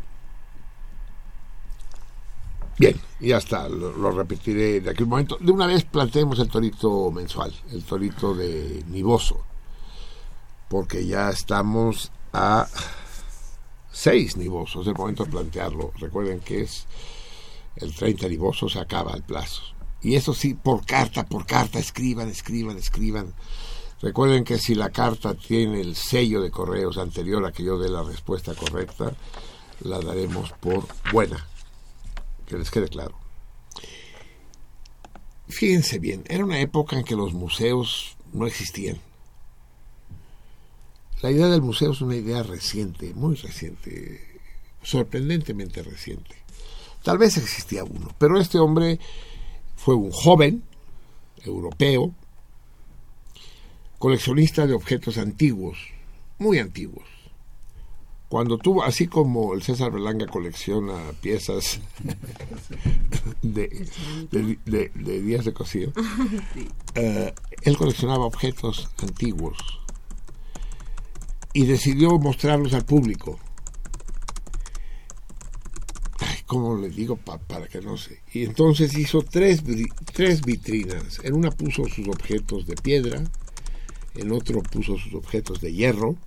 bien, 2.77 2.99
ya 3.19 3.37
está. 3.37 3.67
Lo, 3.67 3.95
lo 3.97 4.11
repetiré 4.11 4.81
de 4.81 4.91
aquí 4.91 5.03
un 5.03 5.09
momento. 5.09 5.37
De 5.39 5.51
una 5.51 5.67
vez 5.67 5.83
planteemos 5.83 6.39
el 6.39 6.49
torito 6.49 7.11
mensual, 7.11 7.53
el 7.71 7.83
torito 7.83 8.33
de 8.33 8.83
Niboso. 8.87 9.43
Porque 10.69 11.05
ya 11.05 11.29
estamos 11.29 12.11
a 12.33 12.67
seis 13.95 14.35
nibosos. 14.35 14.81
Es 14.81 14.87
el 14.89 14.95
momento 14.95 15.23
de 15.23 15.31
plantearlo. 15.31 15.91
Recuerden 15.97 16.41
que 16.41 16.61
es 16.61 16.85
el 17.77 17.95
30 17.95 18.27
niboso, 18.27 18.67
se 18.69 18.79
acaba 18.79 19.13
el 19.13 19.23
plazo. 19.23 19.61
Y 20.01 20.15
eso 20.15 20.33
sí, 20.33 20.53
por 20.53 20.85
carta, 20.85 21.25
por 21.25 21.45
carta, 21.45 21.79
escriban, 21.79 22.29
escriban, 22.29 22.77
escriban. 22.77 23.33
Recuerden 24.01 24.43
que 24.43 24.59
si 24.59 24.75
la 24.75 24.91
carta 24.91 25.33
tiene 25.33 25.81
el 25.81 25.95
sello 25.95 26.41
de 26.41 26.51
correos 26.51 26.97
anterior 26.97 27.43
a 27.45 27.51
que 27.51 27.63
yo 27.63 27.79
dé 27.79 27.89
la 27.89 28.03
respuesta 28.03 28.53
correcta, 28.53 29.13
la 29.81 29.99
daremos 29.99 30.51
por 30.51 30.85
buena. 31.11 31.47
Que 32.45 32.57
les 32.57 32.69
quede 32.69 32.89
claro. 32.89 33.17
Fíjense 35.47 35.99
bien, 35.99 36.23
era 36.27 36.43
una 36.43 36.59
época 36.59 36.97
en 36.97 37.05
que 37.05 37.15
los 37.15 37.33
museos 37.33 38.17
no 38.33 38.45
existían. 38.45 38.99
La 41.25 41.31
idea 41.31 41.47
del 41.47 41.63
museo 41.63 41.91
es 41.91 42.01
una 42.01 42.15
idea 42.15 42.43
reciente, 42.43 43.11
muy 43.15 43.33
reciente, 43.33 44.21
sorprendentemente 44.83 45.81
reciente. 45.81 46.35
Tal 47.01 47.17
vez 47.17 47.35
existía 47.37 47.83
uno, 47.83 48.13
pero 48.19 48.39
este 48.39 48.59
hombre 48.59 48.99
fue 49.75 49.95
un 49.95 50.11
joven 50.11 50.61
europeo, 51.43 52.13
coleccionista 53.97 54.67
de 54.67 54.75
objetos 54.75 55.17
antiguos, 55.17 55.79
muy 56.37 56.59
antiguos. 56.59 57.05
Cuando 58.29 58.59
tuvo, 58.59 58.83
así 58.83 59.07
como 59.07 59.55
el 59.55 59.63
César 59.63 59.91
Berlanga 59.91 60.27
colecciona 60.27 61.11
piezas 61.21 61.79
de, 63.41 63.89
de, 64.29 64.59
de- 64.63 64.91
de 64.93 65.21
días 65.23 65.43
de 65.43 65.53
cocido, 65.55 65.91
eh, 66.93 67.33
él 67.63 67.77
coleccionaba 67.77 68.25
objetos 68.27 68.91
antiguos 69.01 69.57
y 71.55 71.65
decidió 71.65 72.19
mostrarlos 72.19 72.73
al 72.73 72.83
público. 72.83 73.39
Ay, 76.19 76.39
¿cómo 76.45 76.75
le 76.75 76.89
digo 76.89 77.15
pa- 77.15 77.37
para 77.39 77.67
que 77.67 77.79
no 77.79 77.95
se? 77.97 78.21
Y 78.33 78.43
entonces 78.43 78.93
hizo 78.97 79.21
tres, 79.21 79.63
tres 80.13 80.41
vitrinas. 80.41 81.21
En 81.23 81.33
una 81.33 81.51
puso 81.51 81.85
sus 81.85 82.09
objetos 82.09 82.67
de 82.67 82.75
piedra, 82.75 83.23
en 84.15 84.31
otro 84.33 84.61
puso 84.63 84.97
sus 84.97 85.13
objetos 85.13 85.61
de 85.61 85.71
hierro 85.73 86.17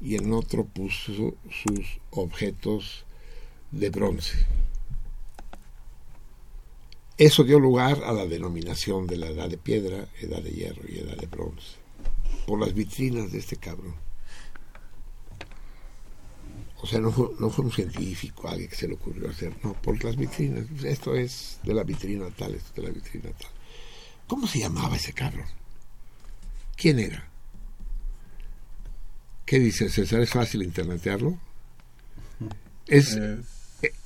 y 0.00 0.16
en 0.16 0.32
otro 0.32 0.64
puso 0.64 1.34
sus 1.48 2.00
objetos 2.10 3.04
de 3.70 3.90
bronce. 3.90 4.36
Eso 7.18 7.44
dio 7.44 7.60
lugar 7.60 8.02
a 8.02 8.12
la 8.12 8.26
denominación 8.26 9.06
de 9.06 9.16
la 9.16 9.28
edad 9.28 9.48
de 9.48 9.58
piedra, 9.58 10.08
edad 10.20 10.42
de 10.42 10.50
hierro 10.50 10.82
y 10.88 10.98
edad 10.98 11.16
de 11.16 11.26
bronce, 11.28 11.76
por 12.46 12.58
las 12.58 12.74
vitrinas 12.74 13.30
de 13.30 13.38
este 13.38 13.54
cabrón. 13.56 13.94
O 16.82 16.86
sea, 16.86 16.98
no 16.98 17.12
fue, 17.12 17.28
no 17.38 17.50
fue 17.50 17.66
un 17.66 17.72
científico, 17.72 18.48
alguien 18.48 18.70
que 18.70 18.76
se 18.76 18.88
le 18.88 18.94
ocurrió 18.94 19.28
hacer, 19.28 19.52
no, 19.62 19.74
por 19.74 20.02
las 20.02 20.16
vitrinas. 20.16 20.64
Esto 20.82 21.14
es 21.14 21.58
de 21.62 21.74
la 21.74 21.84
vitrina 21.84 22.26
tal, 22.30 22.54
esto 22.54 22.68
es 22.70 22.74
de 22.76 22.82
la 22.82 22.90
vitrina 22.90 23.30
tal. 23.38 23.50
¿Cómo 24.26 24.46
se 24.46 24.60
llamaba 24.60 24.96
ese 24.96 25.12
cabrón? 25.12 25.46
¿Quién 26.76 26.98
era? 26.98 27.28
¿Qué 29.44 29.58
dice 29.58 29.90
César? 29.90 30.20
¿Es 30.20 30.30
fácil 30.30 30.62
internetearlo? 30.62 31.38
Es, 32.86 33.18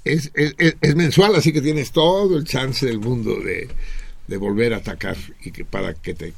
es, 0.05 0.31
es, 0.35 0.55
es, 0.81 0.97
mensual, 0.97 1.37
así 1.37 1.53
que 1.53 1.63
tienes 1.63 1.93
todo 1.93 2.37
el 2.37 2.45
chance 2.45 2.85
del 2.85 2.99
mundo 2.99 3.41
de, 3.41 3.69
de 4.27 4.37
volver 4.37 4.75
a 4.75 4.79
atacar 4.79 5.17
y 5.43 5.53
que 5.53 5.65
para 5.65 5.95
que 5.95 6.15
te 6.15 6.35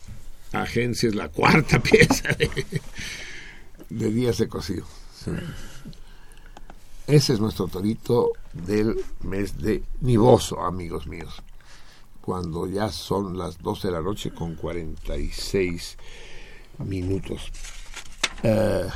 agencies 0.53 1.15
la 1.15 1.29
cuarta 1.29 1.81
pieza 1.83 2.29
de, 2.35 2.51
de 3.89 4.11
días 4.11 4.39
de 4.39 4.49
cocido. 4.49 4.87
Sí. 5.25 5.31
Ese 7.07 7.35
es 7.35 7.41
nuestro 7.41 7.69
torito 7.69 8.33
del 8.53 8.97
mes 9.23 9.59
de 9.59 9.85
Niboso, 10.01 10.61
amigos 10.65 11.07
míos. 11.07 11.41
Cuando 12.21 12.67
ya 12.67 12.91
son 12.91 13.39
las 13.39 13.59
12 13.59 13.87
de 13.87 13.93
la 13.93 14.01
noche 14.01 14.33
con 14.33 14.57
46 14.57 15.99
minutos. 16.79 17.53
Uh, 18.43 18.89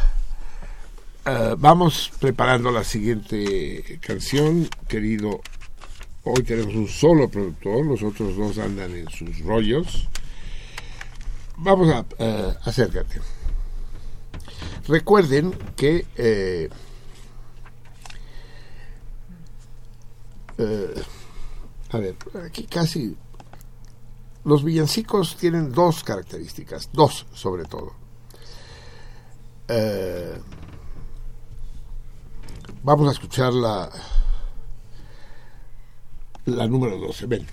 uh, 1.30 1.56
vamos 1.56 2.10
preparando 2.18 2.72
la 2.72 2.82
siguiente 2.82 4.00
canción, 4.04 4.68
querido. 4.88 5.40
Hoy 6.24 6.42
tenemos 6.42 6.74
un 6.74 6.88
solo 6.88 7.28
productor, 7.28 7.86
los 7.86 8.02
otros 8.02 8.36
dos 8.36 8.58
andan 8.58 8.90
en 8.90 9.08
sus 9.08 9.38
rollos. 9.44 10.08
Vamos 11.58 11.94
a 11.94 12.00
uh, 12.00 12.54
acércate. 12.64 13.20
Recuerden 14.88 15.54
que 15.76 16.70
eh, 20.60 21.02
a 21.90 21.98
ver, 21.98 22.16
aquí 22.46 22.64
casi 22.64 23.16
los 24.44 24.62
villancicos 24.62 25.36
tienen 25.36 25.72
dos 25.72 26.04
características, 26.04 26.90
dos 26.92 27.26
sobre 27.32 27.64
todo. 27.64 27.94
Eh, 29.68 30.38
vamos 32.82 33.08
a 33.08 33.12
escuchar 33.12 33.52
la, 33.52 33.90
la 36.46 36.66
número 36.66 36.98
12. 36.98 37.26
Ven. 37.26 37.46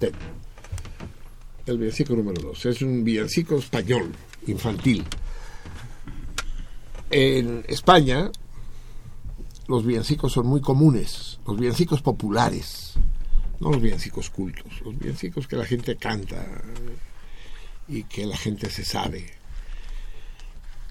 Ven. 0.00 0.12
El 1.66 1.78
villancico 1.78 2.14
número 2.14 2.42
12. 2.42 2.70
Es 2.70 2.82
un 2.82 3.04
villancico 3.04 3.56
español, 3.56 4.12
infantil. 4.46 5.04
En 7.10 7.64
España, 7.68 8.30
los 9.66 9.84
villancicos 9.84 10.32
son 10.32 10.46
muy 10.46 10.60
comunes, 10.60 11.38
los 11.46 11.58
villancicos 11.58 12.02
populares, 12.02 12.94
no 13.60 13.70
los 13.70 13.80
villancicos 13.80 14.30
cultos, 14.30 14.80
los 14.84 14.98
villancicos 14.98 15.48
que 15.48 15.56
la 15.56 15.64
gente 15.64 15.96
canta 15.96 16.44
y 17.88 18.04
que 18.04 18.26
la 18.26 18.36
gente 18.36 18.70
se 18.70 18.84
sabe. 18.84 19.26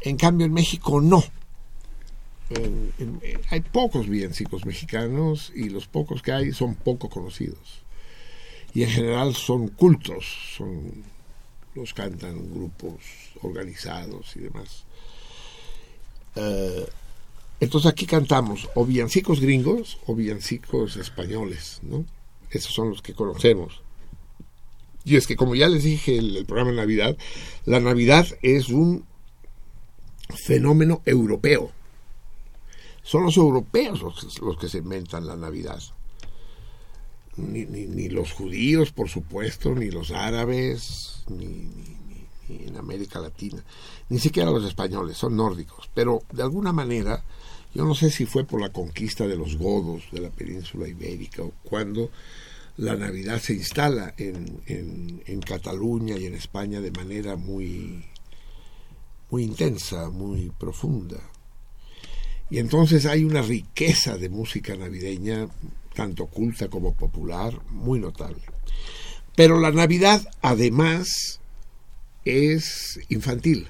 En 0.02 0.18
cambio, 0.18 0.46
en 0.46 0.54
México 0.54 1.00
no. 1.02 1.24
Hay 3.50 3.62
pocos 3.62 4.08
villancicos 4.08 4.66
mexicanos 4.66 5.52
y 5.56 5.70
los 5.70 5.88
pocos 5.88 6.22
que 6.22 6.32
hay 6.32 6.52
son 6.52 6.76
poco 6.76 7.10
conocidos. 7.10 7.84
Y 8.74 8.84
en 8.84 8.90
general 8.90 9.36
son 9.36 9.70
cultos, 9.70 10.26
son, 10.58 11.04
los 11.76 11.94
cantan 11.94 12.52
grupos 12.52 13.02
organizados 13.42 14.36
y 14.36 14.40
demás. 14.40 14.84
Uh, 16.36 16.86
entonces 17.64 17.90
aquí 17.90 18.06
cantamos 18.06 18.70
o 18.76 18.86
villancicos 18.86 19.40
gringos 19.40 19.98
o 20.06 20.16
villancicos 20.16 20.98
españoles, 20.98 21.80
¿no? 21.82 22.06
Esos 22.50 22.74
son 22.74 22.90
los 22.90 23.02
que 23.02 23.14
conocemos. 23.14 23.82
Y 25.06 25.16
es 25.16 25.28
que 25.28 25.36
como 25.36 25.56
ya 25.56 25.68
les 25.68 25.84
dije 25.84 26.18
en 26.18 26.36
el, 26.36 26.46
programa 26.46 26.72
de 26.72 26.78
Navidad, 26.78 27.18
la 27.66 27.80
Navidad 27.80 28.28
es 28.42 28.70
un 28.70 29.06
fenómeno 30.30 31.02
europeo. 31.06 31.72
Son 33.02 33.24
los 33.24 33.36
europeos 33.38 34.02
los, 34.02 34.58
que 34.58 34.70
se 34.70 34.78
inventan 34.78 35.28
la 35.28 35.36
Navidad. 35.36 35.82
Ni, 37.36 37.66
ni, 37.66 38.10
los 38.10 38.32
judíos, 38.32 38.92
por 38.92 39.10
supuesto, 39.10 39.74
ni 39.74 39.90
los 39.90 40.12
árabes, 40.12 41.24
ni, 41.30 41.68
en 42.48 42.78
América 42.78 43.20
Latina, 43.20 43.64
ni 44.10 44.20
siquiera 44.20 44.52
los 44.52 44.64
españoles, 44.66 45.18
son 45.18 45.36
nórdicos. 45.36 45.90
Pero 45.94 46.22
de 46.32 46.44
alguna 46.44 46.72
manera, 46.72 47.24
yo 47.74 47.86
no 47.86 47.96
sé 47.96 48.12
si 48.12 48.26
fue 48.26 48.44
por 48.44 48.62
la 48.62 48.70
conquista 48.70 49.28
de 49.28 49.36
los 49.36 49.58
godos 49.58 50.04
de 50.12 50.22
la 50.22 50.30
península 50.30 50.88
ibérica 50.88 51.44
o 51.44 51.54
cuando 51.64 52.12
la 52.78 52.96
Navidad 52.96 53.40
se 53.40 53.54
instala 53.54 54.14
en, 54.18 54.62
en, 54.68 55.42
Cataluña 55.42 56.18
y 56.18 56.26
en 56.26 56.34
España 56.34 56.82
de 56.82 56.92
manera 56.92 57.36
muy 57.36 58.06
muy 59.30 59.44
intensa, 59.44 60.10
muy 60.10 60.52
profunda. 60.60 61.18
Y 62.50 62.60
entonces 62.60 63.06
hay 63.08 63.24
una 63.24 63.42
riqueza 63.42 64.18
de 64.18 64.30
música 64.30 64.76
navideña, 64.76 65.48
tanto 65.96 66.28
culta 66.28 66.68
como 66.70 66.94
popular, 66.94 67.60
muy 67.72 68.00
notable. 68.00 68.44
Pero 69.36 69.60
la 69.60 69.72
Navidad, 69.72 70.22
además, 70.42 71.40
es 72.26 73.00
infantil. 73.10 73.68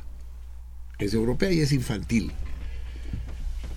Es 0.99 1.13
europea 1.13 1.51
y 1.51 1.61
es 1.61 1.71
infantil. 1.71 2.33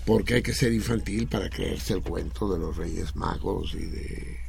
Porque 0.07 0.35
hay 0.35 0.43
que 0.43 0.55
ser 0.55 0.73
infantil 0.73 1.27
para 1.27 1.51
creerse 1.51 1.93
el 1.93 2.03
cuento 2.03 2.51
de 2.51 2.59
los 2.59 2.77
Reyes 2.77 3.15
Magos 3.17 3.75
y 3.75 3.85
de, 3.85 4.47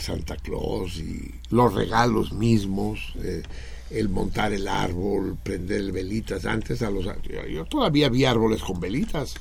Santa 0.00 0.36
Claus 0.36 0.96
y 0.98 1.32
los 1.50 1.72
regalos 1.72 2.32
mismos. 2.32 3.14
Eh, 3.22 3.42
el 3.90 4.08
montar 4.08 4.52
el 4.52 4.66
árbol, 4.68 5.38
prender 5.42 5.92
velitas. 5.92 6.44
Antes 6.44 6.82
a 6.82 6.90
los 6.90 7.06
yo 7.48 7.64
todavía 7.66 8.08
vi 8.08 8.24
árboles 8.24 8.62
con 8.62 8.80
velitas, 8.80 9.36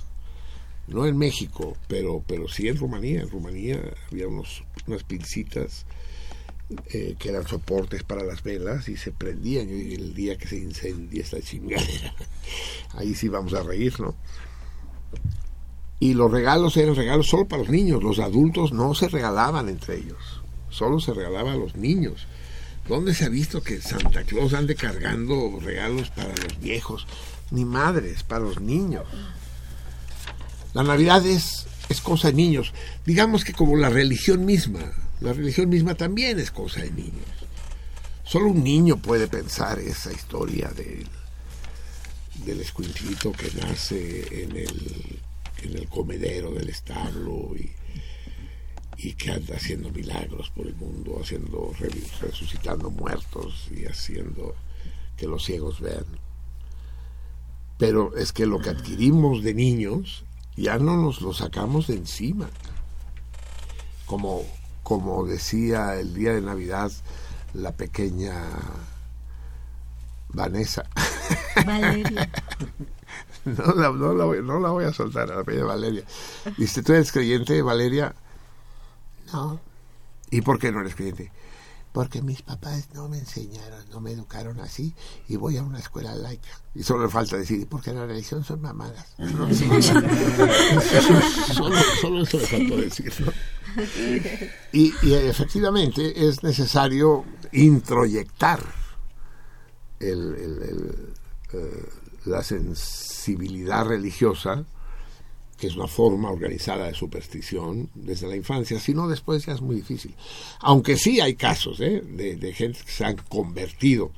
no 0.87 1.05
en 1.05 1.17
México, 1.17 1.75
pero 1.87 2.23
pero 2.27 2.47
sí 2.47 2.67
en 2.67 2.77
Rumanía. 2.77 3.21
En 3.21 3.29
Rumanía 3.29 3.81
había 4.11 4.27
unos 4.27 4.63
unas 4.87 5.03
pincitas 5.03 5.85
eh, 6.91 7.15
que 7.17 7.29
eran 7.29 7.47
soportes 7.47 8.03
para 8.03 8.23
las 8.23 8.43
velas 8.43 8.87
y 8.87 8.97
se 8.97 9.11
prendían. 9.11 9.67
Y 9.69 9.95
el 9.95 10.13
día 10.13 10.37
que 10.37 10.47
se 10.47 10.57
incendia 10.57 11.21
esta 11.21 11.41
chingadera, 11.41 12.13
ahí 12.93 13.15
sí 13.15 13.27
vamos 13.29 13.53
a 13.53 13.63
reír, 13.63 13.99
¿no? 13.99 14.15
Y 15.99 16.13
los 16.13 16.31
regalos 16.31 16.77
eran 16.77 16.95
regalos 16.95 17.27
solo 17.27 17.47
para 17.47 17.61
los 17.61 17.71
niños. 17.71 18.03
Los 18.03 18.19
adultos 18.19 18.73
no 18.73 18.93
se 18.93 19.07
regalaban 19.07 19.69
entre 19.69 19.97
ellos, 19.97 20.41
solo 20.69 20.99
se 20.99 21.13
regalaban 21.13 21.53
a 21.53 21.57
los 21.57 21.75
niños. 21.75 22.27
¿Dónde 22.87 23.15
se 23.15 23.25
ha 23.25 23.29
visto 23.29 23.63
que 23.63 23.81
Santa 23.81 24.23
Claus 24.23 24.53
ande 24.53 24.75
cargando 24.75 25.59
regalos 25.59 26.09
para 26.11 26.29
los 26.29 26.59
viejos? 26.59 27.07
Ni 27.49 27.65
madres, 27.65 28.23
para 28.23 28.43
los 28.43 28.61
niños. 28.61 29.05
La 30.73 30.83
Navidad 30.83 31.25
es, 31.25 31.65
es 31.89 32.01
cosa 32.01 32.27
de 32.27 32.35
niños. 32.35 32.73
Digamos 33.05 33.43
que 33.43 33.53
como 33.53 33.75
la 33.75 33.89
religión 33.89 34.45
misma. 34.45 34.91
La 35.21 35.33
religión 35.33 35.69
misma 35.69 35.95
también 35.95 36.39
es 36.39 36.51
cosa 36.51 36.81
de 36.81 36.91
niños. 36.91 37.25
Solo 38.23 38.47
un 38.47 38.63
niño 38.63 38.97
puede 38.97 39.27
pensar 39.27 39.79
esa 39.79 40.11
historia 40.11 40.69
del, 40.69 41.07
del 42.43 42.61
escuinclito 42.61 43.31
que 43.31 43.49
nace 43.61 44.43
en 44.43 44.55
el, 44.55 45.19
en 45.63 45.77
el 45.77 45.87
comedero 45.87 46.51
del 46.51 46.69
establo 46.69 47.55
y 47.55 47.71
y 48.97 49.13
que 49.13 49.31
anda 49.31 49.55
haciendo 49.55 49.91
milagros 49.91 50.49
por 50.51 50.67
el 50.67 50.75
mundo, 50.75 51.19
haciendo 51.21 51.71
resucitando 52.21 52.89
muertos 52.89 53.67
y 53.71 53.85
haciendo 53.85 54.55
que 55.17 55.27
los 55.27 55.43
ciegos 55.43 55.79
vean. 55.79 56.05
Pero 57.77 58.15
es 58.15 58.31
que 58.31 58.45
lo 58.45 58.59
que 58.59 58.69
adquirimos 58.69 59.43
de 59.43 59.53
niños 59.53 60.23
ya 60.55 60.77
no 60.77 60.95
nos 60.97 61.21
lo 61.21 61.33
sacamos 61.33 61.87
de 61.87 61.95
encima. 61.95 62.49
Como, 64.05 64.43
como 64.83 65.25
decía 65.25 65.99
el 65.99 66.13
día 66.13 66.33
de 66.33 66.41
Navidad 66.41 66.91
la 67.53 67.73
pequeña 67.73 68.33
Vanessa. 70.35 70.83
Valeria. 71.65 72.29
no, 73.45 73.73
la, 73.73 73.89
no, 73.91 74.13
la 74.13 74.25
voy, 74.25 74.43
no 74.43 74.59
la 74.59 74.69
voy 74.69 74.85
a 74.85 74.93
soltar 74.93 75.31
a 75.31 75.37
la 75.37 75.43
pequeña 75.43 75.65
Valeria. 75.65 76.03
Dice, 76.57 76.83
¿tú 76.83 76.93
eres 76.93 77.11
creyente, 77.11 77.61
Valeria? 77.61 78.13
No. 79.33 79.59
¿Y 80.29 80.41
por 80.41 80.59
qué 80.59 80.71
no 80.71 80.81
eres 80.81 80.95
creyente? 80.95 81.31
porque 81.95 82.21
mis 82.21 82.41
papás 82.41 82.89
no 82.93 83.07
me 83.07 83.17
enseñaron, 83.17 83.89
no 83.89 84.01
me 84.01 84.11
educaron 84.11 84.59
así, 84.59 84.93
y 85.29 85.37
voy 85.37 85.55
a 85.55 85.63
una 85.63 85.79
escuela 85.79 86.13
laica. 86.13 86.49
Y 86.73 86.83
solo 86.83 87.05
le 87.05 87.09
falta 87.09 87.37
decir, 87.37 87.61
"Y 87.61 87.65
porque 87.65 87.93
la 87.93 88.05
religión 88.05 88.43
son 88.43 88.61
mamadas. 88.61 89.13
¿no? 89.17 89.47
Sí. 89.53 89.65
solo, 91.53 91.77
solo 92.01 92.23
eso 92.23 92.37
le 92.37 92.47
faltó 92.47 92.75
decir. 92.75 93.13
¿no? 93.19 93.31
Y, 94.73 94.93
y 95.03 95.13
efectivamente 95.13 96.27
es 96.27 96.43
necesario 96.43 97.23
introyectar 97.53 98.59
el- 99.99 101.13
eh, 101.53 101.85
la 102.25 102.41
sensibilidad 102.43 103.85
religiosa, 103.85 104.65
que 105.57 105.67
es 105.67 105.75
una 105.75 105.87
forma 105.87 106.29
organizada 106.31 106.87
de 106.87 106.93
superstición 106.93 107.89
desde 107.93 108.27
la 108.27 108.35
infancia, 108.35 108.79
si 108.79 108.93
no 108.93 109.07
después 109.07 109.45
ya 109.45 109.53
es 109.53 109.61
muy 109.61 109.75
difícil. 109.77 110.13
Aunque 110.59 110.97
sí 110.97 111.21
hay 111.21 111.35
casos 111.35 111.79
¿eh? 111.79 112.01
de, 112.05 112.35
de 112.35 112.53
gente 112.53 112.79
que 112.83 112.91
se 112.91 113.05
han 113.05 113.15
convertido 113.29 114.11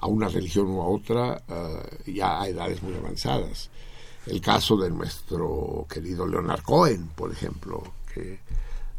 a 0.00 0.06
una 0.06 0.28
religión 0.28 0.66
u 0.68 0.80
a 0.82 0.86
otra 0.88 1.42
eh, 1.48 2.12
ya 2.12 2.40
a 2.40 2.48
edades 2.48 2.82
muy 2.82 2.94
avanzadas. 2.94 3.70
El 4.26 4.40
caso 4.40 4.76
de 4.76 4.90
nuestro 4.90 5.86
querido 5.88 6.26
Leonard 6.26 6.62
Cohen, 6.62 7.08
por 7.08 7.30
ejemplo, 7.32 7.82
que 8.12 8.40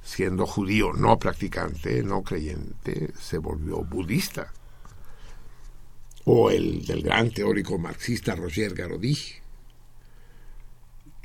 siendo 0.03 0.45
judío 0.45 0.94
no 0.94 1.18
practicante, 1.20 2.03
no 2.03 2.24
creyente, 2.24 3.12
se 3.20 3.38
volvió 3.38 3.84
budista. 3.84 4.52
O 6.26 6.52
el 6.52 6.85
del 6.85 7.02
gran 7.02 7.31
teórico 7.31 7.77
marxista 7.77 8.35
Roger 8.35 8.73
Garaudy, 8.73 9.18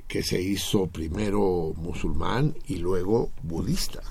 que 0.09 0.23
se 0.23 0.40
hizo 0.40 0.86
primero 0.86 1.74
musulmán 1.77 2.56
y 2.66 2.77
luego 2.77 3.31
budista. 3.43 4.02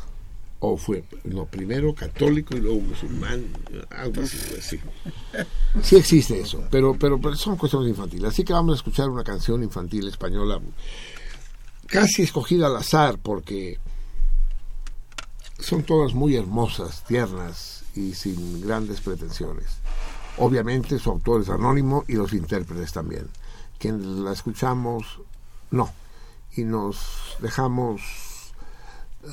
O 0.60 0.78
fue, 0.78 1.04
no, 1.26 1.46
primero 1.46 1.94
católico 1.94 2.56
y 2.56 2.62
luego 2.62 2.82
musulmán, 2.82 3.46
algo 3.90 4.22
así. 4.22 4.38
así. 4.58 4.80
Sí 5.84 5.96
existe 5.98 6.40
eso, 6.40 6.64
pero, 6.72 6.96
pero, 6.98 7.20
pero 7.20 7.36
son 7.36 7.58
cuestiones 7.58 7.90
infantiles. 7.90 8.30
Así 8.30 8.44
que 8.44 8.54
vamos 8.54 8.74
a 8.74 8.78
escuchar 8.78 9.10
una 9.10 9.24
canción 9.24 9.64
infantil 9.64 10.08
española, 10.08 10.60
casi 11.88 12.24
escogida 12.24 12.68
al 12.68 12.78
azar, 12.78 13.20
porque 13.22 13.80
son 15.60 15.84
todas 15.84 16.14
muy 16.14 16.36
hermosas, 16.36 17.04
tiernas 17.06 17.84
y 17.96 18.14
sin 18.14 18.62
grandes 18.62 19.02
pretensiones. 19.02 19.78
Obviamente 20.38 21.00
su 21.00 21.12
autor 21.12 21.42
es 21.42 21.50
anónimo 21.50 22.04
y 22.08 22.14
los 22.14 22.34
intérpretes 22.34 22.92
también. 22.92 23.30
Quien 23.80 24.24
la 24.24 24.34
escuchamos, 24.34 25.22
no. 25.72 25.92
Y 26.56 26.64
nos 26.64 27.38
dejamos 27.40 28.02
eh, 29.24 29.30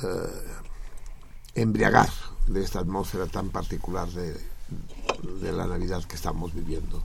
embriagar 1.55 2.09
de 2.47 2.63
esta 2.63 2.79
atmósfera 2.79 3.27
tan 3.27 3.49
particular 3.49 4.09
de 4.09 5.51
la 5.51 5.67
Navidad 5.67 6.03
que 6.03 6.15
estamos 6.15 6.53
viviendo. 6.53 7.03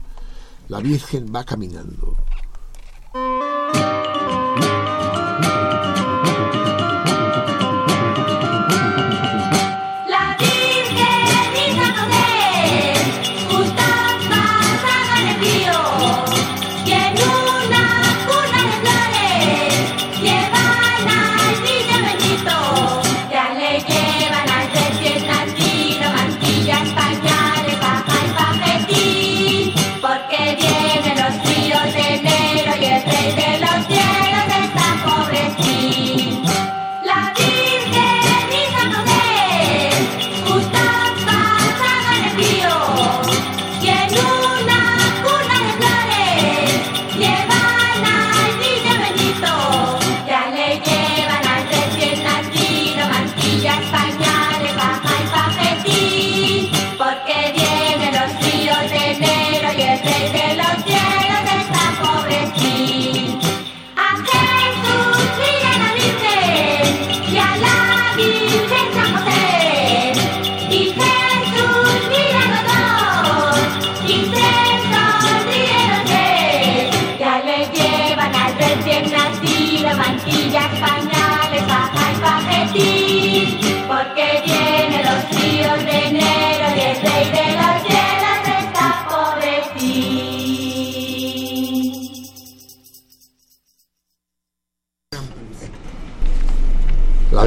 La 0.67 0.79
Virgen 0.79 1.33
va 1.33 1.43
caminando. 1.43 2.15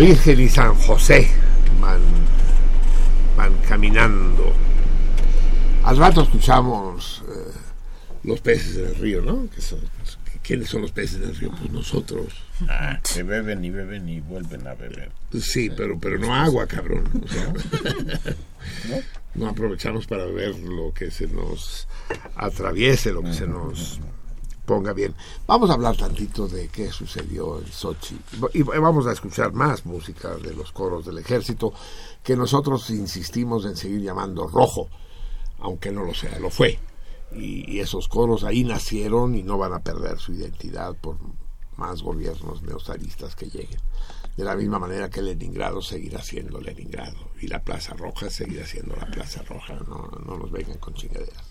Virgen 0.02 0.40
y 0.40 0.48
San 0.48 0.74
José 0.74 1.28
van, 1.80 2.00
van 3.36 3.52
caminando. 3.68 4.52
Al 5.84 5.96
rato 5.96 6.22
escuchamos 6.22 7.22
eh, 7.28 7.52
los 8.24 8.40
peces 8.40 8.74
del 8.76 8.94
río, 8.96 9.22
¿no? 9.22 9.48
Que 9.54 9.60
son- 9.60 9.78
¿Quiénes 10.42 10.70
son 10.70 10.82
los 10.82 10.90
peces 10.90 11.20
del 11.20 11.36
río? 11.36 11.52
Pues 11.56 11.70
nosotros. 11.70 12.32
Ah, 12.68 12.98
que 13.14 13.22
beben 13.22 13.64
y 13.64 13.70
beben 13.70 14.08
y 14.08 14.18
vuelven 14.18 14.66
a 14.66 14.74
beber. 14.74 15.12
Sí, 15.40 15.70
pero, 15.76 15.96
pero 16.00 16.18
no 16.18 16.34
agua, 16.34 16.66
cabrón. 16.66 17.04
O 17.24 17.28
sea, 17.28 17.52
no 19.36 19.48
aprovechamos 19.48 20.08
para 20.08 20.24
ver 20.24 20.58
lo 20.58 20.92
que 20.92 21.12
se 21.12 21.28
nos 21.28 21.86
atraviese, 22.34 23.12
lo 23.12 23.22
que 23.22 23.32
se 23.34 23.46
nos 23.46 24.00
ponga 24.64 24.92
bien. 24.92 25.14
Vamos 25.46 25.70
a 25.70 25.74
hablar 25.74 25.96
tantito 25.96 26.48
de 26.48 26.68
qué 26.68 26.90
sucedió 26.90 27.58
en 27.58 27.66
Sochi. 27.66 28.18
Y 28.54 28.62
vamos 28.62 29.06
a 29.06 29.12
escuchar 29.12 29.52
más 29.52 29.84
música 29.86 30.36
de 30.36 30.54
los 30.54 30.72
coros 30.72 31.04
del 31.04 31.18
ejército 31.18 31.72
que 32.22 32.36
nosotros 32.36 32.88
insistimos 32.90 33.64
en 33.64 33.76
seguir 33.76 34.00
llamando 34.00 34.46
rojo, 34.46 34.88
aunque 35.58 35.90
no 35.90 36.04
lo 36.04 36.14
sea, 36.14 36.38
lo 36.38 36.50
fue. 36.50 36.78
Y, 37.34 37.80
esos 37.80 38.08
coros 38.08 38.44
ahí 38.44 38.62
nacieron 38.62 39.34
y 39.34 39.42
no 39.42 39.58
van 39.58 39.72
a 39.72 39.82
perder 39.82 40.18
su 40.18 40.32
identidad 40.32 40.94
por 40.96 41.16
más 41.76 42.02
gobiernos 42.02 42.62
neozaristas 42.62 43.34
que 43.34 43.46
lleguen. 43.46 43.80
De 44.36 44.44
la 44.44 44.54
misma 44.54 44.78
manera 44.78 45.10
que 45.10 45.22
Leningrado 45.22 45.82
seguirá 45.82 46.22
siendo 46.22 46.60
Leningrado 46.60 47.30
y 47.40 47.48
la 47.48 47.62
Plaza 47.62 47.94
Roja 47.94 48.30
seguirá 48.30 48.66
siendo 48.66 48.94
la 48.96 49.06
Plaza 49.06 49.42
Roja. 49.42 49.74
No, 49.88 50.10
no 50.24 50.38
nos 50.38 50.50
vengan 50.50 50.78
con 50.78 50.94
chingaderas. 50.94 51.44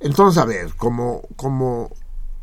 Entonces, 0.00 0.42
a 0.42 0.46
ver, 0.46 0.74
como, 0.74 1.22
como, 1.36 1.90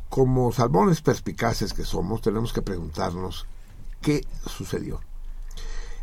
como 0.09 0.51
salmones 0.51 1.01
perspicaces 1.01 1.73
que 1.73 1.83
somos, 1.83 2.21
tenemos 2.21 2.53
que 2.53 2.61
preguntarnos 2.61 3.47
qué 4.01 4.25
sucedió. 4.45 5.01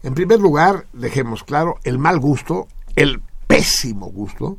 En 0.02 0.14
primer 0.14 0.40
lugar, 0.40 0.86
dejemos 0.93 1.44
claro 1.44 1.78
el 1.85 1.98
mal 1.98 2.18
gusto, 2.18 2.68
el 2.97 3.22
pésimo 3.47 4.06
gusto 4.06 4.59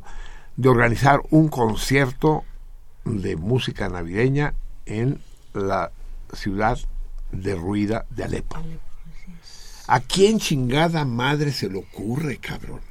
de 0.55 0.69
organizar 0.69 1.21
un 1.29 1.49
concierto 1.49 2.43
de 3.03 3.35
música 3.35 3.89
navideña 3.89 4.53
en 4.85 5.21
la 5.53 5.91
ciudad 6.33 6.79
derruida 7.31 8.05
de 8.09 8.23
Alepo. 8.23 8.57
¿A 9.87 9.99
quién 9.99 10.39
chingada 10.39 11.05
madre 11.05 11.51
se 11.51 11.69
le 11.69 11.77
ocurre, 11.77 12.37
cabrón? 12.37 12.81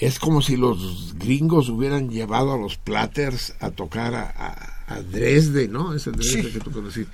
Es 0.00 0.18
como 0.20 0.42
si 0.42 0.56
los 0.56 1.14
gringos 1.18 1.68
hubieran 1.68 2.08
llevado 2.08 2.52
a 2.54 2.58
los 2.58 2.76
Platters 2.76 3.54
a 3.60 3.70
tocar 3.72 4.14
a, 4.14 4.22
a, 4.36 4.94
a 4.94 5.02
Dresde, 5.02 5.66
¿no? 5.66 5.92
Ese 5.94 6.12
Dresde 6.12 6.42
Sí. 6.44 6.52
que 6.52 6.60
tú 6.60 6.70
conocí. 6.70 7.04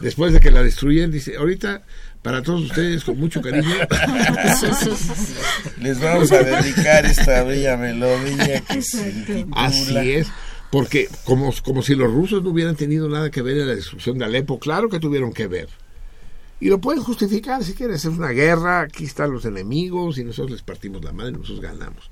Después 0.00 0.32
de 0.34 0.40
que 0.40 0.50
la 0.50 0.62
destruyen, 0.62 1.10
dice, 1.10 1.36
ahorita, 1.36 1.82
para 2.20 2.42
todos 2.42 2.64
ustedes, 2.64 3.02
con 3.04 3.18
mucho 3.18 3.40
cariño. 3.40 3.74
Les 5.80 6.00
vamos 6.00 6.30
a 6.32 6.42
dedicar 6.42 7.06
esta 7.06 7.42
bella 7.44 7.76
melodía 7.76 8.60
que 8.60 8.82
se 8.82 9.10
titula- 9.24 9.56
Así 9.56 9.96
es, 10.12 10.28
porque 10.70 11.08
como, 11.24 11.52
como 11.64 11.82
si 11.82 11.94
los 11.94 12.12
rusos 12.12 12.42
no 12.42 12.50
hubieran 12.50 12.76
tenido 12.76 13.08
nada 13.08 13.30
que 13.30 13.42
ver 13.42 13.58
en 13.58 13.68
la 13.68 13.74
destrucción 13.74 14.18
de 14.18 14.24
Alepo, 14.26 14.58
claro 14.58 14.88
que 14.88 15.00
tuvieron 15.00 15.32
que 15.32 15.46
ver. 15.46 15.68
Y 16.60 16.68
lo 16.68 16.80
pueden 16.80 17.02
justificar 17.04 17.62
si 17.62 17.72
quieres. 17.74 18.04
Es 18.04 18.06
una 18.16 18.30
guerra, 18.30 18.80
aquí 18.80 19.04
están 19.04 19.30
los 19.32 19.44
enemigos 19.44 20.18
y 20.18 20.24
nosotros 20.24 20.50
les 20.50 20.62
partimos 20.62 21.04
la 21.04 21.12
madre 21.12 21.30
y 21.30 21.34
nosotros 21.34 21.60
ganamos. 21.60 22.10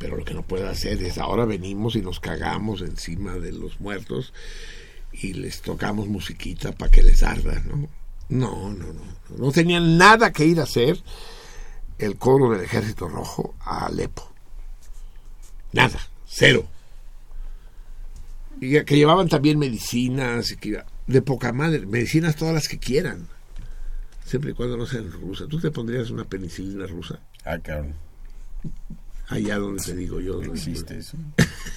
Pero 0.00 0.16
lo 0.16 0.24
que 0.24 0.32
no 0.32 0.42
puede 0.42 0.66
hacer 0.66 1.02
es 1.02 1.18
ahora 1.18 1.44
venimos 1.44 1.94
y 1.94 2.00
nos 2.00 2.20
cagamos 2.20 2.80
encima 2.80 3.34
de 3.34 3.52
los 3.52 3.80
muertos 3.80 4.32
y 5.12 5.34
les 5.34 5.60
tocamos 5.60 6.08
musiquita 6.08 6.72
para 6.72 6.90
que 6.90 7.02
les 7.02 7.22
arda, 7.22 7.62
¿no? 7.66 7.86
No, 8.30 8.72
no, 8.72 8.94
no. 8.94 9.02
No 9.36 9.52
tenían 9.52 9.98
nada 9.98 10.32
que 10.32 10.46
ir 10.46 10.58
a 10.58 10.62
hacer 10.62 10.98
el 11.98 12.16
coro 12.16 12.50
del 12.50 12.62
Ejército 12.62 13.10
Rojo 13.10 13.54
a 13.60 13.84
Alepo. 13.84 14.26
Nada, 15.74 16.00
cero. 16.26 16.66
Y 18.58 18.82
que 18.82 18.96
llevaban 18.96 19.28
también 19.28 19.58
medicinas, 19.58 20.56
que 20.58 20.82
de 21.08 21.22
poca 21.22 21.52
madre, 21.52 21.84
medicinas 21.84 22.36
todas 22.36 22.54
las 22.54 22.68
que 22.68 22.78
quieran, 22.78 23.28
siempre 24.24 24.52
y 24.52 24.54
cuando 24.54 24.78
no 24.78 24.86
sean 24.86 25.12
rusas. 25.12 25.46
¿Tú 25.46 25.60
te 25.60 25.70
pondrías 25.70 26.08
una 26.08 26.24
penicilina 26.24 26.86
rusa? 26.86 27.20
Ah, 27.44 27.58
cabrón. 27.58 27.94
Allá 29.30 29.58
donde 29.58 29.82
te 29.82 29.94
digo 29.94 30.20
yo. 30.20 30.42
¿no? 30.42 30.52
¿Existe 30.52 30.98
eso? 30.98 31.16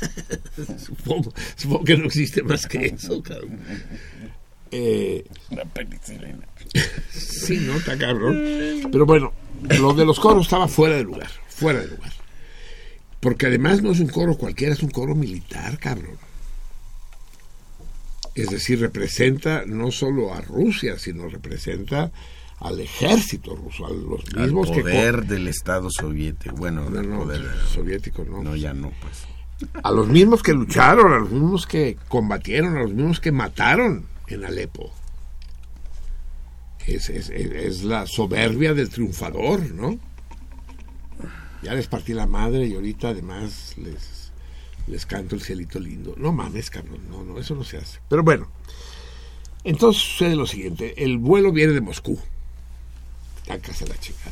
supongo, 0.85 1.33
supongo 1.55 1.83
que 1.83 1.97
no 1.97 2.05
existe 2.05 2.41
más 2.41 2.65
que 2.67 2.85
eso, 2.87 3.21
cabrón. 3.21 3.59
Eh, 4.71 5.23
La 5.51 5.63
penicilina. 5.65 6.47
sí, 7.11 7.57
¿no? 7.59 7.75
Está 7.75 7.95
cabrón. 7.97 8.35
Pero 8.91 9.05
bueno, 9.05 9.33
lo 9.79 9.93
de 9.93 10.03
los 10.05 10.19
coros 10.19 10.47
estaba 10.47 10.67
fuera 10.67 10.97
de 10.97 11.03
lugar, 11.03 11.29
fuera 11.47 11.79
de 11.79 11.87
lugar. 11.89 12.11
Porque 13.19 13.45
además 13.45 13.83
no 13.83 13.91
es 13.91 13.99
un 13.99 14.07
coro 14.07 14.35
cualquiera, 14.35 14.73
es 14.73 14.81
un 14.81 14.89
coro 14.89 15.13
militar, 15.13 15.77
cabrón. 15.77 16.17
Es 18.33 18.49
decir, 18.49 18.79
representa 18.79 19.63
no 19.67 19.91
solo 19.91 20.33
a 20.33 20.41
Rusia, 20.41 20.97
sino 20.97 21.29
representa 21.29 22.11
al 22.63 22.79
ejército 22.79 23.55
ruso, 23.55 23.85
a 23.85 23.91
los 23.91 24.21
Al 24.35 24.43
mismos 24.43 24.71
que... 24.71 24.81
poder 24.81 25.25
del 25.27 25.47
Estado 25.47 25.89
soviético. 25.91 26.55
Bueno, 26.55 26.89
No, 26.89 26.91
del 26.91 27.09
no, 27.09 27.19
poder 27.23 27.41
soviético, 27.73 28.23
no. 28.25 28.41
No, 28.41 28.55
ya 28.55 28.73
no, 28.73 28.91
pues. 29.01 29.25
a 29.83 29.91
los 29.91 30.07
mismos 30.07 30.41
que 30.41 30.53
lucharon, 30.53 31.11
a 31.13 31.19
los 31.19 31.29
mismos 31.31 31.67
que 31.67 31.97
combatieron, 32.07 32.77
a 32.77 32.81
los 32.83 32.93
mismos 32.93 33.19
que 33.19 33.31
mataron 33.31 34.05
en 34.27 34.45
Alepo. 34.45 34.91
Es, 36.87 37.09
es- 37.09 37.29
es- 37.29 37.51
es 37.51 37.83
la 37.83 38.05
soberbia 38.07 38.73
del 38.73 38.89
triunfador, 38.89 39.71
¿no? 39.71 39.97
Ya 41.61 41.73
les 41.73 41.87
partí 41.87 42.13
la 42.13 42.27
madre 42.27 42.65
y 42.67 42.73
ahorita 42.75 43.09
además 43.09 43.75
les, 43.77 44.31
les 44.87 45.05
canto 45.05 45.35
el 45.35 45.41
cielito 45.41 45.79
lindo. 45.79 46.13
No 46.17 46.33
mames, 46.33 46.69
cabrón, 46.69 46.99
no, 47.09 47.23
no, 47.23 47.39
eso 47.39 47.55
no 47.55 47.63
se 47.63 47.77
hace. 47.77 47.99
Pero 48.09 48.21
bueno, 48.23 48.49
entonces 49.63 50.01
sucede 50.01 50.35
lo 50.35 50.45
siguiente, 50.45 51.01
el 51.05 51.17
vuelo 51.19 51.53
viene 51.53 51.71
de 51.71 51.79
Moscú, 51.79 52.19
tácase 53.45 53.87
la 53.87 53.97
chingada, 53.99 54.31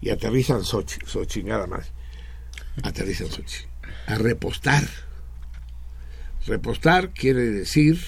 y 0.00 0.10
aterriza 0.10 0.54
en 0.54 0.64
Sochi, 0.64 0.98
so 1.06 1.24
chingada 1.24 1.66
más, 1.66 1.90
aterriza 2.82 3.24
en 3.24 3.30
Sochi 3.32 3.64
a 4.06 4.16
repostar. 4.16 4.84
Repostar 6.46 7.10
quiere 7.10 7.42
decir 7.50 8.00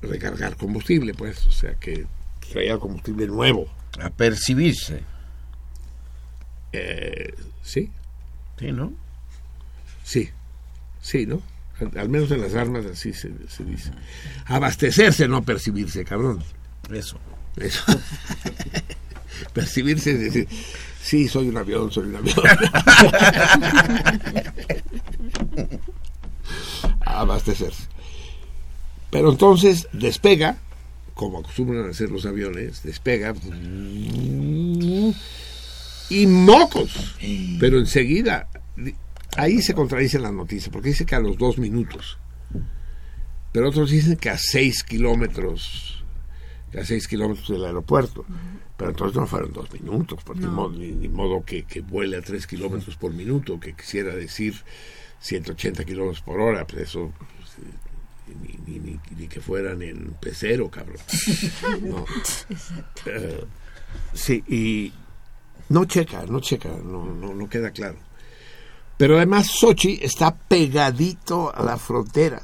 recargar 0.00 0.56
combustible, 0.56 1.12
pues, 1.14 1.46
o 1.46 1.52
sea 1.52 1.74
que 1.74 2.06
traía 2.50 2.78
combustible 2.78 3.26
nuevo. 3.26 3.70
A 4.00 4.08
percibirse. 4.10 5.02
Eh, 6.72 7.34
sí, 7.62 7.90
Sí, 8.58 8.72
¿no? 8.72 8.92
sí, 10.04 10.30
sí, 11.00 11.26
¿no? 11.26 11.42
Al, 11.80 11.98
al 11.98 12.08
menos 12.08 12.30
en 12.30 12.40
las 12.40 12.54
armas 12.54 12.86
así 12.86 13.12
se, 13.12 13.30
se 13.48 13.64
dice. 13.64 13.90
Abastecerse, 14.46 15.28
no 15.28 15.42
percibirse, 15.42 16.04
cabrón. 16.04 16.42
Eso. 16.90 17.18
Eso. 17.56 17.82
percibirse 19.52 20.12
es 20.12 20.20
decir, 20.20 20.48
sí, 21.02 21.28
soy 21.28 21.48
un 21.48 21.56
avión, 21.56 21.90
soy 21.90 22.08
un 22.08 22.16
avión. 22.16 22.36
Abastecerse. 27.00 27.84
Pero 29.10 29.30
entonces 29.30 29.88
despega, 29.92 30.56
como 31.14 31.40
acostumbran 31.40 31.90
hacer 31.90 32.10
los 32.10 32.24
aviones, 32.24 32.82
despega 32.82 33.34
y 36.08 36.26
mocos. 36.26 37.16
Pero 37.60 37.78
enseguida, 37.78 38.48
ahí 39.36 39.60
se 39.60 39.74
contradicen 39.74 40.22
las 40.22 40.32
noticias, 40.32 40.70
porque 40.70 40.88
dice 40.90 41.04
que 41.04 41.14
a 41.14 41.20
los 41.20 41.36
dos 41.36 41.58
minutos. 41.58 42.18
Pero 43.52 43.68
otros 43.68 43.90
dicen 43.90 44.16
que 44.16 44.30
a 44.30 44.38
seis 44.38 44.82
kilómetros, 44.82 46.01
a 46.78 46.84
seis 46.84 47.06
kilómetros 47.08 47.48
del 47.48 47.64
aeropuerto. 47.64 48.24
Pero 48.76 48.90
entonces 48.90 49.16
no 49.16 49.26
fueron 49.26 49.52
dos 49.52 49.70
minutos, 49.72 50.20
pues 50.24 50.38
ni, 50.40 50.46
modo, 50.46 50.70
ni- 50.72 50.92
ni 50.92 51.08
modo 51.08 51.44
que, 51.44 51.64
que 51.64 51.80
vuele 51.82 52.16
a 52.16 52.22
tres 52.22 52.46
kilómetros 52.46 52.96
por 52.96 53.12
minuto, 53.12 53.60
que 53.60 53.74
quisiera 53.74 54.14
decir 54.14 54.54
180 55.20 55.84
kilómetros 55.84 56.22
por 56.22 56.40
hora, 56.40 56.66
pues 56.66 56.82
eso 56.88 57.12
pues, 57.38 58.36
ni, 58.40 58.54
ni- 58.66 58.80
ni- 58.80 59.00
ni 59.16 59.28
que 59.28 59.40
fueran 59.40 59.82
en 59.82 60.14
pecero, 60.20 60.70
cabrón. 60.70 60.96
No. 61.82 62.04
Eh, 63.06 63.44
sí, 64.14 64.42
y 64.48 64.92
no 65.68 65.84
checa, 65.84 66.24
no 66.26 66.40
checa, 66.40 66.70
no, 66.70 67.04
no, 67.06 67.34
no 67.34 67.48
queda 67.48 67.70
claro. 67.70 67.98
Pero 68.96 69.16
además 69.16 69.48
Sochi 69.48 69.98
está 70.02 70.34
pegadito 70.34 71.54
a 71.54 71.62
la 71.62 71.76
frontera. 71.76 72.40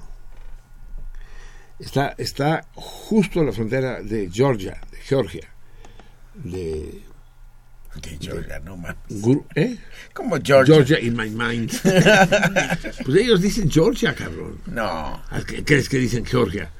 Está, 1.78 2.14
está 2.18 2.64
justo 2.74 3.40
a 3.40 3.44
la 3.44 3.52
frontera 3.52 4.02
de 4.02 4.28
Georgia, 4.32 4.80
de 4.90 4.98
Georgia. 4.98 5.48
De, 6.34 7.02
Georgia, 8.20 8.58
no 8.60 8.76
mames. 8.76 8.96
¿eh? 9.54 9.76
Como 10.12 10.36
Georgia. 10.42 10.74
Georgia 10.74 11.00
in 11.00 11.16
my 11.16 11.30
mind. 11.30 11.70
pues 13.04 13.16
ellos 13.16 13.40
dicen 13.40 13.70
Georgia, 13.70 14.14
cabrón. 14.14 14.60
No. 14.66 15.22
¿A 15.30 15.40
qué 15.46 15.64
¿Crees 15.64 15.88
que 15.88 15.98
dicen 15.98 16.24
Georgia? 16.24 16.70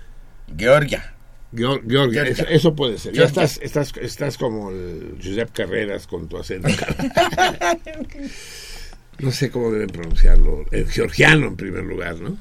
Georgia. 0.57 1.15
Geor- 1.53 1.83
Georgia, 1.89 2.25
Georgia. 2.25 2.27
Eso, 2.45 2.47
eso 2.49 2.77
puede 2.77 2.99
ser. 2.99 3.15
Ya 3.15 3.25
estás, 3.25 3.59
estás, 3.63 3.93
estás 3.97 4.37
como 4.37 4.71
el 4.71 5.19
Josep 5.23 5.51
Carreras 5.53 6.07
con 6.07 6.29
tu 6.29 6.37
acento. 6.37 6.69
no 9.19 9.33
sé 9.33 9.51
cómo 9.51 9.73
deben 9.73 9.89
pronunciarlo. 9.89 10.67
En 10.71 10.87
georgiano, 10.89 11.47
en 11.47 11.57
primer 11.57 11.85
lugar, 11.85 12.21
¿no? 12.21 12.37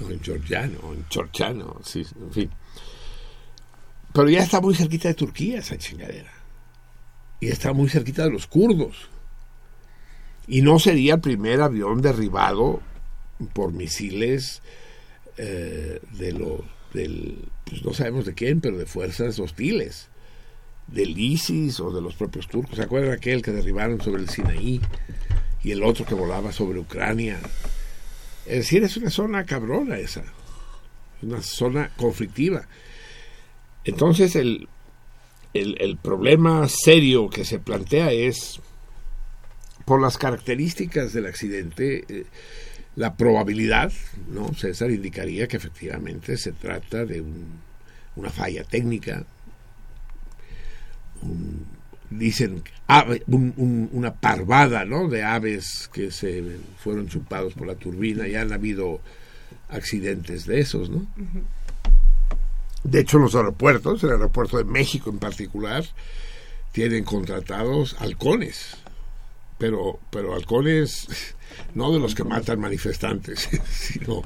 O 0.00 0.10
en 0.10 0.20
georgiano, 0.20 0.78
o 0.82 0.92
en 0.92 1.06
chorchano, 1.08 1.80
sí, 1.84 2.06
en 2.20 2.32
fin. 2.32 2.50
Pero 4.12 4.28
ya 4.28 4.42
está 4.42 4.60
muy 4.60 4.74
cerquita 4.74 5.08
de 5.08 5.14
Turquía 5.14 5.58
esa 5.58 5.78
chingadera. 5.78 6.32
Y 7.40 7.48
está 7.48 7.72
muy 7.72 7.88
cerquita 7.88 8.24
de 8.24 8.30
los 8.30 8.46
kurdos. 8.46 9.08
Y 10.46 10.62
no 10.62 10.78
sería 10.78 11.14
el 11.14 11.20
primer 11.20 11.60
avión 11.60 12.02
derribado 12.02 12.80
por 13.52 13.72
misiles 13.72 14.62
eh, 15.36 16.00
de 16.18 16.32
los 16.32 16.60
del 16.92 17.38
pues 17.64 17.84
no 17.84 17.94
sabemos 17.94 18.26
de 18.26 18.34
quién, 18.34 18.60
pero 18.60 18.76
de 18.76 18.84
fuerzas 18.84 19.38
hostiles, 19.38 20.08
del 20.88 21.16
ISIS 21.16 21.78
o 21.78 21.92
de 21.92 22.02
los 22.02 22.14
propios 22.14 22.48
turcos. 22.48 22.76
¿Se 22.76 22.82
acuerdan 22.82 23.12
aquel 23.12 23.42
que 23.42 23.52
derribaron 23.52 24.00
sobre 24.00 24.22
el 24.22 24.28
Sinaí 24.28 24.80
y 25.62 25.70
el 25.70 25.84
otro 25.84 26.04
que 26.04 26.14
volaba 26.14 26.50
sobre 26.50 26.80
Ucrania? 26.80 27.38
Es 28.46 28.56
decir, 28.58 28.82
es 28.84 28.96
una 28.96 29.10
zona 29.10 29.44
cabrona 29.44 29.98
esa, 29.98 30.24
una 31.22 31.42
zona 31.42 31.90
conflictiva. 31.96 32.66
Entonces 33.84 34.34
el, 34.36 34.68
el, 35.54 35.96
problema 35.96 36.68
serio 36.68 37.28
que 37.30 37.44
se 37.44 37.58
plantea 37.58 38.12
es, 38.12 38.60
por 39.84 40.00
las 40.00 40.18
características 40.18 41.12
del 41.12 41.26
accidente, 41.26 42.04
eh, 42.08 42.26
la 42.96 43.14
probabilidad, 43.14 43.92
¿no? 44.28 44.52
César 44.54 44.90
indicaría 44.90 45.46
que 45.48 45.56
efectivamente 45.56 46.36
se 46.36 46.52
trata 46.52 47.04
de 47.04 47.20
un- 47.20 47.60
una 48.16 48.30
falla 48.30 48.64
técnica. 48.64 49.24
Un- 51.22 51.66
dicen 52.10 52.62
ave- 52.88 53.22
un- 53.28 53.54
un- 53.56 53.88
una 53.92 54.14
parvada, 54.14 54.84
¿no? 54.84 55.08
De 55.08 55.22
aves 55.22 55.88
que 55.92 56.10
se 56.10 56.42
fueron 56.82 57.08
chupados 57.08 57.54
por 57.54 57.66
la 57.66 57.76
turbina. 57.76 58.26
Ya 58.26 58.42
han 58.42 58.52
habido 58.52 59.00
accidentes 59.68 60.44
de 60.46 60.60
esos, 60.60 60.90
¿no? 60.90 61.06
De 62.82 63.00
hecho, 63.00 63.18
los 63.18 63.34
aeropuertos, 63.34 64.02
el 64.04 64.10
aeropuerto 64.10 64.56
de 64.58 64.64
México 64.64 65.10
en 65.10 65.18
particular, 65.18 65.84
tienen 66.72 67.04
contratados 67.04 67.96
halcones. 68.00 68.76
Pero, 69.58 70.00
pero 70.10 70.34
halcones 70.34 71.06
no 71.74 71.92
de 71.92 71.98
los 72.00 72.14
que 72.14 72.24
matan 72.24 72.60
manifestantes, 72.60 73.48
sino 73.70 74.22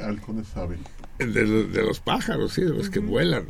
Halcones 0.00 0.46
sabe. 0.48 0.78
de, 1.18 1.46
los- 1.46 1.72
de 1.72 1.82
los 1.82 1.98
pájaros, 2.00 2.52
sí, 2.54 2.62
de 2.62 2.70
los 2.70 2.88
que 2.90 3.00
vuelan, 3.00 3.46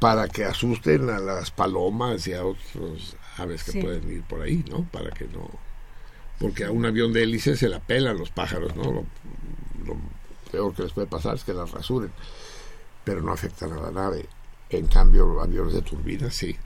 para 0.00 0.26
que 0.28 0.44
asusten 0.44 1.08
a 1.10 1.18
las 1.20 1.50
palomas 1.52 2.26
y 2.26 2.32
a 2.32 2.44
otros 2.44 3.16
aves 3.36 3.62
que 3.62 3.72
Sí. 3.72 3.80
pueden 3.82 4.10
ir 4.10 4.22
por 4.24 4.42
ahí, 4.42 4.64
¿no? 4.68 4.84
Para 4.90 5.10
que 5.10 5.26
no... 5.26 5.48
Porque 6.38 6.64
a 6.64 6.70
un 6.72 6.84
avión 6.86 7.12
de 7.12 7.22
hélice 7.22 7.54
se 7.56 7.68
la 7.68 7.78
pelan 7.80 8.16
los 8.18 8.30
pájaros, 8.30 8.74
¿no? 8.74 8.84
Lo, 8.84 9.04
lo 9.84 9.96
peor 10.50 10.74
que 10.74 10.82
les 10.84 10.92
puede 10.92 11.06
pasar 11.06 11.36
es 11.36 11.44
que 11.44 11.52
las 11.52 11.70
rasuren, 11.70 12.10
pero 13.04 13.20
no 13.20 13.30
afectan 13.32 13.72
a 13.72 13.80
la 13.80 13.90
nave. 13.90 14.26
En 14.70 14.86
cambio, 14.86 15.40
aviones 15.40 15.74
de 15.74 15.82
turbina, 15.82 16.30
sí. 16.30 16.56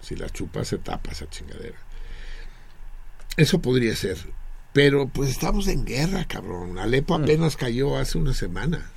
Si 0.00 0.16
la 0.16 0.30
chupa, 0.30 0.64
se 0.64 0.78
tapa 0.78 1.12
esa 1.12 1.28
chingadera. 1.28 1.76
Eso 3.36 3.60
podría 3.60 3.94
ser. 3.94 4.16
Pero 4.72 5.08
pues 5.08 5.30
estamos 5.30 5.68
en 5.68 5.84
guerra, 5.84 6.24
cabrón. 6.26 6.78
Alepo 6.78 7.14
apenas 7.16 7.56
cayó 7.56 7.96
hace 7.96 8.16
una 8.18 8.32
semana. 8.34 8.90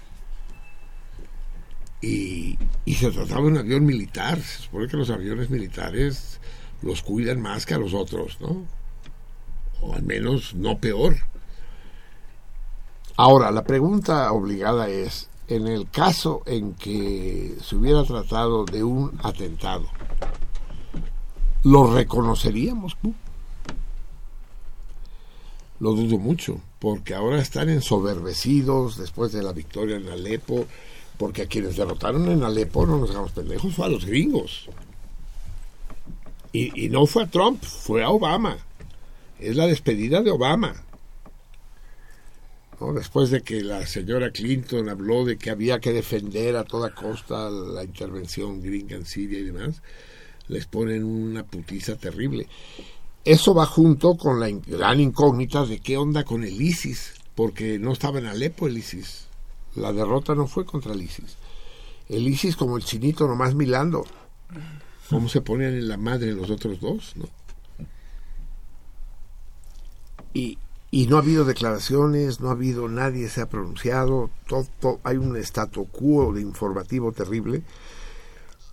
Y, 2.01 2.57
y 2.85 2.93
se 2.93 3.11
trataba 3.11 3.41
de 3.41 3.47
un 3.47 3.57
avión 3.57 3.85
militar. 3.85 4.39
Se 4.39 4.63
supone 4.63 4.87
que 4.87 4.97
los 4.97 5.09
aviones 5.09 5.49
militares 5.49 6.39
los 6.81 7.01
cuidan 7.01 7.41
más 7.41 7.65
que 7.65 7.73
a 7.73 7.77
los 7.77 7.93
otros, 7.93 8.39
¿no? 8.39 8.65
O 9.81 9.93
al 9.93 10.03
menos 10.03 10.53
no 10.55 10.77
peor. 10.79 11.17
Ahora, 13.17 13.51
la 13.51 13.65
pregunta 13.65 14.31
obligada 14.31 14.87
es, 14.87 15.29
en 15.49 15.67
el 15.67 15.89
caso 15.89 16.41
en 16.45 16.73
que 16.73 17.57
se 17.61 17.75
hubiera 17.75 18.03
tratado 18.03 18.63
de 18.63 18.83
un 18.83 19.19
atentado, 19.21 19.89
¿lo 21.63 21.93
reconoceríamos? 21.93 22.95
Lo 25.81 25.93
dudo 25.93 26.17
mucho, 26.17 26.61
porque 26.79 27.13
ahora 27.13 27.41
están 27.41 27.69
ensoberbecidos 27.69 28.97
después 28.97 29.31
de 29.33 29.43
la 29.43 29.51
victoria 29.51 29.97
en 29.97 30.07
Alepo, 30.07 30.65
porque 31.19 31.41
a 31.41 31.47
quienes 31.47 31.75
derrotaron 31.75 32.31
en 32.31 32.43
Alepo, 32.43 32.85
no 32.85 32.97
nos 32.97 33.09
hagamos 33.09 33.33
pendejos, 33.33 33.75
fue 33.75 33.85
a 33.85 33.89
los 33.89 34.05
gringos. 34.05 34.69
Y, 36.53 36.87
no 36.87 37.05
fue 37.05 37.23
a 37.23 37.27
Trump, 37.27 37.61
fue 37.61 38.01
a 38.01 38.09
Obama. 38.09 38.57
Es 39.37 39.57
la 39.57 39.67
despedida 39.67 40.21
de 40.21 40.31
Obama. 40.31 40.81
Después 42.95 43.31
de 43.31 43.41
que 43.41 43.61
la 43.61 43.85
señora 43.85 44.31
Clinton 44.31 44.87
habló 44.87 45.25
de 45.25 45.37
que 45.37 45.49
había 45.49 45.79
que 45.79 45.91
defender 45.91 46.55
a 46.55 46.63
toda 46.63 46.95
costa 46.95 47.49
la 47.49 47.83
intervención 47.83 48.61
gringa 48.61 48.95
en 48.95 49.05
Siria 49.05 49.39
y 49.39 49.43
demás, 49.43 49.81
les 50.47 50.67
ponen 50.67 51.03
una 51.03 51.43
putiza 51.43 51.97
terrible. 51.97 52.47
Eso 53.25 53.53
va 53.53 53.65
junto 53.65 54.15
con 54.15 54.39
la 54.39 54.49
gran 54.49 55.01
incógnita 55.01 55.65
de 55.65 55.81
qué 55.81 55.97
onda 55.97 56.23
con 56.23 56.45
el 56.45 56.61
ISIS, 56.61 57.15
porque 57.35 57.77
no 57.77 57.91
estaba 57.91 58.19
en 58.19 58.27
Alepo 58.27 58.67
el 58.67 58.77
ISIS. 58.77 59.28
La 59.75 59.93
derrota 59.93 60.35
no 60.35 60.47
fue 60.47 60.65
contra 60.65 60.93
el 60.93 61.01
ISIS. 61.01 61.37
El 62.07 62.27
ISIS 62.27 62.55
como 62.55 62.77
el 62.77 62.83
chinito 62.83 63.27
nomás 63.27 63.53
milando. 63.55 64.05
¿Cómo 65.09 65.29
se 65.29 65.41
ponían 65.41 65.73
en 65.73 65.87
la 65.87 65.97
madre 65.97 66.33
los 66.33 66.49
otros 66.49 66.79
dos? 66.79 67.13
¿no? 67.15 67.27
Y, 70.33 70.57
y 70.91 71.07
no 71.07 71.17
ha 71.17 71.19
habido 71.19 71.45
declaraciones, 71.45 72.39
no 72.39 72.49
ha 72.49 72.53
habido 72.53 72.87
nadie 72.87 73.29
se 73.29 73.41
ha 73.41 73.49
pronunciado, 73.49 74.29
todo, 74.47 74.67
todo- 74.79 74.99
hay 75.03 75.17
un 75.17 75.35
statu 75.37 75.85
quo 75.87 76.33
de 76.33 76.41
informativo 76.41 77.11
terrible 77.11 77.63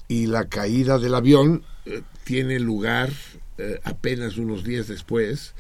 y 0.09 0.27
la 0.27 0.49
caída 0.49 0.99
del 0.99 1.15
avión 1.15 1.63
eh, 1.87 2.03
tiene 2.25 2.59
lugar 2.61 3.11
eh, 3.59 3.81
apenas 3.85 4.37
unos 4.37 4.65
días 4.65 4.87
después 4.89 5.55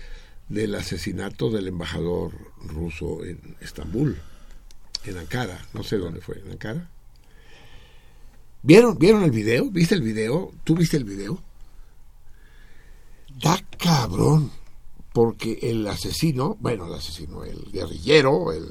del 0.48 0.74
asesinato 0.74 1.50
del 1.50 1.68
embajador 1.68 2.32
ruso 2.64 3.24
en 3.24 3.56
Estambul, 3.60 4.18
en 5.10 5.18
Ankara, 5.18 5.64
no 5.72 5.82
sé 5.82 5.98
dónde 5.98 6.20
fue, 6.20 6.38
en 6.38 6.52
Ankara. 6.52 6.88
¿Vieron, 8.62 8.98
¿Vieron 8.98 9.22
el 9.22 9.30
video? 9.30 9.70
¿Viste 9.70 9.94
el 9.94 10.02
video? 10.02 10.52
¿Tú 10.64 10.74
viste 10.74 10.96
el 10.96 11.04
video? 11.04 11.40
Da 13.40 13.62
cabrón, 13.78 14.50
porque 15.12 15.58
el 15.62 15.86
asesino, 15.86 16.56
bueno, 16.60 16.86
el 16.86 16.94
asesino, 16.94 17.44
el 17.44 17.70
guerrillero, 17.70 18.52
el, 18.52 18.64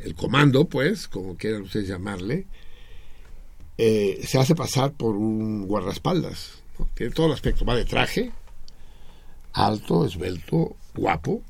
el- 0.00 0.14
comando, 0.14 0.66
pues, 0.66 1.08
como 1.08 1.36
quieran 1.36 1.62
ustedes 1.62 1.88
llamarle, 1.88 2.46
eh, 3.76 4.22
se 4.26 4.38
hace 4.38 4.54
pasar 4.54 4.92
por 4.92 5.16
un 5.16 5.66
guardaespaldas. 5.66 6.52
Tiene 6.94 7.12
todo 7.12 7.26
el 7.26 7.32
aspecto, 7.32 7.64
va 7.64 7.74
de 7.74 7.84
traje, 7.84 8.32
alto, 9.52 10.06
esbelto, 10.06 10.76
guapo. 10.94 11.42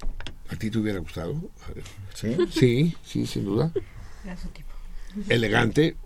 ¿A 0.48 0.57
ti 0.57 0.70
te 0.70 0.78
hubiera 0.78 1.01
gustado? 1.01 1.35
A 1.69 1.73
ver. 1.73 1.85
¿Sí? 2.17 2.37
Sí, 2.51 2.97
sí, 3.05 3.27
sin 3.27 3.45
duda. 3.45 3.73
Elegante, 5.29 5.97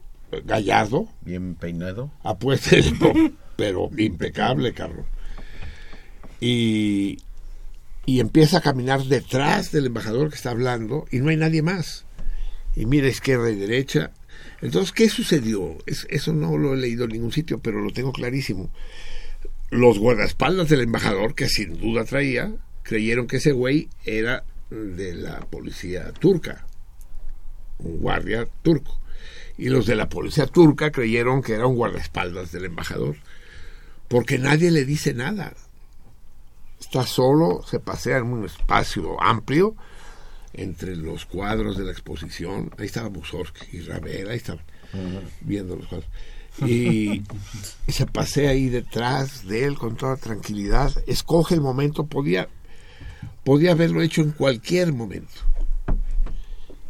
gallardo. 0.45 1.09
Bien 1.23 1.55
peinado. 1.55 2.11
Apuesta, 2.24 2.77
pero 3.57 3.89
impecable, 3.97 4.73
cabrón. 4.74 5.07
Y, 6.41 7.19
y 8.07 8.20
empieza 8.20 8.59
a 8.59 8.61
caminar 8.62 9.05
detrás 9.05 9.73
del 9.73 9.87
embajador 9.87 10.31
que 10.31 10.37
está 10.37 10.51
hablando 10.51 11.07
y 11.11 11.19
no 11.19 11.28
hay 11.31 11.37
nadie 11.37 11.62
más. 11.62 12.05
Y 12.74 12.87
mira 12.87 13.09
izquierda 13.09 13.51
y 13.51 13.57
derecha. 13.57 14.12
Entonces, 14.62 14.93
¿qué 14.93 15.09
sucedió? 15.09 15.78
Es- 15.87 16.07
eso 16.11 16.32
no 16.32 16.57
lo 16.59 16.74
he 16.74 16.77
leído 16.77 17.05
en 17.05 17.11
ningún 17.11 17.32
sitio, 17.32 17.59
pero 17.61 17.81
lo 17.81 17.93
tengo 17.93 18.12
clarísimo. 18.12 18.70
Los 19.70 19.99
guardaespaldas 19.99 20.69
del 20.69 20.81
embajador, 20.81 21.35
que 21.35 21.49
sin 21.49 21.78
duda 21.78 22.05
traía, 22.05 22.53
creyeron 22.82 23.27
que 23.27 23.37
ese 23.37 23.53
güey 23.53 23.89
era 24.05 24.45
de 24.70 25.14
la 25.14 25.40
policía 25.40 26.12
turca, 26.12 26.64
un 27.78 27.98
guardia 27.98 28.47
turco. 28.62 28.98
Y 29.59 29.68
los 29.68 29.86
de 29.86 29.97
la 29.97 30.09
policía 30.09 30.47
turca 30.47 30.90
creyeron 30.90 31.42
que 31.42 31.55
era 31.55 31.66
un 31.66 31.76
guardaespaldas 31.76 32.52
del 32.52 32.64
embajador, 32.64 33.16
porque 34.09 34.38
nadie 34.38 34.70
le 34.70 34.84
dice 34.84 35.12
nada. 35.12 35.52
Está 36.80 37.05
solo, 37.06 37.62
se 37.66 37.78
pasea 37.78 38.18
en 38.18 38.24
un 38.24 38.47
espacio 38.47 39.22
amplio 39.22 39.76
entre 40.52 40.97
los 40.97 41.26
cuadros 41.26 41.76
de 41.76 41.84
la 41.84 41.92
exposición. 41.92 42.70
Ahí 42.78 42.86
estaba 42.86 43.10
Mussorgsky 43.10 43.76
y 43.76 43.80
Ravel, 43.82 44.30
ahí 44.30 44.36
estaban 44.38 44.64
viendo 45.42 45.76
los 45.76 45.86
cuadros. 45.86 46.10
Y, 46.66 47.22
y 47.86 47.92
se 47.92 48.06
pasea 48.06 48.51
ahí 48.51 48.68
detrás 48.68 49.47
de 49.47 49.64
él 49.64 49.76
con 49.76 49.97
toda 49.97 50.16
tranquilidad. 50.16 50.90
Escoge 51.06 51.55
el 51.55 51.60
momento, 51.60 52.06
podía, 52.06 52.48
podía 53.44 53.72
haberlo 53.72 54.02
hecho 54.02 54.22
en 54.22 54.32
cualquier 54.32 54.92
momento. 54.92 55.40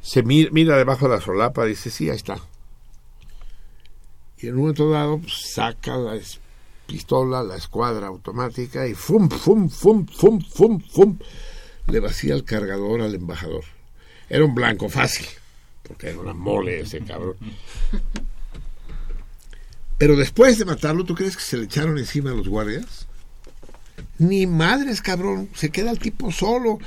Se 0.03 0.23
mira, 0.23 0.51
mira 0.53 0.77
debajo 0.77 1.09
de 1.09 1.17
la 1.17 1.21
solapa, 1.21 1.65
dice, 1.65 1.91
sí, 1.91 2.09
ahí 2.09 2.17
está. 2.17 2.39
Y 4.39 4.49
en 4.49 4.55
un 4.55 4.61
momento 4.61 4.91
dado 4.91 5.19
pues, 5.19 5.53
saca 5.53 5.97
la 5.97 6.19
pistola, 6.87 7.43
la 7.43 7.57
escuadra 7.57 8.07
automática 8.07 8.87
y 8.87 8.95
fum, 8.95 9.29
fum, 9.29 9.69
fum, 9.69 10.07
fum, 10.07 10.41
fum, 10.41 10.81
fum, 10.81 11.19
le 11.87 12.01
vacía 12.01 12.35
el 12.35 12.45
cargador 12.45 13.03
al 13.03 13.15
embajador. 13.15 13.65
Era 14.29 14.45
un 14.45 14.55
blanco 14.55 14.89
fácil, 14.89 15.27
porque 15.83 16.09
era 16.09 16.21
una 16.21 16.33
mole 16.33 16.81
ese 16.81 17.01
cabrón. 17.01 17.37
Pero 19.99 20.17
después 20.17 20.57
de 20.59 20.65
matarlo, 20.65 21.05
¿tú 21.05 21.15
crees 21.15 21.37
que 21.37 21.43
se 21.43 21.59
le 21.59 21.65
echaron 21.65 21.99
encima 21.99 22.31
a 22.31 22.35
los 22.35 22.49
guardias? 22.49 23.07
Ni 24.21 24.47
madres, 24.47 25.03
cabrón. 25.03 25.49
Se 25.55 25.71
queda 25.71 25.91
el 25.91 25.99
tipo 25.99 26.31
solo. 26.31 26.79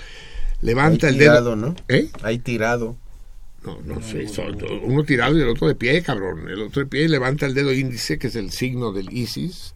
Levanta 0.61 1.07
Ahí 1.07 1.13
el 1.13 1.19
tirado, 1.19 1.43
dedo. 1.43 1.55
¿no? 1.57 1.75
¿Eh? 1.89 2.09
Ahí 2.21 2.39
tirado. 2.39 2.95
No, 3.65 3.79
no 3.81 4.01
sé. 4.01 4.27
son- 4.29 4.57
uno 4.83 5.03
tirado 5.03 5.37
y 5.37 5.41
el 5.41 5.49
otro 5.49 5.67
de 5.67 5.75
pie, 5.75 6.01
cabrón. 6.03 6.47
El 6.49 6.61
otro 6.61 6.83
de 6.83 6.89
pie 6.89 7.07
levanta 7.09 7.45
el 7.45 7.53
dedo 7.53 7.73
índice, 7.73 8.17
que 8.17 8.27
es 8.27 8.35
el 8.35 8.51
signo 8.51 8.91
del 8.93 9.11
ISIS, 9.11 9.73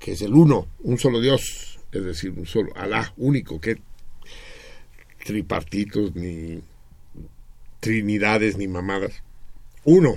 que 0.00 0.12
es 0.12 0.22
el 0.22 0.34
uno, 0.34 0.66
un 0.82 0.98
solo 0.98 1.20
Dios. 1.20 1.78
Es 1.92 2.04
decir, 2.04 2.30
un 2.36 2.46
solo, 2.46 2.72
Alá, 2.76 3.12
único, 3.16 3.60
que 3.60 3.78
tripartitos, 5.24 6.14
ni 6.16 6.62
trinidades, 7.80 8.56
ni 8.56 8.66
mamadas. 8.66 9.22
Uno. 9.84 10.16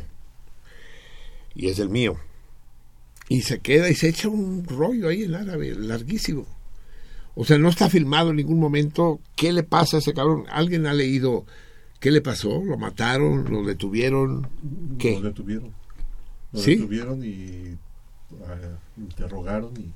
Y 1.54 1.70
es 1.70 1.80
el 1.80 1.90
mío. 1.90 2.18
Y 3.30 3.42
se 3.42 3.60
queda 3.60 3.90
y 3.90 3.96
se 3.96 4.10
echa 4.10 4.30
un 4.30 4.66
rollo 4.66 5.08
ahí 5.10 5.24
en 5.24 5.36
árabe, 5.36 5.74
larguísimo. 5.76 6.46
O 7.34 7.44
sea, 7.44 7.58
no 7.58 7.70
está 7.70 7.90
filmado 7.90 8.30
en 8.30 8.38
ningún 8.38 8.60
momento 8.60 9.20
qué 9.36 9.52
le 9.52 9.64
pasa 9.64 9.98
a 9.98 10.00
ese 10.00 10.14
cabrón. 10.14 10.46
¿Alguien 10.50 10.86
ha 10.88 10.94
leído 10.94 11.46
qué 12.00 12.12
le 12.12 12.22
pasó? 12.22 12.64
¿Lo 12.64 12.78
mataron? 12.78 13.52
¿Lo 13.52 13.64
detuvieron? 13.66 14.48
¿Qué? 15.00 15.16
Lo 15.20 15.28
detuvieron. 15.30 15.72
Lo 16.54 16.60
¿Sí? 16.60 16.76
detuvieron 16.76 17.24
y 17.26 17.78
ah, 18.48 18.78
interrogaron 18.98 19.74
y 19.78 19.92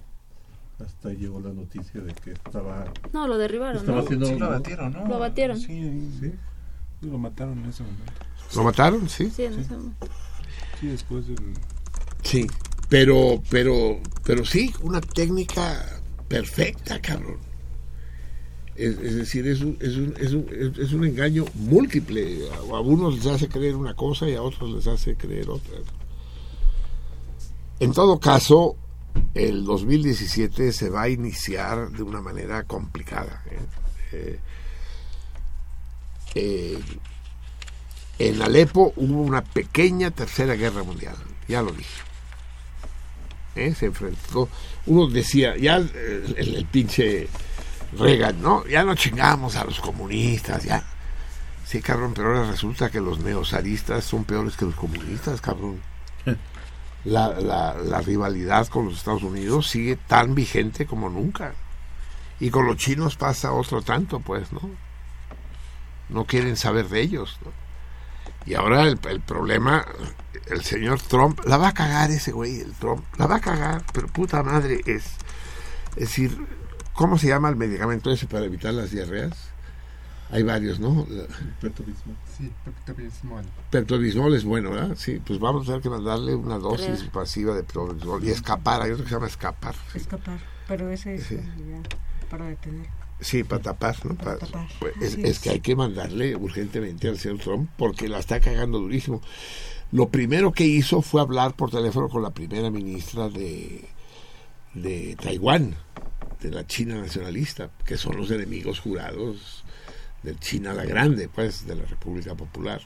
hasta 0.84 1.10
ahí 1.10 1.18
llegó 1.18 1.40
la 1.40 1.54
noticia 1.54 2.02
de 2.02 2.14
que 2.14 2.32
estaba... 2.32 2.92
No, 3.14 3.28
lo 3.28 3.38
derribaron, 3.38 3.78
Estaba 3.82 4.00
¿no? 4.00 4.04
haciendo- 4.06 4.26
Sí, 4.28 4.36
lo 4.40 4.46
abatieron, 4.48 4.94
¿no? 4.94 5.08
Lo 5.08 5.16
abatieron. 5.16 5.58
Sí, 5.60 6.10
sí. 6.20 6.32
Lo 7.02 7.18
mataron 7.18 7.60
en 7.60 7.70
ese 7.70 7.84
momento. 7.84 8.12
¿Lo 8.56 8.64
mataron? 8.64 9.08
Sí. 9.08 9.30
Sí, 9.30 9.44
en 9.44 9.60
ese 9.60 9.72
momento. 9.72 10.08
Sí, 10.82 10.88
después 10.88 11.28
del... 11.28 11.38
Sí. 12.24 12.48
Pero, 12.90 13.42
pero, 13.50 14.00
pero 14.24 14.44
sí, 14.46 14.74
una 14.82 15.00
técnica 15.00 15.86
perfecta, 16.28 17.00
cabrón. 17.00 17.38
Es, 18.76 18.98
decir, 19.16 19.46
es 19.46 19.62
un 20.94 21.06
engaño 21.06 21.46
múltiple. 21.54 22.50
A, 22.52 22.76
a 22.78 22.80
unos 22.80 23.16
les 23.16 23.26
hace 23.28 23.48
creer 23.48 23.76
una 23.76 23.94
cosa 23.94 24.28
y 24.28 24.36
a 24.36 24.42
otros 24.42 24.72
les 24.72 24.88
hace 24.88 25.16
creer 25.16 25.50
otra. 25.50 25.76
En 27.80 27.94
todo 27.94 28.20
caso, 28.20 28.76
el 29.34 29.64
2017 29.64 30.72
se 30.74 30.90
va 30.90 31.04
a 31.04 31.10
iniciar 31.10 31.90
de 31.92 32.04
una 32.04 32.22
manera 32.22 32.64
complicada. 32.64 33.44
¿eh? 33.52 33.60
Eh, 34.12 34.40
eh, 36.36 36.80
En 38.18 38.42
Alepo 38.42 38.94
hubo 38.98 39.22
una 39.22 39.44
pequeña 39.44 40.12
tercera 40.12 40.56
guerra 40.56 40.84
mundial, 40.84 41.16
ya 41.48 41.62
lo 41.62 41.72
dije. 41.72 42.09
¿Eh? 43.60 43.76
Se 43.76 43.88
enfrentó, 43.88 44.50
uno 44.86 45.08
decía, 45.08 45.56
ya 45.58 45.76
el, 45.78 45.92
el- 46.38 46.56
el 46.56 46.66
pinche 46.66 47.28
Reagan, 47.98 48.42
¿no? 48.42 48.66
Ya 48.68 48.84
no 48.84 48.96
chingamos 48.96 49.56
a 49.56 49.64
los 49.66 49.80
comunistas, 49.80 50.64
ya. 50.64 50.84
Sí, 51.66 51.82
cabrón, 51.82 52.14
pero 52.16 52.30
ahora 52.36 52.50
resulta 52.52 52.90
que 52.90 53.00
los 53.02 53.20
neozaristas 53.20 54.04
son 54.06 54.24
peores 54.24 54.56
que 54.56 54.66
los 54.66 54.76
comunistas, 54.76 55.42
cabrón. 55.42 55.80
La, 57.06 57.30
la, 57.40 57.76
la 57.76 58.02
rivalidad 58.02 58.68
con 58.68 58.84
los 58.86 58.98
Estados 58.98 59.24
Unidos 59.24 59.68
sigue 59.70 59.96
tan 59.96 60.36
vigente 60.36 60.86
como 60.86 61.10
nunca. 61.10 61.54
Y 62.42 62.50
con 62.50 62.66
los 62.68 62.76
chinos 62.76 63.16
pasa 63.16 63.54
otro 63.54 63.82
tanto, 63.82 64.20
pues, 64.20 64.52
¿no? 64.52 64.60
No 66.10 66.26
quieren 66.26 66.58
saber 66.58 66.90
de 66.90 67.00
ellos, 67.02 67.38
¿no? 67.46 67.52
Y 68.46 68.56
ahora 68.56 68.84
el, 68.84 69.00
el 69.10 69.22
problema, 69.22 69.86
el 70.50 70.64
señor 70.64 71.00
Trump, 71.02 71.40
la 71.46 71.58
va 71.58 71.70
a 71.70 71.74
cagar 71.74 72.12
ese 72.12 72.32
güey, 72.32 72.60
el 72.60 72.74
Trump, 72.74 73.04
la 73.18 73.28
va 73.28 73.36
a 73.38 73.42
cagar, 73.42 73.84
pero 73.94 74.08
puta 74.08 74.44
madre 74.44 74.82
es. 74.86 75.06
Es 75.96 76.10
decir, 76.10 76.38
¿cómo 76.94 77.18
se 77.18 77.28
llama 77.28 77.50
el 77.50 77.56
medicamento 77.56 78.12
ese 78.12 78.28
para 78.28 78.46
evitar 78.46 78.74
las 78.74 78.92
diarreas? 78.92 79.34
Hay 80.32 80.44
varios, 80.44 80.80
¿no? 80.80 81.08
Sí, 82.38 82.52
peptobismol. 82.86 83.44
Peptobismol 83.72 84.36
es 84.36 84.44
bueno, 84.44 84.70
¿verdad? 84.72 84.96
Sí, 84.96 85.20
pues 85.26 85.40
vamos 85.40 85.64
a 85.64 85.66
tener 85.68 85.82
que 85.82 85.90
mandarle 85.90 86.36
una 86.36 86.60
dosis 86.60 87.04
pasiva 87.12 87.56
de 87.56 87.64
peptobismol 87.64 88.24
y 88.24 88.30
escapar, 88.30 88.82
hay 88.84 88.92
otro 88.92 89.04
que 89.06 89.10
se 89.10 89.16
llama 89.16 89.28
escapar. 89.28 89.76
Escapar. 89.96 90.40
Pero 90.68 90.90
ese 90.92 91.16
es 91.16 91.24
Sí. 91.24 91.38
para 92.30 92.46
detener. 92.46 92.88
Sí, 93.20 93.44
para 93.44 93.62
tapar, 93.64 94.06
¿no? 94.06 94.16
Para- 94.16 94.38
tapar. 94.38 94.68
pues, 94.80 94.94
es 95.02 95.18
es. 95.18 95.40
que 95.40 95.50
hay 95.50 95.60
que 95.62 95.76
mandarle 95.76 96.36
urgentemente 96.36 97.10
al 97.10 97.18
señor 97.18 97.40
Trump 97.40 97.70
porque 97.76 98.08
la 98.08 98.20
está 98.20 98.40
cagando 98.40 98.78
durísimo. 98.80 99.22
Lo 99.92 100.10
primero 100.10 100.52
que 100.52 100.66
hizo 100.66 101.02
fue 101.02 101.22
hablar 101.22 101.56
por 101.56 101.72
teléfono 101.72 102.10
con 102.10 102.22
la 102.22 102.30
primera 102.30 102.70
ministra 102.70 103.28
de, 103.30 103.86
de 104.74 105.16
Taiwán, 105.16 105.76
de 106.42 106.52
la 106.52 106.68
China 106.68 106.96
nacionalista, 106.96 107.72
que 107.86 107.98
son 107.98 108.18
los 108.18 108.30
enemigos 108.30 108.80
jurados 108.80 109.64
de 110.22 110.36
China 110.36 110.74
la 110.74 110.86
Grande, 110.86 111.28
pues, 111.28 111.66
de 111.66 111.76
la 111.76 111.86
República 111.86 112.36
Popular. 112.36 112.82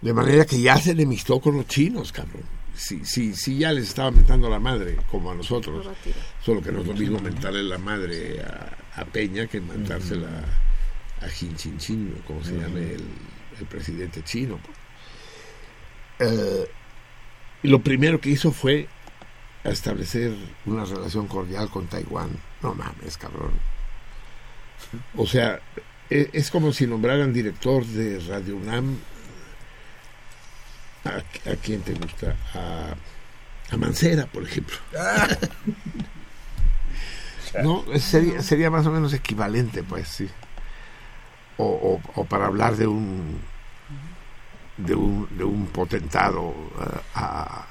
De 0.00 0.12
manera 0.12 0.44
que 0.44 0.60
ya 0.60 0.76
se 0.76 0.90
enemistó 0.90 1.40
con 1.40 1.56
los 1.56 1.66
chinos, 1.68 2.10
cabrón. 2.10 2.42
Sí, 2.74 3.02
sí, 3.04 3.34
sí, 3.34 3.58
ya 3.58 3.70
les 3.70 3.88
estaba 3.88 4.10
mentando 4.10 4.48
la 4.50 4.58
madre, 4.58 4.96
como 5.10 5.30
a 5.30 5.34
nosotros. 5.34 5.86
Solo 6.44 6.62
que 6.62 6.72
no 6.72 6.80
es 6.80 6.86
lo 6.86 6.94
mismo 6.94 7.20
mentarle 7.20 7.62
la 7.62 7.78
madre 7.78 8.40
a, 8.42 8.76
a 8.96 9.04
Peña 9.04 9.46
que 9.46 9.60
mentársela 9.60 10.28
a 11.20 11.28
Jin 11.28 11.54
Chin 11.54 11.78
Chin, 11.78 12.22
como 12.26 12.42
se 12.42 12.58
llame 12.58 12.94
el, 12.94 13.04
el 13.60 13.66
presidente 13.66 14.24
chino. 14.24 14.58
Eh, 16.22 16.68
lo 17.64 17.80
primero 17.80 18.20
que 18.20 18.30
hizo 18.30 18.52
fue 18.52 18.88
establecer 19.64 20.34
una 20.66 20.84
relación 20.84 21.28
cordial 21.28 21.68
con 21.70 21.86
Taiwán. 21.86 22.30
No 22.62 22.74
mames, 22.74 23.16
cabrón. 23.16 23.52
O 25.16 25.26
sea, 25.26 25.60
e- 26.10 26.30
es 26.32 26.50
como 26.50 26.72
si 26.72 26.86
nombraran 26.86 27.32
director 27.32 27.84
de 27.86 28.18
Radio 28.20 28.56
UNAM 28.56 28.96
a, 31.04 31.16
a 31.50 31.56
quién 31.62 31.80
te 31.82 31.94
gusta, 31.94 32.36
a, 32.54 32.94
a 33.72 33.76
Mancera, 33.76 34.26
por 34.26 34.42
ejemplo. 34.44 34.76
no, 37.62 37.84
sería, 37.98 38.42
sería 38.42 38.70
más 38.70 38.86
o 38.86 38.90
menos 38.90 39.12
equivalente, 39.12 39.82
pues 39.82 40.08
sí. 40.08 40.28
O, 41.58 41.64
o- 41.64 42.20
o 42.20 42.24
para 42.24 42.46
hablar 42.46 42.76
de 42.76 42.86
un 42.86 43.38
de 44.86 44.94
un, 44.94 45.28
de 45.36 45.44
un 45.44 45.66
potentado 45.66 46.54
eh, 46.80 47.00
a, 47.14 47.66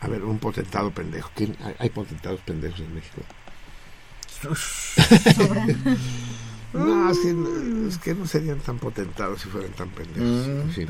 a 0.00 0.08
ver, 0.08 0.24
un 0.24 0.38
potentado 0.38 0.90
pendejo. 0.90 1.30
¿Quién- 1.34 1.56
hay, 1.64 1.74
hay 1.78 1.90
potentados 1.90 2.40
pendejos 2.40 2.80
en 2.80 2.94
México? 2.94 3.22
no, 6.72 7.10
es 7.10 7.18
que, 7.18 7.88
es 7.88 7.98
que 7.98 8.14
no 8.14 8.26
serían 8.26 8.58
tan 8.60 8.78
potentados 8.78 9.42
si 9.42 9.48
fueran 9.48 9.72
tan 9.72 9.90
pendejos. 9.90 10.46
Mm, 10.48 10.60
En 10.62 10.70
fin. 10.72 10.88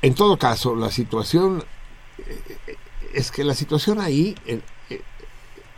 En 0.00 0.14
todo 0.14 0.38
caso, 0.38 0.76
la 0.76 0.90
situación 0.90 1.64
eh, 2.18 2.76
es 3.12 3.30
que 3.30 3.44
la 3.44 3.54
situación 3.54 4.00
ahí, 4.00 4.34
el, 4.46 4.62
eh, 4.90 5.02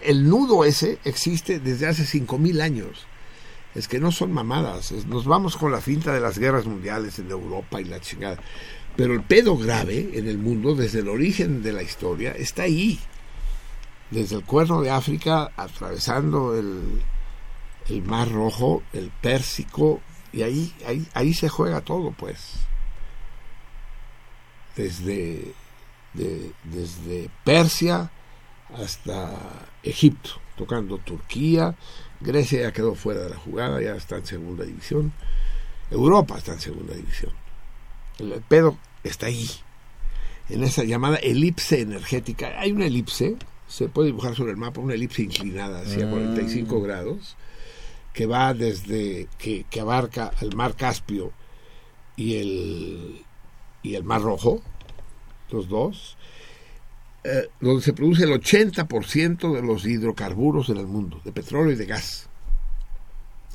el 0.03 0.29
nudo 0.29 0.65
ese 0.65 0.99
existe 1.05 1.59
desde 1.59 1.87
hace 1.87 2.05
5.000 2.05 2.61
años. 2.61 3.07
Es 3.75 3.87
que 3.89 4.01
no 4.01 4.11
son 4.11 4.33
mamadas. 4.33 4.93
nos 5.07 5.25
vamos 5.27 5.57
con 5.57 5.71
la 5.73 5.81
finta 5.81 6.13
de 6.13 6.21
las 6.21 6.39
guerras 6.39 6.67
mundiales 6.67 7.19
en 7.19 7.31
Europa 7.31 7.81
y 7.81 7.85
la 7.85 8.01
chingada. 8.01 8.39
Pero 8.97 9.15
el 9.15 9.23
pedo 9.23 9.57
grave 9.57 10.11
en 10.15 10.27
el 10.29 10.39
mundo, 10.39 10.75
desde 10.75 10.99
el 11.01 11.09
origen 11.09 11.63
de 11.63 11.73
la 11.73 11.83
historia, 11.83 12.33
está 12.33 12.65
ahí. 12.65 12.99
Desde 14.11 14.35
el 14.37 14.45
cuerno 14.45 14.83
de 14.83 14.91
África, 14.91 15.53
atravesando 15.57 16.59
el, 16.59 17.01
el 17.89 18.03
Mar 18.03 18.29
Rojo, 18.31 18.83
el 18.93 19.11
Pérsico, 19.21 20.01
y 20.33 20.43
ahí, 20.43 20.75
ahí, 20.87 21.07
ahí 21.15 21.33
se 21.33 21.49
juega 21.49 21.81
todo, 21.81 22.11
pues 22.11 22.55
desde, 24.77 25.55
de- 26.15 26.53
desde 26.65 27.31
Persia 27.45 28.11
hasta 28.77 29.67
Egipto, 29.83 30.31
tocando 30.57 30.99
Turquía, 30.99 31.75
Grecia 32.21 32.63
ya 32.63 32.73
quedó 32.73 32.95
fuera 32.95 33.23
de 33.23 33.31
la 33.31 33.37
jugada, 33.37 33.81
ya 33.81 33.95
está 33.95 34.17
en 34.17 34.27
segunda 34.27 34.65
división, 34.65 35.13
Europa 35.91 36.39
está 36.39 36.53
en 36.53 36.61
segunda 36.61 36.95
división. 36.95 37.33
El, 38.19 38.33
pedo 38.43 38.77
está 39.03 39.27
ahí, 39.27 39.49
en 40.49 40.63
esa 40.63 40.85
llamada 40.85 41.17
elipse 41.17 41.81
energética. 41.81 42.61
Hay 42.61 42.73
una 42.73 42.87
elipse, 42.87 43.37
se 43.67 43.89
puede 43.89 44.09
dibujar 44.09 44.35
sobre 44.35 44.51
el 44.51 44.59
mapa, 44.59 44.81
una 44.81 44.95
elipse 44.95 45.23
inclinada 45.23 45.81
hacia 45.81 46.07
Mm. 46.07 46.11
45 46.11 46.83
grados, 46.83 47.37
que 48.13 48.27
va 48.27 48.53
desde, 48.53 49.29
que, 49.39 49.65
que 49.71 49.81
abarca 49.81 50.33
el 50.41 50.55
mar 50.55 50.77
Caspio 50.77 51.33
y 52.17 52.37
el, 52.37 53.25
y 53.83 53.95
el 53.95 54.05
Mar 54.05 54.21
Rojo, 54.21 54.61
los 55.51 55.69
dos, 55.69 56.17
eh, 57.23 57.51
donde 57.61 57.83
se 57.83 57.93
produce 57.93 58.25
el 58.25 58.31
80% 58.31 59.55
de 59.55 59.63
los 59.63 59.85
hidrocarburos 59.85 60.71
en 60.71 60.79
el 60.79 60.87
mundo, 60.87 61.21
de 61.25 61.33
petróleo 61.33 61.73
y 61.73 61.77
de 61.77 61.87
gas. 61.87 62.29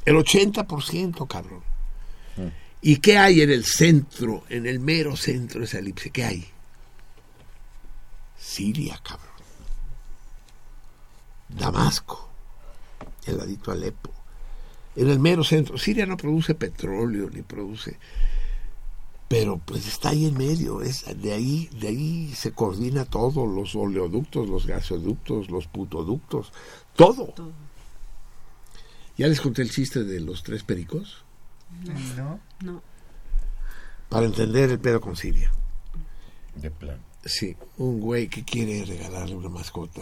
El 0.06 0.16
80%, 0.16 1.28
cabrón. 1.28 1.64
¿Y 2.82 2.98
qué 2.98 3.18
hay 3.18 3.42
en 3.42 3.50
el 3.50 3.66
centro, 3.66 4.44
en 4.50 4.68
el 4.68 4.80
mero 4.80 5.16
centro 5.16 5.60
de 5.60 5.66
esa 5.66 5.80
elipse? 5.80 6.12
¿Qué 6.12 6.24
hay? 6.24 6.46
Siria, 8.38 9.00
cabrón. 9.04 9.34
Damasco, 11.50 12.30
el 13.26 13.38
ladito 13.38 13.72
Alepo. 13.72 14.12
En 14.96 15.10
el 15.10 15.20
mero 15.20 15.44
centro. 15.44 15.80
Siria 15.80 16.06
no 16.06 16.18
produce 16.18 16.54
petróleo 16.54 17.30
ni 17.32 17.42
produce 17.42 17.98
pero 19.28 19.58
pues 19.58 19.88
está 19.88 20.10
ahí 20.10 20.26
en 20.26 20.38
medio, 20.38 20.82
es 20.82 21.06
de 21.22 21.34
ahí, 21.34 21.68
de 21.80 21.88
ahí 21.88 22.34
se 22.36 22.52
coordina 22.52 23.06
todo, 23.06 23.46
los 23.46 23.76
oleoductos, 23.76 24.48
los 24.48 24.68
gasoductos, 24.68 25.50
los 25.50 25.68
putoductos, 25.68 26.52
todo. 26.96 27.34
¿Ya 29.18 29.28
les 29.28 29.42
conté 29.42 29.62
el 29.62 29.72
chiste 29.72 30.04
de 30.04 30.20
los 30.20 30.44
tres 30.44 30.64
pericos? 30.64 31.24
No. 32.16 32.40
No. 32.62 32.82
Para 34.10 34.28
entender 34.28 34.70
el 34.70 34.80
pedo 34.80 35.02
con 35.02 35.16
Siria. 35.16 35.52
De 36.56 36.70
plan. 36.70 37.02
Sí, 37.24 37.56
un 37.78 38.00
güey 38.00 38.28
que 38.28 38.44
quiere 38.44 38.86
regalarle 38.86 39.36
una 39.36 39.50
mascota 39.50 40.02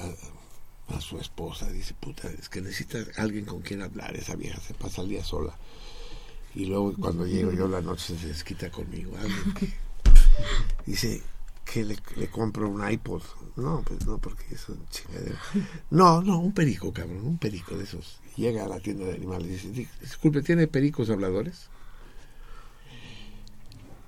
a 0.89 0.99
su 0.99 1.17
esposa, 1.17 1.71
dice, 1.71 1.93
puta, 1.93 2.29
es 2.29 2.49
que 2.49 2.59
necesita 2.59 2.99
alguien 3.17 3.45
con 3.45 3.61
quien 3.61 3.81
hablar, 3.81 4.15
esa 4.15 4.35
vieja 4.35 4.59
se 4.59 4.73
pasa 4.73 5.01
el 5.01 5.09
día 5.09 5.23
sola. 5.23 5.57
Y 6.55 6.65
luego 6.65 6.93
cuando 6.99 7.25
llego 7.25 7.51
yo 7.51 7.67
la 7.67 7.81
noche 7.81 8.17
se 8.17 8.27
desquita 8.27 8.69
conmigo. 8.69 9.11
Que 9.59 9.73
dice 10.85 11.21
que 11.65 11.83
le, 11.83 11.97
le 12.17 12.27
compro 12.29 12.69
un 12.69 12.87
iPod. 12.89 13.23
No, 13.55 13.83
pues 13.85 14.05
no, 14.05 14.17
porque 14.19 14.43
eso 14.53 14.73
es 14.73 14.89
chingadera. 14.89 15.39
No, 15.91 16.21
no, 16.21 16.39
un 16.39 16.51
perico, 16.53 16.91
cabrón, 16.93 17.25
un 17.25 17.37
perico 17.37 17.75
de 17.77 17.83
esos. 17.85 18.19
Llega 18.35 18.65
a 18.65 18.67
la 18.67 18.79
tienda 18.79 19.05
de 19.05 19.13
animales 19.13 19.47
y 19.47 19.51
dice, 19.51 19.69
"Di- 19.71 19.87
disculpe, 20.01 20.41
¿tiene 20.41 20.67
pericos 20.67 21.09
habladores? 21.09 21.69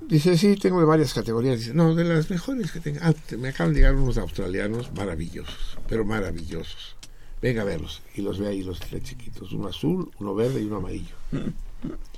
Dice, 0.07 0.37
sí, 0.37 0.55
tengo 0.55 0.79
de 0.79 0.85
varias 0.85 1.13
categorías. 1.13 1.59
Dice, 1.59 1.73
no, 1.73 1.95
de 1.95 2.03
las 2.03 2.29
mejores 2.29 2.71
que 2.71 2.79
tenga. 2.79 3.07
Ah, 3.07 3.13
te- 3.13 3.37
me 3.37 3.49
acaban 3.49 3.73
de 3.73 3.79
llegar 3.79 3.95
unos 3.95 4.17
australianos 4.17 4.91
maravillosos, 4.93 5.77
pero 5.87 6.05
maravillosos. 6.05 6.95
Venga 7.41 7.63
a 7.63 7.65
verlos. 7.65 8.01
Y 8.15 8.21
los 8.21 8.37
ve 8.39 8.47
ahí 8.49 8.63
los 8.63 8.79
tres 8.79 9.03
chiquitos, 9.03 9.51
uno 9.51 9.67
azul, 9.67 10.11
uno 10.19 10.35
verde 10.35 10.61
y 10.61 10.65
uno 10.65 10.77
amarillo. 10.77 11.15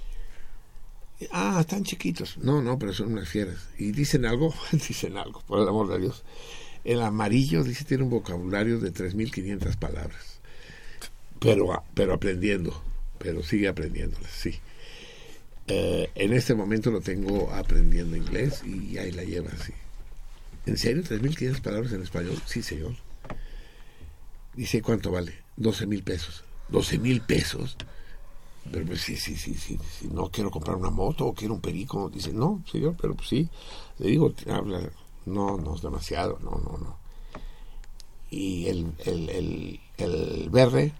Ah, 1.31 1.57
están 1.61 1.83
chiquitos. 1.83 2.37
No, 2.37 2.61
no, 2.61 2.77
pero 2.77 2.93
son 2.93 3.13
unas 3.13 3.27
fieras. 3.27 3.69
¿Y 3.77 3.91
dicen 3.91 4.25
algo? 4.25 4.53
dicen 4.71 5.17
algo, 5.17 5.41
por 5.47 5.59
el 5.59 5.67
amor 5.67 5.89
de 5.89 5.99
Dios. 5.99 6.23
El 6.83 7.01
amarillo, 7.01 7.63
dice, 7.63 7.85
tiene 7.85 8.03
un 8.03 8.09
vocabulario 8.09 8.79
de 8.79 8.93
3.500 8.93 9.77
palabras. 9.77 10.39
Pero, 11.39 11.83
pero 11.93 12.13
aprendiendo. 12.13 12.81
Pero 13.17 13.43
sigue 13.43 13.67
aprendiéndolas, 13.67 14.31
sí. 14.31 14.59
Eh, 15.67 16.09
en 16.15 16.33
este 16.33 16.55
momento 16.55 16.91
lo 16.91 17.01
tengo 17.01 17.51
aprendiendo 17.51 18.15
inglés 18.15 18.63
y 18.63 18.97
ahí 18.97 19.11
la 19.11 19.23
lleva 19.23 19.51
así. 19.51 19.73
¿En 20.65 20.77
serio? 20.77 21.03
¿3.500 21.03 21.61
palabras 21.61 21.91
en 21.93 22.03
español? 22.03 22.41
Sí, 22.45 22.61
señor. 22.61 22.93
Dice, 24.55 24.81
¿cuánto 24.81 25.11
vale? 25.11 25.33
12 25.57 25.87
mil 25.87 26.03
pesos. 26.03 26.43
12 26.69 26.99
mil 26.99 27.21
pesos. 27.21 27.75
Pero 28.71 28.85
pues 28.85 29.01
sí, 29.01 29.15
sí, 29.15 29.35
sí, 29.35 29.53
sí, 29.53 29.79
sí, 29.99 30.09
no 30.11 30.29
quiero 30.29 30.51
comprar 30.51 30.75
una 30.75 30.89
moto 30.89 31.27
o 31.27 31.33
quiero 31.33 31.53
un 31.53 31.61
perico. 31.61 32.09
Dice, 32.09 32.33
no, 32.33 32.63
señor, 32.69 32.95
pero 32.99 33.15
pues 33.15 33.29
sí. 33.29 33.49
Le 33.99 34.09
digo, 34.09 34.33
habla, 34.49 34.81
no, 35.25 35.57
no 35.57 35.75
es 35.75 35.81
demasiado, 35.81 36.39
no, 36.41 36.51
no, 36.51 36.77
no. 36.77 36.97
Y 38.29 38.67
el, 38.67 38.91
el, 39.05 39.29
el, 39.29 39.79
el 39.97 40.49
verde 40.49 40.93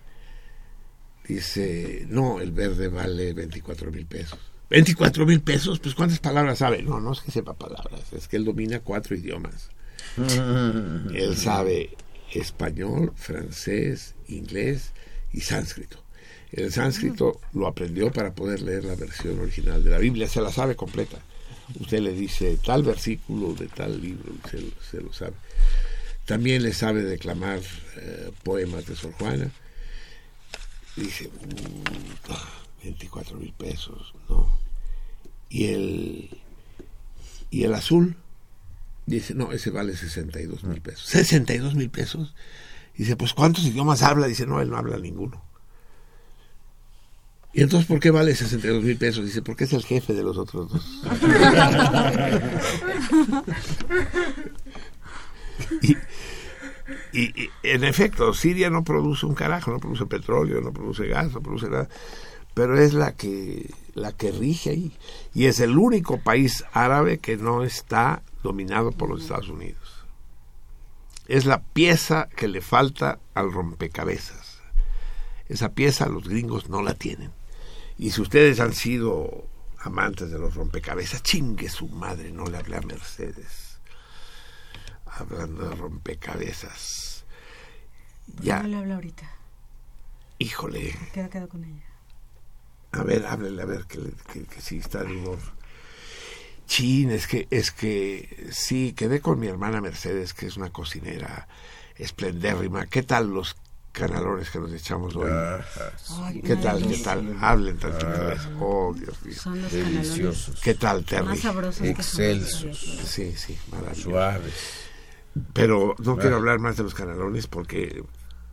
dice, 1.27 2.05
no, 2.09 2.39
el 2.39 2.51
verde 2.51 2.87
vale 2.87 3.33
24 3.33 3.91
mil 3.91 4.05
pesos. 4.05 4.39
24 4.69 5.25
mil 5.25 5.41
pesos, 5.41 5.79
pues 5.79 5.95
¿cuántas 5.95 6.19
palabras 6.19 6.59
sabe? 6.59 6.81
No, 6.81 6.99
no 6.99 7.13
es 7.13 7.21
que 7.21 7.31
sepa 7.31 7.53
palabras, 7.53 8.11
es 8.13 8.27
que 8.27 8.37
él 8.37 8.45
domina 8.45 8.81
cuatro 8.81 9.15
idiomas. 9.15 9.69
él 10.17 11.37
sabe 11.37 11.95
español, 12.33 13.13
francés, 13.15 14.15
inglés 14.27 14.91
y 15.31 15.41
sánscrito. 15.41 16.06
El 16.51 16.71
sánscrito 16.71 17.41
lo 17.53 17.67
aprendió 17.67 18.11
para 18.11 18.33
poder 18.33 18.61
leer 18.61 18.85
la 18.85 18.95
versión 18.95 19.39
original 19.39 19.83
de 19.83 19.89
la 19.89 19.97
Biblia, 19.97 20.27
se 20.27 20.41
la 20.41 20.51
sabe 20.51 20.75
completa. 20.75 21.17
Usted 21.79 21.99
le 21.99 22.13
dice 22.13 22.57
tal 22.65 22.83
versículo 22.83 23.53
de 23.53 23.67
tal 23.67 24.01
libro, 24.01 24.31
se, 24.49 24.61
lo- 24.61 24.71
se 24.89 25.01
lo 25.01 25.11
sabe. 25.13 25.33
También 26.25 26.63
le 26.63 26.73
sabe 26.73 27.03
declamar 27.03 27.59
eh, 27.97 28.31
poemas 28.43 28.85
de 28.85 28.95
Sor 28.95 29.11
Juana. 29.13 29.51
Dice, 30.95 31.27
"Mm, 31.27 32.83
24 32.83 33.37
mil 33.37 33.53
pesos, 33.53 34.13
no. 34.29 34.57
Y 35.49 35.67
el, 35.67 36.29
y 37.51 37.63
el 37.63 37.73
azul, 37.73 38.15
dice, 39.05 39.33
no, 39.33 39.51
ese 39.51 39.69
vale 39.69 39.95
62 39.95 40.63
mil 40.63 40.81
pesos. 40.81 41.05
62 41.07 41.75
mil 41.75 41.89
pesos. 41.89 42.33
Dice, 42.97 43.15
pues 43.15 43.33
¿cuántos 43.33 43.65
idiomas 43.65 44.01
habla? 44.01 44.27
Dice, 44.27 44.45
no, 44.47 44.59
él 44.61 44.69
no 44.69 44.77
habla 44.77 44.97
ninguno. 44.97 45.43
¿Y 47.57 47.63
entonces 47.63 47.87
por 47.87 47.99
qué 47.99 48.11
vale 48.11 48.35
62 48.35 48.83
mil 48.83 48.97
pesos? 48.97 49.25
Dice, 49.25 49.41
porque 49.41 49.63
es 49.63 49.73
el 49.73 49.83
jefe 49.83 50.13
de 50.13 50.21
los 50.21 50.37
otros 50.37 50.69
dos. 50.71 51.01
y, 57.13 57.49
en 57.63 57.83
efecto, 57.83 58.31
Siria 58.35 58.69
no 58.69 58.83
produce 58.83 59.25
un 59.25 59.33
carajo, 59.33 59.71
no 59.71 59.79
produce 59.79 60.05
petróleo, 60.05 60.61
no 60.61 60.71
produce 60.71 61.07
gas, 61.07 61.33
no 61.33 61.41
produce 61.41 61.67
nada, 61.67 61.89
pero 62.53 62.79
es 62.79 62.93
la 62.93 63.15
que 63.15 63.73
la 63.95 64.11
que 64.11 64.31
rige 64.31 64.69
ahí 64.69 64.91
y 65.33 65.47
es 65.47 65.59
el 65.59 65.79
único 65.79 66.19
país 66.19 66.63
árabe 66.73 67.17
que 67.17 67.37
no 67.37 67.63
está 67.63 68.21
dominado 68.43 68.91
por 68.91 69.09
los 69.09 69.23
Estados 69.23 69.49
Unidos. 69.49 70.05
Es 71.27 71.47
la 71.47 71.63
pieza 71.63 72.29
que 72.35 72.47
le 72.47 72.61
falta 72.61 73.17
al 73.33 73.51
rompecabezas. 73.51 74.59
Esa 75.49 75.71
pieza 75.71 76.07
los 76.07 76.29
gringos 76.29 76.69
no 76.69 76.83
la 76.83 76.93
tienen. 76.93 77.31
Y 77.97 78.11
si 78.11 78.21
ustedes 78.21 78.59
han 78.59 78.73
sido 78.73 79.47
amantes 79.79 80.29
de 80.31 80.37
los 80.39 80.53
rompecabezas, 80.55 81.23
chingue 81.23 81.69
su 81.69 81.87
madre, 81.89 82.31
no 82.31 82.45
le 82.45 82.57
hablé 82.57 82.77
a 82.77 82.81
Mercedes. 82.81 83.79
Hablando 85.05 85.69
de 85.69 85.75
rompecabezas. 85.75 87.25
Ya, 88.41 88.61
No 88.61 88.67
le 88.69 88.77
hablo 88.77 88.93
ahorita. 88.95 89.31
híjole. 90.39 90.95
Queda 91.13 91.29
quedado 91.29 91.49
con 91.49 91.63
ella. 91.63 91.83
A 92.91 93.03
ver, 93.03 93.25
háblele, 93.25 93.61
a 93.61 93.65
ver, 93.65 93.85
que, 93.85 93.97
le- 93.99 94.13
que, 94.31 94.43
que 94.43 94.61
sí 94.61 94.77
está 94.77 95.03
de 95.03 95.13
humor. 95.15 95.39
Chin, 96.67 97.11
es 97.11 97.27
que, 97.27 97.47
es 97.49 97.71
que 97.71 98.47
sí, 98.51 98.93
quedé 98.93 99.21
con 99.21 99.39
mi 99.39 99.47
hermana 99.47 99.81
Mercedes, 99.81 100.33
que 100.33 100.47
es 100.47 100.57
una 100.57 100.69
cocinera 100.69 101.47
esplendérrima. 101.95 102.85
¿Qué 102.87 103.03
tal 103.03 103.29
los 103.33 103.55
canalones 103.97 104.49
que 104.49 104.59
nos 104.59 104.71
echamos 104.73 105.15
hoy? 105.15 105.31
Ay, 106.21 106.41
¿Qué 106.41 106.55
tal, 106.57 106.85
qué 106.87 106.97
tal? 106.97 107.35
Hablen 107.41 107.77
tantito. 107.77 108.07
Oh, 108.59 108.93
Dios 108.93 109.21
mío. 109.25 109.35
Son 109.35 109.61
los 109.61 109.71
Deliciosos. 109.71 110.59
¿Qué 110.61 110.75
tal, 110.75 111.03
Terry? 111.03 111.25
más 111.25 111.39
sabrosos 111.39 111.81
que 111.81 111.89
Excelsos. 111.89 112.79
Sí, 113.05 113.33
sí, 113.35 113.57
maravilloso. 113.71 114.09
Suaves. 114.11 114.53
Pero 115.53 115.95
no 115.99 116.13
Ah. 116.13 116.17
quiero 116.19 116.35
hablar 116.37 116.59
más 116.59 116.77
de 116.77 116.83
los 116.83 116.93
canalones 116.93 117.47
porque 117.47 118.03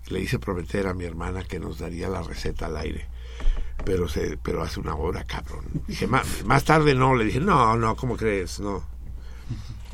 le 0.09 0.21
hice 0.21 0.39
prometer 0.39 0.87
a 0.87 0.95
mi 0.95 1.05
hermana 1.05 1.43
que 1.45 1.59
nos 1.59 1.79
daría 1.79 2.09
la 2.09 2.23
receta 2.23 2.67
al 2.67 2.77
aire. 2.77 3.09
Pero 3.85 4.09
se, 4.09 4.37
pero 4.39 4.63
hace 4.63 4.81
una 4.81 4.95
hora, 4.95 5.25
cabrón. 5.25 5.65
Dije, 5.87 6.07
"Ma- 6.07 6.23
más 6.47 6.65
tarde 6.65 6.95
no, 6.95 7.15
le 7.15 7.25
dije, 7.25 7.41
no, 7.41 7.77
no, 7.77 7.97
¿cómo 7.97 8.17
crees? 8.17 8.61
No. 8.61 8.85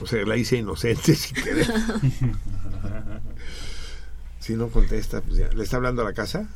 O 0.02 0.06
sea, 0.06 0.24
la 0.24 0.36
hice 0.36 0.56
inocente 0.56 1.14
sin 1.16 1.34
querer. 1.42 1.66
Si 4.40 4.54
no 4.56 4.68
contesta, 4.68 5.20
pues 5.20 5.36
ya. 5.36 5.48
¿Le 5.48 5.62
está 5.62 5.76
hablando 5.76 6.02
a 6.02 6.06
la 6.06 6.12
casa? 6.14 6.48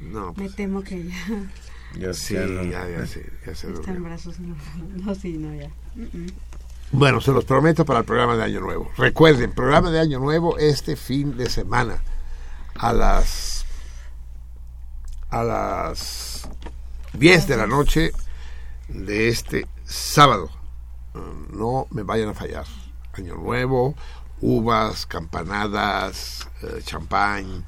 No, 0.00 0.34
Me 0.36 0.48
temo 0.50 0.82
que 0.82 1.04
ya 1.08 1.14
Ya 1.98 2.12
sí, 2.12 2.34
ya 2.34 2.46
no. 2.46 2.64
ya, 2.64 2.88
ya 2.88 3.06
se, 3.06 3.30
ya 3.46 3.54
se 3.54 3.72
está 3.72 3.92
en 3.92 4.02
brazos. 4.04 4.40
No, 4.40 4.56
no 5.04 5.14
sí, 5.14 5.38
no, 5.38 5.54
ya. 5.54 5.70
Bueno, 6.90 7.20
se 7.20 7.32
los 7.32 7.44
prometo 7.44 7.84
para 7.84 8.00
el 8.00 8.04
programa 8.04 8.36
de 8.36 8.42
Año 8.44 8.60
Nuevo. 8.60 8.90
Recuerden, 8.98 9.52
programa 9.52 9.90
de 9.90 10.00
Año 10.00 10.18
Nuevo 10.18 10.58
este 10.58 10.96
fin 10.96 11.36
de 11.36 11.48
semana 11.48 12.02
a 12.74 12.92
las 12.92 13.64
a 15.30 15.42
las 15.44 16.48
10 17.14 17.46
de 17.48 17.56
la 17.56 17.66
noche 17.66 18.12
de 18.88 19.28
este 19.28 19.66
sábado. 19.84 20.50
No 21.52 21.86
me 21.90 22.02
vayan 22.02 22.28
a 22.30 22.34
fallar. 22.34 22.66
Año 23.12 23.36
Nuevo, 23.36 23.94
uvas, 24.40 25.06
campanadas, 25.06 26.48
eh, 26.62 26.80
champán, 26.84 27.64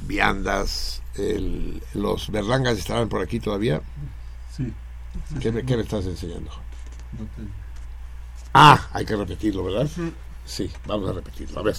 viandas. 0.00 1.02
el- 1.16 1.82
los 1.94 2.30
berlangas 2.30 2.78
estarán 2.78 3.08
por 3.08 3.20
aquí 3.20 3.40
todavía. 3.40 3.80
Sí. 4.56 4.72
¿Qué 5.40 5.50
me, 5.50 5.64
qué 5.66 5.76
me 5.76 5.82
estás 5.82 6.06
enseñando? 6.06 6.50
Ah, 8.54 8.88
hay 8.92 9.04
que 9.04 9.16
repetirlo, 9.16 9.64
¿verdad? 9.64 9.88
Sí, 10.46 10.70
vamos 10.86 11.10
a 11.10 11.12
repetirlo. 11.14 11.58
A 11.58 11.62
ver. 11.62 11.76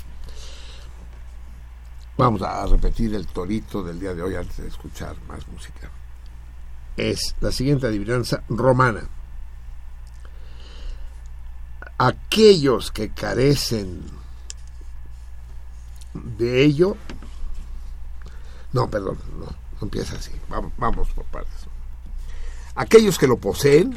Vamos 2.18 2.42
a 2.42 2.66
repetir 2.66 3.16
el 3.16 3.28
torito 3.28 3.82
del 3.82 3.98
día 4.00 4.14
de 4.14 4.22
hoy 4.22 4.36
antes 4.36 4.58
de 4.58 4.68
escuchar 4.68 5.16
más 5.28 5.48
música. 5.48 5.90
Es 6.98 7.34
la 7.40 7.52
siguiente 7.54 7.88
adivinanza 7.88 8.44
romana. 8.50 9.08
Aquellos 12.00 12.92
que 12.92 13.10
carecen 13.10 14.02
de 16.14 16.64
ello. 16.64 16.96
No, 18.72 18.90
perdón, 18.90 19.20
no, 19.38 19.46
no 19.46 19.56
empieza 19.82 20.16
así. 20.16 20.32
Vamos, 20.48 20.72
vamos 20.78 21.10
por 21.10 21.26
partes. 21.26 21.68
Aquellos 22.76 23.18
que 23.18 23.28
lo 23.28 23.38
poseen 23.38 23.96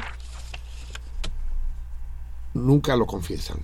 nunca 2.53 2.95
lo 2.97 3.05
confiesan. 3.05 3.59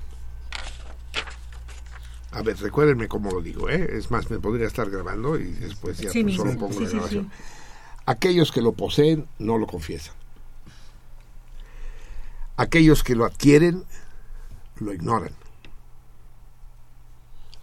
A 2.32 2.41
ver, 2.41 2.57
recuérdenme 2.60 3.10
cómo 3.10 3.32
lo 3.32 3.41
digo, 3.41 3.70
¿eh? 3.70 3.90
Es 3.98 4.10
más, 4.10 4.30
me 4.30 4.40
podría 4.40 4.68
estar 4.68 4.90
grabando 4.90 5.38
y 5.38 5.52
después 5.52 5.98
ya 5.98 6.11
Sí, 6.11 6.24
pues, 6.24 6.38
solo 6.38 6.57
pongo 6.57 6.74
Sí, 6.74 6.84
la 6.84 6.90
sí, 6.90 6.95
grabación. 6.95 7.32
Aquellos 8.06 8.52
que 8.53 8.61
lo 8.61 8.72
poseen 8.72 9.28
no 9.38 9.57
lo 9.57 9.68
confiesan. 9.68 10.16
Aquellos 12.56 13.03
que 13.03 13.16
lo 13.16 13.26
adquieren 13.26 13.84
lo 14.80 14.93
ignoran. 14.93 15.34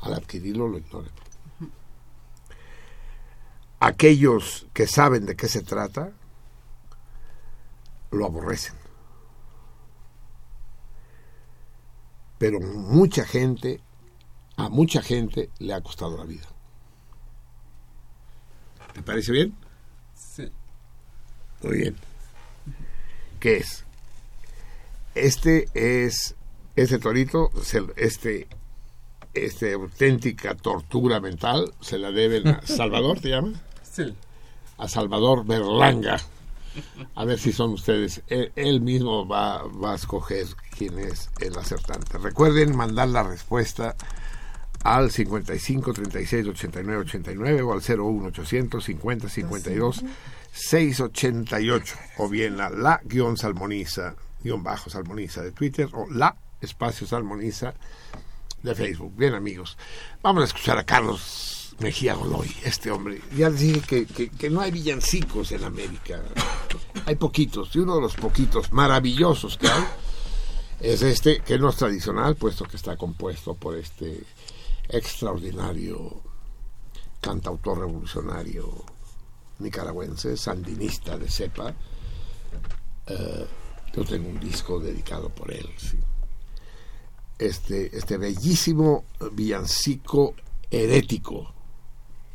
Al 0.01 0.15
adquirirlo 0.15 0.69
lo 0.69 0.79
ignoran. 0.79 1.11
Aquellos 3.81 4.67
que 4.73 4.87
saben 4.87 5.27
de 5.27 5.37
qué 5.37 5.49
se 5.49 5.63
trata 5.63 6.13
lo 8.11 8.27
aborrecen. 8.27 8.75
Pero 12.39 12.61
mucha 12.61 13.25
gente, 13.25 13.81
a 14.57 14.69
mucha 14.69 15.03
gente 15.03 15.51
le 15.59 15.75
ha 15.75 15.81
costado 15.81 16.17
la 16.17 16.25
vida. 16.25 16.47
¿Te 18.93 19.03
parece 19.03 19.33
bien? 19.33 19.55
Sí. 20.15 20.51
Muy 21.63 21.79
bien. 21.79 21.97
¿Qué 23.41 23.59
es? 23.59 23.85
Este 25.15 25.69
es, 25.75 26.35
este 26.77 26.99
torito, 26.99 27.51
se- 27.63 27.83
este, 27.97 28.47
este 29.35 29.73
auténtica 29.73 30.55
tortura 30.55 31.21
mental, 31.21 31.73
se 31.81 31.99
la 31.99 32.11
deben 32.11 32.47
a 32.49 32.63
Salvador, 32.67 33.21
¿te 33.21 33.31
llama? 33.31 33.53
Sí. 33.83 34.15
A 34.79 34.89
Salvador 34.89 35.45
Berlanga. 35.47 36.21
A 37.15 37.25
ver 37.25 37.39
si 37.39 37.53
son 37.53 37.71
ustedes. 37.73 38.21
Él, 38.27 38.53
él 38.55 38.83
mismo 38.83 39.27
va, 39.27 39.63
va 39.65 39.93
a 39.93 39.97
escoger 39.97 40.47
quién 40.77 40.99
es 40.99 41.31
el 41.41 41.57
acertante. 41.57 42.19
Recuerden 42.19 42.77
mandar 42.77 43.09
la 43.09 43.23
respuesta 43.23 43.97
al 44.85 45.11
55 45.11 45.95
36 45.95 46.47
89 46.49 47.01
89 47.01 47.63
o 47.63 47.73
al 47.73 47.81
01 47.81 48.27
800 48.29 48.85
50 48.85 49.29
52 49.31 50.05
688 50.53 51.95
o 52.19 52.29
bien 52.29 52.61
a 52.61 52.69
la 52.71 53.01
guion 53.05 53.37
salmoniza 53.37 54.15
guion 54.43 54.63
bajo 54.63 54.91
salmoniza 54.91 55.43
de 55.43 55.53
Twitter 55.53 55.89
o 55.93 56.07
la 56.11 56.37
espacio 56.61 57.07
salmoniza 57.07 57.75
de 58.63 58.75
Facebook. 58.75 59.15
Bien 59.17 59.35
amigos, 59.35 59.77
vamos 60.23 60.43
a 60.43 60.47
escuchar 60.47 60.79
a 60.79 60.85
Carlos 60.85 61.75
Mejía 61.79 62.15
Godoy, 62.15 62.55
este 62.65 62.91
hombre. 62.91 63.21
Ya 63.37 63.51
les 63.51 63.61
dije 63.61 64.07
que 64.07 64.51
no 64.51 64.61
hay 64.61 64.71
villancicos 64.71 65.53
en 65.53 65.65
América, 65.65 66.23
hay 67.05 67.17
poquitos, 67.17 67.75
y 67.77 67.81
uno 67.81 67.97
de 67.97 68.01
los 68.03 68.17
poquitos 68.17 68.73
maravillosos 68.73 69.57
que 69.59 69.69
hay 69.69 69.85
es 70.81 71.03
este, 71.03 71.41
que 71.41 71.59
no 71.59 71.71
es 71.71 71.77
tradicional, 71.77 72.37
puesto 72.37 72.65
que 72.65 72.77
está 72.77 72.97
compuesto 72.97 73.55
por 73.55 73.77
este 73.77 74.25
extraordinario 74.89 76.23
cantautor 77.21 77.81
revolucionario 77.81 78.85
nicaragüense, 79.59 80.37
sandinista 80.37 81.17
de 81.17 81.31
cepa. 81.31 81.75
Eh, 83.07 83.47
yo 83.95 84.05
tengo 84.05 84.29
un 84.29 84.39
disco 84.39 84.79
dedicado 84.79 85.31
por 85.31 85.51
él. 85.51 85.69
sí. 85.79 85.97
Este, 87.39 87.97
este 87.97 88.17
bellísimo 88.17 89.05
villancico 89.33 90.35
herético. 90.71 91.53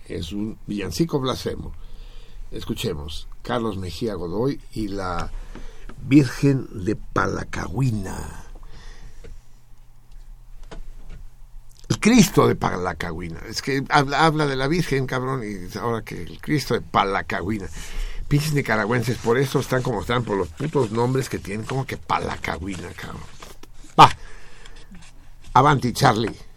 Es 0.08 0.32
un 0.32 0.58
villancico 0.68 1.20
blasfemo. 1.20 1.74
Escuchemos, 2.52 3.28
Carlos 3.42 3.78
Mejía 3.78 4.14
Godoy 4.14 4.60
y 4.74 4.90
la 4.90 5.32
Virgen 6.04 6.68
de 6.86 6.96
Palacahuina. 6.96 8.46
El 11.90 12.00
Cristo 12.00 12.48
de 12.48 12.56
Palacahuina. 12.56 13.42
Es 13.48 13.62
que 13.62 13.84
habla, 13.90 14.26
habla 14.26 14.48
de 14.48 14.56
la 14.56 14.68
Virgen, 14.68 15.08
cabrón, 15.08 15.44
y 15.44 15.78
ahora 15.78 16.04
que 16.04 16.22
el 16.22 16.42
Cristo 16.42 16.74
de 16.74 16.82
Palacahuina. 16.82 17.68
Pinches 18.28 18.54
nicaragüenses, 18.54 19.18
por 19.18 19.38
eso 19.38 19.60
están 19.60 19.82
como 19.82 20.02
están, 20.02 20.24
por 20.24 20.38
los 20.38 20.48
putos 20.50 20.92
nombres 20.92 21.28
que 21.28 21.40
tienen, 21.40 21.66
como 21.66 21.86
que 21.86 21.98
Palacahuina, 21.98 22.90
cabrón. 22.94 23.22
Va. 24.00 24.10
Avanti, 25.54 25.92
Charlie. 25.92 26.51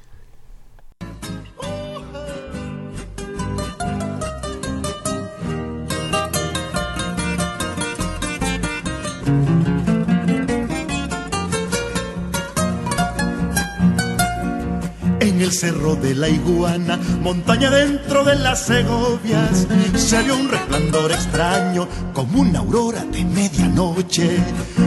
El 15.45 15.53
cerro 15.53 15.95
de 15.95 16.15
la 16.15 16.31
iguana, 16.31 16.99
montaña 17.21 17.71
dentro 17.71 18.25
de 18.25 18.35
las 18.35 18.65
Segovias, 18.65 19.67
se 19.95 20.23
vio 20.23 20.37
un 20.37 20.49
resplandor 20.49 21.13
extraño 21.13 21.87
como 22.15 22.41
una 22.41 22.61
aurora 22.61 23.05
de 23.05 23.27
medianoche. 23.27 24.39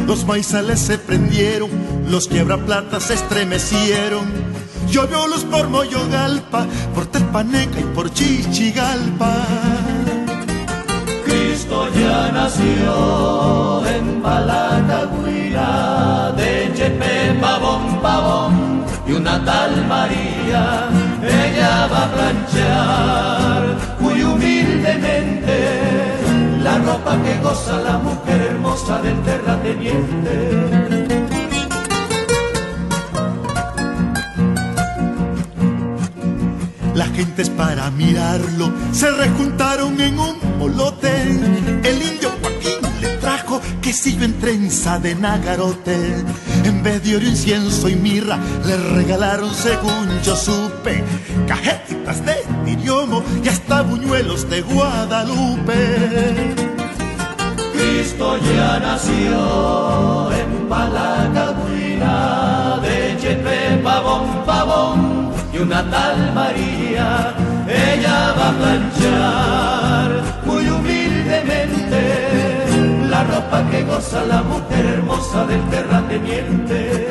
Los 0.07 0.25
maizales 0.25 0.79
se 0.79 0.97
prendieron, 0.97 1.69
los 2.09 2.27
quiebraplatas 2.27 3.03
se 3.03 3.13
estremecieron. 3.13 4.25
Llovió 4.89 5.27
luz 5.27 5.43
por 5.43 5.69
Moyogalpa, 5.69 6.65
por 6.95 7.05
Telpaneca 7.05 7.79
y 7.79 7.83
por 7.93 8.11
Chichigalpa. 8.11 9.35
Cristo 11.23 11.87
ya 11.93 12.31
nació 12.31 13.85
en 13.85 14.23
Palacagüina, 14.23 16.33
de 16.35 17.37
pavón 17.39 18.01
pavón 18.01 18.76
y 19.07 19.11
una 19.13 19.43
tal 19.45 19.87
María, 19.87 20.89
ella 21.23 21.87
va 21.87 22.03
a 22.03 22.11
planchar 22.11 23.77
muy 23.99 24.21
humildemente 24.21 25.57
la 26.61 26.77
ropa 26.79 27.17
que 27.23 27.37
goza 27.41 27.79
la 27.81 27.97
mujer 27.99 28.41
hermosa 28.41 29.01
del 29.01 29.21
terrateniente. 29.23 30.33
Las 36.93 37.09
gentes 37.11 37.49
para 37.51 37.89
mirarlo 37.91 38.71
se 38.91 39.09
rejuntaron 39.11 40.01
en 40.01 40.19
un 40.19 40.35
molote. 40.59 41.13
El 41.83 42.01
indio 42.01 42.31
quesillo 43.87 44.25
en 44.25 44.33
trenza 44.33 44.99
de 44.99 45.15
nagarote. 45.15 45.95
En 46.65 46.83
vez 46.83 47.01
de 47.03 47.15
oro, 47.15 47.25
incienso 47.25 47.87
y 47.87 47.95
mirra, 47.95 48.37
le 48.65 48.75
regalaron, 48.75 49.49
según 49.53 50.09
yo 50.25 50.35
supe, 50.35 51.05
cajetitas 51.47 52.21
de 52.25 52.35
idiomo 52.69 53.23
y 53.41 53.47
hasta 53.47 53.83
buñuelos 53.83 54.49
de 54.49 54.61
Guadalupe. 54.61 56.55
Cristo 57.73 58.37
ya 58.39 58.77
nació 58.79 60.31
en 60.33 60.67
Palacagüina, 60.67 62.15
de 62.81 63.15
Chepe 63.21 63.79
pavón 63.81 64.43
pavón 64.45 65.31
y 65.53 65.59
una 65.59 65.89
tal 65.89 66.33
María, 66.33 67.33
ella 67.69 68.33
va 68.37 68.49
a 68.49 68.57
planchar 68.57 70.09
muy 70.45 70.67
humildemente 70.67 71.86
la 73.17 73.23
ropa 73.23 73.67
que 73.71 73.83
goza 73.83 74.23
la 74.25 74.43
mujer 74.43 74.85
hermosa 74.85 75.45
del 75.47 75.63
terrateniente. 75.69 77.07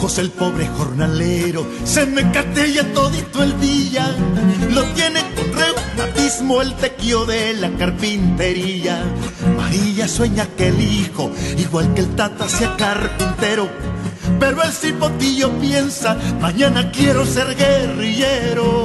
José 0.00 0.20
el 0.20 0.30
pobre 0.30 0.68
jornalero 0.68 1.66
se 1.84 2.06
me 2.06 2.30
catella 2.30 2.84
todito 2.94 3.42
el 3.42 3.60
día. 3.60 4.04
Lo 4.70 4.82
tiene 4.94 5.20
con 5.34 5.49
reumatismo 6.30 6.62
el 6.62 6.74
tequio 6.74 7.26
de 7.26 7.54
la 7.54 7.70
carpintería. 7.70 9.02
María 9.56 10.06
sueña 10.06 10.46
que 10.56 10.68
el 10.68 10.80
hijo, 10.80 11.28
igual 11.58 11.92
que 11.94 12.02
el 12.02 12.14
tata, 12.14 12.48
sea 12.48 12.76
carpintero. 12.76 13.68
Pero 14.38 14.62
el 14.62 14.70
cipotillo 14.72 15.50
piensa, 15.58 16.16
mañana 16.40 16.92
quiero 16.92 17.26
ser 17.26 17.56
guerrillero. 17.56 18.84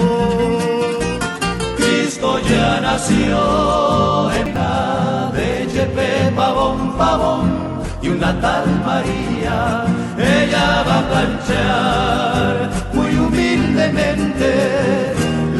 Cristo 1.77 2.39
ya 2.49 2.79
nació 2.81 4.31
en 4.31 4.51
la 4.53 5.31
de 5.33 5.67
Chepe 5.71 6.31
pavón 6.35 6.97
pavón 6.97 7.65
y 8.01 8.07
una 8.09 8.41
tal 8.41 8.65
María, 8.85 9.85
ella 10.17 10.83
va 10.87 10.99
a 10.99 11.09
planchar 11.09 12.69
muy 12.93 13.15
humildemente 13.15 15.14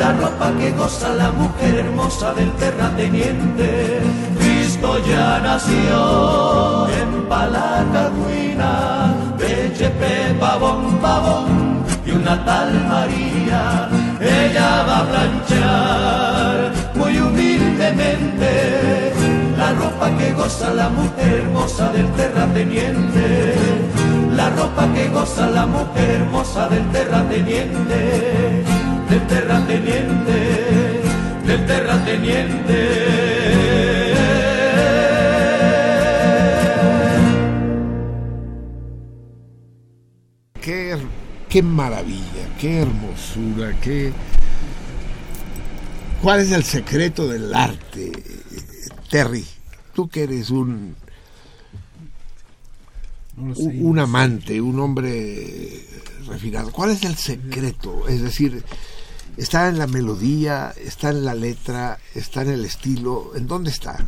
la 0.06 0.11
ropa 0.14 0.52
que 0.60 0.69
goza 0.72 1.10
la 1.15 1.32
mujer 1.32 1.73
hermosa 1.84 2.32
del 2.34 2.52
terrateniente. 2.64 4.02
Cristo 4.40 4.99
ya 5.11 5.40
nació 5.40 6.88
en 6.99 7.10
Palacagüina, 7.27 8.73
de 9.40 9.73
Chepe 9.76 10.36
pavón 10.40 10.99
pavón 11.02 11.84
y 12.06 12.11
una 12.11 12.36
tal 12.45 12.72
María, 12.94 13.90
ella 14.22 14.69
va 14.88 14.98
a 14.99 15.06
planchar 15.11 16.72
muy 16.94 17.18
humildemente 17.18 18.52
la 19.57 19.69
ropa 19.73 20.07
que 20.18 20.34
goza 20.34 20.72
la 20.82 20.90
mujer 20.90 21.34
hermosa 21.41 21.91
del 21.94 22.10
terrateniente, 22.11 23.56
la 24.36 24.49
ropa 24.52 24.84
que 24.94 25.07
goza 25.10 25.48
la 25.49 25.65
mujer 25.65 26.10
hermosa 26.22 26.69
del 26.69 26.86
terrateniente, 26.91 28.74
del 29.10 29.27
terrateniente, 29.27 31.02
del 31.45 31.65
terrateniente. 31.65 33.15
Qué, 40.61 40.98
qué 41.49 41.61
maravilla, 41.61 42.23
qué 42.60 42.80
hermosura, 42.82 43.80
qué... 43.82 44.11
¿Cuál 46.22 46.40
es 46.40 46.52
el 46.52 46.64
secreto 46.64 47.27
del 47.27 47.53
arte? 47.53 48.11
Terry, 49.11 49.45
tú 49.94 50.10
que 50.10 50.23
eres 50.23 50.49
un, 50.49 50.95
No 53.38 53.49
lo 53.49 53.56
sé, 53.56 53.61
un, 53.61 53.86
un 53.86 53.99
amante, 53.99 54.60
un 54.60 54.80
hombre 54.80 55.86
refinado, 56.26 56.72
¿cuál 56.72 56.90
es 56.91 57.03
el 57.03 57.15
secreto? 57.15 58.07
Es 58.07 58.23
decir, 58.23 58.64
¿está 59.38 59.68
en 59.70 59.78
la 59.78 59.88
melodía, 59.88 60.74
está 60.84 61.10
en 61.10 61.26
la 61.26 61.34
letra, 61.36 61.99
está 62.14 62.41
en 62.44 62.49
el 62.49 62.66
estilo? 62.66 63.32
¿En 63.36 63.48
dónde 63.48 63.70
está? 63.70 64.06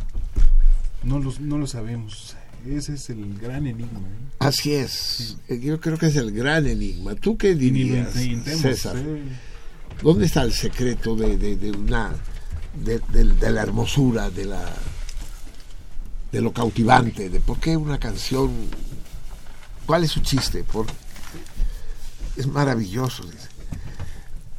No 1.02 1.18
lo, 1.18 1.32
no 1.40 1.58
lo 1.58 1.66
sabemos. 1.66 2.34
Ese 2.66 2.94
es 2.94 3.08
el 3.10 3.38
gran 3.38 3.66
enigma. 3.66 4.00
¿eh? 4.00 4.34
Así 4.40 4.74
es. 4.74 5.36
Eh, 5.48 5.60
Yo 5.60 5.80
creo 5.80 5.96
que 5.96 6.06
es 6.06 6.16
el 6.16 6.32
gran 6.32 6.66
enigma. 6.66 7.14
¿Tú 7.14 7.36
qué 7.38 7.54
dirías, 7.54 8.12
César? 8.60 8.96
¿eh? 8.98 9.22
¿Dónde 10.02 10.26
está 10.26 10.42
el 10.42 10.52
secreto 10.52 11.14
de, 11.16 11.36
de- 11.38 11.56
de 11.56 11.70
una 11.70 12.12
de, 12.84 13.00
de- 13.12 13.24
de 13.34 13.50
la 13.50 13.62
hermosura, 13.62 14.30
de 14.30 14.44
la 14.44 14.64
de 16.30 16.40
lo 16.42 16.52
cautivante, 16.52 17.30
de 17.30 17.40
por 17.40 17.58
qué 17.58 17.76
una 17.76 17.98
canción? 17.98 18.50
¿Cuál 19.86 20.04
es 20.04 20.10
su 20.10 20.20
chiste? 20.20 20.62
Por, 20.64 20.86
es 22.36 22.46
maravilloso. 22.46 23.24
Dice. 23.24 23.47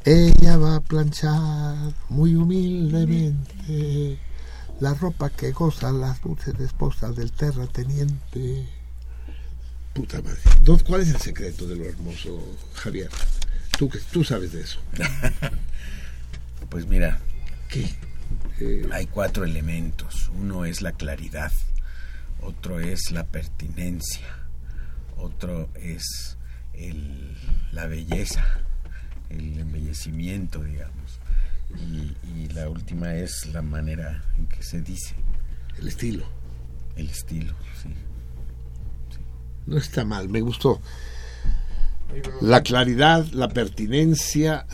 Ella 0.04 0.56
va 0.56 0.76
a 0.76 0.80
planchar 0.80 1.92
muy 2.08 2.34
humildemente 2.34 4.18
la 4.80 4.94
ropa 4.94 5.28
que 5.30 5.52
gozan 5.52 6.00
las 6.00 6.22
dulces 6.22 6.58
esposas 6.58 7.14
del 7.16 7.32
terrateniente. 7.32 8.66
Puta 9.92 10.22
madre. 10.22 10.38
¿Dó- 10.62 10.78
¿Cuál 10.86 11.02
es 11.02 11.08
el 11.10 11.20
secreto 11.20 11.66
de 11.66 11.76
lo 11.76 11.84
hermoso, 11.84 12.40
Javier? 12.74 13.10
Tú, 13.78 13.88
que, 13.90 13.98
tú 14.12 14.24
sabes 14.24 14.52
de 14.52 14.62
eso. 14.62 14.80
Pues 16.68 16.86
mira, 16.86 17.18
¿Qué? 17.68 17.96
hay 18.92 19.06
cuatro 19.06 19.44
elementos. 19.44 20.30
Uno 20.38 20.64
es 20.64 20.82
la 20.82 20.92
claridad, 20.92 21.50
otro 22.40 22.78
es 22.78 23.10
la 23.10 23.24
pertinencia, 23.26 24.28
otro 25.16 25.68
es 25.74 26.36
el- 26.74 27.36
la 27.72 27.86
belleza, 27.86 28.44
el 29.30 29.58
embellecimiento, 29.58 30.62
digamos. 30.62 31.18
Y, 31.78 32.12
y 32.42 32.48
la 32.48 32.68
última 32.68 33.14
es 33.14 33.46
la 33.52 33.62
manera 33.62 34.22
en 34.36 34.46
que 34.46 34.62
se 34.62 34.80
dice. 34.82 35.14
El 35.78 35.88
estilo. 35.88 36.24
El 36.96 37.08
estilo, 37.08 37.54
sí. 37.82 37.88
No 39.66 39.78
está 39.78 40.04
mal, 40.04 40.28
me 40.28 40.40
gustó. 40.40 40.80
La 42.40 42.62
claridad, 42.62 43.24
la 43.32 43.48
pertinencia, 43.48 44.66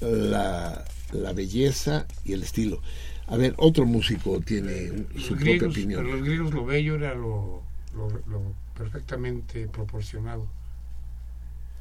la, 0.00 0.84
la 1.12 1.32
belleza 1.32 2.06
y 2.24 2.32
el 2.32 2.42
estilo. 2.42 2.80
A 3.28 3.36
ver, 3.36 3.54
otro 3.58 3.86
músico 3.86 4.40
tiene 4.40 4.90
un- 4.90 5.06
su 5.20 5.36
propia 5.36 5.68
opinión. 5.68 6.02
para 6.02 6.16
los 6.16 6.24
griegos 6.26 6.52
lo 6.52 6.64
bello 6.66 6.96
era 6.96 7.14
lo, 7.14 7.62
lo, 7.94 8.08
lo 8.26 8.42
perfectamente 8.76 9.68
proporcionado. 9.68 10.48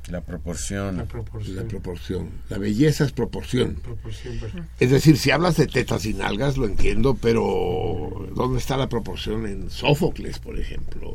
La 0.10 0.22
proporción. 0.22 0.98
La 0.98 1.06
proporción. 1.06 1.56
La 1.56 1.64
proporción. 1.64 2.30
La 2.49 2.57
belleza 2.57 3.06
es 3.06 3.11
proporción. 3.11 3.76
Proporción 3.76 4.40
perfecta. 4.40 4.68
Es 4.80 4.90
decir, 4.91 5.18
si 5.18 5.31
hablas 5.31 5.57
de 5.57 5.68
tetas 5.68 6.06
y 6.06 6.14
nalgas, 6.14 6.57
lo 6.57 6.65
entiendo, 6.65 7.15
pero 7.15 8.27
¿dónde 8.36 8.60
está 8.60 8.76
la 8.77 8.90
proporción 8.90 9.45
en 9.45 9.69
Sófocles, 9.69 10.40
por 10.40 10.60
ejemplo? 10.60 11.14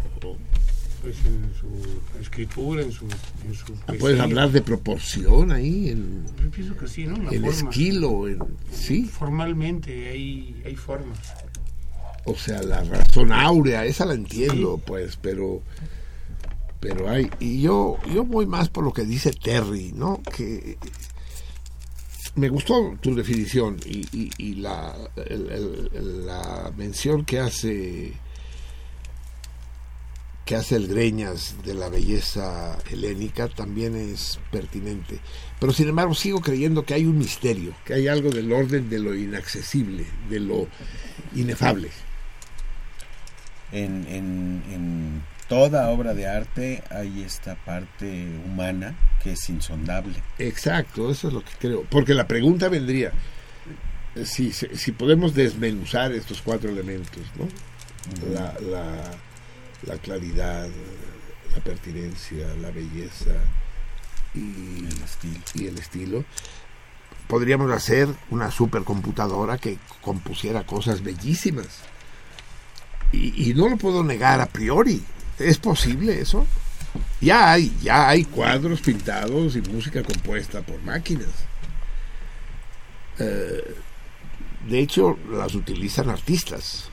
Pues 1.03 1.17
en 1.27 1.51
su 1.61 2.21
escritura, 2.21 2.83
en 2.83 2.93
su, 2.93 3.05
en 3.05 3.55
su 3.55 3.75
¿Puedes 3.99 4.21
hablar 4.21 4.51
de 4.53 4.63
proporción 4.63 5.53
ahí? 5.53 5.91
En, 5.91 6.25
Yo 6.43 6.51
pienso 6.51 6.77
que 6.77 6.89
sí, 6.89 7.07
¿no? 7.07 7.17
La 7.17 7.31
en 7.31 7.45
forma. 7.45 7.71
esquilo, 7.71 8.29
en, 8.29 8.39
¿sí? 8.73 9.05
Formalmente 9.05 10.09
hay, 10.09 10.63
hay 10.65 10.77
formas. 10.77 11.19
O 12.25 12.35
sea, 12.35 12.63
la 12.63 12.83
razón 12.85 13.33
áurea, 13.33 13.85
esa 13.85 14.07
la 14.07 14.15
entiendo, 14.15 14.81
pues, 14.87 15.19
pero 15.21 15.61
pero 16.85 17.09
hay 17.09 17.31
y 17.41 17.63
yo 17.63 17.97
yo 18.13 18.25
voy 18.25 18.45
más 18.45 18.69
por 18.69 18.85
lo 18.85 18.93
que 18.93 19.07
dice 19.07 19.33
Terry, 19.33 19.93
¿no? 19.95 20.23
Que 20.37 20.77
me 22.35 22.51
gustó 22.51 22.95
tu 23.01 23.15
definición 23.15 23.79
y, 23.87 24.55
la, 24.57 24.95
la 25.17 26.73
mención 26.77 27.25
que 27.25 27.41
hace 27.41 28.13
que 30.45 30.57
hace 30.57 30.77
el 30.77 30.89
Greñas 30.89 31.57
de 31.65 31.73
la 31.73 31.89
belleza 31.89 32.77
helénica 32.91 33.49
también 33.49 33.97
es 33.97 34.39
pertinente. 34.51 35.21
Pero 35.59 35.73
sin 35.73 35.89
embargo 35.89 36.15
sigo 36.15 36.43
creyendo 36.43 36.85
que 36.85 36.93
hay 36.93 37.07
un 37.07 37.17
misterio, 37.17 37.75
que 37.87 37.95
hay 37.95 38.09
algo 38.09 38.29
del 38.29 38.53
orden 38.53 38.91
de 38.91 38.99
lo 38.99 39.15
inaccesible, 39.15 40.05
de 40.29 40.41
lo 40.41 40.69
inefable. 41.35 41.89
En 43.73 45.23
toda 45.49 45.89
obra 45.91 46.15
de 46.15 46.27
arte 46.27 46.83
hay 46.91 47.23
esta 47.23 47.55
parte 47.55 48.29
humana 48.45 48.95
que 49.23 49.33
es 49.33 49.49
insondable. 49.49 50.15
Exacto, 50.39 51.11
eso 51.11 51.29
es 51.29 51.35
lo 51.35 51.45
que 51.45 51.53
creo. 51.59 51.85
Porque 51.91 52.15
la 52.15 52.27
pregunta 52.27 52.69
vendría, 52.69 53.13
si, 54.25 54.53
si 54.53 54.93
podemos 54.93 55.35
desmenuzar 55.35 56.13
estos 56.13 56.43
cuatro 56.43 56.71
elementos, 56.71 57.23
¿no? 57.39 57.49
La, 58.33 58.55
la, 58.61 59.11
la 59.87 59.99
claridad, 59.99 60.69
la 61.55 61.63
pertinencia, 61.63 62.47
la 62.61 62.71
belleza 62.71 63.33
y 64.35 64.85
el 64.87 65.03
estilo. 65.03 65.41
y 65.55 65.67
el 65.67 65.79
estilo, 65.79 66.25
podríamos 67.29 67.71
hacer 67.73 68.09
una 68.31 68.51
supercomputadora 68.51 69.59
que 69.59 69.79
compusiera 70.03 70.65
cosas 70.65 71.03
bellísimas. 71.03 71.81
Y, 73.13 73.51
y 73.51 73.55
no 73.55 73.69
lo 73.69 73.77
puedo 73.77 74.03
negar 74.03 74.41
a 74.41 74.47
priori. 74.47 75.03
¿Es 75.39 75.59
posible 75.59 76.21
eso? 76.21 76.47
Ya 77.21 77.53
hay, 77.53 77.75
ya 77.83 78.09
hay 78.09 78.25
cuadros 78.25 78.81
pintados 78.81 79.57
y 79.57 79.63
música 79.63 80.03
compuesta 80.03 80.63
por 80.63 80.81
máquinas. 80.83 81.29
Eh, 83.19 83.75
de 84.69 84.79
hecho, 84.79 85.19
las 85.31 85.55
utilizan 85.55 86.11
artistas. 86.11 86.89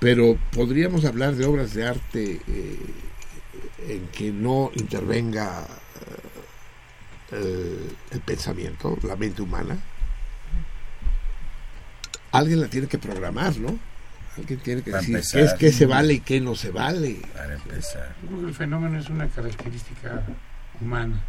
Pero 0.00 0.36
podríamos 0.52 1.04
hablar 1.04 1.34
de 1.34 1.46
obras 1.46 1.72
de 1.74 1.86
arte 1.86 2.40
eh, 2.46 2.78
en 3.88 4.06
que 4.08 4.30
no 4.32 4.70
intervenga 4.74 5.66
eh, 7.32 7.90
el, 8.10 8.20
pensamiento, 8.20 8.98
la 9.02 9.16
mente 9.16 9.42
humana. 9.42 9.78
Alguien 12.32 12.60
la 12.60 12.68
tiene 12.68 12.86
que 12.86 12.98
programar, 12.98 13.56
¿no? 13.58 13.78
Alguien 14.36 14.58
tiene 14.60 14.82
que 14.82 14.90
decir 14.90 15.14
empezar. 15.14 15.40
qué, 15.40 15.46
es, 15.46 15.54
qué 15.54 15.72
se 15.72 15.86
vale 15.86 16.14
y 16.14 16.20
qué 16.20 16.40
no 16.40 16.54
se 16.54 16.70
vale. 16.70 17.20
Para 17.34 17.54
empezar. 17.54 18.14
Yo 18.22 18.28
creo 18.28 18.40
que 18.40 18.46
el 18.48 18.54
fenómeno 18.54 18.98
es 18.98 19.08
una 19.08 19.28
característica 19.28 20.22
humana. 20.80 21.22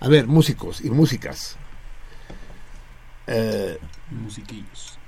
A 0.00 0.08
ver, 0.08 0.26
músicos 0.26 0.80
y 0.82 0.90
músicas. 0.90 1.56
Eh, 3.26 3.78
Musiquillos. 4.10 4.98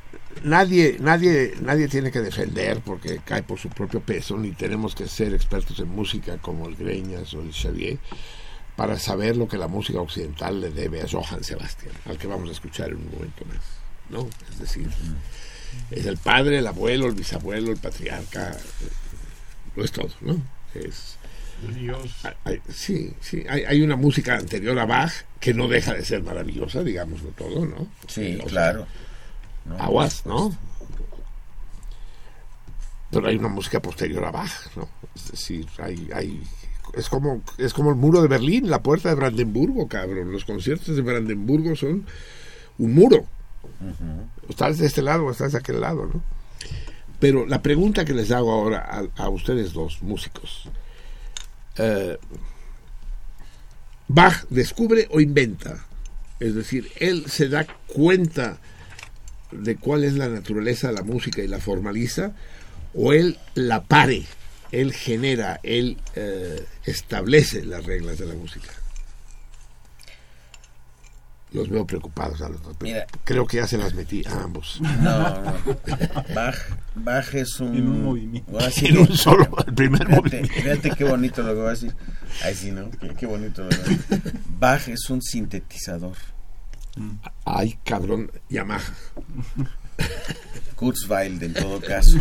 nadie, 0.43 0.97
nadie, 1.01 1.55
nadie 1.61 1.89
tiene 1.89 2.11
que 2.11 2.21
defender 2.21 2.81
porque 2.85 3.21
cae 3.25 3.43
por 3.43 3.59
su 3.59 3.69
propio 3.69 4.01
peso, 4.01 4.37
ni 4.37 4.53
tenemos 4.53 4.95
que 4.95 5.07
ser 5.07 5.33
expertos 5.35 5.79
en 5.79 5.89
música 5.89 6.39
como 6.39 6.69
el 6.69 6.75
Greñas 6.77 7.33
o 7.35 7.41
el 7.43 7.53
Xavier 7.53 7.99
para 8.77 8.99
saber 8.99 9.37
lo 9.37 9.49
que 9.49 9.57
la 9.57 9.69
música 9.69 10.01
occidental 10.01 10.61
le 10.61 10.71
debe 10.71 11.03
a 11.03 11.07
Johann 11.11 11.43
Sebastian, 11.45 11.93
al 12.07 12.17
que 12.19 12.27
vamos 12.27 12.49
a 12.49 12.53
escuchar 12.53 12.91
en 12.91 12.97
un 12.97 13.11
momento 13.11 13.45
más. 13.45 13.61
¿no? 14.11 14.29
Es 14.51 14.59
decir, 14.59 14.89
es 15.91 16.07
el 16.07 16.17
padre, 16.19 16.59
el 16.59 16.67
abuelo, 16.67 17.07
el 17.07 17.15
bisabuelo, 17.15 17.71
el 17.73 17.79
patriarca, 17.79 18.57
lo 19.77 19.85
es 19.85 19.93
todo, 19.93 20.11
¿no? 20.21 20.41
Es, 20.75 21.17
Dios. 21.75 22.15
hay- 22.45 22.61
sí, 22.69 23.13
sí, 23.21 23.45
hay, 23.49 23.65
hay 23.65 23.83
una 23.83 23.97
música 23.97 24.37
anterior 24.37 24.79
a 24.79 24.87
Bach 24.87 25.13
que 25.41 25.55
no 25.55 25.67
deja 25.69 25.95
de 25.95 26.05
ser 26.05 26.23
maravillosa, 26.23 26.83
digámoslo 26.83 27.31
todo, 27.31 27.67
¿no? 27.67 27.89
Sí, 28.07 28.37
O 28.37 28.43
sea, 28.43 28.49
claro. 28.49 28.87
No, 29.65 29.77
aguas, 29.83 30.25
¿no? 30.27 30.57
Pero 33.11 33.27
hay 33.29 33.37
una 33.37 33.49
música 33.49 33.81
posterior 33.81 34.25
a 34.25 34.31
Bach, 34.31 34.51
¿no? 34.77 34.89
Es 35.15 35.31
decir, 35.31 35.67
hay, 35.79 36.09
hay 36.15 36.43
es 36.95 37.09
como 37.09 37.43
es 37.59 37.73
como 37.75 37.91
el 37.91 37.97
muro 37.97 38.23
de 38.23 38.29
Berlín, 38.29 38.69
la 38.71 38.83
puerta 38.83 39.09
de 39.09 39.15
Brandenburgo, 39.15 39.89
cabrón. 39.89 40.31
Los 40.33 40.45
conciertos 40.45 40.95
de 40.97 41.03
Brandenburgo 41.03 41.75
son 41.77 42.07
un 42.79 42.95
muro. 42.95 43.25
Estás 44.49 44.79
de 44.79 44.87
este 44.87 45.03
lado 45.03 45.25
o 45.27 45.31
estás 45.31 45.53
de 45.53 45.59
aquel 45.59 45.81
lado, 45.81 46.07
¿no? 46.07 46.23
Pero 47.21 47.47
la 47.47 47.63
pregunta 47.63 48.05
que 48.05 48.15
les 48.15 48.31
hago 48.31 48.53
ahora 48.53 48.81
a, 49.17 49.23
a 49.23 49.29
ustedes 49.29 49.73
dos 49.73 50.03
músicos. 50.03 50.69
eh, 51.77 52.17
Bach 54.09 54.47
descubre 54.49 55.07
o 55.11 55.21
inventa. 55.21 55.85
Es 56.41 56.55
decir, 56.55 56.91
él 57.01 57.25
se 57.29 57.49
da 57.49 57.67
cuenta 57.87 58.59
de 59.51 59.77
cuál 59.77 60.05
es 60.05 60.15
la 60.15 60.29
naturaleza 60.29 60.89
de 60.89 60.95
la 60.95 61.03
música 61.03 61.43
y 61.43 61.49
la 61.49 61.59
formaliza, 61.59 62.33
o 62.95 63.13
él 63.13 63.39
la 63.55 63.83
pare, 63.85 64.25
él 64.71 64.93
genera, 64.93 65.59
él 65.63 65.99
eh, 66.15 66.65
establece 66.85 67.65
las 67.65 67.85
reglas 67.85 68.19
de 68.19 68.27
la 68.27 68.35
música. 68.35 68.71
Los 71.53 71.69
veo 71.71 71.87
preocupados 71.87 72.43
a 72.43 72.49
los 72.49 72.63
dos. 72.63 72.77
pero 72.79 72.93
Mira. 72.93 73.07
Creo 73.25 73.47
que 73.47 73.57
ya 73.57 73.67
se 73.67 73.79
las 73.79 73.95
metí 73.95 74.23
a 74.27 74.43
ambos. 74.45 74.81
No, 74.83 75.43
no. 75.43 75.55
Bach, 76.35 76.57
Bach 76.95 77.35
es 77.35 77.59
un... 77.61 77.75
En 77.75 77.89
un 77.89 78.05
movimiento. 78.05 78.53
voy 78.53 78.63
a 78.63 78.67
decir- 78.67 78.91
En 78.91 78.99
un 78.99 79.17
solo, 79.17 79.49
el 79.67 79.75
primer 79.75 80.07
Fíjate, 80.07 80.17
movimiento. 80.21 80.53
fíjate 80.55 80.91
qué 80.91 81.05
bonito 81.05 81.43
lo 81.43 81.49
que 81.55 81.59
voy 81.61 81.67
a 81.69 81.71
decir. 81.71 81.95
Ay, 82.45 82.55
sí, 82.55 82.71
¿no? 82.71 82.91
Qué, 82.91 83.09
qué 83.15 83.27
bonito 83.27 83.63
lo 83.63 83.69
que 83.71 83.77
voy 83.77 83.85
a 83.87 83.89
decir. 83.89 84.41
Bach 84.59 84.89
es 84.89 85.09
un 85.09 85.23
sintetizador. 85.23 86.17
Ay, 87.45 87.79
cabrón, 87.85 88.31
Yamaha. 88.51 88.83
Kurzweil 90.77 91.43
en 91.43 91.55
todo 91.55 91.81
caso, 91.81 92.19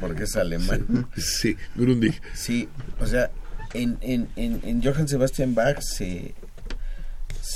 porque 0.00 0.24
es 0.24 0.36
alemán. 0.36 1.08
Sí, 1.16 1.56
Grundig. 1.74 2.20
Sí, 2.34 2.68
o 2.98 3.06
sea, 3.06 3.30
en, 3.74 3.98
en, 4.00 4.28
en, 4.36 4.60
en 4.64 4.82
Johann 4.82 5.06
Sebastian 5.08 5.54
Bach 5.54 5.80
se, 5.80 6.34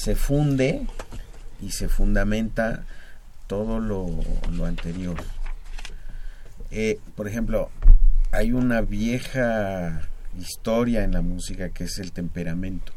se 0.02 0.16
funde 0.16 0.86
y 1.60 1.70
se 1.70 1.88
fundamenta 1.88 2.84
todo 3.46 3.78
lo, 3.78 4.08
lo 4.50 4.66
anterior. 4.66 5.16
Eh, 6.70 6.98
por 7.14 7.28
ejemplo, 7.28 7.70
hay 8.32 8.52
una 8.52 8.80
vieja 8.80 10.02
historia 10.38 11.04
en 11.04 11.12
la 11.12 11.20
música 11.22 11.68
que 11.68 11.84
es 11.84 11.98
el 11.98 12.10
temperamento. 12.12 12.92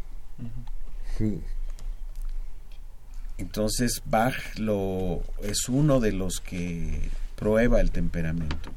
Entonces 3.38 4.02
Bach 4.06 4.36
lo 4.57 5.22
es 5.44 5.69
uno 5.69 5.99
de 5.99 6.11
los 6.11 6.40
que 6.40 7.10
prueba 7.36 7.80
el 7.82 7.91
temperamento. 7.91 8.72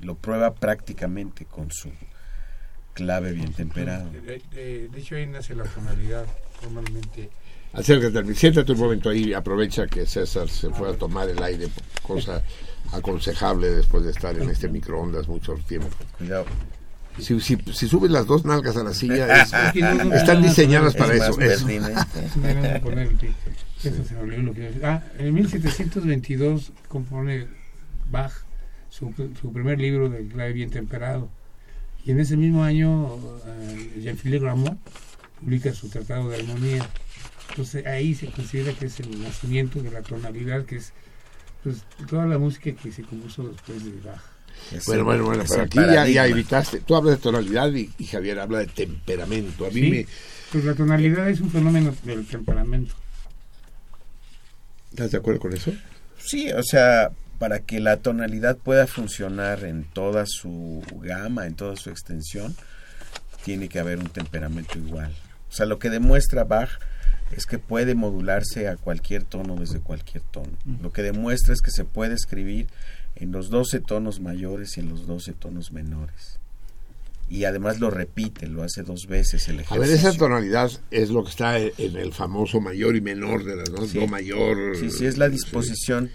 Lo 0.00 0.16
prueba 0.16 0.54
prácticamente 0.54 1.44
con 1.44 1.70
su 1.70 1.90
clave 2.94 3.32
bien 3.32 3.52
temperado. 3.52 4.10
De, 4.10 4.20
de- 4.50 4.88
de 4.88 4.98
hecho, 4.98 5.14
ahí 5.14 5.26
nace 5.26 5.54
la 5.54 5.64
tonalidad 5.64 6.24
normalmente. 6.62 7.30
Acércate 7.72 8.18
al 8.18 8.34
siéntate 8.36 8.72
un 8.72 8.78
momento 8.80 9.10
ahí, 9.10 9.32
aprovecha 9.32 9.86
que 9.86 10.04
César 10.06 10.48
se 10.48 10.70
fue 10.70 10.90
a 10.90 10.94
tomar 10.94 11.28
el 11.28 11.40
aire, 11.42 11.68
cosa 12.02 12.42
aconsejable 12.92 13.70
después 13.70 14.04
de 14.04 14.10
estar 14.10 14.36
en 14.36 14.50
este 14.50 14.68
microondas 14.68 15.28
mucho 15.28 15.54
tiempo. 15.68 15.88
Cuidado. 16.18 16.46
Si, 17.18 17.38
si, 17.40 17.56
si 17.72 17.86
subes 17.88 18.10
las 18.10 18.26
dos 18.26 18.44
nalgas 18.44 18.76
a 18.76 18.82
la 18.82 18.94
silla, 18.94 19.42
es- 19.42 19.52
están 20.14 20.42
diseñadas 20.42 20.94
para 20.94 21.14
Es 21.14 21.22
eso. 21.22 21.40
eso. 21.40 21.68
Eso 23.82 24.04
se 24.04 24.16
olvidó 24.16 24.42
lo 24.42 24.52
que. 24.54 24.70
Ah, 24.82 25.02
en 25.18 25.34
1722 25.34 26.72
compone 26.88 27.46
Bach 28.10 28.32
su, 28.90 29.12
su 29.40 29.52
primer 29.52 29.78
libro 29.78 30.08
de 30.08 30.26
clave 30.28 30.52
bien 30.52 30.70
temperado. 30.70 31.28
Y 32.04 32.12
en 32.12 32.20
ese 32.20 32.36
mismo 32.36 32.62
año, 32.64 33.14
eh, 33.46 34.00
Jean-Philippe 34.02 34.44
Rameau 34.44 34.78
publica 35.40 35.72
su 35.72 35.88
Tratado 35.88 36.28
de 36.28 36.36
Armonía. 36.36 36.86
Entonces 37.50 37.84
ahí 37.86 38.14
se 38.14 38.26
considera 38.28 38.72
que 38.72 38.86
es 38.86 39.00
el 39.00 39.22
nacimiento 39.22 39.82
de 39.82 39.90
la 39.90 40.02
tonalidad, 40.02 40.64
que 40.64 40.76
es 40.76 40.92
pues, 41.62 41.82
toda 42.08 42.26
la 42.26 42.38
música 42.38 42.72
que 42.72 42.92
se 42.92 43.02
compuso 43.02 43.48
después 43.48 43.84
de 43.84 43.92
Bach. 44.00 44.22
Bueno, 44.86 45.04
bueno, 45.04 45.24
bueno, 45.24 45.44
pero 45.48 45.62
aquí 45.62 45.78
ya, 45.78 46.06
ya 46.06 46.26
evitaste. 46.26 46.80
Tú 46.80 46.94
hablas 46.94 47.16
de 47.16 47.22
tonalidad 47.22 47.72
y, 47.72 47.90
y 47.98 48.04
Javier 48.04 48.38
habla 48.40 48.58
de 48.58 48.66
temperamento. 48.66 49.66
A 49.66 49.70
mí 49.70 49.80
Sí, 49.80 49.90
me. 49.90 50.06
Pues 50.52 50.64
la 50.64 50.74
tonalidad 50.74 51.28
es 51.30 51.40
un 51.40 51.50
fenómeno 51.50 51.94
del 52.04 52.26
temperamento. 52.26 52.94
¿Estás 54.90 55.12
de 55.12 55.18
acuerdo 55.18 55.40
con 55.40 55.52
eso? 55.54 55.72
Sí, 56.18 56.50
o 56.52 56.62
sea, 56.62 57.10
para 57.38 57.60
que 57.60 57.80
la 57.80 57.98
tonalidad 57.98 58.58
pueda 58.58 58.86
funcionar 58.86 59.64
en 59.64 59.84
toda 59.84 60.24
su 60.26 60.82
gama, 61.00 61.46
en 61.46 61.54
toda 61.54 61.76
su 61.76 61.90
extensión, 61.90 62.54
tiene 63.44 63.68
que 63.68 63.78
haber 63.78 63.98
un 63.98 64.08
temperamento 64.08 64.78
igual. 64.78 65.14
O 65.50 65.52
sea, 65.52 65.66
lo 65.66 65.78
que 65.78 65.90
demuestra 65.90 66.44
Bach 66.44 66.70
es 67.36 67.46
que 67.46 67.58
puede 67.58 67.94
modularse 67.94 68.68
a 68.68 68.76
cualquier 68.76 69.24
tono 69.24 69.56
desde 69.56 69.80
cualquier 69.80 70.22
tono. 70.22 70.50
Lo 70.82 70.92
que 70.92 71.02
demuestra 71.02 71.52
es 71.52 71.60
que 71.60 71.70
se 71.70 71.84
puede 71.84 72.14
escribir 72.14 72.66
en 73.16 73.32
los 73.32 73.50
12 73.50 73.80
tonos 73.80 74.20
mayores 74.20 74.76
y 74.76 74.80
en 74.80 74.88
los 74.88 75.06
12 75.06 75.32
tonos 75.32 75.72
menores. 75.72 76.38
Y 77.28 77.44
además 77.44 77.78
lo 77.78 77.90
repite, 77.90 78.48
lo 78.48 78.64
hace 78.64 78.82
dos 78.82 79.06
veces 79.06 79.46
el 79.48 79.58
A 79.58 79.62
ejercicio. 79.62 79.80
ver, 79.80 79.90
esa 79.90 80.12
tonalidad 80.18 80.70
es 80.90 81.10
lo 81.10 81.22
que 81.22 81.30
está 81.30 81.58
en 81.58 81.96
el 81.96 82.12
famoso 82.12 82.60
mayor 82.60 82.96
y 82.96 83.00
menor 83.00 83.44
de 83.44 83.54
las 83.56 83.70
dos, 83.70 83.90
Sí. 83.90 84.00
do 84.00 84.08
mayor. 84.08 84.76
Sí, 84.76 84.90
sí, 84.90 85.06
es 85.06 85.16
la 85.16 85.28
disposición, 85.28 86.10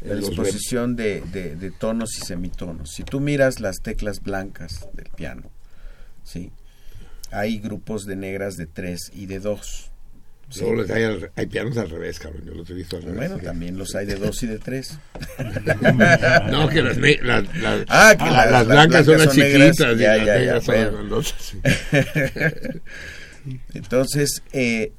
la 0.00 0.14
disposición 0.14 0.96
de, 0.96 1.20
de- 1.32 1.56
de 1.56 1.70
tonos 1.70 2.16
y 2.16 2.24
semitonos. 2.24 2.90
Si 2.92 3.02
tú 3.04 3.20
miras 3.20 3.60
las 3.60 3.76
teclas 3.82 4.22
blancas 4.22 4.88
del 4.94 5.10
piano, 5.10 5.50
sí, 6.22 6.50
hay 7.34 7.58
grupos 7.58 8.06
de 8.06 8.16
negras 8.16 8.56
de 8.56 8.66
tres 8.66 9.10
y 9.14 9.26
de 9.26 9.40
dos. 9.40 9.90
Sí. 10.50 10.60
Luego 10.60 10.82
les 10.82 10.90
hay, 10.90 11.02
al- 11.04 11.30
hay 11.36 11.46
pianos 11.46 11.76
al 11.78 11.88
revés, 11.90 12.18
cabrón. 12.20 12.42
Yo 12.44 12.54
los 12.54 12.68
he 12.70 12.74
visto 12.74 12.96
al 12.96 13.02
revés. 13.02 13.16
Bueno, 13.30 13.38
también 13.42 13.76
los 13.78 13.94
hay 13.94 14.06
de 14.06 14.16
dos 14.16 14.42
y 14.42 14.46
de 14.46 14.58
tres. 14.58 14.98
No, 16.50 16.68
que 16.68 16.82
las, 16.82 16.96
las, 16.98 17.56
las- 17.56 17.84
Ah, 17.88 18.14
que 18.16 18.24
ah, 18.24 18.46
las- 18.50 18.66
blancas 18.66 19.06
son 19.06 19.18
las 19.18 19.26
son 19.28 19.36
negras. 19.38 19.70
chiquitas 19.76 19.96
y 19.96 19.98
Ya, 20.00 20.16
las 20.16 20.18
ya, 20.18 20.24
ya, 20.26 20.38
negras 20.38 20.64
son 20.64 20.74
las 20.74 20.92
bueno. 20.92 21.22
sí. 21.22 21.58
Entonces, 23.74 24.42
eh, 24.52 24.92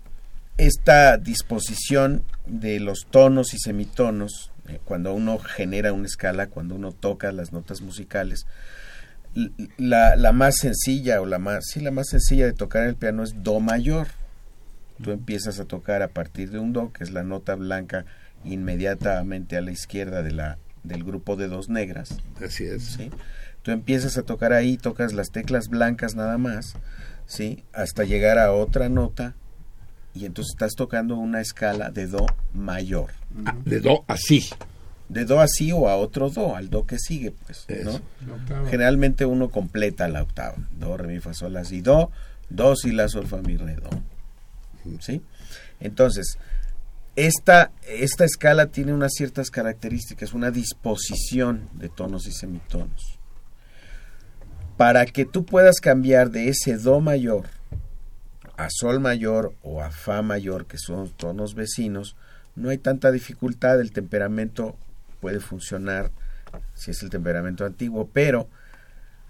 esta 0.57 1.17
disposición 1.17 2.23
de 2.45 2.79
los 2.79 3.07
tonos 3.09 3.53
y 3.53 3.59
semitonos, 3.59 4.51
eh, 4.67 4.79
cuando 4.83 5.13
uno 5.13 5.39
genera 5.39 5.93
una 5.93 6.05
escala, 6.05 6.47
cuando 6.47 6.75
uno 6.75 6.91
toca 6.91 7.31
las 7.31 7.51
notas 7.51 7.81
musicales, 7.81 8.45
la, 9.77 10.15
la 10.15 10.31
más 10.31 10.57
sencilla 10.57 11.21
o 11.21 11.25
la 11.25 11.39
más, 11.39 11.65
sí, 11.67 11.79
la 11.79 11.91
más 11.91 12.09
sencilla 12.09 12.45
de 12.45 12.53
tocar 12.53 12.83
el 12.83 12.95
piano 12.95 13.23
es 13.23 13.43
do 13.43 13.59
mayor. 13.59 14.07
Tú 15.01 15.11
empiezas 15.11 15.59
a 15.59 15.65
tocar 15.65 16.01
a 16.01 16.07
partir 16.07 16.51
de 16.51 16.59
un 16.59 16.71
do, 16.71 16.93
que 16.93 17.03
es 17.03 17.11
la 17.11 17.23
nota 17.23 17.55
blanca 17.55 18.05
inmediatamente 18.45 19.57
a 19.57 19.61
la 19.61 19.71
izquierda 19.71 20.23
de 20.23 20.31
la, 20.31 20.57
del 20.83 21.03
grupo 21.03 21.35
de 21.35 21.47
dos 21.47 21.67
negras. 21.67 22.17
Así 22.41 22.63
es. 22.63 22.83
¿sí? 22.83 23.11
Tú 23.61 23.71
empiezas 23.71 24.17
a 24.17 24.23
tocar 24.23 24.53
ahí, 24.53 24.77
tocas 24.77 25.13
las 25.13 25.31
teclas 25.31 25.67
blancas 25.67 26.15
nada 26.15 26.37
más, 26.37 26.75
¿sí? 27.25 27.63
Hasta 27.73 28.03
llegar 28.03 28.37
a 28.37 28.53
otra 28.53 28.89
nota 28.89 29.35
y 30.13 30.25
entonces 30.25 30.53
estás 30.53 30.75
tocando 30.75 31.15
una 31.15 31.41
escala 31.41 31.89
de 31.89 32.07
do 32.07 32.25
mayor. 32.53 33.11
Ah, 33.45 33.57
de 33.65 33.81
do 33.81 34.05
así. 34.07 34.47
De 35.07 35.25
do 35.25 35.39
así 35.39 35.71
o 35.71 35.87
a 35.87 35.95
otro 35.95 36.29
do, 36.29 36.55
al 36.55 36.69
do 36.69 36.85
que 36.85 36.97
sigue, 36.97 37.31
pues. 37.31 37.67
Generalmente 38.69 39.25
uno 39.25 39.49
completa 39.49 40.07
la 40.07 40.23
octava. 40.23 40.55
Do, 40.71 40.97
re, 40.97 41.07
mi, 41.07 41.19
fa, 41.19 41.33
sol, 41.33 41.53
la, 41.53 41.63
si, 41.63 41.81
do, 41.81 42.11
do, 42.49 42.75
si, 42.75 42.91
la, 42.91 43.07
sol, 43.07 43.27
fa, 43.27 43.37
mi, 43.37 43.57
re, 43.57 43.75
do. 43.75 43.89
¿Sí? 44.99 45.21
Entonces, 45.79 46.37
esta, 47.15 47.71
esta 47.87 48.25
escala 48.25 48.67
tiene 48.67 48.93
unas 48.93 49.13
ciertas 49.13 49.49
características, 49.51 50.33
una 50.33 50.51
disposición 50.51 51.69
de 51.73 51.89
tonos 51.89 52.27
y 52.27 52.31
semitonos. 52.31 53.19
Para 54.77 55.05
que 55.05 55.25
tú 55.25 55.45
puedas 55.45 55.79
cambiar 55.79 56.31
de 56.31 56.49
ese 56.49 56.77
do 56.77 56.99
mayor 56.99 57.45
a 58.57 58.69
sol 58.69 58.99
mayor 58.99 59.53
o 59.63 59.81
a 59.81 59.91
fa 59.91 60.21
mayor, 60.21 60.65
que 60.65 60.77
son 60.77 61.09
tonos 61.09 61.55
vecinos, 61.55 62.15
no 62.55 62.69
hay 62.69 62.77
tanta 62.77 63.11
dificultad, 63.11 63.81
el 63.81 63.91
temperamento 63.91 64.77
puede 65.25 65.39
funcionar 65.39 66.11
si 66.75 66.91
es 66.91 67.01
el 67.01 67.09
temperamento 67.09 67.65
antiguo, 67.65 68.07
pero 68.13 68.47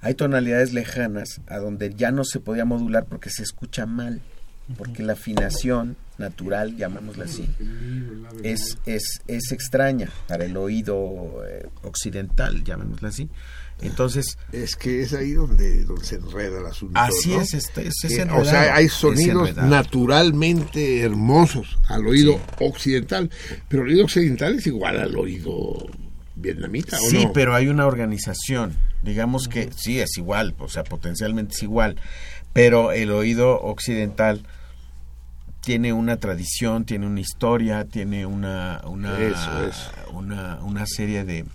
hay 0.01 0.13
tonalidades 0.13 0.73
lejanas 0.73 1.39
a 1.47 1.57
donde 1.57 1.95
ya 1.95 2.11
no 2.11 2.25
se 2.25 2.41
podía 2.41 2.65
modular 2.65 3.05
porque 3.05 3.29
se 3.29 3.43
escucha 3.43 3.85
mal, 3.85 4.19
porque 4.77 5.03
la 5.03 5.13
afinación 5.13 5.95
natural, 6.17 6.75
llamémosla 6.75 7.23
así, 7.23 7.47
es, 8.43 8.77
es, 8.85 9.21
es 9.27 9.53
extraña 9.53 10.09
para 10.27 10.43
el 10.43 10.57
oído 10.57 11.45
eh, 11.47 11.69
occidental, 11.83 12.65
llamémosla 12.65 13.07
así. 13.07 13.29
Entonces, 13.87 14.37
Es 14.51 14.75
que 14.75 15.01
es 15.01 15.13
ahí 15.13 15.31
donde, 15.33 15.83
donde 15.85 16.03
se 16.05 16.15
enreda 16.15 16.59
el 16.59 16.65
asunto. 16.65 16.99
Así 16.99 17.29
¿no? 17.29 17.41
es, 17.41 17.53
este, 17.53 17.87
es- 17.87 18.03
es 18.03 18.13
Que, 18.15 18.21
enredado, 18.21 18.41
o 18.41 18.45
sea, 18.45 18.75
hay 18.75 18.85
es 18.85 18.93
sonidos 18.93 19.55
naturalmente 19.55 21.01
hermosos 21.01 21.77
al 21.87 22.05
oído 22.07 22.39
occidental, 22.59 23.29
pero 23.67 23.83
el 23.83 23.89
oído 23.89 24.03
occidental 24.05 24.55
es 24.55 24.67
igual 24.67 24.99
al 24.99 25.15
oído 25.17 25.87
vietnamita, 26.35 26.97
¿o 26.97 27.09
Sí, 27.09 27.25
no? 27.25 27.33
pero 27.33 27.55
hay 27.55 27.67
una 27.67 27.85
organización. 27.87 28.75
Digamos 29.03 29.47
que 29.47 29.69
sí, 29.75 29.99
es 29.99 30.17
igual, 30.17 30.55
o 30.59 30.67
sea, 30.67 30.83
potencialmente 30.83 31.53
es 31.53 31.63
igual, 31.63 31.95
pero 32.53 32.91
el 32.91 33.11
oído 33.11 33.61
occidental 33.61 34.45
tiene 35.61 35.93
una 35.93 36.17
tradición, 36.17 36.85
tiene 36.85 37.07
una 37.07 37.19
historia, 37.21 37.85
tiene 37.85 38.25
una 38.25 38.81
una, 38.85 39.17
Eso 39.19 39.65
es. 39.67 39.75
una 40.13 40.59
una 40.63 40.85
serie 40.85 41.23
de 41.23 41.45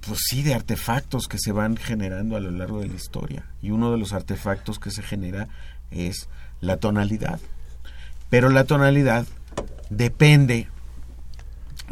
pues 0.00 0.20
sí, 0.28 0.42
de 0.42 0.54
artefactos 0.54 1.26
que 1.28 1.38
se 1.38 1.52
van 1.52 1.76
generando 1.76 2.36
a 2.36 2.40
lo 2.40 2.50
largo 2.50 2.80
de 2.80 2.88
la 2.88 2.94
historia. 2.94 3.44
Y 3.62 3.70
uno 3.70 3.90
de 3.90 3.98
los 3.98 4.12
artefactos 4.12 4.78
que 4.78 4.90
se 4.90 5.02
genera 5.02 5.48
es 5.90 6.28
la 6.60 6.76
tonalidad. 6.76 7.40
Pero 8.30 8.50
la 8.50 8.64
tonalidad 8.64 9.26
depende 9.90 10.68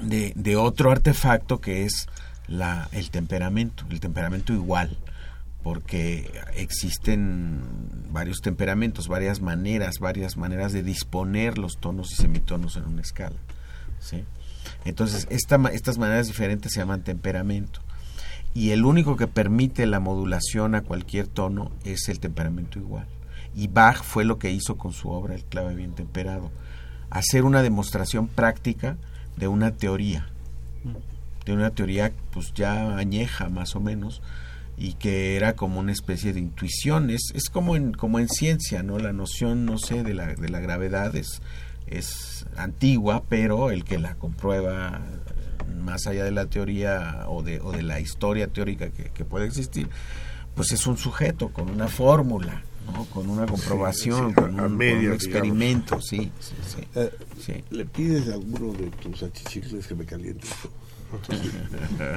de, 0.03 0.57
otro 0.57 0.91
artefacto 0.91 1.61
que 1.61 1.85
es 1.85 2.07
la, 2.49 2.89
el 2.93 3.11
temperamento, 3.11 3.85
el 3.91 4.01
temperamento 4.01 4.53
igual, 4.53 4.99
porque 5.63 6.31
existen 6.55 7.63
varios 8.11 8.39
temperamentos, 8.41 9.09
varias 9.09 9.41
maneras, 9.41 9.99
varias 9.99 10.37
maneras 10.37 10.73
de 10.73 10.83
disponer 10.83 11.59
los 11.59 11.79
tonos 11.79 12.13
y 12.13 12.17
semitonos 12.17 12.77
en 12.77 12.85
una 12.85 13.01
escala. 13.01 13.37
¿sí? 13.99 14.25
Entonces, 14.85 15.27
estas 15.31 15.99
maneras 15.99 16.27
diferentes 16.27 16.73
se 16.73 16.81
llaman 16.81 17.03
temperamento. 17.03 17.81
Y 18.57 18.71
el 18.71 18.87
único 18.87 19.17
que 19.19 19.27
permite 19.27 19.85
la 19.85 20.01
modulación 20.01 20.75
a 20.75 20.81
cualquier 20.81 21.27
tono 21.29 21.73
es 21.85 22.09
el 22.09 22.21
temperamento 22.21 22.79
igual. 22.79 23.07
Y 23.55 23.69
Bach 23.69 24.03
fue 24.03 24.25
lo 24.25 24.39
que 24.39 24.51
hizo 24.51 24.79
con 24.79 24.95
su 24.95 25.11
obra 25.11 25.35
El 25.35 25.45
clave 25.45 25.75
bien 25.75 25.95
temperado. 25.95 26.51
Hacer 27.11 27.45
una 27.45 27.63
demostración 27.63 28.29
práctica 28.29 28.97
de 29.37 29.47
una 29.47 29.73
teoría. 29.73 30.31
Tiene 31.45 31.61
una 31.61 31.75
teoría 31.75 32.15
pues 32.31 32.55
ya 32.55 32.97
añeja 32.97 33.51
más 33.51 33.77
o 33.77 33.81
menos 33.81 34.23
y 34.79 34.95
que 34.95 35.37
era 35.37 35.55
como 35.55 35.79
una 35.79 35.93
especie 35.93 36.33
de 36.33 36.41
intuición. 36.41 37.11
Es, 37.11 37.33
es 37.35 37.51
como, 37.51 37.77
en, 37.77 37.93
como 37.93 38.21
en 38.21 38.31
ciencia, 38.31 38.83
¿no? 38.83 38.99
La 38.99 39.13
noción, 39.13 39.67
no 39.67 39.77
sé, 39.77 40.03
de 40.03 40.15
la, 40.15 40.29
de 40.29 40.49
la 40.49 40.61
gravedad 40.61 41.15
es, 41.15 41.43
es 41.87 42.47
antigua, 42.57 43.23
pero 43.29 43.71
el 43.71 43.85
que 43.85 43.99
la 43.99 44.15
comprueba 44.15 45.03
más 45.83 46.07
allá 46.07 46.25
de 46.25 46.31
la 46.33 46.47
teoría 46.47 47.25
o 47.29 47.43
de, 47.43 47.61
o 47.61 47.73
de 47.73 47.83
la 47.83 48.01
historia 48.01 48.49
teórica 48.49 48.91
que, 48.91 49.05
que 49.11 49.25
puede 49.25 49.47
existir, 49.47 49.89
pues 50.55 50.73
es 50.73 50.87
un 50.87 50.97
sujeto 50.97 51.49
con 51.51 51.69
una 51.71 51.89
fórmula, 51.89 52.63
¿no? 52.93 53.05
con 53.07 53.29
una 53.29 53.47
comprobación, 53.47 54.29
sí, 54.31 54.35
con, 54.35 54.59
un, 54.61 54.77
con 54.79 55.13
experimento, 55.13 56.01
sí, 56.01 56.31
sí, 56.41 56.55
sí. 56.67 56.89
Eh, 56.95 57.11
Sí. 57.45 57.65
¿Le 57.71 57.85
pides 57.85 58.29
a 58.31 58.35
alguno 58.35 58.73
de 58.73 58.87
tus 58.91 59.23
achichicles 59.23 59.87
que 59.87 59.95
me 59.95 60.05
caliente? 60.07 60.47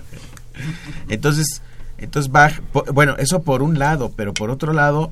Entonces, 1.09 1.61
entonces 1.97 2.31
Bach, 2.31 2.59
po- 2.71 2.85
bueno, 2.93 3.15
eso 3.17 3.41
por 3.43 3.61
un 3.61 3.77
lado, 3.79 4.11
pero 4.15 4.33
por 4.33 4.49
otro 4.49 4.73
lado, 4.73 5.11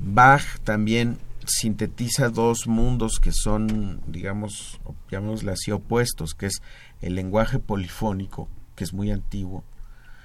Bach 0.00 0.42
también 0.64 1.18
sintetiza 1.46 2.28
dos 2.28 2.66
mundos 2.66 3.18
que 3.20 3.32
son, 3.32 4.00
digamos, 4.06 4.80
llamémosle 5.10 5.52
así, 5.52 5.70
opuestos, 5.70 6.34
que 6.34 6.46
es 6.46 6.62
el 7.00 7.14
lenguaje 7.14 7.58
polifónico, 7.58 8.48
que 8.76 8.84
es 8.84 8.92
muy 8.92 9.10
antiguo. 9.10 9.64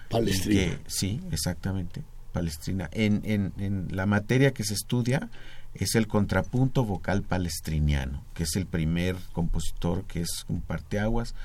Palestrina. 0.09 0.61
que- 0.61 0.79
sí, 0.87 1.21
exactamente, 1.31 2.03
palestrina. 2.33 2.89
En, 2.91 3.21
en, 3.25 3.53
en 3.57 3.87
la 3.95 4.05
materia 4.05 4.53
que 4.53 4.63
se 4.63 4.73
estudia 4.73 5.29
es 5.75 5.93
el 5.95 6.07
contrapunto 6.07 6.83
vocal 6.83 7.21
palestriniano, 7.21 8.23
que 8.33 8.43
es 8.43 8.55
el 8.55 8.65
primer 8.65 9.15
compositor 9.33 10.03
que 10.05 10.21
es 10.21 10.45
un 10.47 10.61
parteaguas 10.61 11.35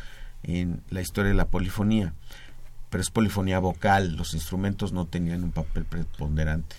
en 0.43 0.83
la 0.91 1.03
historia 1.03 1.31
de 1.31 1.37
la 1.37 1.49
polifonía. 1.49 2.15
Pero 2.89 3.03
es 3.03 3.11
polifonía 3.11 3.59
vocal, 3.59 4.15
los 4.17 4.35
instrumentos 4.35 4.93
no 4.93 5.05
tenían 5.07 5.43
un 5.45 5.51
papel 5.53 5.85
preponderante. 5.85 6.77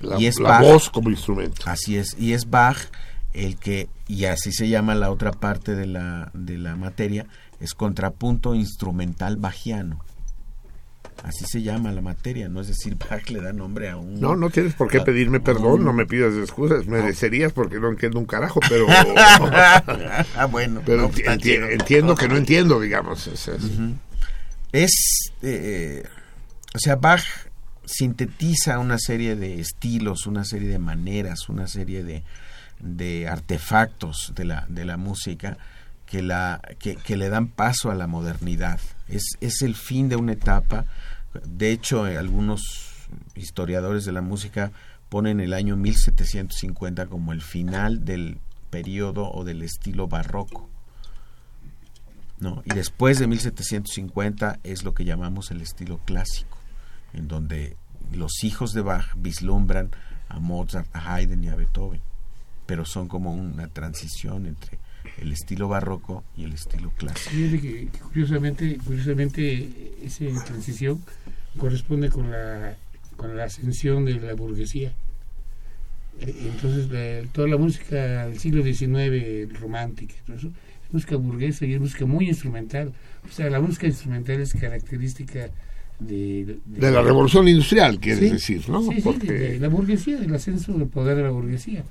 La- 0.00 0.20
y 0.20 0.26
es 0.26 0.38
la 0.40 0.60
voz 0.60 0.90
como 0.90 1.10
instrumento. 1.10 1.62
Así 1.66 1.96
es, 1.96 2.16
y 2.18 2.32
es 2.32 2.48
Bach 2.50 2.78
el 3.32 3.56
que, 3.56 3.88
y 4.06 4.26
así 4.26 4.52
se 4.52 4.68
llama 4.68 4.94
la 4.94 5.10
otra 5.10 5.32
parte 5.32 5.74
de 5.74 5.86
la, 5.86 6.30
de 6.34 6.56
la 6.58 6.76
materia, 6.76 7.26
es 7.60 7.74
contrapunto 7.74 8.54
instrumental 8.54 9.36
bajiano. 9.36 9.98
Así 11.22 11.44
se 11.46 11.62
llama 11.62 11.90
la 11.92 12.02
materia, 12.02 12.48
no 12.48 12.60
es 12.60 12.68
decir, 12.68 12.96
Bach 13.10 13.28
le 13.30 13.40
da 13.40 13.52
nombre 13.52 13.88
a 13.88 13.96
un... 13.96 14.20
No, 14.20 14.36
no 14.36 14.50
tienes 14.50 14.74
por 14.74 14.88
qué 14.90 14.98
a- 14.98 15.04
pedirme 15.04 15.40
perdón, 15.40 15.80
un- 15.80 15.84
no 15.84 15.92
me 15.92 16.06
pidas 16.06 16.34
excusas, 16.34 16.86
merecerías 16.86 17.52
porque 17.52 17.80
no 17.80 17.88
entiendo 17.88 18.18
un 18.18 18.26
carajo, 18.26 18.60
pero... 18.68 18.86
ah, 18.88 20.46
bueno. 20.50 20.82
Pero 20.84 21.02
no, 21.02 21.08
enti- 21.10 21.18
está 21.20 21.34
enti- 21.36 21.40
chido. 21.42 21.66
entiendo 21.68 22.14
que 22.14 22.28
no 22.28 22.36
entiendo, 22.36 22.80
digamos. 22.80 23.26
es-. 23.26 23.50
Es, 24.72 25.32
eh, 25.42 26.02
o 26.74 26.78
sea, 26.78 26.96
Bach 26.96 27.22
sintetiza 27.86 28.78
una 28.78 28.98
serie 28.98 29.36
de 29.36 29.60
estilos, 29.60 30.26
una 30.26 30.44
serie 30.44 30.68
de 30.68 30.78
maneras, 30.78 31.48
una 31.48 31.66
serie 31.66 32.02
de, 32.02 32.22
de 32.80 33.28
artefactos 33.28 34.32
de 34.34 34.44
la, 34.44 34.66
de 34.68 34.84
la 34.84 34.96
música 34.96 35.58
que, 36.06 36.22
la, 36.22 36.60
que, 36.78 37.16
le 37.16 37.28
dan 37.28 37.48
paso 37.48 37.90
a 37.90 37.94
la 37.94 38.06
modernidad. 38.06 38.80
Es, 39.08 39.24
es 39.40 39.62
el 39.62 39.74
fin 39.74 40.08
de 40.08 40.16
una 40.16 40.32
etapa. 40.32 40.86
De 41.46 41.70
hecho, 41.70 42.06
eh, 42.06 42.16
algunos 42.16 42.62
historiadores 43.34 44.04
de 44.04 44.12
la 44.12 44.22
música 44.22 44.72
ponen 45.08 45.40
el 45.40 45.52
año 45.52 45.76
1750 45.76 47.06
como 47.06 47.32
el 47.32 47.42
final 47.42 48.04
del 48.04 48.38
periodo 48.70 49.30
o 49.30 49.44
del 49.44 49.62
estilo 49.62 50.08
barroco. 50.08 50.68
¿no? 52.40 52.62
Y 52.64 52.74
después 52.74 53.18
de 53.18 53.26
1750 53.26 54.58
es 54.64 54.84
lo 54.84 54.92
que 54.94 55.04
llamamos 55.04 55.50
el 55.50 55.60
estilo 55.60 55.98
clásico, 56.04 56.53
en 57.14 57.28
donde 57.28 57.76
los 58.12 58.44
hijos 58.44 58.72
de 58.72 58.82
Bach 58.82 59.06
vislumbran 59.16 59.90
a 60.28 60.40
Mozart, 60.40 60.88
a 60.94 61.14
Haydn 61.14 61.44
y 61.44 61.48
a 61.48 61.54
Beethoven, 61.56 62.00
pero 62.66 62.84
son 62.84 63.08
como 63.08 63.34
una 63.34 63.68
transición 63.68 64.46
entre 64.46 64.78
el 65.18 65.32
estilo 65.32 65.68
barroco 65.68 66.24
y 66.36 66.44
el 66.44 66.52
estilo 66.54 66.90
clásico. 66.96 67.30
Fíjate 67.30 67.60
que, 67.60 67.88
curiosamente, 67.98 68.78
curiosamente 68.84 69.96
esa 70.02 70.44
transición 70.44 71.02
corresponde 71.58 72.10
con 72.10 72.30
la, 72.30 72.76
con 73.16 73.36
la 73.36 73.44
ascensión 73.44 74.04
de 74.04 74.14
la 74.14 74.34
burguesía. 74.34 74.92
Eh, 76.20 76.50
Entonces, 76.52 77.30
toda 77.32 77.48
la 77.48 77.56
música 77.56 78.26
del 78.26 78.38
siglo 78.38 78.62
XIX, 78.62 79.58
romántica, 79.60 80.14
eso, 80.34 80.48
es 80.48 80.92
música 80.92 81.16
burguesa 81.16 81.66
y 81.66 81.74
es 81.74 81.80
música 81.80 82.06
muy 82.06 82.28
instrumental. 82.28 82.92
O 83.28 83.32
sea, 83.32 83.50
la 83.50 83.60
música 83.60 83.86
instrumental 83.86 84.40
es 84.40 84.54
característica 84.54 85.50
de... 85.98 86.58
De 86.66 86.90
la 86.90 87.02
revolución 87.02 87.46
industrial, 87.48 87.98
quieres 88.00 88.20
Sí, 88.20 88.30
decir, 88.30 88.68
¿no? 88.68 88.82
Sí, 88.82 88.96
sí, 88.96 89.00
Porque- 89.02 89.32
de, 89.32 89.38
de 89.52 89.60
la 89.60 89.68
burguesía, 89.68 90.18
del 90.18 90.34
ascenso 90.34 90.72
del 90.72 90.88
poder 90.88 91.16
de 91.16 91.22
la 91.22 91.30
burguesía. 91.30 91.84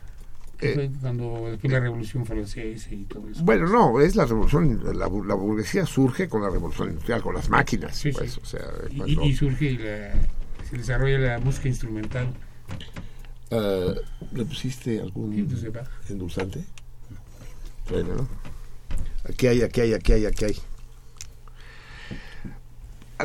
Que 0.57 0.71
Eh, 0.71 0.73
fue 0.75 0.91
cuando 1.01 1.49
después 1.49 1.73
la 1.73 1.79
revolución 1.79 2.25
francesa 2.25 2.93
y 2.93 3.03
todo 3.05 3.27
eso. 3.29 3.43
Bueno, 3.43 3.67
no, 3.67 3.99
es 3.99 4.15
la 4.15 4.25
revolución, 4.25 4.81
la, 4.85 4.93
la 5.09 5.35
burguesía 5.35 5.85
surge 5.85 6.29
con 6.29 6.41
la 6.41 6.49
revolución 6.49 6.89
industrial, 6.89 7.21
con 7.21 7.33
las 7.35 7.49
máquinas, 7.49 7.97
Sí, 7.97 8.11
pues, 8.11 8.33
sí. 8.33 8.39
o 8.41 8.45
sea, 8.45 8.61
Y- 8.89 8.97
cuando- 8.97 9.23
y, 9.23 9.27
y 9.29 9.35
surge 9.35 9.71
la, 9.73 10.13
se 10.69 10.77
desarrolla 10.77 11.17
la 11.19 11.39
música 11.39 11.67
instrumental. 11.67 12.27
Eh, 13.51 13.93
¿Le 14.33 14.45
pusiste 14.45 14.99
algún 15.01 15.33
endulzante? 16.09 16.63
Bueno, 17.89 18.15
¿no? 18.15 18.27
Aquí 19.29 19.47
hay, 19.47 19.61
aquí 19.61 19.81
hay, 19.81 19.93
aquí 19.93 20.13
hay, 20.13 20.25
aquí 20.25 20.45
hay. 20.45 20.55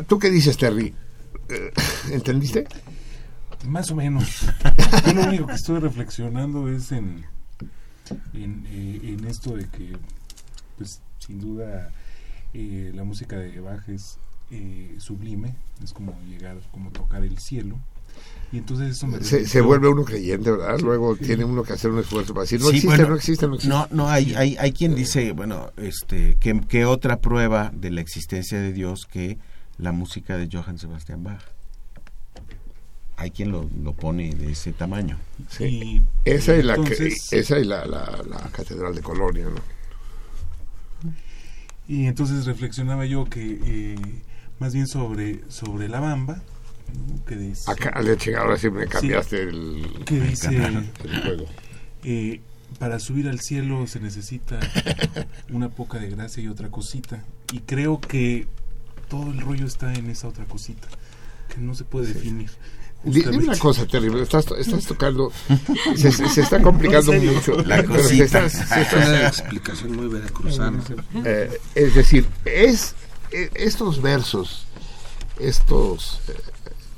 ¿Tú 0.07 0.19
qué 0.19 0.29
dices, 0.29 0.57
Terry? 0.57 0.93
Eh, 1.49 1.71
¿Entendiste? 2.11 2.65
Más 3.67 3.91
o 3.91 3.95
menos. 3.95 4.45
Yo 5.05 5.13
lo 5.13 5.23
único 5.23 5.47
que 5.47 5.53
estoy 5.53 5.79
reflexionando 5.79 6.69
es 6.69 6.91
en, 6.91 7.25
en, 8.33 8.65
eh, 8.69 8.99
en 9.03 9.25
esto 9.25 9.55
de 9.55 9.65
que, 9.67 9.93
pues, 10.77 11.01
sin 11.19 11.39
duda, 11.39 11.91
eh, 12.53 12.91
la 12.95 13.03
música 13.03 13.35
de 13.37 13.59
Bach 13.59 13.87
es 13.89 14.17
eh, 14.51 14.95
sublime, 14.99 15.55
es 15.83 15.91
como 15.93 16.17
llegar, 16.27 16.57
como 16.71 16.91
tocar 16.91 17.23
el 17.23 17.37
cielo. 17.39 17.77
Y 18.51 18.57
entonces 18.57 18.91
eso 18.97 19.05
me 19.07 19.21
Se, 19.23 19.45
se 19.45 19.61
vuelve 19.61 19.87
uno 19.87 20.03
creyente, 20.03 20.49
¿verdad? 20.51 20.79
Luego 20.79 21.15
Sí. 21.15 21.25
tiene 21.25 21.43
uno 21.45 21.63
que 21.63 21.73
hacer 21.73 21.91
un 21.91 21.99
esfuerzo 21.99 22.33
para 22.33 22.43
decir, 22.43 22.59
no 22.59 22.65
Sí, 22.67 22.77
existe, 22.77 22.87
bueno, 22.87 23.09
no 23.09 23.15
existe, 23.15 23.47
no 23.47 23.55
existe. 23.55 23.75
No, 23.75 23.87
no, 23.91 24.09
hay, 24.09 24.33
hay, 24.35 24.57
hay 24.57 24.71
quien 24.71 24.95
dice, 24.95 25.31
bueno, 25.33 25.71
este, 25.77 26.35
¿qué, 26.39 26.59
qué 26.67 26.85
otra 26.85 27.19
prueba 27.19 27.71
de 27.75 27.91
la 27.91 28.01
existencia 28.01 28.59
de 28.59 28.73
Dios 28.73 29.05
que 29.05 29.37
la 29.79 29.91
música 29.91 30.37
de 30.37 30.49
Johann 30.51 30.77
Sebastian 30.77 31.23
Bach? 31.23 31.41
Hay 33.17 33.31
quien 33.31 33.51
lo, 33.51 33.69
lo 33.83 33.93
pone 33.93 34.33
de 34.33 34.51
ese 34.51 34.71
tamaño. 34.71 35.17
Sí. 35.49 36.01
Esa 36.23 36.55
es, 36.55 36.63
la, 36.63 36.75
que- 36.77 37.07
esa 37.31 37.57
es 37.57 37.65
la, 37.67 37.85
la, 37.85 38.23
la 38.29 38.37
catedral 38.51 38.95
de 38.95 39.01
Colonia, 39.01 39.45
¿no? 39.45 39.79
Y 41.87 42.05
entonces 42.05 42.45
reflexionaba 42.45 43.05
yo 43.05 43.25
que 43.25 43.59
eh, 43.65 43.95
más 44.59 44.73
bien 44.73 44.87
sobre, 44.87 45.41
sobre 45.49 45.89
la 45.89 45.99
bamba, 45.99 46.41
¿no? 46.93 47.25
que 47.25 47.35
dice, 47.35 47.69
Acá, 47.71 47.99
le 48.01 48.15
ahora 48.35 48.57
sí 48.57 48.69
me 48.69 48.83
Sí, 48.83 48.89
cambiaste 48.89 49.41
el, 49.43 50.03
que 50.05 50.19
dice 50.21 50.47
el 50.55 51.21
juego. 51.23 51.45
eh, 52.03 52.41
para 52.77 52.99
subir 52.99 53.27
al 53.27 53.39
cielo 53.39 53.87
se 53.87 53.99
necesita 53.99 54.59
una 55.51 55.69
poca 55.69 55.97
de 55.97 56.09
gracia 56.09 56.43
y 56.43 56.47
otra 56.47 56.69
cosita. 56.69 57.23
Y 57.51 57.61
creo 57.61 57.99
que 57.99 58.47
todo 59.09 59.31
el 59.31 59.41
rollo 59.41 59.65
está 59.65 59.93
en 59.93 60.09
esa 60.09 60.27
otra 60.27 60.45
cosita, 60.45 60.87
que 61.53 61.59
no 61.59 61.73
se 61.75 61.83
puede 61.83 62.07
definir. 62.13 62.49
Di- 63.03 63.21
Dime 63.23 63.45
una 63.45 63.57
cosa 63.57 63.85
terrible, 63.87 64.21
estás, 64.23 64.45
estás 64.57 64.85
tocando, 64.85 65.31
se, 65.95 66.11
se- 66.11 66.27
se 66.29 66.41
está 66.41 66.61
complicando 66.61 67.13
mucho. 67.13 67.61
La 67.63 67.77
pero 67.77 67.95
se 67.95 68.01
cosita. 68.03 68.45
está- 68.45 68.49
se 68.49 68.81
está- 68.81 68.97
Una 68.97 69.27
explicación 69.27 69.95
muy 69.95 70.07
veracruzana. 70.07 70.83
Eh, 71.25 71.59
es 71.75 71.95
decir, 71.95 72.27
es 72.43 72.95
eh, 73.31 73.49
estos 73.55 74.01
versos, 74.01 74.65
estos 75.39 76.19
eh, 76.27 76.33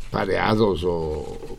pareados 0.10 0.82
o 0.86 1.58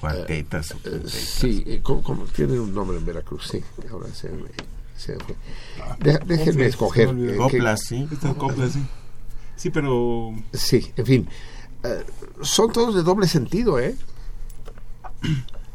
Cuartetas. 0.00 0.72
o 0.72 0.76
eh, 0.84 1.02
sí, 1.06 1.62
eh, 1.66 1.80
¿cómo, 1.82 2.02
cómo? 2.02 2.24
tiene 2.24 2.58
un 2.58 2.74
nombre 2.74 2.96
en 2.96 3.04
Veracruz, 3.06 3.48
sí, 3.50 3.62
ahora 3.90 4.08
se 4.14 4.28
me, 4.30 4.48
se 5.02 5.12
me 5.12 5.18
fue. 5.24 5.34
De- 6.00 6.18
déjenme 6.26 6.52
Coplas, 6.52 6.68
escoger. 6.68 7.08
eh, 7.08 7.26
que- 7.32 7.36
Coplas, 7.36 7.80
sí. 7.86 8.08
Coplas, 8.38 8.72
sí. 8.72 8.82
Sí, 9.56 9.70
pero 9.70 10.32
Sí, 10.52 10.90
en 10.96 11.06
fin, 11.06 11.28
eh, 11.84 12.04
son 12.42 12.72
todos 12.72 12.94
de 12.94 13.02
doble 13.02 13.26
sentido, 13.28 13.78
¿eh? 13.78 13.94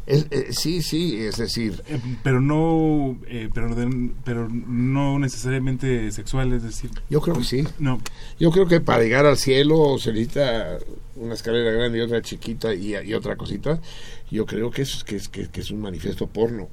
Es- 0.08 0.26
eh, 0.32 0.48
sí, 0.52 0.82
sí, 0.82 1.18
es 1.18 1.36
decir, 1.36 1.84
Eh, 1.88 2.00
pero 2.24 2.40
no 2.40 3.18
eh, 3.28 3.50
pero, 3.54 3.76
de- 3.76 4.12
pero 4.24 4.48
no 4.50 5.20
necesariamente 5.20 6.10
sexual, 6.14 6.54
es 6.54 6.64
decir. 6.64 6.90
yo 7.10 7.20
creo 7.20 7.36
que 7.36 7.44
sí. 7.44 7.68
No. 7.78 8.00
Yo 8.40 8.52
creo 8.52 8.68
que 8.68 8.80
para 8.80 9.04
llegar 9.04 9.26
al 9.26 9.36
cielo 9.36 9.98
se 10.00 10.14
necesita 10.14 10.78
una 11.18 11.34
escalera 11.34 11.72
grande 11.72 11.98
y 11.98 12.02
otra 12.02 12.22
chiquita 12.22 12.74
y, 12.74 12.96
y 12.96 13.14
otra 13.14 13.36
cosita. 13.36 13.82
Yo 14.30 14.46
creo 14.46 14.72
que 14.72 14.82
es, 14.82 15.04
que 15.06 15.16
es, 15.16 15.30
que, 15.30 15.48
que 15.50 15.62
es 15.62 15.72
un 15.72 15.80
manifiesto 15.82 16.28
porno. 16.28 16.68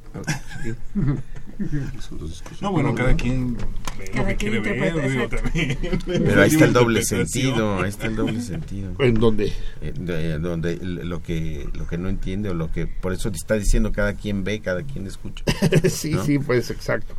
No, 2.60 2.72
bueno, 2.72 2.94
cada 2.94 3.14
quien 3.14 3.56
ve 3.56 4.06
lo 4.08 4.12
Cada 4.12 4.28
que 4.28 4.36
quien 4.36 4.62
quiere 4.62 4.80
ver, 4.80 5.10
digo, 5.10 5.28
también. 5.28 5.78
Pero 6.06 6.42
ahí 6.42 6.50
está 6.50 6.64
el 6.64 6.72
doble 6.72 7.04
sentido, 7.04 7.80
ahí 7.80 7.88
está 7.90 8.06
el 8.06 8.16
doble 8.16 8.40
sentido. 8.40 8.92
¿En 8.98 9.14
dónde? 9.14 9.52
Eh, 9.80 9.92
de- 9.96 10.38
donde 10.38 10.78
lo 10.82 11.22
que 11.22 11.68
lo 11.74 11.86
que 11.86 11.96
no 11.96 12.08
entiende 12.08 12.48
o 12.50 12.54
lo 12.54 12.72
que 12.72 12.86
por 12.86 13.12
eso 13.12 13.30
te 13.30 13.36
está 13.36 13.54
diciendo 13.54 13.92
cada 13.92 14.14
quien 14.14 14.42
ve, 14.42 14.60
cada 14.60 14.82
quien 14.82 15.06
escucha. 15.06 15.44
sí, 15.88 16.10
¿no? 16.10 16.24
sí, 16.24 16.38
pues 16.38 16.70
exacto. 16.70 17.14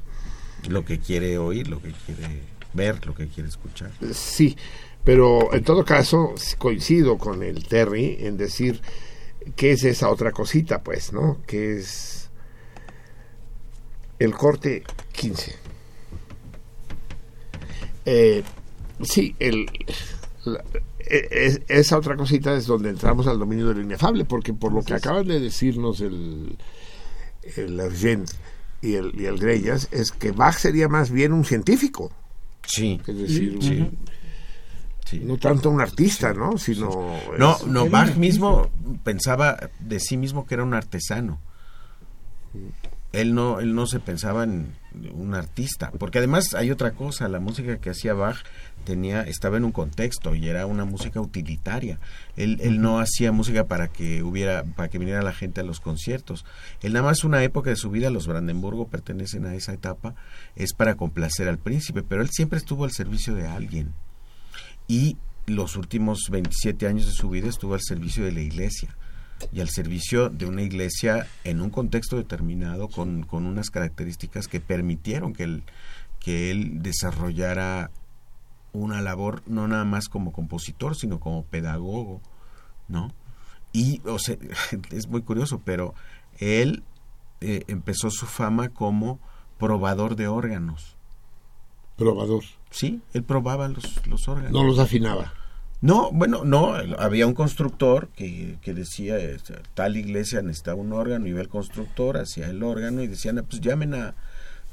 Lo 0.68 0.84
que 0.84 1.00
quiere 1.00 1.38
oír, 1.38 1.68
lo 1.68 1.82
que 1.82 1.94
quiere 2.06 2.42
ver, 2.74 3.06
lo 3.06 3.16
que 3.16 3.28
quiere 3.28 3.48
escuchar. 3.48 3.92
Sí, 4.14 4.58
pero 5.06 5.54
en 5.54 5.64
todo 5.64 5.86
caso 5.86 6.34
coincido 6.58 7.18
con 7.18 7.42
el 7.44 7.66
Terry 7.68 8.18
en 8.20 8.36
decir 8.38 8.82
que 9.56 9.72
es 9.72 9.84
esa 9.84 10.10
otra 10.10 10.32
cosita, 10.32 10.82
pues, 10.84 11.14
¿no? 11.14 11.42
Que 11.46 11.78
es 11.78 12.30
el 14.20 14.34
corte 14.34 14.84
15. 15.14 15.56
Eh, 18.06 18.44
sí, 19.02 19.36
el, 19.40 19.66
la- 20.46 20.64
e- 21.00 21.28
e- 21.32 21.64
esa 21.68 21.98
otra 21.98 22.16
cosita 22.16 22.56
es 22.56 22.66
donde 22.68 22.90
entramos 22.90 23.28
al 23.28 23.40
dominio 23.40 23.68
del 23.68 23.82
inefable, 23.84 24.26
porque 24.26 24.54
por 24.54 24.72
lo 24.74 24.82
que 24.84 24.94
acaban 24.94 25.28
de 25.28 25.40
decirnos 25.40 26.02
el, 26.02 26.58
el 27.58 27.80
Argent 27.80 28.30
y 28.82 28.96
el, 28.96 29.20
y 29.20 29.26
el 29.26 29.38
Grellas, 29.40 29.88
es 29.92 30.12
que 30.12 30.32
Bach 30.32 30.58
sería 30.58 30.88
más 30.88 31.10
bien 31.12 31.34
un 31.34 31.46
científico. 31.46 32.12
Sí. 32.68 33.00
Es 33.08 33.18
decir, 33.18 33.58
Sí. 33.62 33.82
un- 33.82 33.98
no 35.14 35.38
tanto 35.38 35.70
un 35.70 35.82
artista, 35.82 36.34
¿no? 36.34 36.58
Sino 36.58 36.90
No, 37.38 37.56
es- 37.58 37.68
no, 37.68 37.88
Bach 37.90 38.16
mismo 38.16 38.70
pensaba 39.04 39.70
de 39.80 40.00
sí 40.00 40.18
mismo 40.18 40.46
que 40.46 40.56
era 40.56 40.64
un 40.64 40.74
artesano. 40.74 41.40
Él 43.12 43.34
no, 43.34 43.62
él 43.62 43.76
no 43.76 43.88
se 43.88 44.00
pensaba 44.02 44.44
en 44.44 44.74
un 45.14 45.36
artista, 45.36 45.92
porque 46.00 46.18
además 46.18 46.54
hay 46.54 46.70
otra 46.72 46.92
cosa, 46.92 47.30
la 47.30 47.40
música 47.40 47.78
que 47.78 47.90
hacía 47.90 48.14
Bach 48.14 48.38
tenía, 48.84 49.22
estaba 49.22 49.56
en 49.56 49.64
un 49.64 49.72
contexto 49.72 50.36
y 50.36 50.50
era 50.50 50.66
una 50.66 50.84
música 50.84 51.22
utilitaria. 51.22 51.98
Él, 52.36 52.60
él 52.62 52.82
no 52.82 53.00
hacía 53.00 53.32
música 53.32 53.66
para 53.68 53.88
que 53.88 54.22
hubiera, 54.22 54.64
para 54.64 54.90
que 54.90 54.98
viniera 55.00 55.22
la 55.22 55.32
gente 55.34 55.62
a 55.62 55.64
los 55.64 55.80
conciertos. 55.80 56.46
Él 56.82 56.92
nada 56.92 57.06
más 57.06 57.24
una 57.24 57.42
época 57.42 57.70
de 57.70 57.78
su 57.78 57.90
vida, 57.90 58.10
los 58.10 58.28
Brandenburgo 58.28 58.88
pertenecen 58.88 59.46
a 59.46 59.56
esa 59.56 59.72
etapa, 59.74 60.16
es 60.58 60.74
para 60.74 60.96
complacer 60.96 61.48
al 61.48 61.58
príncipe, 61.58 62.04
pero 62.04 62.22
él 62.22 62.30
siempre 62.32 62.60
estuvo 62.60 62.84
al 62.84 62.92
servicio 62.92 63.34
de 63.34 63.48
alguien 63.48 63.94
y 64.88 65.18
los 65.46 65.76
últimos 65.76 66.30
27 66.30 66.88
años 66.88 67.06
de 67.06 67.12
su 67.12 67.30
vida 67.30 67.48
estuvo 67.48 67.74
al 67.74 67.82
servicio 67.82 68.24
de 68.26 68.32
la 68.32 68.42
iglesia. 68.42 68.96
Y 69.52 69.60
al 69.60 69.70
servicio 69.70 70.30
de 70.30 70.46
una 70.46 70.62
iglesia 70.62 71.28
en 71.44 71.62
un 71.62 71.70
contexto 71.70 72.16
determinado 72.16 72.88
con, 72.88 73.24
con 73.24 73.46
unas 73.46 73.70
características 73.70 74.48
que 74.48 74.62
permitieron 74.62 75.34
que 75.34 75.44
él, 75.44 75.64
que 76.20 76.52
él 76.52 76.82
desarrollara 76.82 77.92
una 78.72 79.02
labor 79.02 79.44
no 79.46 79.68
nada 79.68 79.86
más 79.86 80.10
como 80.10 80.34
compositor 80.34 80.98
sino 80.98 81.22
como 81.22 81.46
pedagogo 81.46 82.22
no 82.90 83.14
y 83.72 84.02
o 84.04 84.20
sea, 84.20 84.36
es 84.92 85.08
muy 85.08 85.22
curioso 85.22 85.62
pero 85.64 85.94
él 86.40 86.84
eh, 87.42 87.64
empezó 87.68 88.10
su 88.10 88.26
fama 88.26 88.70
como 88.70 89.20
probador 89.58 90.16
de 90.16 90.28
órganos. 90.28 90.98
Probador. 91.98 92.44
Sí, 92.76 93.02
él 93.14 93.24
probaba 93.24 93.70
los, 93.70 94.06
los 94.06 94.28
órganos. 94.28 94.52
No 94.52 94.64
los 94.66 94.80
afinaba. 94.80 95.34
No, 95.82 96.12
bueno, 96.12 96.44
no, 96.44 96.74
había 96.98 97.26
un 97.28 97.34
constructor 97.34 98.10
que, 98.16 98.58
que 98.62 98.74
decía, 98.74 99.18
eh, 99.18 99.38
tal 99.74 99.96
iglesia 99.98 100.42
necesitaba 100.42 100.78
un 100.82 100.92
órgano, 100.94 101.28
iba 101.28 101.40
el 101.42 101.48
constructor, 101.48 102.18
hacía 102.18 102.50
el 102.50 102.64
órgano 102.64 103.02
y 103.04 103.08
decían, 103.08 103.38
"Ah, 103.38 103.44
pues 103.48 103.62
llamen 103.62 103.94
a, 103.94 104.16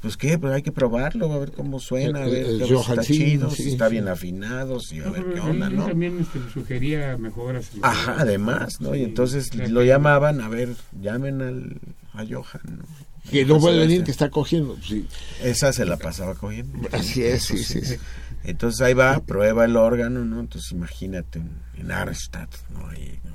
pues 0.01 0.17
qué, 0.17 0.37
pues 0.37 0.53
hay 0.53 0.63
que 0.63 0.71
probarlo, 0.71 1.31
a 1.31 1.39
ver 1.39 1.51
cómo 1.53 1.79
suena, 1.79 2.23
a 2.23 2.27
ver 2.27 2.45
el 2.45 2.65
si 2.65 2.73
está 2.73 3.03
sí, 3.03 3.13
chido, 3.13 3.49
sí, 3.51 3.63
si 3.63 3.69
está 3.69 3.87
sí. 3.87 3.91
bien 3.93 4.07
afinado, 4.09 4.79
si 4.81 4.99
a 4.99 5.05
No, 5.05 5.11
ver 5.13 5.25
qué 5.33 5.39
onda, 5.39 5.67
él 5.67 5.75
¿no? 5.77 5.85
también 5.85 6.19
este, 6.19 6.39
sugería 6.51 7.17
mejoras. 7.17 7.69
Ajá, 7.81 8.17
además, 8.19 8.81
¿no? 8.81 8.95
Y 8.95 9.03
entonces 9.03 9.53
lo 9.69 9.81
llamaban, 9.83 10.41
a 10.41 10.49
ver, 10.49 10.69
llamen 10.99 11.41
al, 11.41 11.77
a 12.13 12.25
Johan, 12.25 12.79
¿no? 12.79 12.83
Que 13.29 13.45
no 13.45 13.59
puede 13.59 13.79
venir, 13.79 14.03
que 14.03 14.11
está 14.11 14.29
cogiendo. 14.29 14.77
Sí. 14.81 15.07
Esa 15.41 15.71
se 15.73 15.85
la 15.85 15.97
pasaba 15.97 16.35
cogiendo. 16.35 16.89
Así 16.91 17.23
es, 17.23 17.43
sí, 17.43 17.57
sí, 17.57 17.81
sí. 17.81 17.95
Entonces 18.43 18.81
ahí 18.81 18.93
va, 18.93 19.19
prueba 19.21 19.65
el 19.65 19.77
órgano, 19.77 20.25
¿no? 20.25 20.41
Entonces 20.41 20.71
imagínate 20.71 21.39
en, 21.39 21.51
en 21.77 21.91
Arnstadt, 21.91 22.53
¿no? 22.71 22.87
Ahí, 22.87 23.19
¿no? 23.23 23.31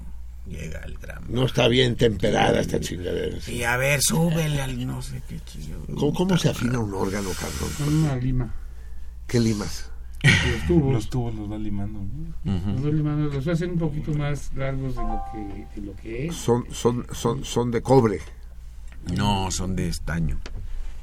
Llega 0.47 0.81
el 0.81 0.99
gran... 0.99 1.25
No 1.29 1.47
está 1.47 1.69
bien 1.69 1.97
temperada 1.97 2.61
esta 2.61 2.81
chingadera. 2.81 3.41
sí. 3.41 3.57
Y 3.57 3.65
a 3.65 3.77
ver, 3.77 4.01
súbele 4.03 4.61
al 4.61 4.87
no 4.87 5.01
sé 5.01 5.23
qué 5.29 5.41
chido. 5.41 5.79
¿Cómo, 5.95 6.13
cómo 6.13 6.37
se 6.37 6.51
afina 6.51 6.79
un 6.79 6.93
órgano, 6.93 7.31
cabrón? 7.31 7.71
Con 7.79 7.95
una 7.95 8.17
lima. 8.17 8.55
¿Qué 9.27 9.41
limas? 9.41 9.91
Los 10.23 10.67
tubos. 10.67 10.95
Los 10.95 11.11
tubos 11.11 11.35
los 11.35 11.51
va 11.51 11.59
limando. 11.59 12.01
¿no? 12.01 12.73
Los, 12.73 12.83
dos 12.83 12.95
limados 12.95 13.35
los 13.35 13.47
hacen 13.47 13.73
un 13.73 13.79
poquito 13.79 14.13
más 14.13 14.53
largos 14.55 14.97
de 14.97 15.03
lo 15.03 15.23
que, 15.33 15.81
de 15.81 15.87
lo 15.87 15.97
que 15.97 16.27
es. 16.27 16.35
Son, 16.35 16.65
son, 16.73 17.07
son, 17.13 17.45
son 17.45 17.71
de 17.71 17.83
cobre. 17.83 18.21
No, 19.17 19.51
son 19.51 19.77
de 19.77 19.89
estaño. 19.89 20.39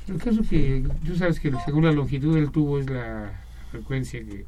El 0.08 0.18
caso 0.18 0.42
que 0.48 0.84
tú 1.06 1.16
sabes 1.16 1.40
que 1.40 1.52
según 1.66 1.86
la 1.86 1.92
longitud 1.92 2.36
del 2.36 2.52
tubo 2.52 2.80
es 2.80 2.90
la 2.90 3.32
frecuencia 3.72 4.20
que... 4.24 4.46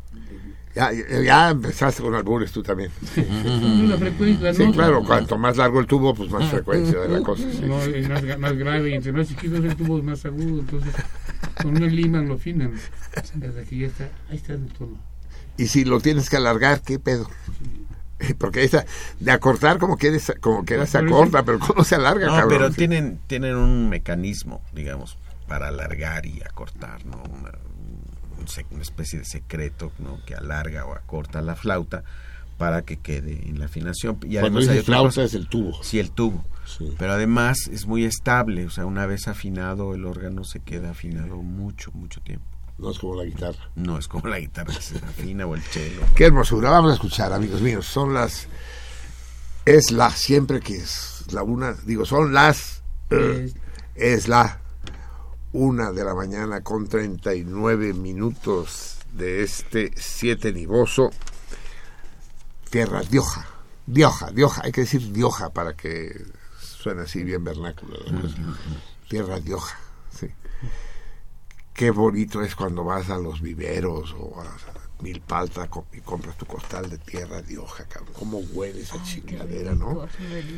Ya, 0.75 0.91
ya, 1.23 1.49
empezaste 1.49 2.03
con 2.03 2.13
albures 2.13 2.51
tú 2.51 2.61
también. 2.61 2.91
la 3.89 3.97
frecuencia, 3.97 4.53
Sí, 4.53 4.65
¿no? 4.65 4.71
claro, 4.73 5.03
cuanto 5.03 5.37
más 5.37 5.57
largo 5.57 5.79
el 5.79 5.87
tubo, 5.87 6.13
pues 6.13 6.29
más 6.29 6.49
frecuencia 6.51 6.99
de 6.99 7.09
la 7.09 7.21
cosa. 7.21 7.43
sí. 7.51 7.63
No, 7.65 7.81
es 7.81 8.07
más, 8.07 8.37
más 8.37 8.55
grave 8.55 8.91
y 8.91 8.93
entre 8.93 9.11
más 9.11 9.27
chiquito 9.27 9.57
es 9.57 9.63
el 9.63 9.75
tubo 9.75 9.97
es 9.97 10.03
más 10.03 10.23
agudo, 10.25 10.59
entonces 10.59 10.93
con 11.61 11.75
una 11.75 11.87
lima 11.87 12.21
lo 12.21 12.35
afinan. 12.35 12.73
Desde 13.33 13.63
que 13.63 13.77
ya 13.79 13.87
está, 13.87 14.09
ahí 14.29 14.37
está 14.37 14.53
el 14.53 14.67
tono. 14.67 14.97
Y 15.57 15.65
si 15.67 15.83
lo 15.83 15.99
tienes 15.99 16.29
que 16.29 16.37
alargar, 16.37 16.81
¿qué 16.83 16.99
pedo? 16.99 17.27
Porque 18.39 18.63
esa, 18.63 18.85
de 19.19 19.31
acortar 19.31 19.77
como 19.77 19.97
quieres, 19.97 20.33
como 20.41 20.65
quieras 20.65 20.89
se 20.89 20.97
acorta, 20.97 21.43
pero 21.43 21.59
¿cómo 21.59 21.83
se 21.83 21.95
alarga, 21.95 22.27
No, 22.27 22.33
cabrón? 22.33 22.49
pero 22.49 22.71
tienen, 22.71 23.19
tienen 23.27 23.55
un 23.55 23.89
mecanismo, 23.89 24.61
digamos, 24.73 25.17
para 25.47 25.67
alargar 25.69 26.25
y 26.25 26.41
acortar, 26.41 27.05
¿no? 27.05 27.21
Una, 27.23 27.51
una 28.71 28.81
especie 28.81 29.19
de 29.19 29.25
secreto, 29.25 29.91
¿no? 29.99 30.19
Que 30.25 30.35
alarga 30.35 30.85
o 30.85 30.93
acorta 30.93 31.41
la 31.41 31.55
flauta 31.55 32.03
para 32.57 32.81
que 32.81 32.97
quede 32.97 33.47
en 33.47 33.59
la 33.59 33.65
afinación. 33.65 34.17
Y 34.23 34.37
Cuando 34.39 34.59
dices 34.59 34.83
flauta 34.85 35.09
cosa- 35.09 35.23
es 35.23 35.33
el 35.33 35.47
tubo. 35.47 35.83
Sí, 35.83 35.99
el 35.99 36.11
tubo. 36.11 36.43
Sí. 36.65 36.93
Pero 36.97 37.13
además 37.13 37.67
es 37.71 37.85
muy 37.85 38.03
estable, 38.03 38.65
o 38.65 38.69
sea, 38.69 38.85
una 38.85 39.05
vez 39.05 39.27
afinado 39.27 39.93
el 39.93 40.05
órgano 40.05 40.43
se 40.43 40.59
queda 40.59 40.91
afinado 40.91 41.37
mucho, 41.37 41.91
mucho 41.93 42.19
tiempo. 42.21 42.45
No 42.77 42.91
es 42.91 42.99
como 42.99 43.15
la 43.15 43.23
guitarra. 43.23 43.69
No 43.75 43.97
es 43.97 44.07
como 44.07 44.27
la 44.27 44.39
guitarra 44.39 44.73
que 44.73 44.81
se 44.81 44.97
afina 44.97 45.45
o 45.45 45.55
el 45.55 45.61
cello. 45.63 46.01
Qué 46.15 46.25
hermosura. 46.25 46.69
Vamos 46.69 46.91
a 46.91 46.93
escuchar, 46.95 47.33
amigos 47.33 47.61
míos. 47.61 47.85
Son 47.85 48.13
las. 48.13 48.47
Es 49.65 49.91
la, 49.91 50.11
siempre 50.11 50.59
que 50.59 50.77
es 50.77 51.25
la 51.31 51.43
una. 51.43 51.73
Digo, 51.85 52.05
son 52.05 52.33
las. 52.33 52.83
eh, 53.09 53.51
es 53.95 54.27
la 54.27 54.61
una 55.53 55.91
de 55.91 56.03
la 56.03 56.13
mañana 56.13 56.61
con 56.61 56.87
39 56.87 57.93
minutos 57.93 58.97
de 59.13 59.41
este 59.43 59.91
7 59.95 60.53
nivoso. 60.53 61.09
Tierra 62.69 63.01
Dioja. 63.01 63.47
Dioja, 63.87 64.29
Dioja. 64.31 64.61
Hay 64.65 64.71
que 64.71 64.81
decir 64.81 65.11
Dioja 65.13 65.49
para 65.49 65.73
que 65.75 66.25
suene 66.59 67.01
así 67.03 67.23
bien 67.23 67.43
vernáculo. 67.43 67.97
la 68.05 68.21
cosa. 68.21 68.35
Tierra 69.09 69.39
Dioja. 69.39 69.79
Qué 71.77 71.91
bonito 71.91 72.41
es 72.41 72.55
cuando 72.55 72.83
vas 72.83 73.09
a 73.11 73.19
los 73.19 73.39
viveros 73.39 74.13
o 74.19 74.41
a 74.41 74.57
Milpalta 75.03 75.67
co- 75.69 75.85
y 75.93 76.01
compras 76.01 76.35
tu 76.35 76.47
costal 76.47 76.89
de 76.89 76.97
tierra 76.97 77.43
de 77.43 77.59
hoja, 77.59 77.85
cabrón. 77.85 78.13
Cómo 78.17 78.39
huele 78.39 78.81
esa 78.81 79.01
chingadera, 79.03 79.75
¿no? 79.75 80.07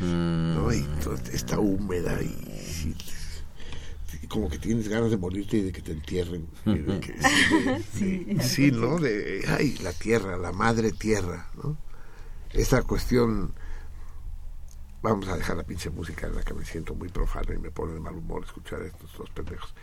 ¿No? 0.00 0.72
Y 0.72 0.88
está 1.32 1.58
húmeda 1.58 2.22
y, 2.22 2.26
y- 2.26 2.96
y 4.22 4.26
como 4.28 4.48
que 4.48 4.58
tienes 4.58 4.88
ganas 4.88 5.10
de 5.10 5.18
morirte 5.18 5.58
y 5.58 5.62
de 5.62 5.72
que 5.72 5.82
te 5.82 5.92
entierren. 5.92 6.48
Y 6.64 6.78
de 6.78 7.00
que- 7.00 7.14
Sí. 7.92 8.24
de- 8.24 8.42
sí, 8.42 8.70
¿no? 8.72 8.98
De, 8.98 9.44
ay, 9.46 9.76
la 9.82 9.92
tierra, 9.92 10.38
la 10.38 10.52
madre 10.52 10.90
tierra, 10.90 11.50
¿no? 11.62 11.76
Esa 12.52 12.82
cuestión... 12.82 13.52
Vamos 15.02 15.28
a 15.28 15.36
dejar 15.36 15.56
la 15.56 15.62
pinche 15.64 15.88
música 15.90 16.26
en 16.26 16.34
la 16.34 16.42
que 16.42 16.52
me 16.54 16.64
siento 16.64 16.94
muy 16.94 17.08
profano 17.08 17.54
y 17.54 17.58
me 17.58 17.70
pone 17.70 17.94
de 17.94 18.00
mal 18.00 18.14
humor 18.16 18.44
escuchar 18.44 18.82
estos 18.82 19.10
dos 19.16 19.30
pendejos 19.30 19.74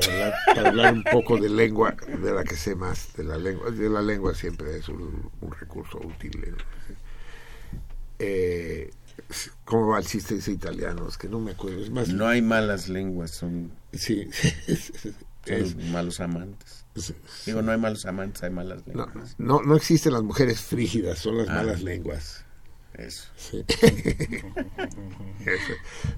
para 0.00 0.06
hablar, 0.12 0.34
para 0.54 0.68
hablar 0.70 0.94
un 0.94 1.04
poco 1.04 1.36
de 1.38 1.48
lengua 1.48 1.94
de 2.22 2.32
la 2.32 2.42
que 2.44 2.56
sé 2.56 2.74
más 2.74 3.12
de 3.16 3.24
la 3.24 3.36
lengua 3.36 3.70
de 3.70 3.88
la 3.88 4.02
lengua 4.02 4.34
siempre 4.34 4.76
es 4.76 4.88
un, 4.88 5.30
un 5.40 5.52
recurso 5.52 5.98
útil 5.98 6.42
eh. 6.44 6.54
Eh, 8.18 8.90
¿Cómo 9.64 9.88
va 9.88 9.98
el 9.98 10.06
chiste 10.06 10.36
ese 10.36 10.52
italiano? 10.52 11.06
Es 11.08 11.18
que 11.18 11.28
no 11.28 11.38
me 11.40 11.52
acuerdo. 11.52 11.80
Es 11.82 11.90
más, 11.90 12.08
No 12.08 12.26
hay 12.28 12.40
malas 12.42 12.88
lenguas, 12.88 13.30
son, 13.32 13.72
Sí. 13.92 14.28
son 15.46 15.90
malos 15.92 16.20
amantes. 16.20 16.84
Digo, 17.46 17.62
no 17.62 17.72
hay 17.72 17.78
malos 17.78 18.04
amantes, 18.06 18.42
hay 18.42 18.50
malas 18.50 18.86
No, 18.86 19.06
lenguas. 19.06 19.34
no, 19.38 19.62
no 19.62 19.76
existen 19.76 20.12
las 20.12 20.22
mujeres 20.22 20.60
frígidas, 20.60 21.18
son 21.18 21.38
las 21.38 21.48
Ah. 21.48 21.54
malas 21.54 21.82
lenguas. 21.82 22.44
Eso. 22.94 23.24
Sí. 23.36 23.64
Eso, 25.46 25.72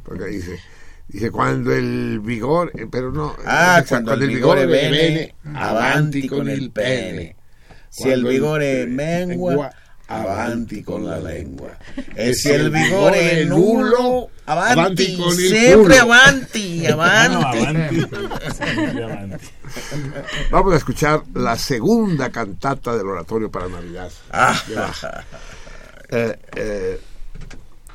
porque 0.05 0.25
dice, 0.27 0.59
dice 1.09 1.31
cuando 1.31 1.73
el 1.73 2.21
vigor, 2.21 2.73
eh, 2.75 2.87
pero 2.91 3.13
no. 3.13 3.37
Ah, 3.45 3.81
dice, 3.81 3.89
cuando 3.89 4.15
el 4.15 4.29
vigore 4.29 4.67
bene, 4.67 5.35
avanti 5.55 6.27
con 6.27 6.49
el 6.49 6.71
pene. 6.71 7.37
Si 7.91 8.11
el 8.11 8.25
vigore 8.25 8.87
mengua, 8.87 9.71
avanti 10.09 10.83
con 10.83 11.07
la 11.07 11.19
lengua. 11.19 11.77
E 12.15 12.35
si 12.35 12.51
el 12.51 12.71
vigore 12.71 13.31
è 13.31 13.45
nulo, 13.45 14.31
avanti, 14.45 15.17
con 15.17 15.33
il 15.33 15.39
siempre 15.39 15.99
culo. 15.99 16.13
avanti, 16.13 16.87
avanti. 16.91 18.09
Siempre 18.53 19.03
avanti. 19.05 19.49
Vamos 20.51 20.75
a 20.75 20.77
escuchar 20.77 21.23
la 21.35 21.57
segunda 21.57 22.31
cantata 22.31 22.97
del 22.97 23.07
oratorio 23.07 23.51
para 23.51 23.69
Navidad. 23.69 24.11
Ah. 24.31 24.61
Eh, 26.07 26.39
eh, 26.55 27.01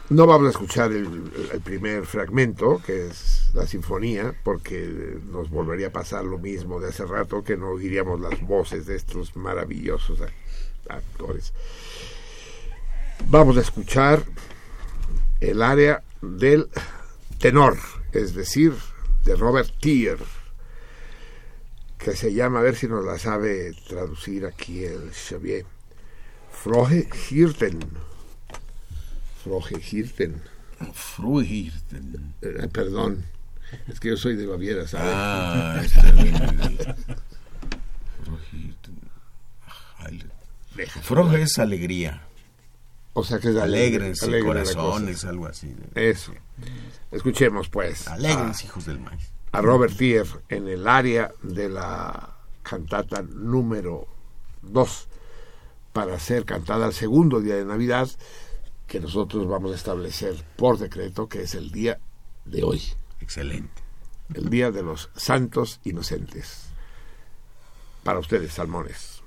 no 0.09 0.25
vamos 0.25 0.47
a 0.47 0.51
escuchar 0.51 0.91
el, 0.91 1.07
primer 1.63 2.05
fragmento, 2.05 2.81
que 2.83 3.07
es 3.07 3.49
la 3.53 3.67
sinfonía, 3.67 4.33
porque 4.43 5.17
nos 5.31 5.49
volvería 5.49 5.87
a 5.87 5.91
pasar 5.91 6.25
lo 6.25 6.39
mismo 6.39 6.79
de 6.79 6.89
hace 6.89 7.05
rato, 7.05 7.43
que 7.43 7.57
no 7.57 7.69
oiríamos 7.69 8.19
las 8.19 8.41
voces 8.41 8.85
de 8.87 8.95
estos 8.95 9.35
maravillosos 9.35 10.19
ac- 10.19 10.31
actores. 10.89 11.53
Vamos 13.27 13.57
a 13.57 13.61
escuchar 13.61 14.23
el 15.41 15.61
área 15.61 16.03
del 16.21 16.69
tenor, 17.39 17.77
es 18.11 18.33
decir, 18.33 18.73
de 19.25 19.35
Robert 19.35 19.69
Tier, 19.79 20.17
que 21.99 22.15
se 22.15 22.33
llama, 22.33 22.59
a 22.59 22.63
ver 22.63 22.75
si 22.75 22.87
nos 22.87 23.05
la 23.05 23.19
sabe 23.19 23.73
traducir 23.87 24.45
aquí 24.45 24.85
el 24.85 25.11
Xavier. 25.11 25.65
Frohe 26.51 27.07
Hirten. 27.29 27.79
Frohe 29.49 29.81
Hirten. 29.81 30.41
Frohe 30.93 31.43
Hirten. 31.43 32.35
Eh, 32.43 32.67
perdón, 32.71 33.25
es 33.87 33.99
que 33.99 34.09
yo 34.09 34.17
soy 34.17 34.35
de 34.35 34.45
Baviera, 34.45 34.87
¿sabes? 34.87 35.11
Ah, 35.11 35.81
está 35.83 36.11
bien. 36.11 36.35
Froge 41.01 41.41
es 41.41 41.57
alegría. 41.57 42.21
O 43.13 43.23
sea 43.23 43.39
que 43.39 43.49
es 43.49 43.55
Alegres 43.57 44.21
alegre 44.21 44.45
corazones, 44.45 45.25
algo 45.25 45.47
así. 45.47 45.75
Eso. 45.95 46.31
Escuchemos, 47.11 47.69
pues. 47.69 48.07
Alegres, 48.07 48.63
hijos 48.63 48.85
del 48.85 48.99
maíz. 48.99 49.31
a 49.51 49.61
Robert 49.61 49.97
Thier 49.97 50.27
en 50.49 50.67
el 50.67 50.87
área 50.87 51.31
de 51.41 51.69
la 51.69 52.35
cantata 52.61 53.23
número 53.23 54.07
2 54.61 55.07
para 55.91 56.19
ser 56.19 56.45
cantada 56.45 56.85
el 56.85 56.93
segundo 56.93 57.41
día 57.41 57.55
de 57.55 57.65
Navidad 57.65 58.07
que 58.89 58.99
nosotros 58.99 59.47
vamos 59.47 59.71
a 59.71 59.75
establecer 59.75 60.35
por 60.57 60.77
decreto 60.77 61.29
que 61.29 61.43
es 61.43 61.55
el 61.55 61.71
día 61.71 61.99
de 62.43 62.63
hoy. 62.63 62.81
Excelente. 63.21 63.81
El 64.33 64.49
día 64.49 64.71
de 64.71 64.83
los 64.83 65.09
santos 65.15 65.79
inocentes. 65.83 66.65
Para 68.03 68.19
ustedes, 68.19 68.53
salmones. 68.53 69.18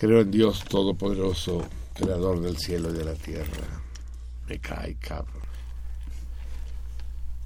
Creo 0.00 0.22
en 0.22 0.30
Dios 0.30 0.64
Todopoderoso, 0.64 1.62
Creador 1.92 2.40
del 2.40 2.56
cielo 2.56 2.88
y 2.88 2.94
de 2.94 3.04
la 3.04 3.12
tierra. 3.12 3.82
Me 4.48 4.58
cae, 4.58 4.94
cabrón. 4.94 5.42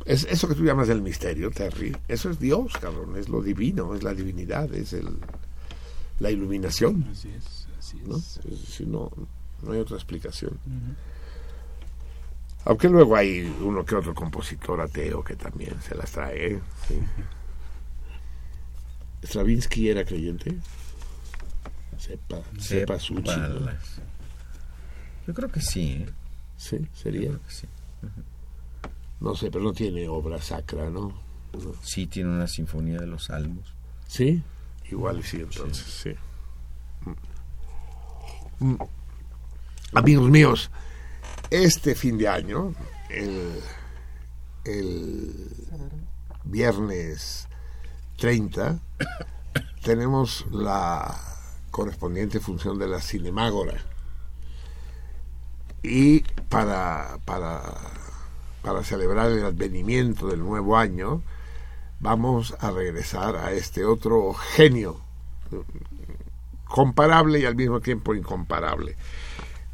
Es, 0.05 0.25
eso 0.31 0.47
que 0.47 0.55
tú 0.55 0.63
llamas 0.63 0.89
el 0.89 1.03
misterio, 1.03 1.51
Terry, 1.51 1.97
eso 2.07 2.31
es 2.31 2.39
Dios, 2.39 2.75
cabrón, 2.75 3.17
es 3.17 3.29
lo 3.29 3.43
divino, 3.43 3.93
es 3.97 4.05
la 4.05 4.15
divinidad, 4.15 4.73
es 4.73 4.93
el, 4.93 5.19
la 6.21 6.31
iluminación. 6.31 7.09
Así 7.11 7.31
es, 7.31 7.67
así 7.77 7.99
es. 7.99 8.07
¿no? 8.07 8.19
Decir, 8.49 8.87
no, 8.87 9.11
no 9.63 9.73
hay 9.73 9.81
otra 9.81 9.97
explicación. 9.97 10.57
Aunque 12.67 12.89
luego 12.89 13.17
hay 13.17 13.53
uno 13.63 13.85
que 13.85 13.97
otro 13.97 14.15
compositor 14.15 14.81
ateo 14.81 15.25
que 15.25 15.35
también 15.35 15.75
se 15.83 15.97
las 15.97 16.13
trae. 16.13 16.53
¿eh? 16.53 16.61
Sí. 16.87 17.01
¿Stravinsky 19.27 19.89
era 19.89 20.05
creyente? 20.05 20.57
Sepa, 21.99 22.41
sepa 22.59 22.99
su 22.99 23.17
Sepalas. 23.17 24.01
Yo 25.27 25.35
creo 25.35 25.51
que 25.51 25.61
sí. 25.61 26.05
¿eh? 26.07 26.13
Sí, 26.57 26.87
sería. 26.93 27.23
Yo 27.23 27.29
creo 27.29 27.43
que 27.47 27.55
sí. 27.55 27.67
No 29.21 29.35
sé, 29.35 29.51
pero 29.51 29.65
no 29.65 29.73
tiene 29.73 30.09
obra 30.09 30.41
sacra, 30.41 30.91
¿no? 30.91 31.09
No. 31.53 31.73
Sí, 31.83 32.07
tiene 32.07 32.31
una 32.31 32.47
sinfonía 32.47 32.99
de 32.99 33.07
los 33.07 33.25
salmos. 33.25 33.75
¿Sí? 34.07 34.43
Igual 34.91 35.23
sí, 35.23 35.39
entonces, 35.39 35.87
sí. 35.87 36.15
Mm. 38.61 38.73
Mm. 38.73 38.79
Amigos 39.95 40.31
míos, 40.31 40.71
este 41.51 41.95
fin 41.95 42.19
de 42.19 42.29
año, 42.29 42.75
el, 43.09 43.61
el 44.65 45.33
viernes 46.45 47.49
30, 48.19 48.81
tenemos 49.83 50.45
la 50.51 51.34
correspondiente 51.75 52.39
función 52.39 52.79
de 52.79 52.87
la 52.87 53.01
Cinemágora. 53.01 53.85
Y 55.83 56.21
para, 56.49 57.19
para, 57.25 57.63
para 58.63 58.85
celebrar 58.85 59.33
el 59.33 59.45
advenimiento 59.45 60.29
del 60.29 60.39
nuevo 60.39 60.77
año, 60.77 61.21
vamos 61.99 62.55
a 62.61 62.71
regresar 62.71 63.35
a 63.35 63.51
este 63.51 63.85
otro 63.85 64.35
genio, 64.35 65.01
comparable 66.67 67.41
y 67.41 67.45
al 67.45 67.57
mismo 67.57 67.81
tiempo 67.81 68.15
incomparable, 68.15 68.95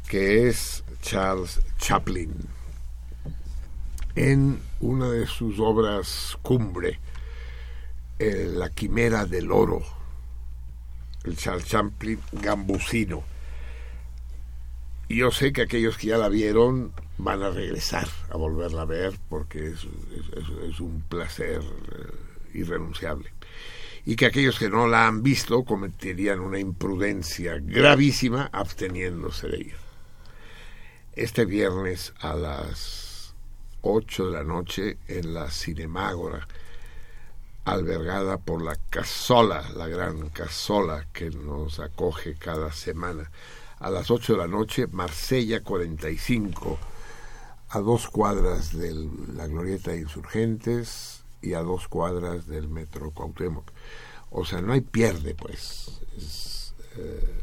que 0.07 0.47
es 0.47 0.83
Charles 1.03 1.61
Chaplin. 1.77 2.33
En 4.15 4.59
una 4.79 5.07
de 5.11 5.27
sus 5.27 5.59
obras 5.59 6.35
cumbre, 6.41 6.99
eh, 8.17 8.49
La 8.51 8.69
Quimera 8.69 9.27
del 9.27 9.51
Oro, 9.51 10.00
el 11.23 11.37
Charles 11.37 11.65
Chaplin 11.65 12.19
gambusino. 12.31 13.23
Yo 15.09 15.31
sé 15.31 15.51
que 15.51 15.63
aquellos 15.63 15.97
que 15.97 16.07
ya 16.07 16.17
la 16.17 16.29
vieron 16.29 16.93
van 17.17 17.43
a 17.43 17.49
regresar 17.49 18.07
a 18.29 18.37
volverla 18.37 18.83
a 18.83 18.85
ver 18.85 19.13
porque 19.29 19.67
es 19.67 20.79
un 20.79 21.03
placer 21.07 21.61
eh, 21.61 22.57
irrenunciable. 22.57 23.31
Y 24.05 24.15
que 24.15 24.25
aquellos 24.25 24.57
que 24.57 24.69
no 24.69 24.87
la 24.87 25.07
han 25.07 25.21
visto 25.21 25.63
cometerían 25.63 26.39
una 26.39 26.59
imprudencia 26.59 27.59
gravísima 27.61 28.49
absteniéndose 28.51 29.47
de 29.47 29.57
ella. 29.57 29.75
Este 31.13 31.45
viernes 31.45 32.13
a 32.19 32.33
las 32.33 33.35
8 33.81 34.27
de 34.27 34.31
la 34.31 34.43
noche 34.43 34.97
en 35.07 35.33
la 35.33 35.51
Cinemágora, 35.51 36.47
albergada 37.65 38.37
por 38.37 38.61
la 38.61 38.75
Casola, 38.89 39.63
la 39.75 39.87
gran 39.87 40.29
Casola 40.29 41.07
que 41.13 41.29
nos 41.29 41.79
acoge 41.79 42.35
cada 42.35 42.71
semana. 42.71 43.29
A 43.79 43.89
las 43.89 44.11
8 44.11 44.33
de 44.33 44.39
la 44.39 44.47
noche, 44.47 44.87
Marsella 44.87 45.61
45, 45.61 46.77
a 47.69 47.79
dos 47.79 48.09
cuadras 48.09 48.75
de 48.77 48.93
la 49.33 49.47
Glorieta 49.47 49.91
de 49.91 50.01
Insurgentes 50.01 51.23
y 51.41 51.53
a 51.53 51.61
dos 51.61 51.87
cuadras 51.87 52.47
del 52.47 52.67
Metro 52.67 53.11
Cuauhtémoc. 53.11 53.71
O 54.29 54.45
sea, 54.45 54.61
no 54.61 54.73
hay 54.73 54.81
pierde, 54.81 55.35
pues. 55.35 56.01
Es, 56.17 56.73
eh, 56.97 57.41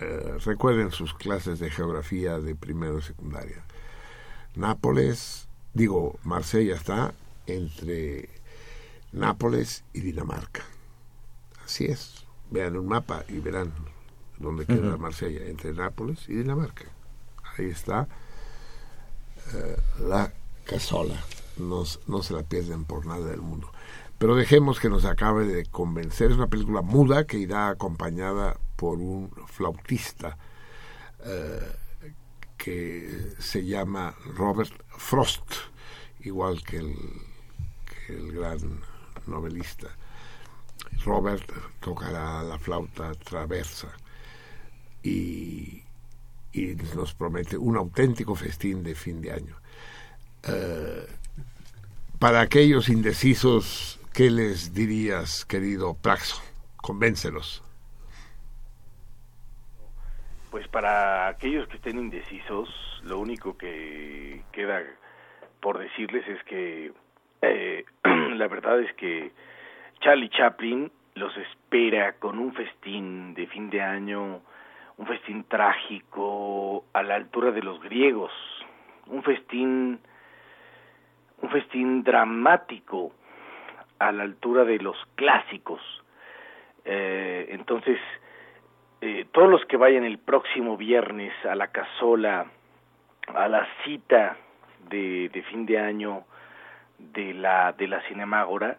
eh, 0.00 0.38
recuerden 0.44 0.90
sus 0.90 1.12
clases 1.14 1.58
de 1.58 1.70
geografía 1.70 2.38
de 2.38 2.54
primero 2.54 2.98
y 2.98 3.02
secundaria. 3.02 3.62
Nápoles, 4.54 5.48
digo, 5.74 6.18
Marsella 6.24 6.74
está 6.74 7.14
entre 7.46 8.39
Nápoles 9.12 9.84
y 9.92 10.00
Dinamarca. 10.00 10.62
Así 11.64 11.86
es. 11.86 12.26
Vean 12.50 12.76
un 12.76 12.86
mapa 12.86 13.24
y 13.28 13.38
verán 13.38 13.72
dónde 14.38 14.66
queda 14.66 14.90
Ujú. 14.90 14.98
Marsella, 14.98 15.46
entre 15.46 15.72
Nápoles 15.72 16.28
y 16.28 16.34
Dinamarca. 16.34 16.84
Ahí 17.56 17.66
está 17.66 18.08
eh, 19.54 19.76
la 20.00 20.32
casola. 20.64 21.22
No, 21.56 21.84
no 22.06 22.22
se 22.22 22.34
la 22.34 22.42
pierden 22.42 22.84
por 22.84 23.06
nada 23.06 23.26
del 23.26 23.42
mundo. 23.42 23.70
Pero 24.18 24.34
dejemos 24.36 24.80
que 24.80 24.88
nos 24.88 25.04
acabe 25.04 25.46
de 25.46 25.64
convencer. 25.66 26.30
Es 26.30 26.36
una 26.36 26.46
película 26.48 26.82
muda 26.82 27.26
que 27.26 27.38
irá 27.38 27.68
acompañada 27.68 28.58
por 28.76 28.98
un 28.98 29.30
flautista 29.46 30.38
eh, 31.24 31.60
que 32.56 33.34
se 33.38 33.64
llama 33.64 34.14
Robert 34.36 34.72
Frost, 34.88 35.52
igual 36.20 36.62
que 36.62 36.78
el, 36.78 36.96
que 38.06 38.14
el 38.14 38.32
gran 38.32 38.80
novelista. 39.30 39.88
Robert 41.04 41.50
tocará 41.80 42.42
la 42.42 42.58
flauta 42.58 43.12
traversa 43.14 43.88
y, 45.02 45.82
nos 46.94 47.14
promete 47.14 47.56
un 47.56 47.76
auténtico 47.76 48.34
festín 48.34 48.82
de 48.82 48.94
fin 48.94 49.20
de 49.20 49.32
año. 49.32 49.56
Eh, 50.42 51.06
para 52.18 52.40
aquellos 52.40 52.88
indecisos, 52.88 54.00
¿qué 54.12 54.30
les 54.30 54.74
dirías, 54.74 55.44
querido 55.44 55.94
Praxo? 55.94 56.42
Convéncelos. 56.76 57.62
Pues 60.50 60.66
para 60.68 61.28
aquellos 61.28 61.68
que 61.68 61.76
estén 61.76 61.98
indecisos, 61.98 62.68
lo 63.04 63.20
único 63.20 63.56
que 63.56 64.42
queda 64.52 64.82
por 65.60 65.78
decirles 65.78 66.26
es 66.26 66.42
que 66.44 66.92
eh, 67.42 67.84
la 68.04 68.48
verdad 68.48 68.80
es 68.80 68.92
que 68.94 69.32
Charlie 70.00 70.30
Chaplin 70.30 70.90
los 71.14 71.36
espera 71.36 72.14
con 72.14 72.38
un 72.38 72.52
festín 72.52 73.34
de 73.34 73.46
fin 73.46 73.70
de 73.70 73.82
año, 73.82 74.40
un 74.96 75.06
festín 75.06 75.44
trágico 75.44 76.84
a 76.92 77.02
la 77.02 77.16
altura 77.16 77.50
de 77.50 77.62
los 77.62 77.80
griegos, 77.80 78.32
un 79.06 79.22
festín 79.22 80.00
un 81.42 81.50
festín 81.50 82.02
dramático 82.02 83.12
a 83.98 84.12
la 84.12 84.24
altura 84.24 84.64
de 84.64 84.78
los 84.78 84.96
clásicos. 85.14 85.80
Eh, 86.84 87.48
entonces, 87.50 87.98
eh, 89.00 89.26
todos 89.32 89.48
los 89.48 89.64
que 89.66 89.76
vayan 89.76 90.04
el 90.04 90.18
próximo 90.18 90.76
viernes 90.76 91.32
a 91.44 91.54
la 91.54 91.68
casola, 91.68 92.46
a 93.34 93.48
la 93.48 93.66
cita 93.84 94.36
de, 94.88 95.28
de 95.30 95.42
fin 95.44 95.66
de 95.66 95.78
año 95.78 96.24
de 97.12 97.34
la, 97.34 97.72
de 97.72 97.88
la 97.88 98.00
Cinemágora, 98.02 98.78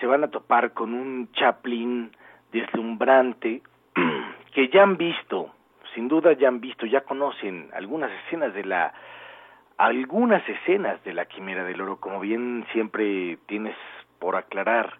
se 0.00 0.06
van 0.06 0.24
a 0.24 0.28
topar 0.28 0.72
con 0.72 0.94
un 0.94 1.30
Chaplin 1.32 2.10
deslumbrante 2.52 3.62
que 4.54 4.68
ya 4.68 4.82
han 4.82 4.96
visto, 4.96 5.54
sin 5.94 6.08
duda 6.08 6.32
ya 6.32 6.48
han 6.48 6.60
visto, 6.60 6.86
ya 6.86 7.02
conocen 7.02 7.68
algunas 7.72 8.10
escenas 8.24 8.54
de 8.54 8.64
la 8.64 8.92
algunas 9.78 10.46
escenas 10.48 11.02
de 11.02 11.12
la 11.12 11.24
Quimera 11.24 11.64
del 11.64 11.80
Oro, 11.80 11.96
como 11.96 12.20
bien 12.20 12.64
siempre 12.72 13.38
tienes 13.46 13.74
por 14.18 14.36
aclarar. 14.36 14.94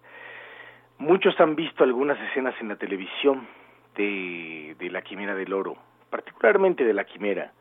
Muchos 0.99 1.39
han 1.41 1.55
visto 1.55 1.85
algunas 1.85 2.19
escenas 2.21 2.55
en 2.61 2.69
la 2.69 2.77
televisión 2.77 3.47
de, 3.95 4.75
de 4.79 4.91
la 4.91 5.03
Quimera 5.03 5.35
del 5.35 5.53
Oro, 5.53 5.77
particularmente 6.11 6.85
de 6.85 6.95
la 6.95 7.05
Quimera, 7.05 7.53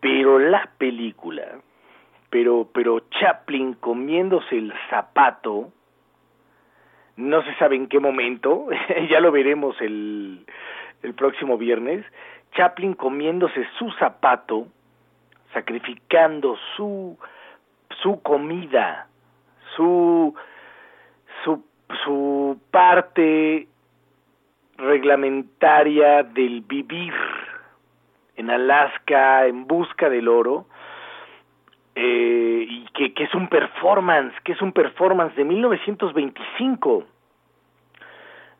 pero 0.00 0.38
la 0.38 0.70
película, 0.78 1.42
pero, 2.34 2.68
pero 2.74 2.98
Chaplin 3.10 3.74
comiéndose 3.74 4.58
el 4.58 4.74
zapato, 4.90 5.70
no 7.16 7.44
se 7.44 7.54
sabe 7.54 7.76
en 7.76 7.86
qué 7.86 8.00
momento, 8.00 8.66
ya 9.08 9.20
lo 9.20 9.30
veremos 9.30 9.80
el, 9.80 10.44
el 11.04 11.14
próximo 11.14 11.56
viernes, 11.56 12.04
Chaplin 12.56 12.94
comiéndose 12.94 13.64
su 13.78 13.88
zapato, 14.00 14.66
sacrificando 15.52 16.58
su, 16.76 17.16
su 18.02 18.20
comida, 18.20 19.06
su, 19.76 20.34
su, 21.44 21.64
su 22.04 22.58
parte 22.72 23.68
reglamentaria 24.76 26.24
del 26.24 26.62
vivir 26.62 27.14
en 28.34 28.50
Alaska 28.50 29.46
en 29.46 29.68
busca 29.68 30.08
del 30.08 30.26
oro, 30.26 30.66
eh, 31.94 32.66
y 32.68 32.86
que, 32.94 33.14
que 33.14 33.24
es 33.24 33.34
un 33.34 33.48
performance, 33.48 34.34
que 34.44 34.52
es 34.52 34.62
un 34.62 34.72
performance 34.72 35.34
de 35.36 35.44
1925. 35.44 37.04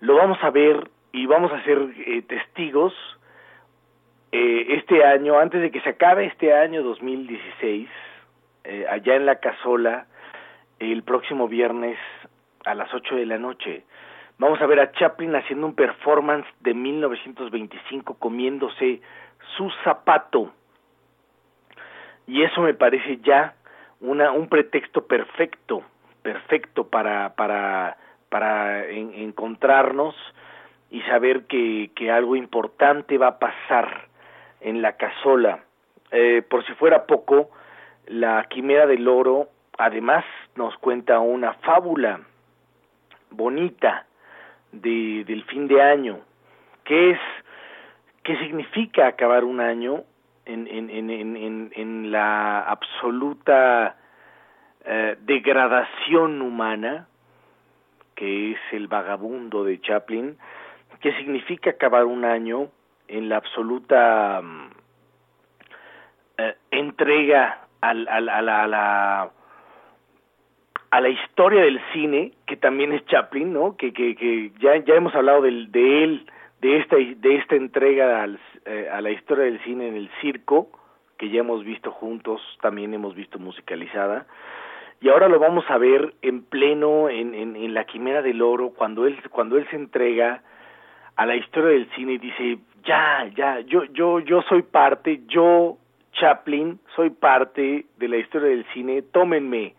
Lo 0.00 0.16
vamos 0.16 0.38
a 0.42 0.50
ver 0.50 0.88
y 1.12 1.26
vamos 1.26 1.52
a 1.52 1.62
ser 1.62 1.78
eh, 2.06 2.22
testigos 2.22 2.92
eh, 4.32 4.78
este 4.78 5.04
año, 5.04 5.38
antes 5.38 5.62
de 5.62 5.70
que 5.70 5.80
se 5.82 5.90
acabe 5.90 6.26
este 6.26 6.52
año 6.52 6.82
2016, 6.82 7.88
eh, 8.64 8.84
allá 8.90 9.14
en 9.14 9.26
la 9.26 9.36
casola, 9.36 10.06
el 10.80 11.04
próximo 11.04 11.46
viernes 11.46 11.96
a 12.64 12.74
las 12.74 12.92
8 12.92 13.14
de 13.14 13.26
la 13.26 13.38
noche. 13.38 13.84
Vamos 14.38 14.60
a 14.60 14.66
ver 14.66 14.80
a 14.80 14.90
Chaplin 14.90 15.36
haciendo 15.36 15.68
un 15.68 15.76
performance 15.76 16.48
de 16.58 16.74
1925 16.74 18.14
comiéndose 18.18 19.00
su 19.56 19.70
zapato. 19.84 20.52
Y 22.26 22.42
eso 22.42 22.60
me 22.62 22.74
parece 22.74 23.18
ya 23.22 23.54
una, 24.00 24.32
un 24.32 24.48
pretexto 24.48 25.06
perfecto, 25.06 25.82
perfecto 26.22 26.88
para, 26.88 27.34
para, 27.34 27.96
para 28.28 28.86
en- 28.88 29.14
encontrarnos 29.14 30.14
y 30.90 31.00
saber 31.02 31.44
que, 31.46 31.90
que 31.94 32.10
algo 32.10 32.36
importante 32.36 33.18
va 33.18 33.28
a 33.28 33.38
pasar 33.38 34.08
en 34.60 34.80
la 34.82 34.96
casola. 34.96 35.60
Eh, 36.10 36.42
por 36.48 36.64
si 36.66 36.72
fuera 36.74 37.06
poco, 37.06 37.50
la 38.06 38.44
Quimera 38.48 38.86
del 38.86 39.08
Oro 39.08 39.48
además 39.76 40.24
nos 40.54 40.76
cuenta 40.78 41.18
una 41.18 41.54
fábula 41.54 42.20
bonita 43.30 44.06
de, 44.72 45.24
del 45.24 45.44
fin 45.44 45.66
de 45.66 45.82
año. 45.82 46.20
¿Qué 46.84 47.10
es, 47.12 47.18
qué 48.22 48.36
significa 48.38 49.06
acabar 49.06 49.44
un 49.44 49.60
año 49.60 50.04
en, 50.46 50.66
en, 50.68 50.90
en, 50.90 51.10
en, 51.36 51.72
en, 51.74 52.10
la 52.10 52.60
absoluta 52.60 53.96
eh, 54.84 55.16
degradación 55.22 56.42
humana, 56.42 57.06
que 58.14 58.52
es 58.52 58.58
el 58.72 58.88
vagabundo 58.88 59.64
de 59.64 59.80
Chaplin? 59.80 60.36
¿Qué 61.00 61.12
significa 61.16 61.70
acabar 61.70 62.04
un 62.04 62.24
año 62.24 62.68
en 63.08 63.28
la 63.28 63.36
absoluta 63.36 64.40
mm, 64.42 64.70
eh, 66.38 66.54
entrega 66.70 67.66
al, 67.80 68.08
al- 68.08 68.28
a 68.28 68.42
la, 68.42 68.62
a 68.62 68.66
la 68.66 69.30
a 70.90 71.00
la 71.00 71.08
historia 71.08 71.62
del 71.62 71.80
cine 71.92 72.32
que 72.46 72.56
también 72.56 72.92
es 72.92 73.04
Chaplin 73.06 73.52
no 73.52 73.76
que 73.76 73.92
que, 73.92 74.14
que 74.14 74.52
ya 74.60 74.76
ya 74.76 74.94
hemos 74.94 75.12
hablado 75.14 75.42
del, 75.42 75.72
de 75.72 76.04
él 76.04 76.26
de 76.64 76.78
esta 76.78 76.96
de 76.96 77.36
esta 77.36 77.56
entrega 77.56 78.22
al, 78.22 78.40
eh, 78.64 78.88
a 78.90 79.02
la 79.02 79.10
historia 79.10 79.44
del 79.44 79.62
cine 79.64 79.86
en 79.86 79.96
el 79.96 80.08
circo 80.22 80.70
que 81.18 81.28
ya 81.28 81.40
hemos 81.40 81.62
visto 81.62 81.90
juntos 81.90 82.40
también 82.62 82.94
hemos 82.94 83.14
visto 83.14 83.38
musicalizada 83.38 84.26
y 84.98 85.10
ahora 85.10 85.28
lo 85.28 85.38
vamos 85.38 85.66
a 85.68 85.76
ver 85.76 86.14
en 86.22 86.42
pleno 86.42 87.10
en, 87.10 87.34
en, 87.34 87.74
la 87.74 87.84
quimera 87.84 88.22
del 88.22 88.40
oro 88.40 88.70
cuando 88.70 89.06
él 89.06 89.20
cuando 89.28 89.58
él 89.58 89.66
se 89.68 89.76
entrega 89.76 90.42
a 91.16 91.26
la 91.26 91.36
historia 91.36 91.68
del 91.68 91.90
cine 91.96 92.14
y 92.14 92.18
dice 92.18 92.58
ya 92.82 93.30
ya 93.36 93.60
yo 93.60 93.84
yo 93.92 94.20
yo 94.20 94.40
soy 94.48 94.62
parte 94.62 95.20
yo 95.26 95.76
Chaplin 96.14 96.80
soy 96.96 97.10
parte 97.10 97.84
de 97.98 98.08
la 98.08 98.16
historia 98.16 98.48
del 98.48 98.64
cine 98.72 99.02
tómenme. 99.02 99.74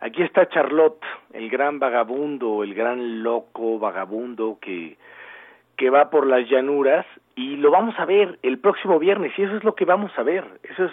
Aquí 0.00 0.22
está 0.22 0.48
Charlotte 0.48 1.04
el 1.34 1.50
gran 1.50 1.78
vagabundo 1.78 2.64
el 2.64 2.72
gran 2.72 3.22
loco 3.22 3.78
vagabundo 3.78 4.56
que 4.58 4.96
que 5.80 5.88
va 5.88 6.10
por 6.10 6.26
las 6.26 6.46
llanuras 6.46 7.06
y 7.36 7.56
lo 7.56 7.70
vamos 7.70 7.98
a 7.98 8.04
ver 8.04 8.38
el 8.42 8.58
próximo 8.58 8.98
viernes 8.98 9.32
y 9.38 9.44
eso 9.44 9.56
es 9.56 9.64
lo 9.64 9.74
que 9.74 9.86
vamos 9.86 10.12
a 10.18 10.22
ver. 10.22 10.44
Eso 10.62 10.84
es 10.84 10.92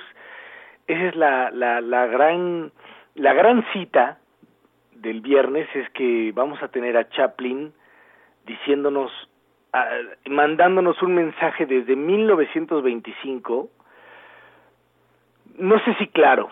esa 0.88 1.08
es 1.10 1.16
la 1.18 1.52
la 1.52 1.82
la 1.82 2.06
gran 2.06 2.72
la 3.16 3.34
gran 3.34 3.66
cita 3.74 4.20
del 4.94 5.20
viernes 5.20 5.68
es 5.76 5.90
que 5.90 6.32
vamos 6.34 6.64
a 6.64 6.70
tener 6.70 6.96
a 6.96 7.10
Chaplin 7.10 7.74
diciéndonos 8.46 9.12
ah, 9.74 9.90
mandándonos 10.30 11.02
un 11.02 11.16
mensaje 11.16 11.66
desde 11.66 11.98
1925 11.98 13.70
no 15.58 15.80
sé 15.84 15.96
si 15.96 16.08
claro 16.08 16.50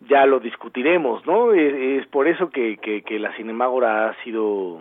ya 0.00 0.26
lo 0.26 0.40
discutiremos 0.40 1.24
no 1.28 1.52
es, 1.52 2.02
es 2.02 2.06
por 2.08 2.26
eso 2.26 2.50
que, 2.50 2.78
que, 2.78 3.02
que 3.02 3.20
la 3.20 3.32
Cinemágora 3.36 4.08
ha 4.08 4.24
sido 4.24 4.80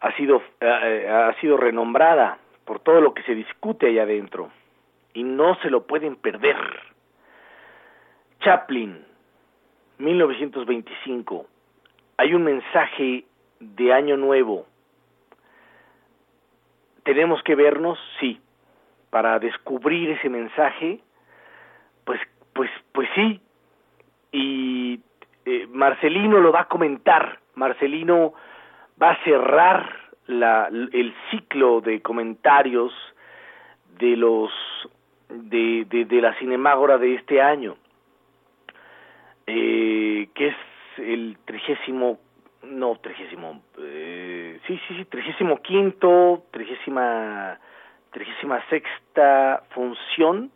ha 0.00 0.12
sido 0.16 0.42
eh, 0.60 1.08
ha 1.08 1.32
sido 1.40 1.56
renombrada 1.56 2.38
por 2.64 2.80
todo 2.80 3.00
lo 3.00 3.14
que 3.14 3.22
se 3.22 3.34
discute 3.34 3.86
allá 3.86 4.02
adentro 4.02 4.50
y 5.14 5.22
no 5.22 5.54
se 5.56 5.70
lo 5.70 5.86
pueden 5.86 6.16
perder. 6.16 6.56
Chaplin 8.40 9.04
1925 9.98 11.46
hay 12.18 12.34
un 12.34 12.44
mensaje 12.44 13.24
de 13.60 13.92
año 13.92 14.16
nuevo. 14.16 14.66
Tenemos 17.04 17.42
que 17.42 17.54
vernos 17.54 17.98
sí. 18.20 18.40
Para 19.10 19.38
descubrir 19.38 20.10
ese 20.10 20.28
mensaje 20.28 21.00
pues 22.04 22.20
pues 22.52 22.70
pues 22.92 23.08
sí. 23.14 23.40
Y 24.32 25.00
eh, 25.46 25.66
Marcelino 25.70 26.40
lo 26.40 26.52
va 26.52 26.62
a 26.62 26.68
comentar. 26.68 27.38
Marcelino 27.54 28.34
va 29.00 29.10
a 29.10 29.24
cerrar 29.24 29.90
la, 30.26 30.68
el 30.68 31.14
ciclo 31.30 31.80
de 31.80 32.00
comentarios 32.02 32.92
de 33.98 34.16
los 34.16 34.50
de, 35.28 35.86
de, 35.88 36.04
de 36.04 36.20
la 36.20 36.34
Cinemágora 36.38 36.98
de 36.98 37.14
este 37.14 37.40
año 37.40 37.76
eh, 39.46 40.28
que 40.34 40.48
es 40.48 40.56
el 40.98 41.36
trigésimo 41.44 42.18
no 42.62 42.96
trigésimo 42.96 43.62
eh, 43.78 44.60
sí 44.66 44.80
sí 44.88 44.96
sí 44.96 45.04
trigésimo 45.04 45.62
quinto 45.62 46.44
trigésima 46.50 47.58
trigésima 48.10 48.62
sexta 48.68 49.62
función 49.70 50.50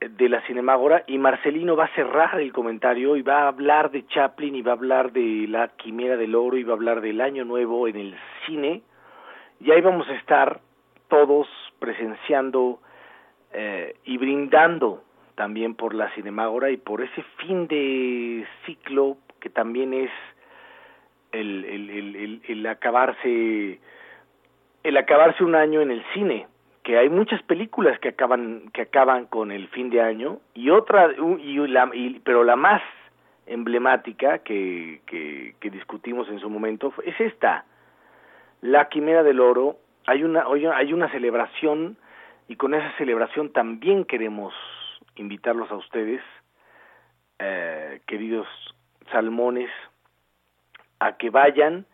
de 0.00 0.28
la 0.30 0.40
Cinemágora 0.46 1.04
y 1.06 1.18
Marcelino 1.18 1.76
va 1.76 1.84
a 1.84 1.94
cerrar 1.94 2.40
el 2.40 2.52
comentario 2.52 3.16
y 3.16 3.22
va 3.22 3.42
a 3.42 3.48
hablar 3.48 3.90
de 3.90 4.06
Chaplin 4.06 4.54
y 4.54 4.62
va 4.62 4.72
a 4.72 4.74
hablar 4.74 5.12
de 5.12 5.46
la 5.46 5.68
Quimera 5.68 6.16
del 6.16 6.34
Oro 6.34 6.56
y 6.56 6.64
va 6.64 6.72
a 6.72 6.76
hablar 6.76 7.02
del 7.02 7.20
Año 7.20 7.44
Nuevo 7.44 7.86
en 7.86 7.96
el 7.96 8.16
cine. 8.46 8.82
Y 9.60 9.70
ahí 9.70 9.82
vamos 9.82 10.08
a 10.08 10.14
estar 10.14 10.60
todos 11.08 11.46
presenciando 11.78 12.80
eh, 13.52 13.96
y 14.04 14.16
brindando 14.16 15.04
también 15.34 15.74
por 15.74 15.94
la 15.94 16.10
Cinemágora 16.14 16.70
y 16.70 16.78
por 16.78 17.02
ese 17.02 17.22
fin 17.36 17.66
de 17.66 18.46
ciclo 18.64 19.18
que 19.38 19.50
también 19.50 19.92
es 19.92 20.10
el, 21.32 21.64
el, 21.64 21.90
el, 21.90 22.42
el, 22.46 22.66
acabarse 22.66 23.80
el 24.82 24.96
acabarse 24.96 25.44
un 25.44 25.54
año 25.54 25.80
en 25.80 25.90
el 25.90 26.04
cine 26.14 26.46
que 26.82 26.98
hay 26.98 27.08
muchas 27.08 27.42
películas 27.42 27.98
que 27.98 28.08
acaban 28.08 28.70
que 28.72 28.82
acaban 28.82 29.26
con 29.26 29.52
el 29.52 29.68
fin 29.68 29.90
de 29.90 30.00
año 30.00 30.40
y 30.54 30.70
otra 30.70 31.10
y 31.12 31.56
la 31.66 31.90
y, 31.92 32.20
pero 32.20 32.44
la 32.44 32.56
más 32.56 32.82
emblemática 33.46 34.38
que, 34.38 35.00
que, 35.06 35.70
discutimos 35.70 36.28
en 36.28 36.38
su 36.38 36.48
momento 36.48 36.92
es 37.04 37.20
esta 37.20 37.64
la 38.60 38.88
quimera 38.88 39.22
del 39.22 39.40
oro. 39.40 39.76
Hay 40.06 40.22
una 40.24 40.44
hay 40.74 40.92
una 40.92 41.10
celebración 41.10 41.96
y 42.48 42.56
con 42.56 42.74
esa 42.74 42.92
celebración 42.96 43.52
también 43.52 44.04
queremos 44.04 44.54
invitarlos 45.16 45.70
a 45.70 45.76
ustedes 45.76 46.22
eh, 47.38 48.00
queridos 48.06 48.46
salmones 49.12 49.70
a 50.98 51.16
que 51.16 51.30
vayan 51.30 51.86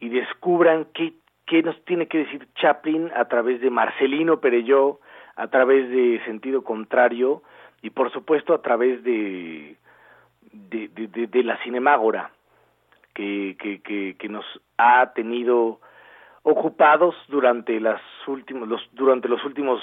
y 0.00 0.08
descubran 0.08 0.86
qué 0.92 1.14
qué 1.46 1.62
nos 1.62 1.82
tiene 1.84 2.06
que 2.08 2.18
decir 2.18 2.46
Chaplin 2.56 3.10
a 3.14 3.26
través 3.26 3.60
de 3.60 3.70
Marcelino 3.70 4.40
Perelló, 4.40 5.00
a 5.36 5.48
través 5.48 5.88
de 5.90 6.20
Sentido 6.24 6.62
Contrario 6.62 7.42
y 7.82 7.90
por 7.90 8.12
supuesto 8.12 8.52
a 8.52 8.62
través 8.62 9.02
de 9.04 9.76
de, 10.52 10.88
de, 10.88 11.26
de, 11.26 11.44
la 11.44 11.58
Cinemágora 11.62 12.30
que, 13.14 13.56
que, 13.58 14.16
que, 14.16 14.28
nos 14.28 14.44
ha 14.78 15.12
tenido 15.12 15.80
ocupados 16.42 17.14
durante 17.28 17.78
las 17.80 18.00
últimos 18.26 18.68
los 18.68 18.80
durante 18.92 19.28
los 19.28 19.44
últimos 19.44 19.82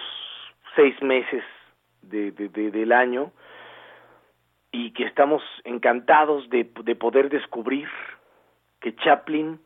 seis 0.75 0.99
meses 1.01 1.43
de, 2.01 2.31
del 2.31 2.91
año 2.91 3.31
y 4.71 4.91
que 4.91 5.03
estamos 5.05 5.43
encantados 5.63 6.49
de, 6.49 6.69
de 6.83 6.95
poder 6.95 7.29
descubrir 7.29 7.87
que 8.79 8.95
Chaplin 8.95 9.59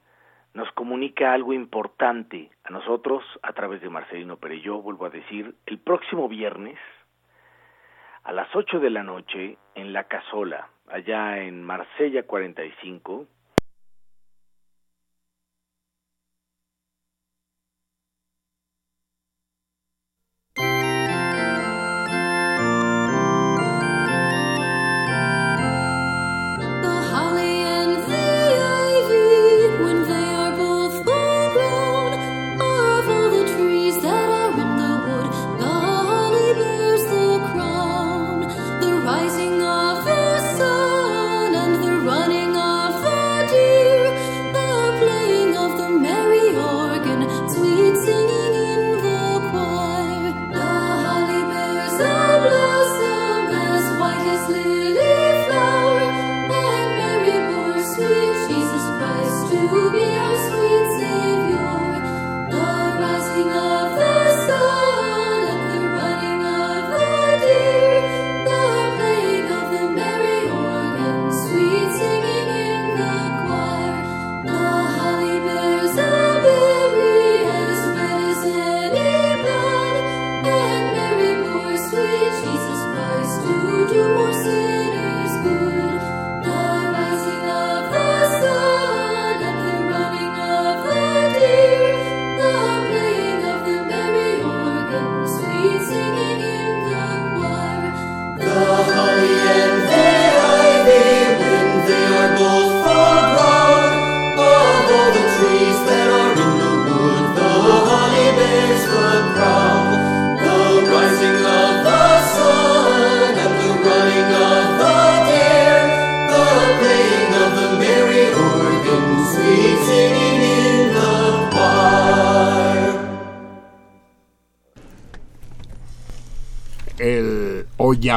nos 0.53 0.71
comunica 0.71 1.33
algo 1.33 1.53
importante 1.53 2.49
a 2.63 2.71
nosotros 2.71 3.23
a 3.43 3.53
través 3.53 3.81
de 3.81 3.89
Marcelino 3.89 4.37
Perelló, 4.37 4.81
vuelvo 4.81 5.05
a 5.05 5.09
decir, 5.09 5.55
el 5.65 5.79
próximo 5.79 6.27
viernes 6.27 6.77
a 8.23 8.31
las 8.33 8.53
8 8.55 8.79
de 8.79 8.89
la 8.89 9.03
noche 9.03 9.57
en 9.75 9.93
La 9.93 10.05
Casola, 10.05 10.69
allá 10.87 11.39
en 11.43 11.63
Marsella 11.63 12.23
45, 12.23 13.25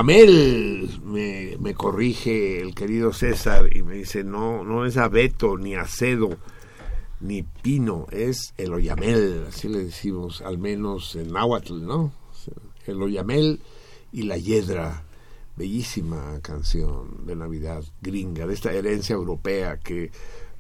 me, 0.03 1.57
me 1.59 1.75
corrige 1.75 2.61
el 2.61 2.75
querido 2.75 3.13
César 3.13 3.75
y 3.77 3.83
me 3.83 3.95
dice, 3.95 4.25
no, 4.25 4.65
no 4.65 4.85
es 4.87 4.97
abeto, 4.97 5.57
ni 5.57 5.75
acedo, 5.75 6.31
ni 7.21 7.43
pino, 7.43 8.07
es 8.11 8.55
el 8.57 8.73
Oyamel, 8.73 9.47
así 9.49 9.69
le 9.69 9.85
decimos, 9.85 10.43
al 10.43 10.59
menos 10.59 11.17
en 11.17 11.33
náhuatl, 11.33 11.85
¿no? 11.85 12.13
El 12.87 13.03
Oyamel 13.03 13.61
y 14.13 14.23
la 14.23 14.39
Hiedra, 14.39 15.05
bellísima 15.57 16.41
canción 16.41 17.27
de 17.27 17.37
Navidad 17.37 17.85
gringa, 18.01 18.47
de 18.47 18.55
esta 18.55 18.73
herencia 18.73 19.15
europea 19.15 19.79
que 19.79 20.11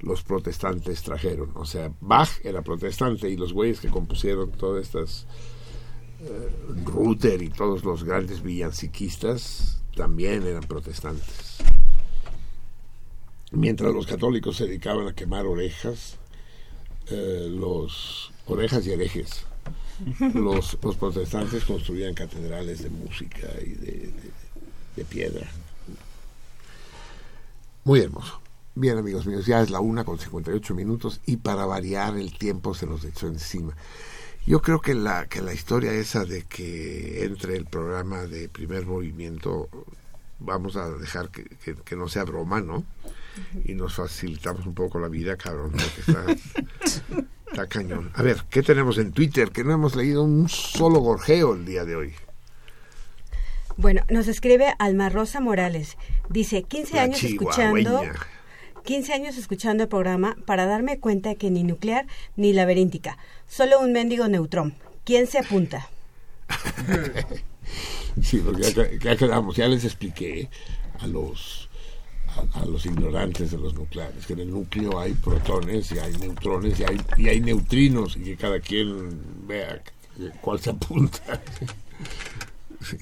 los 0.00 0.22
protestantes 0.22 1.02
trajeron. 1.02 1.50
O 1.54 1.64
sea, 1.64 1.92
Bach 2.00 2.28
era 2.44 2.62
protestante 2.62 3.28
y 3.28 3.36
los 3.36 3.52
güeyes 3.52 3.80
que 3.80 3.88
compusieron 3.88 4.52
todas 4.52 4.86
estas 4.86 5.26
eh, 6.23 6.49
Ruther 6.84 7.42
y 7.42 7.49
todos 7.50 7.84
los 7.84 8.05
grandes 8.05 8.42
villanciquistas 8.42 9.81
también 9.97 10.47
eran 10.47 10.62
protestantes. 10.62 11.58
Mientras 13.52 13.92
los 13.92 14.07
católicos 14.07 14.57
se 14.57 14.66
dedicaban 14.66 15.08
a 15.08 15.15
quemar 15.15 15.47
orejas, 15.47 16.16
eh, 17.08 17.49
los 17.50 18.32
orejas 18.47 18.86
y 18.86 18.92
herejes, 18.92 19.44
los, 20.34 20.76
protestantes 20.76 21.65
construían 21.65 22.15
catedrales 22.15 22.82
de 22.82 22.90
música 22.90 23.49
y 23.65 23.70
de, 23.70 23.92
de- 23.92 24.31
de 24.97 25.05
piedra. 25.05 25.47
Muy 27.84 28.00
hermoso. 28.00 28.40
Bien, 28.74 28.99
amigos 28.99 29.26
míos, 29.26 29.47
ya 29.47 29.60
es 29.62 29.70
la 29.70 29.81
una 29.81 30.05
con 30.05 30.18
58 30.18 30.74
minutos 30.74 31.20
y 31.26 31.36
para 31.39 31.66
variar 31.66 32.16
el 32.16 32.36
tiempo 32.36 32.74
se 32.74 32.86
nos 32.86 33.05
echó 33.05 33.26
encima. 33.26 33.74
Yo 34.46 34.60
creo 34.62 34.80
que 34.80 34.94
la, 34.94 35.26
que 35.26 35.42
la 35.42 35.52
historia 35.52 35.92
esa 35.92 36.24
de 36.24 36.42
que 36.44 37.24
entre 37.24 37.56
el 37.56 37.66
programa 37.66 38.22
de 38.22 38.48
primer 38.48 38.86
movimiento, 38.86 39.68
vamos 40.38 40.76
a 40.76 40.88
dejar 40.90 41.28
que, 41.30 41.44
que- 41.44 41.74
que 41.76 41.96
no 41.96 42.08
sea 42.08 42.24
broma, 42.24 42.60
¿no? 42.60 42.84
Y 43.64 43.74
nos 43.74 43.94
facilitamos 43.94 44.66
un 44.66 44.74
poco 44.74 44.98
la 44.98 45.08
vida, 45.08 45.36
cabrón, 45.36 45.72
porque 45.72 46.00
está, 46.00 47.22
está 47.50 47.66
cañón. 47.68 48.10
A 48.14 48.22
ver, 48.22 48.44
¿qué 48.50 48.62
tenemos 48.62 48.98
en 48.98 49.12
Twitter? 49.12 49.50
Que 49.50 49.62
no 49.62 49.72
hemos 49.72 49.94
leído 49.94 50.24
un 50.24 50.48
solo 50.48 50.98
gorjeo 51.00 51.54
el 51.54 51.64
día 51.64 51.84
de 51.84 51.96
hoy. 51.96 52.14
Bueno, 53.76 54.02
nos 54.10 54.26
escribe 54.28 54.74
Alma 54.78 55.08
Rosa 55.10 55.40
Morales. 55.40 55.96
Dice, 56.28 56.64
15 56.64 56.96
La 56.96 57.02
años 57.02 57.22
escuchando... 57.22 58.02
chihuahueña. 58.83 59.07
15 59.07 59.12
años 59.12 59.36
escuchando 59.36 59.83
el 59.84 59.89
programa 59.89 60.36
para 60.47 60.67
darme 60.67 60.99
cuenta 60.99 61.34
que 61.34 61.50
ni 61.50 61.62
nuclear 61.65 62.07
ni 62.36 62.52
laberíntica, 62.52 63.18
solo 63.49 63.81
un 63.81 63.92
mendigo 63.92 64.28
neutrón. 64.28 64.75
¿Quién 65.05 65.26
se 65.26 65.39
apunta? 65.39 65.89
Sí, 68.23 68.39
porque 68.44 68.62
ya, 68.62 68.91
ya 68.99 69.17
quedamos, 69.17 69.57
ya 69.57 69.68
les 69.68 69.84
expliqué 69.84 70.49
a 70.99 71.07
los 71.07 71.68
a, 72.36 72.60
a 72.60 72.65
los 72.65 72.84
ignorantes 72.86 73.50
de 73.50 73.59
los 73.59 73.75
nucleares 73.75 74.26
que 74.26 74.33
en 74.34 74.41
el 74.41 74.50
núcleo 74.50 74.99
hay 74.99 75.15
protones 75.15 75.91
y 75.92 75.99
hay 75.99 76.12
neutrones 76.17 76.81
y 76.81 76.84
hay, 76.84 77.00
y 77.17 77.28
hay 77.28 77.41
neutrinos 77.41 78.17
y 78.17 78.23
que 78.25 78.36
cada 78.36 78.60
quien 78.60 79.47
vea 79.47 79.83
cuál 80.41 80.60
se 80.60 80.70
apunta. 80.70 81.41
Sí. 82.83 82.97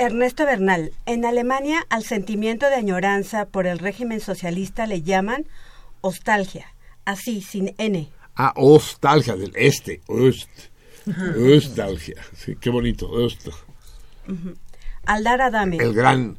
Ernesto 0.00 0.46
Bernal. 0.46 0.92
En 1.04 1.24
Alemania 1.26 1.86
al 1.90 2.04
sentimiento 2.04 2.66
de 2.66 2.74
añoranza 2.76 3.44
por 3.46 3.66
el 3.66 3.78
régimen 3.78 4.20
socialista 4.20 4.86
le 4.86 5.02
llaman 5.02 5.46
ostalgia, 6.00 6.66
así, 7.04 7.42
sin 7.42 7.74
N. 7.76 8.08
Ah, 8.34 8.54
ostalgia 8.56 9.36
del 9.36 9.52
este, 9.56 10.00
ost, 10.06 10.48
ostalgia, 11.54 12.22
sí, 12.34 12.56
qué 12.56 12.70
bonito, 12.70 13.10
ost. 13.10 13.48
Ujú. 14.26 14.54
Aldar 15.04 15.42
Adame. 15.42 15.76
El 15.76 15.92
gran, 15.92 16.38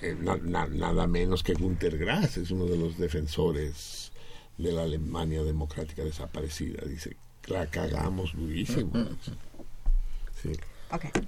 eh, 0.00 0.16
na- 0.20 0.36
na- 0.36 0.66
nada 0.68 1.06
menos 1.08 1.42
que 1.42 1.54
Günter 1.54 1.98
Grass, 1.98 2.36
es 2.36 2.50
uno 2.52 2.66
de 2.66 2.76
los 2.76 2.98
defensores 2.98 4.12
de 4.58 4.70
la 4.70 4.82
Alemania 4.82 5.42
democrática 5.42 6.04
desaparecida. 6.04 6.84
Dice, 6.86 7.16
la 7.46 7.66
cagamos 7.66 8.32
durísimo. 8.34 8.92
Sí. 10.40 10.52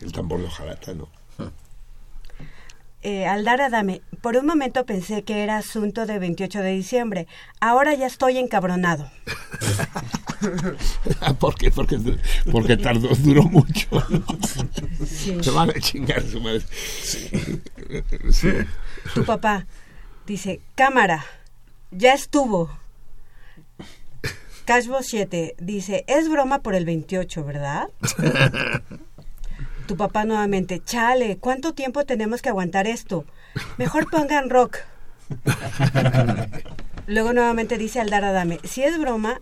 El 0.01 0.13
tambor 0.13 0.41
de 0.41 0.47
hojalata, 0.47 0.95
¿no? 0.95 1.09
Eh, 3.07 3.27
Aldar 3.27 3.61
Adame, 3.61 4.01
por 4.23 4.35
un 4.39 4.47
momento 4.47 4.87
pensé 4.87 5.25
que 5.25 5.43
era 5.43 5.59
asunto 5.59 6.07
de 6.07 6.19
28 6.19 6.61
de 6.61 6.71
diciembre. 6.71 7.27
Ahora 7.61 7.95
ya 7.95 8.07
estoy 8.07 8.39
encabronado. 8.39 9.11
¿Por 11.39 11.55
qué? 11.55 11.71
Porque, 11.71 12.01
porque 12.51 12.79
tardó, 12.79 13.09
duró 13.17 13.43
mucho. 13.43 13.89
Sí. 15.07 15.37
Se 15.43 15.51
van 15.51 15.69
a 15.69 15.75
chingar 15.75 16.23
su 16.23 16.41
madre. 16.41 16.63
Sí. 18.31 18.49
Tu 19.15 19.23
papá 19.27 19.67
dice, 20.27 20.63
cámara, 20.75 21.27
ya 21.91 22.15
estuvo. 22.15 22.71
Cashbo 24.65 25.03
7 25.03 25.57
dice, 25.59 26.05
es 26.09 26.31
broma 26.31 26.63
por 26.63 26.75
el 26.75 26.87
28, 26.87 27.45
¿verdad? 27.45 27.89
Tu 29.87 29.97
papá 29.97 30.25
nuevamente, 30.25 30.83
chale, 30.83 31.37
¿cuánto 31.39 31.75
tiempo 31.75 32.05
tenemos 32.05 32.41
que 32.41 32.49
aguantar 32.49 32.87
esto? 32.87 33.25
Mejor 33.77 34.11
pongan 34.11 34.49
rock. 34.49 34.79
Luego 37.07 37.33
nuevamente 37.33 37.77
dice 37.77 38.01
Aldar 38.01 38.25
Adame, 38.25 38.61
si 38.65 38.83
es 38.83 38.99
broma, 38.99 39.41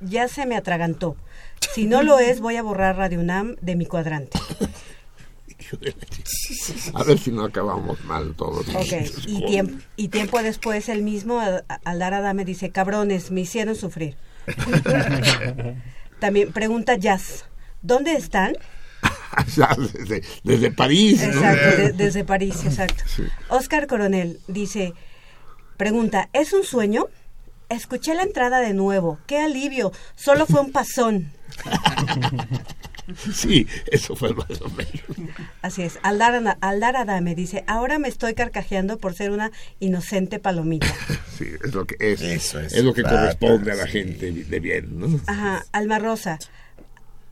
ya 0.00 0.28
se 0.28 0.46
me 0.46 0.56
atragantó. 0.56 1.16
Si 1.72 1.86
no 1.86 2.02
lo 2.02 2.18
es, 2.18 2.40
voy 2.40 2.56
a 2.56 2.62
borrar 2.62 2.96
Radio 2.96 3.20
UNAM 3.20 3.56
de 3.60 3.76
mi 3.76 3.86
cuadrante. 3.86 4.38
A 6.94 7.04
ver 7.04 7.18
si 7.18 7.32
no 7.32 7.44
acabamos 7.44 8.02
mal 8.04 8.34
todos. 8.34 8.68
Ok, 8.68 8.92
y 9.26 9.44
tiempo, 9.44 9.78
y 9.96 10.08
tiempo 10.08 10.42
después 10.42 10.88
el 10.88 11.02
mismo 11.02 11.40
Aldar 11.84 12.14
Adame 12.14 12.44
dice, 12.44 12.70
cabrones, 12.70 13.30
me 13.30 13.42
hicieron 13.42 13.74
sufrir. 13.74 14.16
También 16.20 16.52
pregunta 16.52 16.96
Jazz, 16.96 17.44
¿dónde 17.82 18.12
están? 18.12 18.56
Desde, 19.94 20.22
desde 20.44 20.70
París. 20.72 21.20
¿no? 21.20 21.32
Exacto, 21.32 21.76
de- 21.76 21.92
desde 21.92 22.24
París, 22.24 22.56
exacto. 22.64 23.04
Sí. 23.06 23.22
Oscar 23.48 23.86
Coronel 23.86 24.38
dice, 24.48 24.92
pregunta, 25.76 26.28
¿es 26.32 26.52
un 26.52 26.64
sueño? 26.64 27.06
Escuché 27.68 28.14
la 28.14 28.22
entrada 28.22 28.58
de 28.60 28.74
nuevo, 28.74 29.18
qué 29.26 29.38
alivio, 29.38 29.92
solo 30.16 30.46
fue 30.46 30.60
un 30.60 30.72
pasón. 30.72 31.30
Sí, 33.32 33.66
eso 33.90 34.14
fue 34.14 34.32
más 34.34 34.60
o 34.60 34.68
menos. 34.68 35.32
Así 35.62 35.82
es, 35.82 35.98
Aldar, 36.02 36.56
Aldar 36.60 36.96
Adame 36.96 37.34
dice, 37.34 37.64
ahora 37.66 37.98
me 37.98 38.06
estoy 38.06 38.34
carcajeando 38.34 38.98
por 38.98 39.14
ser 39.14 39.32
una 39.32 39.50
inocente 39.80 40.38
palomita. 40.38 40.86
Sí, 41.40 41.46
es 41.64 41.72
lo 41.74 41.86
que 41.86 41.96
es. 41.98 42.20
Eso 42.20 42.60
es. 42.60 42.74
es 42.74 42.84
lo 42.84 42.92
que 42.92 43.00
Plata, 43.00 43.16
corresponde 43.38 43.72
a 43.72 43.74
la 43.74 43.84
sí. 43.86 43.92
gente 43.92 44.30
de 44.30 44.60
bien, 44.60 45.00
¿no? 45.00 45.18
Ajá, 45.26 45.64
Alma 45.72 45.98
Rosa 45.98 46.38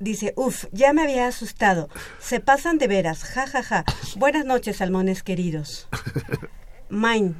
dice, 0.01 0.33
uff, 0.37 0.67
ya 0.73 0.93
me 0.93 1.03
había 1.03 1.27
asustado, 1.27 1.89
se 2.21 2.41
pasan 2.41 2.79
de 2.79 2.87
veras, 2.89 3.25
ja, 3.25 3.47
ja, 3.47 3.63
ja. 3.63 3.85
Buenas 4.17 4.45
noches, 4.45 4.77
salmones 4.77 5.23
queridos. 5.23 5.89
Mine, 6.91 7.35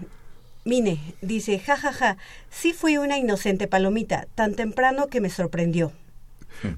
Mine, 0.65 1.01
dice, 1.23 1.59
ja, 1.59 1.77
ja, 1.77 1.93
ja, 1.93 2.17
sí 2.51 2.73
fui 2.73 2.99
una 2.99 3.17
inocente 3.19 3.67
palomita, 3.69 4.27
tan 4.35 4.55
temprano 4.55 5.07
que 5.09 5.21
me 5.21 5.31
sorprendió. 5.31 5.93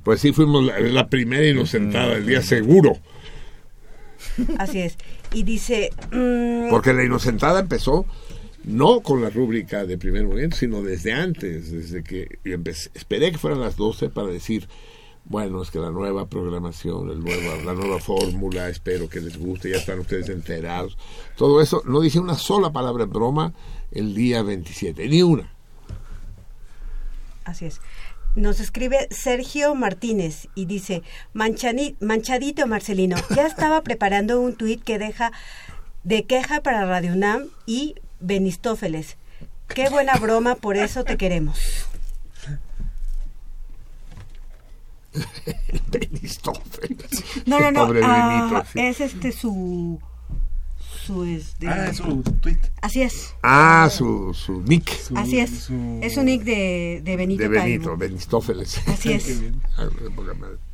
Pues 0.04 0.20
sí, 0.20 0.32
fuimos 0.32 0.64
la, 0.64 0.78
la 0.80 1.08
primera 1.08 1.46
inocentada 1.46 2.14
el 2.14 2.26
día 2.26 2.42
seguro. 2.42 2.98
Así 4.58 4.80
es. 4.80 4.96
Y 5.32 5.44
dice, 5.44 5.90
mm, 6.12 6.68
Porque 6.70 6.92
la 6.92 7.04
inocentada 7.04 7.60
empezó 7.60 8.04
no 8.64 9.00
con 9.00 9.22
la 9.22 9.30
rúbrica 9.30 9.86
de 9.86 9.96
primer 9.96 10.24
movimiento, 10.24 10.56
sino 10.56 10.82
desde 10.82 11.12
antes, 11.14 11.70
desde 11.70 12.02
que 12.02 12.38
empecé- 12.44 12.90
esperé 12.94 13.32
que 13.32 13.38
fueran 13.38 13.60
las 13.60 13.76
12 13.76 14.10
para 14.10 14.28
decir, 14.28 14.68
bueno, 15.30 15.62
es 15.62 15.70
que 15.70 15.78
la 15.78 15.90
nueva 15.92 16.26
programación, 16.26 17.08
el 17.08 17.20
nueva, 17.20 17.54
la 17.64 17.72
nueva 17.72 18.00
fórmula, 18.00 18.68
espero 18.68 19.08
que 19.08 19.20
les 19.20 19.38
guste, 19.38 19.70
ya 19.70 19.76
están 19.76 20.00
ustedes 20.00 20.28
enterados. 20.28 20.98
Todo 21.36 21.60
eso, 21.62 21.82
no 21.86 22.00
dice 22.00 22.18
una 22.18 22.34
sola 22.36 22.72
palabra 22.72 23.04
en 23.04 23.10
broma 23.10 23.52
el 23.92 24.12
día 24.12 24.42
27, 24.42 25.08
ni 25.08 25.22
una. 25.22 25.54
Así 27.44 27.66
es. 27.66 27.80
Nos 28.34 28.58
escribe 28.58 29.06
Sergio 29.12 29.76
Martínez 29.76 30.48
y 30.56 30.64
dice, 30.66 31.02
"Manchani- 31.32 31.94
manchadito 32.00 32.66
Marcelino, 32.66 33.16
ya 33.36 33.46
estaba 33.46 33.82
preparando 33.82 34.40
un 34.40 34.56
tuit 34.56 34.82
que 34.82 34.98
deja 34.98 35.30
de 36.02 36.24
queja 36.24 36.60
para 36.60 36.86
Radio 36.86 37.12
UNAM 37.12 37.50
y 37.66 37.94
Benistófeles. 38.18 39.16
Qué 39.68 39.88
buena 39.90 40.16
broma, 40.16 40.56
por 40.56 40.76
eso 40.76 41.04
te 41.04 41.16
queremos. 41.16 41.56
Benistófeles. 42.42 42.60
No, 47.46 47.58
no, 47.60 47.70
no, 47.72 47.86
Pobre 47.86 48.00
ah, 48.04 48.48
Benito, 48.50 48.66
sí. 48.72 48.80
es 48.80 49.00
este 49.00 49.32
su... 49.32 50.00
su 51.06 51.24
este, 51.24 51.68
Ah, 51.68 51.92
su 51.92 52.22
tweet. 52.40 52.58
Así 52.80 53.02
es, 53.02 53.34
Ah, 53.42 53.88
su, 53.90 54.32
su 54.34 54.60
nick. 54.62 54.90
así 55.16 55.40
es. 55.40 55.70
Es 56.02 56.16
un 56.16 56.26
nick 56.26 56.42
de, 56.44 57.00
de 57.02 57.16
Benito 57.16 57.42
de 57.42 57.48
Benito. 57.48 57.96
Benistófeles. 57.96 58.78
Así 58.86 59.12
es. 59.12 59.42
Ah. 59.76 59.88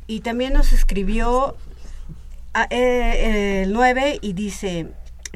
Y 0.07 0.19
también 0.21 0.53
nos 0.53 0.73
escribió 0.73 1.55
a- 2.53 2.67
eh, 2.69 3.63
el 3.63 3.73
9 3.73 4.19
y 4.21 4.33
dice 4.33 4.87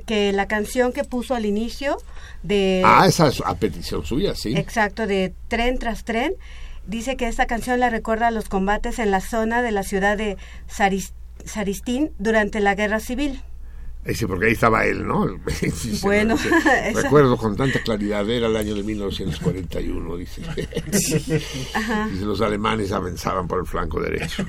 que 0.05 0.31
la 0.33 0.47
canción 0.47 0.93
que 0.93 1.03
puso 1.03 1.35
al 1.35 1.45
inicio 1.45 1.97
de... 2.43 2.81
Ah, 2.85 3.05
esa 3.07 3.27
es 3.27 3.41
a 3.45 3.55
petición 3.55 4.05
suya, 4.05 4.35
sí. 4.35 4.55
Exacto, 4.55 5.05
de 5.07 5.33
Tren 5.47 5.77
tras 5.77 6.03
Tren. 6.05 6.33
Dice 6.87 7.15
que 7.17 7.27
esta 7.27 7.45
canción 7.47 7.79
la 7.79 7.89
recuerda 7.89 8.27
a 8.27 8.31
los 8.31 8.49
combates 8.49 8.99
en 8.99 9.11
la 9.11 9.21
zona 9.21 9.61
de 9.61 9.71
la 9.71 9.83
ciudad 9.83 10.17
de 10.17 10.37
Saris- 10.67 11.13
Saristín 11.45 12.11
durante 12.19 12.59
la 12.59 12.75
Guerra 12.75 12.99
Civil. 12.99 13.41
Ese, 14.03 14.27
porque 14.27 14.47
ahí 14.47 14.53
estaba 14.53 14.85
él, 14.85 15.05
¿no? 15.07 15.27
Sí, 15.75 15.99
Bueno, 16.01 16.33
esa- 16.85 17.01
recuerdo 17.03 17.37
con 17.37 17.55
tanta 17.55 17.79
claridad, 17.83 18.27
era 18.29 18.47
el 18.47 18.55
año 18.57 18.73
de 18.73 18.81
1941, 18.83 20.17
dice. 20.17 20.41
Dice, 20.91 22.25
los 22.25 22.41
alemanes 22.41 22.91
avanzaban 22.91 23.47
por 23.47 23.59
el 23.59 23.67
flanco 23.67 24.01
derecho. 24.01 24.43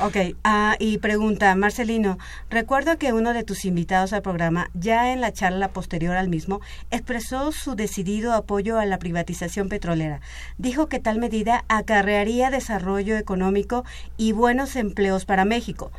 Ok, 0.00 0.16
ah, 0.42 0.74
y 0.80 0.98
pregunta, 0.98 1.54
Marcelino, 1.54 2.18
recuerdo 2.50 2.98
que 2.98 3.12
uno 3.12 3.32
de 3.32 3.44
tus 3.44 3.64
invitados 3.64 4.12
al 4.12 4.22
programa, 4.22 4.68
ya 4.74 5.12
en 5.12 5.20
la 5.20 5.32
charla 5.32 5.68
posterior 5.68 6.16
al 6.16 6.28
mismo, 6.28 6.60
expresó 6.90 7.52
su 7.52 7.76
decidido 7.76 8.32
apoyo 8.32 8.80
a 8.80 8.86
la 8.86 8.98
privatización 8.98 9.68
petrolera. 9.68 10.20
Dijo 10.58 10.88
que 10.88 10.98
tal 10.98 11.18
medida 11.18 11.64
acarrearía 11.68 12.50
desarrollo 12.50 13.16
económico 13.16 13.84
y 14.16 14.32
buenos 14.32 14.74
empleos 14.74 15.26
para 15.26 15.44
México. 15.44 15.92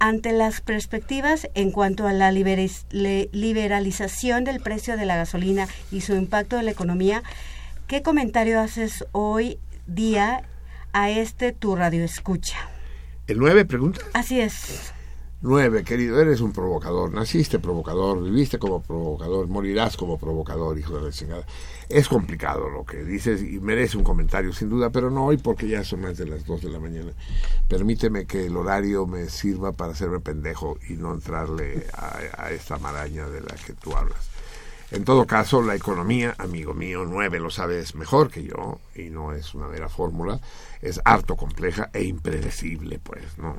Ante 0.00 0.32
las 0.32 0.60
perspectivas 0.60 1.48
en 1.54 1.70
cuanto 1.70 2.08
a 2.08 2.12
la 2.12 2.32
liberalización 2.32 4.42
del 4.42 4.60
precio 4.60 4.96
de 4.96 5.06
la 5.06 5.14
gasolina 5.14 5.68
y 5.92 6.00
su 6.00 6.16
impacto 6.16 6.58
en 6.58 6.64
la 6.64 6.72
economía, 6.72 7.22
¿qué 7.86 8.02
comentario 8.02 8.58
haces 8.58 9.04
hoy 9.12 9.60
día 9.86 10.42
a 10.92 11.10
este 11.10 11.52
tu 11.52 11.76
radio 11.76 12.02
escucha? 12.02 12.71
¿El 13.26 13.38
9 13.38 13.64
pregunta? 13.64 14.00
Así 14.14 14.40
es. 14.40 14.92
9, 15.42 15.82
querido, 15.82 16.20
eres 16.20 16.40
un 16.40 16.52
provocador. 16.52 17.12
Naciste 17.12 17.58
provocador, 17.58 18.22
viviste 18.22 18.58
como 18.58 18.80
provocador, 18.80 19.48
morirás 19.48 19.96
como 19.96 20.18
provocador, 20.18 20.78
hijo 20.78 20.96
de 20.96 21.02
la 21.02 21.10
chingada. 21.10 21.44
Es 21.88 22.08
complicado 22.08 22.68
lo 22.68 22.84
que 22.84 23.04
dices 23.04 23.42
y 23.42 23.58
merece 23.58 23.96
un 23.96 24.04
comentario, 24.04 24.52
sin 24.52 24.70
duda, 24.70 24.90
pero 24.90 25.10
no 25.10 25.26
hoy 25.26 25.38
porque 25.38 25.68
ya 25.68 25.82
son 25.82 26.02
más 26.02 26.16
de 26.16 26.26
las 26.26 26.46
2 26.46 26.62
de 26.62 26.70
la 26.70 26.78
mañana. 26.78 27.12
Permíteme 27.68 28.24
que 28.26 28.46
el 28.46 28.56
horario 28.56 29.06
me 29.06 29.28
sirva 29.28 29.72
para 29.72 29.92
hacerme 29.92 30.20
pendejo 30.20 30.78
y 30.88 30.94
no 30.94 31.12
entrarle 31.12 31.86
a, 31.92 32.18
a 32.38 32.50
esta 32.50 32.78
maraña 32.78 33.28
de 33.28 33.40
la 33.40 33.54
que 33.66 33.72
tú 33.72 33.96
hablas. 33.96 34.31
En 34.92 35.04
todo 35.04 35.26
caso, 35.26 35.62
la 35.62 35.74
economía, 35.74 36.34
amigo 36.38 36.74
mío, 36.74 37.04
9 37.06 37.40
lo 37.40 37.50
sabes 37.50 37.94
mejor 37.94 38.30
que 38.30 38.44
yo, 38.44 38.78
y 38.94 39.04
no 39.04 39.32
es 39.32 39.54
una 39.54 39.66
mera 39.66 39.88
fórmula, 39.88 40.38
es 40.82 41.00
harto 41.04 41.34
compleja 41.34 41.88
e 41.94 42.04
impredecible, 42.04 42.98
pues, 42.98 43.38
¿no? 43.38 43.56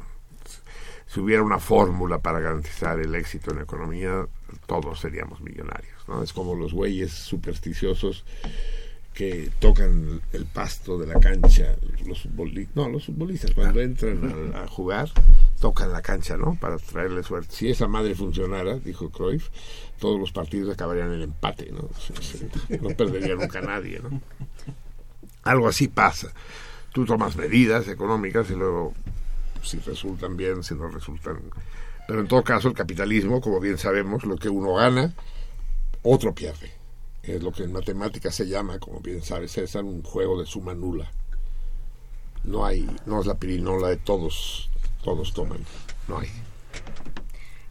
si 1.13 1.19
hubiera 1.19 1.43
una 1.43 1.59
fórmula 1.59 2.17
para 2.19 2.39
garantizar 2.39 2.99
el 2.99 3.13
éxito 3.13 3.51
en 3.51 3.57
la 3.57 3.63
economía, 3.63 4.25
todos 4.65 4.99
seríamos 4.99 5.41
millonarios, 5.41 5.93
¿no? 6.07 6.23
Es 6.23 6.33
como 6.33 6.55
los 6.55 6.73
güeyes 6.73 7.11
supersticiosos 7.11 8.25
que 9.13 9.51
tocan 9.59 10.21
el 10.31 10.45
pasto 10.45 10.97
de 10.97 11.05
la 11.05 11.19
cancha, 11.19 11.75
los 12.07 12.23
futbolistas, 12.23 12.75
no, 12.75 12.89
los 12.89 13.05
futbolistas 13.05 13.51
cuando 13.51 13.79
entran 13.79 14.53
a 14.55 14.67
jugar, 14.67 15.11
tocan 15.63 15.93
la 15.93 16.01
cancha, 16.01 16.35
¿no? 16.35 16.57
Para 16.59 16.77
traerle 16.77 17.23
suerte. 17.23 17.55
Si 17.55 17.69
esa 17.69 17.87
madre 17.87 18.15
funcionara, 18.15 18.79
dijo 18.79 19.09
Cruyff, 19.09 19.47
todos 19.97 20.19
los 20.19 20.33
partidos 20.33 20.73
acabarían 20.73 21.13
en 21.13 21.21
empate, 21.21 21.71
¿no? 21.71 21.87
No 22.81 22.89
perdería 22.97 23.35
nunca 23.35 23.61
nadie, 23.61 24.01
¿no? 24.01 24.21
Algo 25.43 25.69
así 25.69 25.87
pasa. 25.87 26.33
Tú 26.91 27.05
tomas 27.05 27.37
medidas 27.37 27.87
económicas 27.87 28.49
y 28.49 28.55
luego 28.55 28.93
si 29.61 29.79
resultan 29.79 30.35
bien, 30.35 30.65
si 30.65 30.75
no 30.75 30.89
resultan. 30.89 31.39
Pero 32.09 32.19
en 32.19 32.27
todo 32.27 32.43
caso, 32.43 32.67
el 32.67 32.73
capitalismo, 32.73 33.39
como 33.39 33.61
bien 33.61 33.77
sabemos, 33.77 34.25
lo 34.25 34.35
que 34.35 34.49
uno 34.49 34.73
gana, 34.73 35.13
otro 36.01 36.35
pierde. 36.35 36.73
Es 37.23 37.41
lo 37.41 37.53
que 37.53 37.63
en 37.63 37.71
matemáticas 37.71 38.35
se 38.35 38.47
llama, 38.47 38.79
como 38.79 38.99
bien 38.99 39.23
sabes, 39.23 39.53
César, 39.53 39.85
un 39.85 40.03
juego 40.03 40.37
de 40.41 40.45
suma 40.45 40.73
nula. 40.73 41.09
No 42.43 42.65
hay, 42.65 42.85
no 43.05 43.21
es 43.21 43.27
la 43.27 43.35
pirinola 43.35 43.87
de 43.87 43.95
todos, 43.95 44.69
todos 45.03 45.33
toman. 45.33 45.59
No 46.07 46.19
hay. 46.19 46.29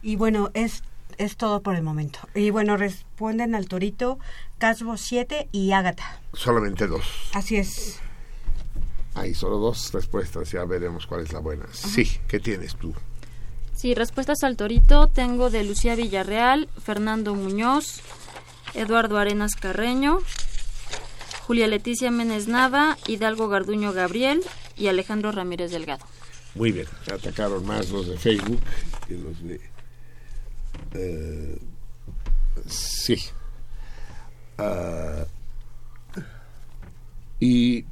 Y 0.01 0.15
bueno, 0.15 0.51
es, 0.53 0.83
es 1.17 1.37
todo 1.37 1.61
por 1.61 1.75
el 1.75 1.83
momento. 1.83 2.19
Y 2.35 2.49
bueno, 2.49 2.77
responden 2.77 3.55
al 3.55 3.67
Torito, 3.67 4.19
Casbo 4.57 4.97
7 4.97 5.49
y 5.51 5.71
Ágata. 5.71 6.21
Solamente 6.33 6.87
dos. 6.87 7.05
Así 7.33 7.57
es. 7.57 7.99
Hay 9.15 9.33
solo 9.33 9.57
dos 9.57 9.91
respuestas, 9.93 10.51
ya 10.51 10.65
veremos 10.65 11.05
cuál 11.05 11.21
es 11.21 11.33
la 11.33 11.39
buena. 11.39 11.65
Sí, 11.71 12.19
¿qué 12.27 12.39
tienes 12.39 12.75
tú? 12.75 12.93
Sí, 13.75 13.93
respuestas 13.93 14.43
al 14.43 14.55
torito 14.55 15.07
tengo 15.07 15.49
de 15.49 15.63
Lucía 15.63 15.95
Villarreal, 15.95 16.69
Fernando 16.81 17.35
Muñoz, 17.35 18.01
Eduardo 18.73 19.17
Arenas 19.17 19.55
Carreño, 19.55 20.19
Julia 21.45 21.67
Leticia 21.67 22.09
Ménez 22.09 22.47
Nava, 22.47 22.97
Hidalgo 23.07 23.49
Garduño 23.49 23.91
Gabriel 23.93 24.41
y 24.77 24.87
Alejandro 24.87 25.31
Ramírez 25.31 25.71
Delgado. 25.71 26.05
Muy 26.55 26.71
bien, 26.71 26.87
atacaron 27.11 27.65
más 27.65 27.89
los 27.89 28.07
de 28.07 28.17
Facebook 28.17 28.61
que 29.07 29.15
los 29.15 29.43
de... 29.43 29.59
eh, 30.93 31.59
sí. 32.67 33.17
Ah, 34.57 35.25
y 37.39 37.83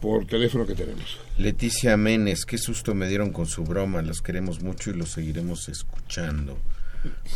por 0.00 0.26
teléfono 0.26 0.66
que 0.66 0.74
tenemos. 0.74 1.18
Leticia 1.38 1.96
Menes, 1.96 2.44
qué 2.44 2.58
susto 2.58 2.94
me 2.94 3.08
dieron 3.08 3.32
con 3.32 3.46
su 3.46 3.64
broma, 3.64 4.02
los 4.02 4.20
queremos 4.20 4.62
mucho 4.62 4.90
y 4.90 4.94
los 4.94 5.10
seguiremos 5.10 5.68
escuchando. 5.68 6.58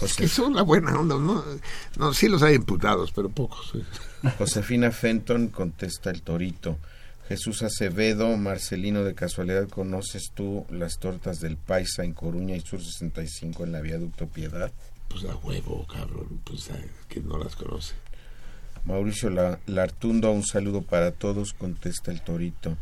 Es 0.03 0.15
que 0.15 0.27
son 0.27 0.55
la 0.55 0.63
buena 0.63 0.99
onda, 0.99 1.17
¿no? 1.17 1.45
No, 1.97 2.13
sí 2.13 2.29
los 2.29 2.43
hay 2.43 2.57
imputados, 2.57 3.13
pero 3.13 3.29
pocos. 3.29 3.73
Josefina 4.39 4.91
Fenton 4.91 5.49
contesta 5.49 6.11
el 6.11 6.23
torito. 6.23 6.79
Jesús 7.33 7.63
Acevedo, 7.63 8.37
Marcelino, 8.37 9.05
de 9.05 9.15
casualidad, 9.15 9.67
¿conoces 9.67 10.33
tú 10.35 10.67
las 10.69 10.99
tortas 10.99 11.41
del 11.41 11.57
Paisa 11.57 12.05
en 12.05 12.13
Coruña 12.13 12.55
y 12.57 12.61
Sur 12.61 12.83
65 12.85 13.65
en 13.65 13.73
la 13.73 13.81
Viaducto 13.81 14.27
Piedad? 14.27 14.71
Pues 15.09 15.25
a 15.25 15.35
huevo, 15.37 15.87
cabrón, 15.87 16.43
pues 16.45 16.71
a 16.71 16.77
quien 17.09 17.27
no 17.27 17.39
las 17.39 17.57
conoce. 17.57 17.95
Mauricio 18.85 19.31
La- 19.31 19.59
Lartundo, 19.65 20.31
un 20.31 20.45
saludo 20.45 20.83
para 20.83 21.11
todos, 21.13 21.55
contesta 21.55 22.11
el 22.13 22.21
torito. 22.21 22.77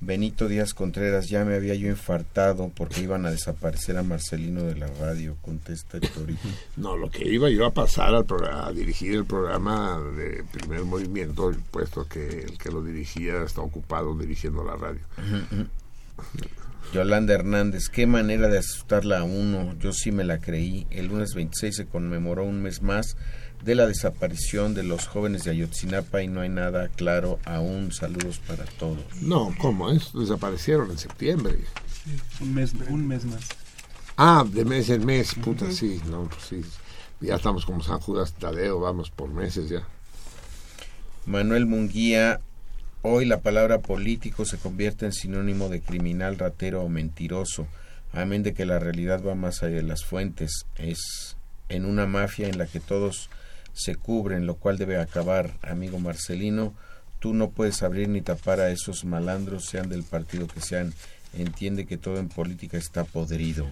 Benito 0.00 0.48
Díaz 0.48 0.74
Contreras, 0.74 1.28
ya 1.28 1.44
me 1.44 1.54
había 1.54 1.74
yo 1.74 1.88
infartado 1.88 2.70
porque 2.74 3.00
iban 3.00 3.24
a 3.26 3.30
desaparecer 3.30 3.96
a 3.96 4.02
Marcelino 4.02 4.62
de 4.64 4.76
la 4.76 4.86
radio, 5.00 5.36
contesta 5.40 5.98
torito. 6.00 6.48
No, 6.76 6.96
lo 6.96 7.10
que 7.10 7.26
iba 7.28 7.48
yo 7.48 7.64
a 7.64 7.72
pasar 7.72 8.14
al 8.14 8.24
programa, 8.24 8.66
a 8.66 8.72
dirigir 8.72 9.14
el 9.14 9.24
programa 9.24 10.00
de 10.16 10.44
primer 10.52 10.84
movimiento, 10.84 11.52
puesto 11.70 12.06
que 12.06 12.42
el 12.42 12.58
que 12.58 12.70
lo 12.70 12.82
dirigía 12.82 13.42
está 13.42 13.60
ocupado 13.60 14.16
dirigiendo 14.16 14.64
la 14.64 14.76
radio. 14.76 15.00
Yolanda 16.92 17.34
Hernández, 17.34 17.88
qué 17.88 18.06
manera 18.06 18.48
de 18.48 18.58
asustarla 18.58 19.20
a 19.20 19.24
uno, 19.24 19.74
yo 19.78 19.92
sí 19.92 20.12
me 20.12 20.22
la 20.22 20.38
creí. 20.38 20.86
El 20.90 21.06
lunes 21.06 21.34
26 21.34 21.74
se 21.74 21.86
conmemoró 21.86 22.44
un 22.44 22.62
mes 22.62 22.82
más 22.82 23.16
de 23.64 23.74
la 23.74 23.86
desaparición 23.86 24.74
de 24.74 24.82
los 24.82 25.06
jóvenes 25.06 25.44
de 25.44 25.52
Ayotzinapa 25.52 26.22
y 26.22 26.28
no 26.28 26.42
hay 26.42 26.50
nada 26.50 26.88
claro 26.88 27.38
aún. 27.44 27.92
Saludos 27.92 28.38
para 28.46 28.64
todos. 28.64 29.02
No, 29.22 29.54
¿cómo 29.58 29.90
es? 29.90 30.12
Desaparecieron 30.12 30.90
en 30.90 30.98
septiembre. 30.98 31.58
Un 32.40 32.54
mes, 32.54 32.74
un 32.90 33.08
mes 33.08 33.24
más. 33.24 33.48
Ah, 34.16 34.44
de 34.46 34.64
mes 34.64 34.90
en 34.90 35.04
mes, 35.04 35.34
puta, 35.34 35.70
sí, 35.72 36.00
no, 36.10 36.28
pues 36.28 36.42
sí. 36.42 36.62
Ya 37.20 37.36
estamos 37.36 37.64
como 37.64 37.82
San 37.82 38.00
Judas 38.00 38.34
Tadeo, 38.34 38.78
vamos 38.80 39.10
por 39.10 39.30
meses 39.30 39.70
ya. 39.70 39.82
Manuel 41.24 41.64
Munguía, 41.64 42.40
hoy 43.00 43.24
la 43.24 43.40
palabra 43.40 43.78
político 43.80 44.44
se 44.44 44.58
convierte 44.58 45.06
en 45.06 45.12
sinónimo 45.12 45.70
de 45.70 45.80
criminal, 45.80 46.38
ratero 46.38 46.82
o 46.82 46.88
mentiroso, 46.90 47.66
amén 48.12 48.42
de 48.42 48.52
que 48.52 48.66
la 48.66 48.78
realidad 48.78 49.24
va 49.24 49.34
más 49.34 49.62
allá 49.62 49.76
de 49.76 49.82
las 49.82 50.04
fuentes, 50.04 50.66
es 50.76 51.36
en 51.70 51.86
una 51.86 52.06
mafia 52.06 52.48
en 52.48 52.58
la 52.58 52.66
que 52.66 52.78
todos 52.78 53.30
se 53.74 53.96
cubren, 53.96 54.46
lo 54.46 54.54
cual 54.54 54.78
debe 54.78 54.98
acabar, 54.98 55.58
amigo 55.62 55.98
Marcelino, 55.98 56.72
tú 57.18 57.34
no 57.34 57.50
puedes 57.50 57.82
abrir 57.82 58.08
ni 58.08 58.20
tapar 58.20 58.60
a 58.60 58.70
esos 58.70 59.04
malandros, 59.04 59.66
sean 59.66 59.88
del 59.88 60.04
partido 60.04 60.46
que 60.46 60.60
sean, 60.60 60.94
entiende 61.32 61.86
que 61.86 61.96
todo 61.96 62.18
en 62.18 62.28
política 62.28 62.78
está 62.78 63.04
podrido. 63.04 63.66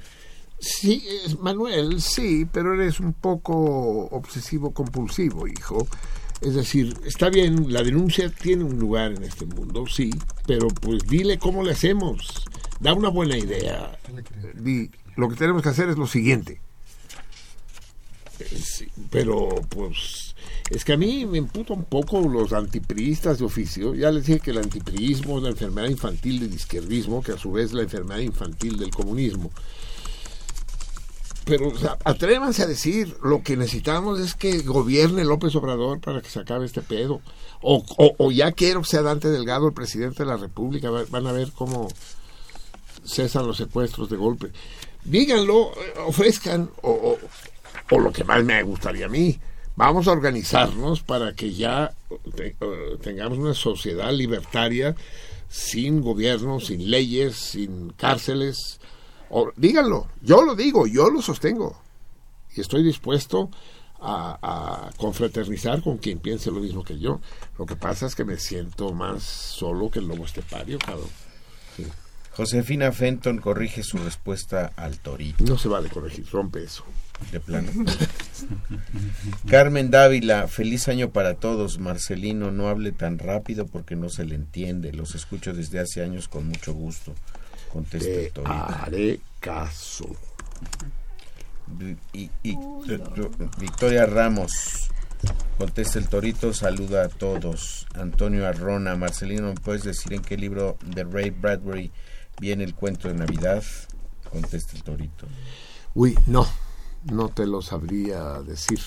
Sí, 0.58 1.02
Manuel, 1.40 2.00
sí, 2.00 2.46
pero 2.52 2.74
eres 2.74 3.00
un 3.00 3.12
poco 3.12 4.06
obsesivo 4.06 4.72
compulsivo, 4.72 5.48
hijo. 5.48 5.86
Es 6.40 6.54
decir, 6.54 6.96
está 7.04 7.30
bien, 7.30 7.72
la 7.72 7.82
denuncia 7.82 8.28
tiene 8.30 8.64
un 8.64 8.78
lugar 8.78 9.12
en 9.12 9.22
este 9.22 9.46
mundo, 9.46 9.86
sí, 9.86 10.10
pero 10.46 10.68
pues 10.68 11.02
dile 11.06 11.38
cómo 11.38 11.62
le 11.62 11.72
hacemos. 11.72 12.44
Da 12.80 12.94
una 12.94 13.08
buena 13.08 13.36
idea. 13.36 13.98
Di, 14.54 14.90
lo 15.16 15.28
que 15.28 15.36
tenemos 15.36 15.62
que 15.62 15.68
hacer 15.68 15.88
es 15.88 15.96
lo 15.96 16.06
siguiente. 16.06 16.60
Pero 19.10 19.48
pues 19.68 20.34
es 20.70 20.84
que 20.84 20.92
a 20.94 20.96
mí 20.96 21.26
me 21.26 21.38
imputa 21.38 21.72
un 21.74 21.84
poco 21.84 22.20
los 22.20 22.52
antipriistas 22.52 23.38
de 23.38 23.44
oficio. 23.44 23.94
Ya 23.94 24.10
les 24.10 24.26
dije 24.26 24.40
que 24.40 24.50
el 24.52 24.58
antipriismo 24.58 25.38
es 25.38 25.42
la 25.44 25.50
enfermedad 25.50 25.88
infantil 25.88 26.40
del 26.40 26.54
izquierdismo, 26.54 27.22
que 27.22 27.32
a 27.32 27.38
su 27.38 27.52
vez 27.52 27.66
es 27.66 27.72
la 27.72 27.82
enfermedad 27.82 28.20
infantil 28.20 28.78
del 28.78 28.90
comunismo. 28.90 29.50
Pero 31.44 31.68
o 31.68 31.72
atrévanse 32.04 32.62
a 32.62 32.66
decir 32.66 33.16
lo 33.22 33.42
que 33.42 33.56
necesitamos 33.56 34.20
es 34.20 34.34
que 34.36 34.60
gobierne 34.60 35.24
López 35.24 35.54
Obrador 35.56 36.00
para 36.00 36.22
que 36.22 36.30
se 36.30 36.38
acabe 36.38 36.66
este 36.66 36.82
pedo. 36.82 37.20
O, 37.62 38.30
ya 38.30 38.52
quiero 38.52 38.82
que 38.82 38.88
sea 38.88 39.02
Dante 39.02 39.28
Delgado 39.28 39.66
el 39.68 39.72
presidente 39.74 40.22
de 40.22 40.28
la 40.28 40.36
República 40.36 40.90
Va- 40.90 41.04
van 41.10 41.26
a 41.26 41.32
ver 41.32 41.50
cómo 41.52 41.88
cesan 43.04 43.46
los 43.46 43.56
secuestros 43.56 44.08
de 44.08 44.16
golpe. 44.16 44.50
Díganlo 45.04 45.72
eh, 45.72 45.94
ofrezcan 46.06 46.70
o, 46.82 46.90
o, 46.90 47.18
o 47.94 47.98
lo 48.00 48.12
que 48.12 48.24
más 48.24 48.42
me 48.44 48.62
gustaría 48.62 49.06
a 49.06 49.08
mí 49.08 49.38
vamos 49.76 50.06
a 50.08 50.12
organizarnos 50.12 51.02
para 51.02 51.34
que 51.34 51.52
ya 51.52 51.92
te- 52.34 52.56
eh, 52.60 52.96
tengamos 53.02 53.38
una 53.38 53.54
sociedad 53.54 54.12
libertaria 54.12 54.94
sin 55.48 56.00
gobierno, 56.00 56.60
sin 56.60 56.90
leyes, 56.90 57.36
sin 57.36 57.90
cárceles, 57.90 58.80
o, 59.30 59.50
díganlo, 59.56 60.08
yo 60.20 60.42
lo 60.42 60.54
digo, 60.54 60.86
yo 60.86 61.10
lo 61.10 61.20
sostengo. 61.22 61.80
Y 62.54 62.60
estoy 62.60 62.82
dispuesto 62.82 63.50
a, 64.00 64.38
a 64.42 64.90
confraternizar 64.96 65.82
con 65.82 65.96
quien 65.98 66.18
piense 66.18 66.50
lo 66.50 66.60
mismo 66.60 66.84
que 66.84 66.98
yo. 66.98 67.20
Lo 67.58 67.64
que 67.66 67.76
pasa 67.76 68.06
es 68.06 68.14
que 68.14 68.24
me 68.24 68.36
siento 68.38 68.92
más 68.92 69.22
solo 69.22 69.90
que 69.90 70.00
el 70.00 70.08
lobo 70.08 70.24
estepario, 70.26 70.78
cabrón. 70.78 71.08
Sí. 71.76 71.86
Josefina 72.32 72.92
Fenton 72.92 73.38
corrige 73.38 73.82
su 73.82 73.96
respuesta 73.98 74.72
al 74.76 74.98
torito. 74.98 75.44
No 75.44 75.56
se 75.58 75.68
vale 75.68 75.88
corregir, 75.88 76.26
rompe 76.30 76.62
eso. 76.64 76.84
De 77.30 77.40
plano. 77.40 77.70
Carmen 79.48 79.90
Dávila, 79.90 80.48
feliz 80.48 80.88
año 80.88 81.10
para 81.10 81.34
todos. 81.34 81.78
Marcelino, 81.78 82.50
no 82.50 82.68
hable 82.68 82.92
tan 82.92 83.18
rápido 83.18 83.66
porque 83.66 83.96
no 83.96 84.08
se 84.08 84.24
le 84.24 84.34
entiende. 84.34 84.92
Los 84.92 85.14
escucho 85.14 85.52
desde 85.52 85.78
hace 85.80 86.02
años 86.02 86.28
con 86.28 86.46
mucho 86.48 86.72
gusto. 86.74 87.14
Contesta 87.72 88.08
el 88.08 88.14
Te 88.26 88.30
torito. 88.30 88.52
haré 88.52 89.20
caso. 89.40 90.06
Y- 92.12 92.30
y- 92.42 92.58
Victoria 93.58 94.04
Ramos, 94.04 94.88
contesta 95.56 95.98
el 95.98 96.08
torito, 96.08 96.52
saluda 96.52 97.04
a 97.04 97.08
todos. 97.08 97.86
Antonio 97.94 98.46
Arrona, 98.46 98.94
Marcelino, 98.96 99.48
¿me 99.48 99.54
puedes 99.54 99.82
decir 99.84 100.12
en 100.12 100.20
qué 100.22 100.36
libro 100.36 100.76
de 100.84 101.04
Ray 101.04 101.30
Bradbury 101.30 101.90
viene 102.40 102.64
el 102.64 102.74
cuento 102.74 103.08
de 103.08 103.14
Navidad? 103.14 103.62
Contesta 104.30 104.76
el 104.76 104.82
torito. 104.82 105.26
Uy, 105.94 106.18
no, 106.26 106.46
no 107.10 107.28
te 107.28 107.46
lo 107.46 107.62
sabría 107.62 108.40
decir. 108.42 108.80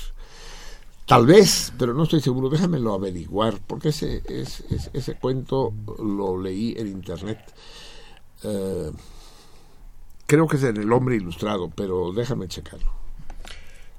Tal 1.05 1.25
vez, 1.27 1.71
pero 1.77 1.93
no 1.93 2.03
estoy 2.03 2.21
seguro. 2.21 2.49
Déjamelo 2.49 2.93
averiguar, 2.93 3.59
porque 3.67 3.89
ese, 3.89 4.23
es- 4.27 4.61
es- 4.71 4.89
ese 4.93 5.15
cuento 5.15 5.73
lo 6.03 6.41
leí 6.41 6.73
en 6.77 6.87
internet. 6.87 7.39
Eh, 8.43 8.91
creo 10.25 10.47
que 10.47 10.57
es 10.57 10.63
en 10.63 10.77
El 10.77 10.91
Hombre 10.91 11.15
Ilustrado, 11.15 11.69
pero 11.69 12.11
déjame 12.11 12.47
checarlo. 12.47 12.91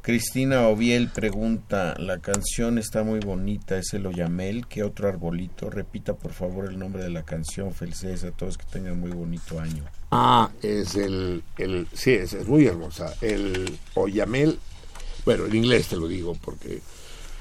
Cristina 0.07 0.68
Oviel 0.68 1.09
pregunta, 1.09 1.97
la 1.99 2.20
canción 2.20 2.78
está 2.78 3.02
muy 3.02 3.18
bonita, 3.18 3.76
es 3.76 3.93
el 3.93 4.07
Oyamel, 4.07 4.68
¿qué 4.68 4.85
otro 4.85 5.09
arbolito? 5.09 5.68
Repita 5.68 6.15
por 6.15 6.33
favor 6.33 6.67
el 6.67 6.78
nombre 6.78 7.02
de 7.02 7.10
la 7.10 7.25
canción, 7.25 7.75
felicidades 7.75 8.23
a 8.23 8.31
todos, 8.31 8.57
que 8.57 8.67
tengan 8.67 9.01
muy 9.01 9.10
bonito 9.10 9.59
año. 9.59 9.83
Ah, 10.12 10.49
es 10.62 10.94
el, 10.94 11.43
el 11.59 11.89
sí, 11.93 12.12
es, 12.12 12.47
muy 12.47 12.67
hermosa. 12.67 13.17
El 13.20 13.81
Oyamel, 13.94 14.60
bueno, 15.25 15.47
en 15.47 15.57
inglés 15.57 15.89
te 15.89 15.97
lo 15.97 16.07
digo, 16.07 16.36
porque 16.41 16.81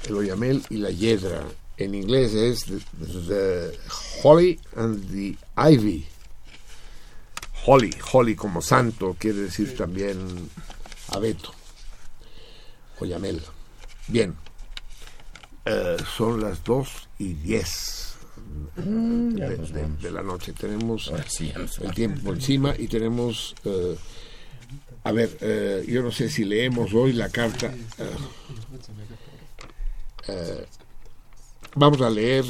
el 0.08 0.16
Oyamel 0.16 0.64
y 0.68 0.78
la 0.78 0.90
Yedra, 0.90 1.44
en 1.76 1.94
inglés 1.94 2.34
es 2.34 2.64
the, 2.64 2.80
the 3.28 3.78
Holly 4.24 4.58
and 4.74 5.08
the 5.12 5.36
Ivy. 5.56 6.04
Holly, 7.64 7.94
Holly 8.12 8.34
como 8.34 8.60
santo, 8.60 9.14
quiere 9.16 9.42
decir 9.42 9.76
también 9.76 10.18
abeto. 11.12 11.55
Oyamel. 13.00 13.42
Bien. 14.08 14.34
Eh, 15.64 15.96
son 16.16 16.40
las 16.40 16.62
2 16.62 17.08
y 17.18 17.32
10 17.34 18.16
Ya 18.76 19.48
de, 19.48 20.10
la 20.12 20.22
noche. 20.22 20.52
Tenemos 20.52 21.12
sí, 21.26 21.52
el 21.80 21.94
tiempo 21.94 22.32
encima 22.32 22.74
y 22.78 22.86
tenemos... 22.86 23.54
eh, 23.64 23.96
a 25.02 25.12
ver, 25.12 25.36
eh, 25.40 25.84
yo 25.88 26.02
no 26.02 26.10
sé 26.10 26.28
si 26.28 26.44
leemos 26.44 26.92
hoy 26.92 27.12
la 27.12 27.28
carta. 27.30 27.72
vamos 31.74 32.00
a 32.00 32.10
leer 32.10 32.44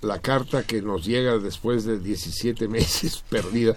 la 0.00 0.20
carta 0.20 0.64
que 0.64 0.82
nos 0.82 1.04
llega 1.04 1.38
después 1.38 1.84
de 1.84 1.98
17 1.98 2.68
meses 2.68 3.24
perdida. 3.28 3.76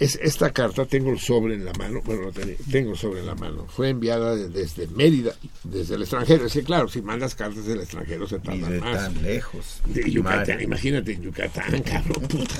Es, 0.00 0.18
esta 0.22 0.50
carta, 0.50 0.86
tengo 0.86 1.10
el 1.10 1.20
sobre 1.20 1.54
en 1.54 1.64
la 1.66 1.72
mano, 1.74 2.00
bueno, 2.02 2.22
no 2.22 2.32
tenía- 2.32 2.56
tengo 2.70 2.92
el 2.92 2.96
sobre 2.96 3.20
en 3.20 3.26
la 3.26 3.34
mano, 3.34 3.66
fue 3.68 3.90
enviada 3.90 4.34
de- 4.34 4.48
desde 4.48 4.86
Mérida, 4.88 5.34
desde 5.62 5.94
el 5.96 6.00
extranjero. 6.02 6.48
Sí, 6.48 6.62
claro, 6.62 6.88
si 6.88 7.02
mandas 7.02 7.34
cartas 7.34 7.66
del 7.66 7.80
extranjero 7.80 8.26
se 8.26 8.38
tardan 8.38 8.70
de 8.72 8.80
más. 8.80 8.96
tan 8.96 9.22
lejos. 9.22 9.82
De 9.84 10.10
Yucatán, 10.10 10.60
imagínate 10.62 11.12
en 11.12 11.22
Yucatán, 11.22 11.82
cabrón, 11.84 12.22
puta. 12.28 12.54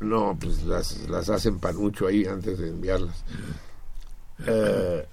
No, 0.00 0.36
pues 0.38 0.62
las, 0.64 1.08
las 1.08 1.30
hacen 1.30 1.58
panucho 1.58 2.06
ahí 2.06 2.24
antes 2.26 2.58
de 2.58 2.68
enviarlas. 2.68 3.16
Eh, 4.46 5.06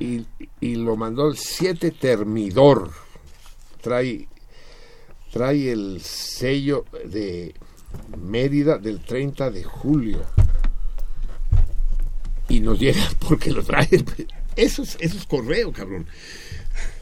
y, 0.00 0.26
y 0.60 0.74
lo 0.76 0.96
mandó 0.96 1.28
el 1.28 1.36
7 1.36 1.92
Termidor. 1.92 2.90
Trae, 3.80 4.26
trae 5.32 5.70
el 5.70 6.00
sello 6.02 6.84
de 7.04 7.54
Mérida 8.18 8.78
del 8.78 9.00
30 9.00 9.50
de 9.50 9.64
julio. 9.64 10.22
Y 12.48 12.60
nos 12.60 12.78
llega 12.78 13.02
porque 13.28 13.50
lo 13.50 13.62
trae. 13.62 13.88
Eso 14.56 14.82
es, 14.82 14.96
eso 15.00 15.16
es 15.18 15.26
correo, 15.26 15.72
cabrón. 15.72 16.06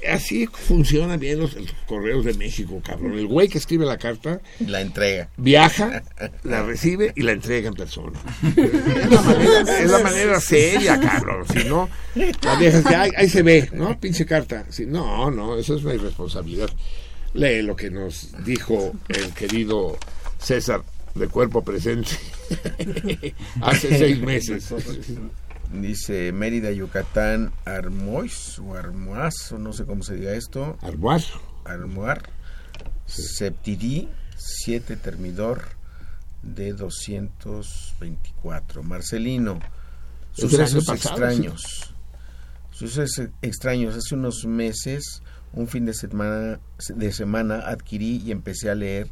Así 0.08 0.46
funcionan 0.46 1.18
bien 1.18 1.40
los, 1.40 1.54
los 1.54 1.72
correos 1.88 2.24
de 2.24 2.34
México, 2.34 2.80
cabrón. 2.84 3.18
El 3.18 3.26
güey 3.26 3.48
que 3.48 3.58
escribe 3.58 3.84
la 3.84 3.98
carta 3.98 4.40
La 4.60 4.80
entrega. 4.80 5.28
viaja, 5.36 6.02
la 6.44 6.62
recibe 6.62 7.12
y 7.16 7.22
la 7.22 7.32
entrega 7.32 7.68
en 7.68 7.74
persona. 7.74 8.18
Es 8.56 9.10
la 9.10 9.20
manera, 9.22 9.78
es 9.80 9.90
la 9.90 9.98
manera 9.98 10.40
seria, 10.40 11.00
cabrón. 11.00 11.44
Si 11.52 11.64
no, 11.68 11.88
la 12.14 12.54
vieja 12.56 12.78
dice, 12.78 12.94
"Ay, 12.94 13.10
ahí 13.16 13.28
se 13.28 13.42
ve, 13.42 13.68
¿no? 13.72 13.98
Pinche 13.98 14.24
carta. 14.26 14.64
Si, 14.70 14.86
no, 14.86 15.30
no, 15.30 15.56
eso 15.56 15.76
es 15.76 15.82
una 15.84 15.94
irresponsabilidad. 15.94 16.70
Lee 17.32 17.62
lo 17.62 17.74
que 17.74 17.90
nos 17.90 18.30
dijo 18.44 18.92
el 19.08 19.32
querido 19.32 19.98
César 20.44 20.84
de 21.14 21.28
cuerpo 21.28 21.64
presente 21.64 22.18
hace 23.62 23.96
seis 23.96 24.20
meses. 24.20 24.74
Dice 25.72 26.32
Mérida, 26.32 26.70
Yucatán, 26.70 27.50
Armois 27.64 28.58
o 28.58 28.74
Armoaz, 28.74 29.52
o 29.52 29.58
no 29.58 29.72
sé 29.72 29.86
cómo 29.86 30.02
se 30.02 30.16
diga 30.16 30.34
esto. 30.34 30.76
Armoar. 30.82 31.22
Armoar. 31.64 32.28
Septidí, 33.06 34.10
7 34.36 34.96
Termidor 34.96 35.62
de 36.42 36.74
224. 36.74 38.82
Marcelino, 38.82 39.60
sucesos 40.32 40.84
pasado, 40.84 41.14
extraños. 41.14 41.94
Sucesos 42.70 43.30
extraños. 43.40 43.96
Hace 43.96 44.14
unos 44.14 44.44
meses, 44.44 45.22
un 45.54 45.68
fin 45.68 45.86
de 45.86 45.94
semana, 45.94 46.60
de 46.94 47.12
semana 47.12 47.60
adquirí 47.60 48.20
y 48.22 48.30
empecé 48.30 48.68
a 48.68 48.74
leer 48.74 49.08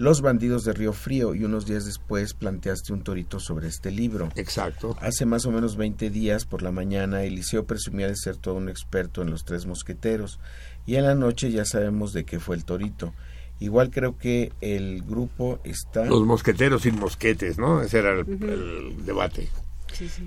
Los 0.00 0.22
bandidos 0.22 0.64
de 0.64 0.72
Río 0.72 0.94
Frío 0.94 1.34
y 1.34 1.44
unos 1.44 1.66
días 1.66 1.84
después 1.84 2.32
planteaste 2.32 2.94
un 2.94 3.02
torito 3.02 3.38
sobre 3.38 3.68
este 3.68 3.90
libro. 3.90 4.30
Exacto. 4.34 4.96
Hace 4.98 5.26
más 5.26 5.44
o 5.44 5.50
menos 5.50 5.76
20 5.76 6.08
días 6.08 6.46
por 6.46 6.62
la 6.62 6.70
mañana 6.70 7.22
Eliseo 7.22 7.66
presumía 7.66 8.06
de 8.06 8.16
ser 8.16 8.38
todo 8.38 8.54
un 8.54 8.70
experto 8.70 9.20
en 9.20 9.28
los 9.28 9.44
tres 9.44 9.66
mosqueteros 9.66 10.40
y 10.86 10.94
en 10.94 11.04
la 11.04 11.14
noche 11.14 11.52
ya 11.52 11.66
sabemos 11.66 12.14
de 12.14 12.24
qué 12.24 12.40
fue 12.40 12.56
el 12.56 12.64
torito. 12.64 13.12
Igual 13.58 13.90
creo 13.90 14.16
que 14.16 14.54
el 14.62 15.02
grupo 15.02 15.60
está 15.64 16.06
Los 16.06 16.24
mosqueteros 16.24 16.80
sin 16.80 16.98
mosquetes, 16.98 17.58
¿no? 17.58 17.82
Ese 17.82 17.98
era 17.98 18.12
el, 18.12 18.26
el 18.26 19.04
debate. 19.04 19.50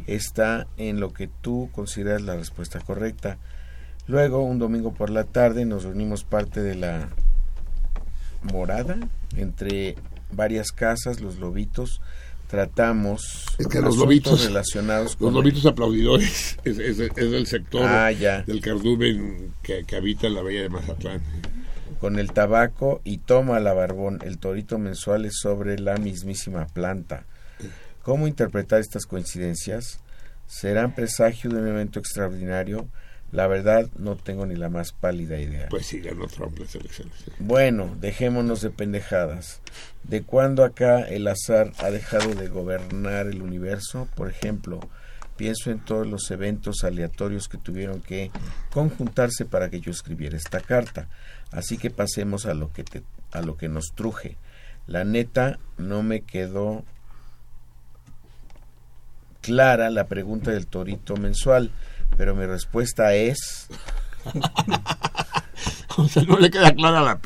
está 0.05 0.67
en 0.77 0.99
lo 0.99 1.13
que 1.13 1.27
tú 1.41 1.71
consideras 1.71 2.21
la 2.21 2.35
respuesta 2.35 2.79
correcta. 2.79 3.39
Luego, 4.05 4.43
un 4.43 4.59
domingo 4.59 4.93
por 4.93 5.09
la 5.09 5.23
tarde, 5.23 5.65
nos 5.65 5.81
reunimos 5.81 6.25
parte 6.25 6.61
de 6.61 6.75
la 6.75 7.09
morada 8.43 8.97
entre 9.35 9.95
varias 10.31 10.71
casas, 10.71 11.21
los 11.21 11.37
lobitos. 11.39 12.01
Tratamos 12.49 13.45
Es 13.57 13.67
que 13.67 13.81
los 13.81 13.97
lobitos 13.97 14.45
relacionados 14.45 15.17
los 15.19 15.33
lobitos 15.33 15.65
aplaudidores 15.65 16.59
es, 16.63 16.77
es, 16.77 16.99
es 16.99 17.17
el 17.17 17.47
sector 17.47 17.81
Ah, 17.83 18.11
ya. 18.11 18.43
del 18.43 18.61
cardumen 18.61 19.53
que, 19.63 19.83
que 19.85 19.95
habita 19.95 20.27
en 20.27 20.35
la 20.35 20.43
bahía 20.43 20.61
de 20.61 20.69
Mazatlán. 20.69 21.21
con 21.99 22.19
el 22.19 22.31
tabaco 22.31 23.01
y 23.03 23.17
toma 23.17 23.59
la 23.59 23.73
barbón. 23.73 24.19
El 24.23 24.37
torito 24.37 24.77
mensual 24.77 25.25
es 25.25 25.39
sobre 25.41 25.79
la 25.79 25.97
mismísima 25.97 26.67
planta. 26.67 27.25
¿Cómo 28.03 28.27
interpretar 28.27 28.81
estas 28.81 29.05
coincidencias? 29.07 29.99
¿Serán 30.45 30.93
presagio 30.93 31.49
de 31.49 31.59
un 31.59 31.67
evento 31.69 31.97
extraordinario? 31.99 32.87
La 33.33 33.47
verdad, 33.47 33.89
no 33.97 34.15
tengo 34.15 34.45
ni 34.45 34.55
la 34.55 34.69
más 34.69 34.91
pálida 34.93 35.39
idea. 35.39 35.67
Pues 35.69 35.87
sí, 35.87 35.99
ganó 36.01 36.27
Trump 36.27 36.57
las 36.59 36.75
elecciones. 36.75 37.13
sí. 37.25 37.31
Bueno, 37.39 37.95
dejémonos 37.99 38.61
de 38.61 38.69
pendejadas. 38.69 39.59
¿De 40.03 40.21
cuándo 40.21 40.63
acá 40.63 41.01
el 41.01 41.27
azar 41.27 41.71
ha 41.79 41.89
dejado 41.89 42.35
de 42.35 42.47
gobernar 42.47 43.25
el 43.25 43.41
universo? 43.41 44.07
Por 44.15 44.29
ejemplo, 44.29 44.79
pienso 45.35 45.71
en 45.71 45.79
todos 45.79 46.05
los 46.05 46.29
eventos 46.29 46.83
aleatorios 46.83 47.47
que 47.49 47.57
tuvieron 47.57 48.01
que 48.01 48.29
conjuntarse 48.71 49.45
para 49.45 49.69
que 49.71 49.81
yo 49.81 49.89
escribiera 49.89 50.37
esta 50.37 50.59
carta. 50.59 51.09
Así 51.51 51.79
que 51.79 51.89
pasemos 51.89 52.45
a 52.45 52.53
lo 52.53 52.71
que 52.71 52.83
te- 52.83 53.03
a 53.31 53.41
lo 53.41 53.57
que 53.57 53.67
nos 53.67 53.93
truje. 53.95 54.37
La 54.85 55.05
neta 55.05 55.57
no 55.79 56.03
me 56.03 56.21
quedó 56.21 56.83
clara 59.41 59.89
la 59.89 60.05
pregunta 60.07 60.51
del 60.51 60.67
torito 60.67 61.17
mensual, 61.17 61.71
pero 62.17 62.35
mi 62.35 62.45
respuesta 62.45 63.13
es 63.15 63.67
O 65.97 66.07
sea, 66.07 66.23
no 66.23 66.39
le 66.39 66.49
queda 66.49 66.73
clara 66.73 67.01
la... 67.01 67.19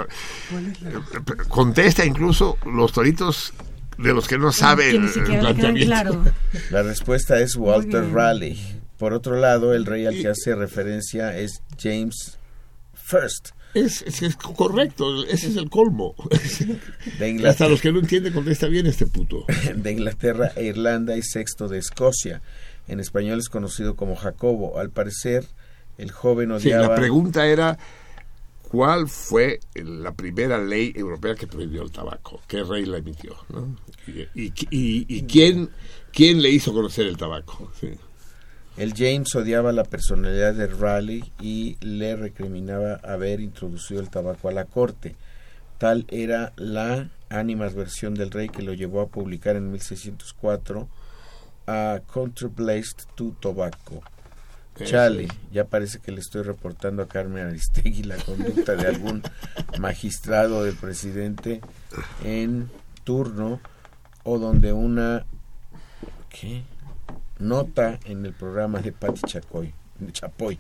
Contesta 1.48 2.06
incluso 2.06 2.58
los 2.66 2.92
toritos 2.92 3.54
de 3.98 4.14
los 4.14 4.28
que 4.28 4.38
no 4.38 4.52
sabe 4.52 4.92
Que 4.92 5.00
ni 5.00 5.08
el, 5.08 5.14
siquiera 5.14 5.40
el 5.40 5.56
le 5.56 5.56
quedan 5.56 5.74
planteamiento. 5.76 5.86
claro. 5.88 6.24
La 6.72 6.84
respuesta 6.84 7.40
es 7.40 7.56
Walter. 7.56 8.12
Raleigh. 8.12 8.58
Por 8.98 9.14
otro 9.14 9.38
lado, 9.40 9.74
el 9.74 9.86
rey 9.86 10.06
al 10.06 10.16
que 10.16 10.28
hace 10.28 10.56
referencia 10.56 11.38
es 11.38 11.62
James 11.82 12.38
First. 12.94 13.50
Es, 13.74 14.02
es, 14.02 14.24
es 14.24 14.36
correcto, 14.36 15.24
ese 15.26 15.50
es 15.50 15.56
el 15.56 15.70
colmo. 15.70 16.16
De. 17.20 17.48
Hasta 17.48 17.70
los 17.70 17.80
que 17.80 17.92
no 17.92 18.00
entienden 18.00 18.34
contesta 18.34 18.68
bien 18.68 18.88
este 18.88 19.06
puto. 19.06 19.46
de 19.76 19.92
Inglaterra 19.92 20.52
e 20.56 20.66
Irlanda 20.66 21.16
y 21.16 21.22
sexto 21.22 21.68
de 21.68 21.78
Escocia. 21.78 22.42
En 22.88 23.00
español 23.00 23.40
es 23.40 23.50
conocido 23.50 23.96
como 23.96 24.16
Jacobo. 24.16 24.80
Al 24.80 24.90
parecer, 24.90 25.46
el 25.98 26.12
joven 26.12 26.50
Sí, 26.60 26.68
odiaba... 26.70 26.90
la 26.90 26.96
pregunta 26.96 27.46
era 27.48 27.78
¿cuál 28.70 29.08
fue 29.08 29.60
la 29.76 30.12
primera 30.14 30.58
ley 30.58 30.92
europea 30.96 31.36
que 31.36 31.48
prohibió 31.48 31.84
el 31.84 31.92
tabaco? 31.92 32.42
¿Qué 32.48 32.64
rey 32.64 32.86
la 32.86 32.98
emitió? 32.98 33.36
¿no? 33.50 33.76
Y, 34.08 34.22
y- 34.44 34.54
y- 34.72 35.06
y 35.08 35.24
quién, 35.24 35.70
quién 36.12 36.42
le 36.42 36.50
hizo 36.50 36.74
conocer 36.74 37.08
el 37.08 37.18
tabaco? 37.18 37.72
Sí. 37.80 37.92
El 38.78 38.94
James 38.94 39.34
odiaba 39.36 39.72
la 39.72 39.84
personalidad 39.86 40.54
de 40.54 40.68
Raleigh 40.68 41.32
y 41.42 41.78
le 41.82 42.16
recriminaba 42.16 42.96
haber 43.04 43.40
introducido 43.40 44.00
el 44.02 44.10
tabaco 44.10 44.50
a 44.50 44.52
la 44.52 44.66
corte. 44.66 45.16
Tal 45.80 46.06
era 46.10 46.54
la 46.58 47.10
animadversión 47.30 48.14
del 48.14 48.30
rey 48.32 48.50
que 48.50 48.62
lo 48.62 48.74
llevó 48.74 49.02
a 49.02 49.08
publicar 49.08 49.56
en 49.56 49.72
1604 49.72 50.88
a 51.68 52.02
Contrablazed 52.08 53.06
to 53.16 53.36
Tobacco. 53.40 54.02
Chale, 54.84 55.28
ya 55.52 55.66
parece 55.66 56.00
que 56.00 56.12
le 56.12 56.20
estoy 56.20 56.44
reportando 56.44 57.02
a 57.02 57.08
Carmen 57.08 57.48
Aristegui 57.48 58.04
la 58.04 58.18
conducta 58.18 58.76
de 58.76 58.88
algún 58.88 59.24
magistrado 59.80 60.64
del 60.64 60.76
presidente 60.76 61.62
en 62.24 62.70
turno 63.04 63.60
o 64.24 64.38
donde 64.38 64.74
una 64.74 65.26
¿qué? 66.30 66.64
nota 67.40 68.00
en 68.06 68.26
el 68.26 68.34
programa 68.34 68.80
de 68.80 68.92
Pati 68.92 69.22
Chacoy, 69.22 69.74
Chapoy. 70.12 70.60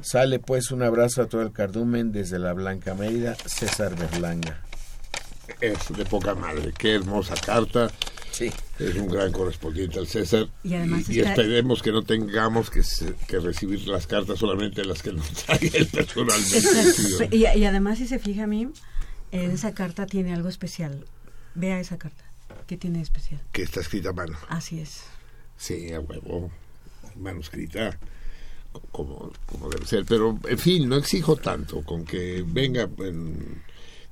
Sale 0.00 0.38
pues 0.38 0.70
un 0.70 0.82
abrazo 0.82 1.22
a 1.22 1.26
todo 1.26 1.42
el 1.42 1.52
cardumen 1.52 2.12
desde 2.12 2.38
la 2.38 2.52
Blanca 2.52 2.94
Mérida, 2.94 3.34
César 3.34 3.94
Berlanga. 3.94 4.58
Es 5.60 5.94
de 5.94 6.04
poca 6.04 6.34
madre, 6.34 6.72
qué 6.76 6.94
hermosa 6.94 7.34
carta. 7.34 7.90
Sí. 8.32 8.50
Es 8.78 8.94
un 8.96 9.08
gran 9.08 9.30
correspondiente 9.30 9.98
al 9.98 10.06
César. 10.08 10.48
Y 10.64 10.74
además 10.74 11.08
y 11.08 11.20
está- 11.20 11.30
esperemos 11.32 11.82
que 11.82 11.92
no 11.92 12.02
tengamos 12.02 12.70
que, 12.70 12.82
se- 12.82 13.14
que 13.28 13.38
recibir 13.38 13.86
las 13.86 14.06
cartas 14.06 14.38
solamente 14.38 14.84
las 14.84 15.02
que 15.02 15.12
nos 15.12 15.30
trae 15.30 15.70
él 15.74 15.86
personalmente. 15.86 17.28
Y, 17.30 17.46
y 17.58 17.64
además, 17.64 17.98
si 17.98 18.06
se 18.06 18.18
fija 18.18 18.44
a 18.44 18.46
mí, 18.46 18.68
eh, 19.32 19.50
esa 19.52 19.74
carta 19.74 20.06
tiene 20.06 20.32
algo 20.34 20.48
especial. 20.48 21.04
Vea 21.54 21.78
esa 21.78 21.98
carta. 21.98 22.24
¿Qué 22.66 22.76
tiene 22.76 22.98
de 22.98 23.04
especial? 23.04 23.40
que 23.52 23.62
está 23.62 23.80
escrita 23.80 24.10
a 24.10 24.12
mano. 24.12 24.36
Así 24.48 24.80
es. 24.80 25.02
Sí, 25.58 25.92
a 25.92 26.00
huevo, 26.00 26.50
manuscrita, 27.16 27.98
co- 28.72 28.80
como, 28.92 29.32
como 29.46 29.68
debe 29.68 29.86
ser. 29.86 30.04
Pero, 30.06 30.38
en 30.48 30.58
fin, 30.58 30.88
no 30.88 30.96
exijo 30.96 31.36
tanto 31.36 31.82
con 31.82 32.04
que 32.04 32.42
venga 32.46 32.88
en- 32.98 33.62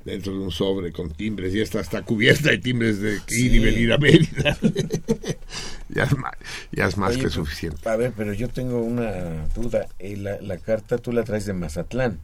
dentro 0.05 0.33
de 0.33 0.39
un 0.39 0.51
sobre 0.51 0.93
con 0.93 1.11
timbres 1.11 1.55
y 1.55 1.61
esta 1.61 1.81
está 1.81 2.03
cubierta 2.03 2.51
de 2.51 2.59
timbres 2.59 3.01
de 3.01 3.19
ir 3.29 3.55
y 3.55 3.59
venir 3.59 3.93
a 3.93 3.99
Mérida. 3.99 4.57
ya, 5.89 6.05
es 6.05 6.17
más, 6.17 6.33
ya 6.73 6.87
es 6.87 6.97
más 6.97 7.11
Oye, 7.11 7.19
que 7.19 7.23
pues, 7.25 7.35
suficiente. 7.35 7.89
A 7.89 7.97
ver, 7.97 8.12
pero 8.17 8.33
yo 8.33 8.49
tengo 8.49 8.81
una 8.83 9.47
duda. 9.55 9.87
Eh, 9.99 10.17
la, 10.17 10.41
la 10.41 10.59
carta 10.59 10.99
tú 10.99 11.12
la 11.12 11.25
traes 11.25 11.45
de 11.47 11.53
Mazatlán. 11.53 12.20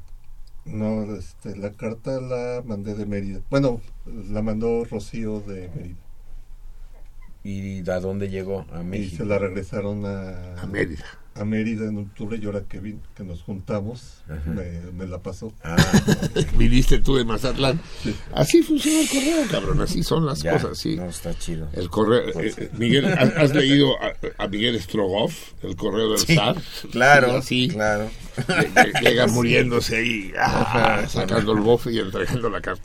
No, 0.65 1.15
este, 1.17 1.57
la 1.57 1.73
carta 1.73 2.21
la 2.21 2.63
mandé 2.65 2.95
de 2.95 3.07
Mérida. 3.07 3.41
Bueno, 3.51 3.81
la 4.07 4.43
mandó 4.43 4.85
Rocío 4.85 5.41
de 5.41 5.69
Mérida. 5.75 5.97
¿Y 7.45 7.89
a 7.89 8.01
dónde 8.01 8.29
llegó? 8.29 8.67
A 8.73 8.83
Y 8.83 8.85
México. 8.85 9.19
se 9.19 9.25
la 9.25 9.39
regresaron 9.39 10.05
a, 10.05 10.61
A 10.61 10.67
Mérida. 10.67 11.05
A 11.39 11.45
Mérida 11.45 11.89
en 11.89 11.99
octubre 11.99 12.39
y 12.41 12.45
ahora 12.47 12.63
que, 12.69 12.81
vi, 12.81 12.97
que 13.15 13.25
nos 13.25 13.43
juntamos, 13.43 14.23
me, 14.47 14.91
me 14.93 15.07
la 15.07 15.19
pasó. 15.23 15.53
Ah. 15.63 15.77
Viniste 16.57 16.99
tú 17.01 17.17
de 17.17 17.25
Mazatlán. 17.25 17.81
Así 18.35 18.63
funciona 18.63 19.01
el 19.01 19.09
correo, 19.09 19.45
cabrón. 19.51 19.81
Así 19.83 20.03
son 20.03 20.27
las 20.27 20.43
Ya, 20.43 20.53
cosas. 20.53 20.79
Sí. 20.79 20.97
No, 20.97 21.07
está 21.07 21.37
chido. 21.39 21.69
El 21.73 21.89
correo. 21.91 22.23
eh, 22.41 22.71
Miguel, 22.79 23.07
¿has, 23.07 23.31
has 23.37 23.55
leído 23.55 23.93
a, 24.03 24.13
a 24.45 24.49
Miguel 24.49 24.81
Strogoff, 24.81 25.53
el 25.63 25.77
correo 25.77 26.11
del 26.11 26.19
Sí, 26.21 26.35
zar? 26.35 26.57
claro, 26.91 27.43
Sí, 27.43 27.69
claro. 27.69 28.11
Lle- 28.37 28.73
lle- 28.75 29.01
Llega 29.03 29.27
muriéndose 29.27 29.97
ahí, 29.97 30.33
ah, 30.39 31.05
sacando 31.09 31.53
el 31.53 31.61
bofe 31.61 31.93
y 31.93 31.99
entregando 31.99 32.51
la 32.51 32.61
carta. 32.61 32.83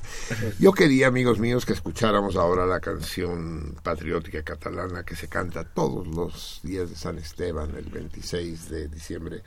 Yo 0.60 0.72
quería, 0.72 1.08
amigos 1.08 1.40
míos, 1.40 1.66
que 1.66 1.74
escucháramos 1.74 2.36
ahora 2.36 2.66
la 2.66 2.80
canción 2.80 3.76
patriótica 3.84 4.44
catalana 4.44 5.04
que 5.04 5.16
se 5.16 5.28
canta 5.28 5.64
todos 5.64 6.08
los 6.08 6.60
días 6.64 6.90
de 6.90 6.96
San 6.96 7.18
Esteban, 7.18 7.76
el 7.76 7.86
26 7.90 8.70
de 8.70 8.88
diciembre, 8.88 9.44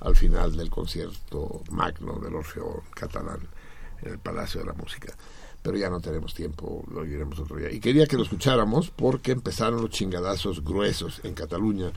al 0.00 0.16
final 0.16 0.56
del 0.56 0.70
concierto 0.70 1.62
magno 1.70 2.18
del 2.18 2.34
Orfeón 2.34 2.80
catalán 2.94 3.38
en 4.02 4.12
el 4.12 4.18
Palacio 4.18 4.60
de 4.60 4.66
la 4.66 4.72
Música. 4.74 5.14
Pero 5.62 5.78
ya 5.78 5.88
no 5.88 5.98
tenemos 6.00 6.34
tiempo, 6.34 6.84
lo 6.90 7.00
oiremos 7.00 7.38
otro 7.38 7.56
día. 7.56 7.70
Y 7.72 7.80
quería 7.80 8.06
que 8.06 8.16
lo 8.16 8.22
escucháramos 8.24 8.90
porque 8.90 9.32
empezaron 9.32 9.80
los 9.80 9.90
chingadazos 9.90 10.62
gruesos 10.62 11.20
en 11.24 11.32
Cataluña. 11.32 11.90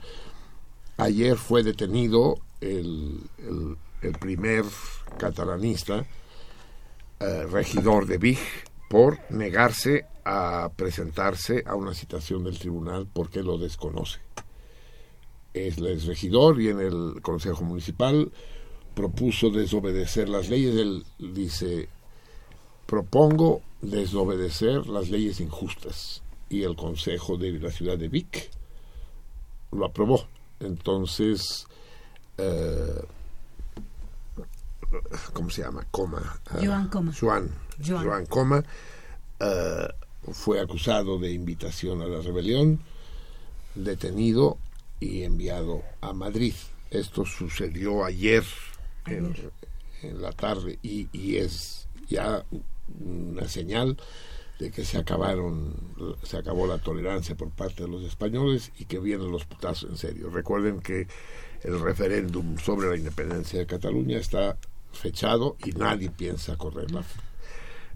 Ayer 0.96 1.36
fue 1.36 1.62
detenido 1.62 2.38
el, 2.60 3.20
primer 4.20 4.64
catalanista, 5.18 6.06
eh, 7.20 7.46
regidor 7.50 8.06
de 8.06 8.18
Vig, 8.18 8.38
por 8.88 9.18
negarse 9.30 10.06
a 10.24 10.70
presentarse 10.74 11.62
a 11.66 11.74
una 11.74 11.94
citación 11.94 12.44
del 12.44 12.58
tribunal 12.58 13.06
porque 13.12 13.42
lo 13.42 13.58
desconoce. 13.58 14.20
Es 15.54 15.78
el 15.78 16.00
regidor 16.02 16.60
y 16.60 16.68
en 16.68 16.80
el 16.80 17.22
Consejo 17.22 17.64
Municipal 17.64 18.30
propuso 18.94 19.50
desobedecer 19.50 20.28
las 20.28 20.48
leyes. 20.48 20.76
Él 20.76 21.04
dice, 21.18 21.88
propongo 22.86 23.62
desobedecer 23.80 24.86
las 24.86 25.08
leyes 25.08 25.40
injustas. 25.40 26.22
Y 26.50 26.62
el 26.62 26.76
Consejo 26.76 27.36
de 27.36 27.52
la 27.58 27.70
ciudad 27.70 27.98
de 27.98 28.08
Vic 28.08 28.50
lo 29.72 29.86
aprobó. 29.86 30.26
Entonces, 30.60 31.66
eh, 32.38 33.02
¿cómo 35.32 35.50
se 35.50 35.62
llama? 35.62 35.86
Coma. 35.90 36.40
ah, 36.50 36.58
Joan 36.64 36.88
Coma. 36.88 37.12
Joan, 37.18 37.50
Joan. 37.84 38.04
Joan 38.04 38.26
Coma 38.26 38.64
eh, 39.40 39.88
fue 40.32 40.60
acusado 40.60 41.18
de 41.18 41.32
invitación 41.32 42.02
a 42.02 42.06
la 42.06 42.20
rebelión, 42.20 42.80
detenido 43.74 44.58
y 45.00 45.22
enviado 45.22 45.82
a 46.00 46.12
Madrid. 46.12 46.54
Esto 46.90 47.24
sucedió 47.24 48.04
ayer 48.04 48.44
en, 49.06 49.34
en 50.02 50.22
la 50.22 50.32
tarde 50.32 50.78
y, 50.82 51.08
y 51.12 51.36
es 51.36 51.86
ya 52.08 52.44
una 53.00 53.48
señal 53.48 53.98
de 54.58 54.70
que 54.70 54.84
se 54.84 54.98
acabaron 54.98 55.74
se 56.24 56.36
acabó 56.36 56.66
la 56.66 56.78
tolerancia 56.78 57.36
por 57.36 57.50
parte 57.50 57.84
de 57.84 57.88
los 57.88 58.02
españoles 58.02 58.72
y 58.78 58.86
que 58.86 58.98
vienen 58.98 59.30
los 59.30 59.44
putazos 59.44 59.90
en 59.90 59.96
serio. 59.96 60.30
Recuerden 60.30 60.80
que 60.80 61.06
el 61.62 61.80
referéndum 61.80 62.58
sobre 62.58 62.88
la 62.88 62.96
independencia 62.96 63.58
de 63.58 63.66
Cataluña 63.66 64.18
está 64.18 64.56
fechado 64.92 65.56
y 65.64 65.72
nadie 65.72 66.10
piensa 66.10 66.56
correr 66.56 66.90
la, 66.90 67.04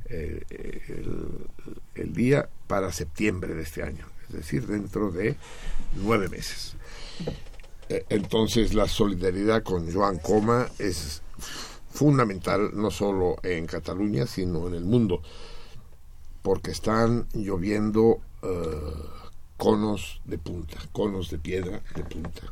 eh, 0.06 0.44
el, 0.88 1.46
el 1.94 2.12
día 2.12 2.48
para 2.66 2.92
septiembre 2.92 3.54
de 3.54 3.62
este 3.62 3.82
año, 3.82 4.06
es 4.28 4.34
decir, 4.34 4.66
dentro 4.66 5.10
de 5.10 5.36
nueve 5.96 6.28
meses. 6.28 6.74
Eh, 7.88 8.04
Entonces 8.08 8.74
la 8.74 8.88
solidaridad 8.88 9.62
con 9.62 9.92
Joan 9.92 10.18
Coma 10.18 10.68
es 10.78 11.22
fundamental 11.90 12.70
no 12.74 12.90
solo 12.90 13.36
en 13.42 13.66
Cataluña, 13.66 14.26
sino 14.26 14.68
en 14.68 14.74
el 14.74 14.84
mundo, 14.84 15.22
porque 16.42 16.70
están 16.70 17.26
lloviendo 17.34 18.20
eh, 18.42 18.48
conos 19.56 20.20
de 20.24 20.38
punta, 20.38 20.78
conos 20.92 21.30
de 21.30 21.38
piedra 21.38 21.82
de 21.94 22.02
punta. 22.04 22.42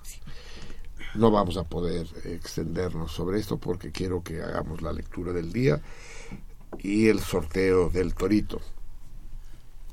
No 1.15 1.31
vamos 1.31 1.57
a 1.57 1.65
poder 1.65 2.07
extendernos 2.25 3.13
sobre 3.13 3.39
esto 3.41 3.59
porque 3.59 3.91
quiero 3.91 4.23
que 4.23 4.43
hagamos 4.43 4.83
la 4.83 4.93
lectura 4.93 5.33
del 5.33 5.53
día 5.53 5.81
y 6.79 7.09
el 7.09 7.21
sorteo 7.21 7.91
del 7.91 8.15
torito. 8.15 8.61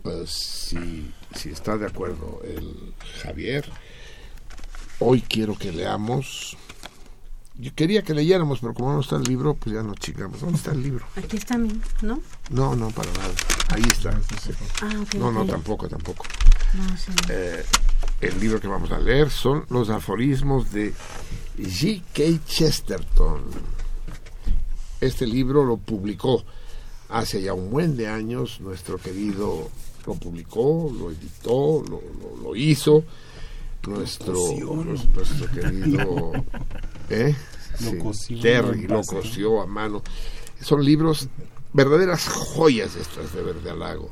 Pues, 0.04 0.32
si, 0.32 1.14
si 1.36 1.50
está 1.50 1.78
de 1.78 1.86
acuerdo 1.86 2.40
el 2.44 2.94
Javier, 3.22 3.70
hoy 5.00 5.22
quiero 5.22 5.58
que 5.58 5.72
leamos. 5.72 6.56
Yo 7.56 7.74
quería 7.76 8.04
que 8.04 8.14
leyéramos, 8.14 8.60
pero 8.60 8.74
como 8.74 8.94
no 8.94 9.02
está 9.02 9.16
el 9.16 9.24
libro, 9.24 9.56
pues 9.56 9.76
ya 9.76 9.84
no 9.84 9.96
chingamos. 9.96 10.40
¿Dónde 10.40 10.58
está 10.58 10.72
el 10.72 10.84
libro? 10.84 11.06
Aquí 11.16 11.38
está 11.38 11.58
¿no? 11.58 12.22
No, 12.52 12.76
no, 12.76 12.90
para 12.92 13.12
nada. 13.14 13.34
Ahí 13.70 13.82
está. 13.92 14.12
Ah, 14.82 14.94
ok, 15.02 15.16
No, 15.16 15.32
no, 15.32 15.46
tampoco, 15.46 15.90
tampoco. 15.90 16.24
No, 16.74 16.98
sí. 16.98 17.12
Eh, 17.30 17.66
el 18.22 18.40
libro 18.40 18.60
que 18.60 18.68
vamos 18.68 18.92
a 18.92 19.00
leer 19.00 19.30
son 19.30 19.66
los 19.70 19.90
aforismos 19.90 20.72
de 20.72 20.94
G.K. 21.58 22.46
Chesterton. 22.46 23.42
Este 25.02 25.28
libro 25.28 25.64
lo 25.66 25.78
publicó 25.78 26.44
hace 27.10 27.42
ya 27.42 27.54
un 27.54 27.70
buen 27.70 27.96
de 27.96 28.08
años, 28.08 28.60
nuestro 28.60 28.98
querido 28.98 29.70
lo 30.06 30.14
publicó, 30.16 30.92
lo 30.98 31.12
editó, 31.12 31.84
lo, 31.88 32.02
lo- 32.02 32.42
lo 32.44 32.56
hizo, 32.56 33.04
nuestro, 33.88 34.34
nuestro 35.14 35.48
querido 35.54 36.32
¿eh? 37.10 37.36
Lo 37.82 37.92
Sí, 37.92 37.98
cosió 38.00 38.42
Terry 38.42 38.88
lo 38.88 39.04
cosió 39.04 39.62
a 39.62 39.68
mano. 39.68 40.02
Son 40.62 40.84
libros, 40.84 41.28
verdaderas 41.74 42.28
joyas 42.28 42.96
estas 42.96 43.34
de 43.34 43.42
Verdalago 43.44 44.10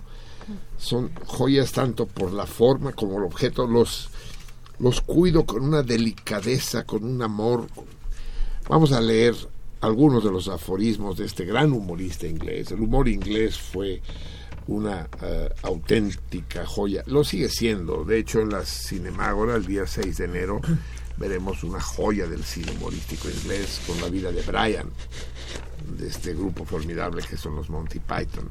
son 0.77 1.11
joyas 1.25 1.71
tanto 1.71 2.05
por 2.05 2.33
la 2.33 2.45
forma 2.45 2.93
como 2.93 3.17
el 3.17 3.23
objeto, 3.23 3.67
los, 3.67 4.09
los 4.79 5.01
cuido 5.01 5.45
con 5.45 5.63
una 5.63 5.83
delicadeza, 5.83 6.85
con 6.85 7.03
un 7.03 7.21
amor. 7.21 7.67
Vamos 8.69 8.91
a 8.91 9.01
leer 9.01 9.35
algunos 9.81 10.23
de 10.23 10.31
los 10.31 10.47
aforismos 10.47 11.17
de 11.17 11.25
este 11.25 11.45
gran 11.45 11.71
humorista 11.71 12.27
inglés. 12.27 12.71
El 12.71 12.81
humor 12.81 13.07
inglés 13.07 13.57
fue 13.57 14.01
una 14.67 15.07
eh, 15.21 15.49
auténtica 15.63 16.65
joya, 16.65 17.03
lo 17.07 17.23
sigue 17.23 17.49
siendo. 17.49 18.03
De 18.03 18.19
hecho, 18.19 18.41
en 18.41 18.49
la 18.49 18.65
Cinemágora, 18.65 19.55
el 19.55 19.65
día 19.65 19.85
6 19.85 20.17
de 20.17 20.25
enero, 20.25 20.61
veremos 21.17 21.63
una 21.63 21.79
joya 21.79 22.27
del 22.27 22.43
cine 22.43 22.71
humorístico 22.71 23.29
inglés 23.29 23.81
con 23.85 24.01
la 24.01 24.09
vida 24.09 24.31
de 24.31 24.41
Brian, 24.41 24.89
de 25.97 26.07
este 26.07 26.33
grupo 26.33 26.65
formidable 26.65 27.23
que 27.27 27.37
son 27.37 27.55
los 27.55 27.69
Monty 27.69 27.99
Python 27.99 28.49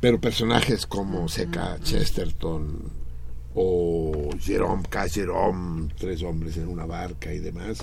pero 0.00 0.20
personajes 0.20 0.86
como 0.86 1.28
C.K. 1.28 1.78
Chesterton 1.82 3.06
o 3.54 4.30
Jerome 4.38 4.84
K. 4.88 5.08
Jerome, 5.08 5.88
tres 5.98 6.22
hombres 6.22 6.58
en 6.58 6.68
una 6.68 6.84
barca 6.84 7.32
y 7.32 7.38
demás, 7.38 7.78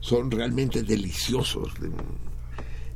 son 0.00 0.30
realmente 0.30 0.82
deliciosos, 0.82 1.72
de 1.80 1.88
un, 1.88 2.04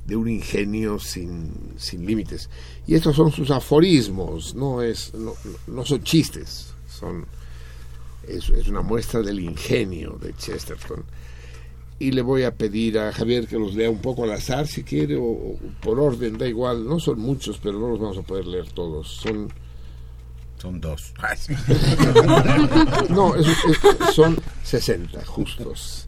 de 0.04 0.16
un 0.16 0.28
ingenio 0.28 0.98
sin, 0.98 1.50
sin 1.78 2.04
límites. 2.04 2.50
Y 2.86 2.94
estos 2.94 3.16
son 3.16 3.32
sus 3.32 3.50
aforismos, 3.50 4.54
no, 4.54 4.82
es, 4.82 5.14
no, 5.14 5.32
no 5.66 5.84
son 5.86 6.02
chistes, 6.02 6.74
son, 6.86 7.24
es, 8.28 8.50
es 8.50 8.68
una 8.68 8.82
muestra 8.82 9.22
del 9.22 9.40
ingenio 9.40 10.18
de 10.20 10.34
Chesterton. 10.34 11.02
Y 12.00 12.10
le 12.12 12.22
voy 12.22 12.42
a 12.42 12.54
pedir 12.56 12.98
a 12.98 13.12
Javier 13.12 13.46
que 13.46 13.58
los 13.58 13.74
lea 13.74 13.88
un 13.90 14.00
poco 14.00 14.24
al 14.24 14.32
azar, 14.32 14.66
si 14.66 14.82
quiere, 14.82 15.16
o, 15.16 15.22
o 15.22 15.58
por 15.82 16.00
orden, 16.00 16.36
da 16.38 16.48
igual. 16.48 16.84
No 16.88 16.98
son 16.98 17.20
muchos, 17.20 17.58
pero 17.62 17.78
no 17.78 17.88
los 17.90 18.00
vamos 18.00 18.18
a 18.18 18.22
poder 18.22 18.46
leer 18.46 18.66
todos. 18.72 19.06
Son 19.08 19.48
Son 20.58 20.80
dos. 20.80 21.12
no, 23.10 23.34
es- 23.36 23.46
es- 23.48 24.14
son 24.14 24.36
60 24.64 25.24
justos. 25.26 26.06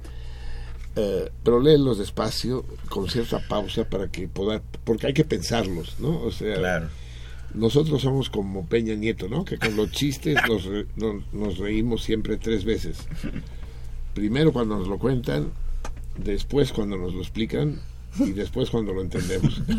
Eh, 0.96 1.30
pero 1.42 1.58
léelos 1.60 1.98
despacio, 1.98 2.64
con 2.90 3.08
cierta 3.08 3.38
pausa, 3.48 3.84
para 3.84 4.08
que 4.08 4.28
poder, 4.28 4.60
porque 4.84 5.06
hay 5.08 5.14
que 5.14 5.24
pensarlos, 5.24 5.96
¿no? 6.00 6.20
O 6.22 6.30
sea, 6.30 6.90
nosotros 7.54 8.02
somos 8.02 8.28
como 8.28 8.66
Peña 8.66 8.94
Nieto, 8.94 9.28
¿no? 9.28 9.44
Que 9.44 9.58
con 9.58 9.74
los 9.76 9.90
chistes 9.90 10.36
nos, 10.48 10.64
re- 10.64 10.86
no- 10.96 11.22
nos 11.32 11.58
reímos 11.58 12.02
siempre 12.02 12.36
tres 12.36 12.64
veces. 12.64 12.98
Primero 14.14 14.52
cuando 14.52 14.78
nos 14.78 14.88
lo 14.88 14.98
cuentan, 14.98 15.50
después 16.16 16.72
cuando 16.72 16.96
nos 16.96 17.14
lo 17.14 17.20
explican 17.20 17.80
y 18.18 18.32
después 18.32 18.70
cuando 18.70 18.92
lo 18.92 19.00
entendemos. 19.02 19.62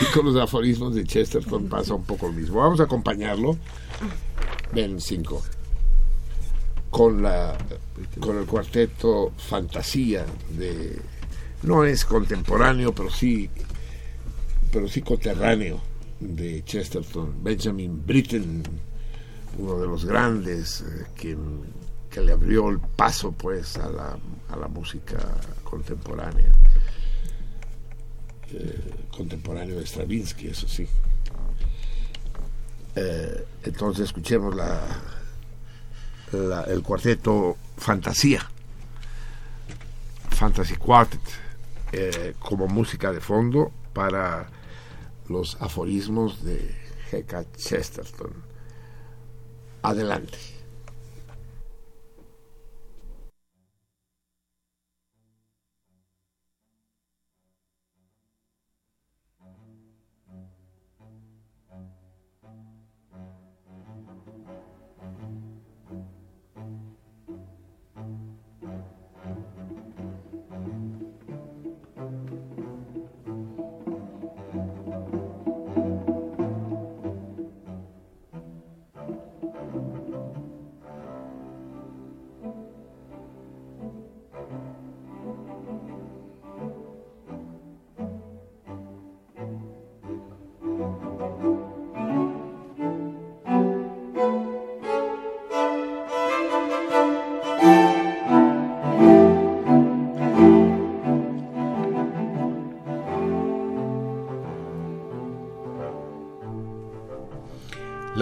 y 0.00 0.04
con 0.14 0.26
los 0.26 0.36
aforismos 0.36 0.94
de 0.94 1.04
Chesterton 1.04 1.68
pasa 1.68 1.94
un 1.94 2.04
poco 2.04 2.26
lo 2.26 2.32
mismo. 2.32 2.58
Vamos 2.60 2.80
a 2.80 2.84
acompañarlo. 2.84 3.56
Ven, 4.72 5.00
cinco. 5.00 5.42
Con, 6.90 7.22
la, 7.22 7.56
con 8.20 8.38
el 8.38 8.44
cuarteto 8.44 9.32
Fantasía 9.36 10.26
de... 10.50 11.00
No 11.62 11.84
es 11.84 12.04
contemporáneo, 12.04 12.92
pero 12.92 13.08
sí, 13.08 13.48
pero 14.72 14.88
sí 14.88 15.00
coterráneo 15.00 15.80
de 16.20 16.62
Chesterton. 16.64 17.42
Benjamin 17.42 18.04
Britten, 18.04 18.62
uno 19.58 19.78
de 19.78 19.86
los 19.86 20.04
grandes, 20.04 20.80
eh, 20.82 21.06
quien 21.16 21.62
que 22.12 22.20
le 22.20 22.32
abrió 22.32 22.68
el 22.68 22.78
paso 22.78 23.32
pues 23.32 23.78
a 23.78 23.88
la, 23.88 24.18
a 24.50 24.56
la 24.56 24.68
música 24.68 25.18
contemporánea. 25.64 26.52
Eh, 28.52 29.06
contemporáneo 29.10 29.78
de 29.78 29.86
Stravinsky, 29.86 30.48
eso 30.48 30.68
sí. 30.68 30.86
Eh, 32.94 33.46
entonces 33.64 34.04
escuchemos 34.04 34.54
la, 34.54 34.82
el 36.68 36.82
cuarteto 36.82 37.56
Fantasía, 37.78 38.46
Fantasy 40.28 40.76
Quartet, 40.76 41.20
eh, 41.92 42.34
como 42.38 42.68
música 42.68 43.10
de 43.10 43.20
fondo 43.20 43.72
para 43.94 44.50
los 45.28 45.56
aforismos 45.60 46.44
de 46.44 46.74
G.K. 47.10 47.44
Chesterton. 47.56 48.32
Adelante. 49.80 50.51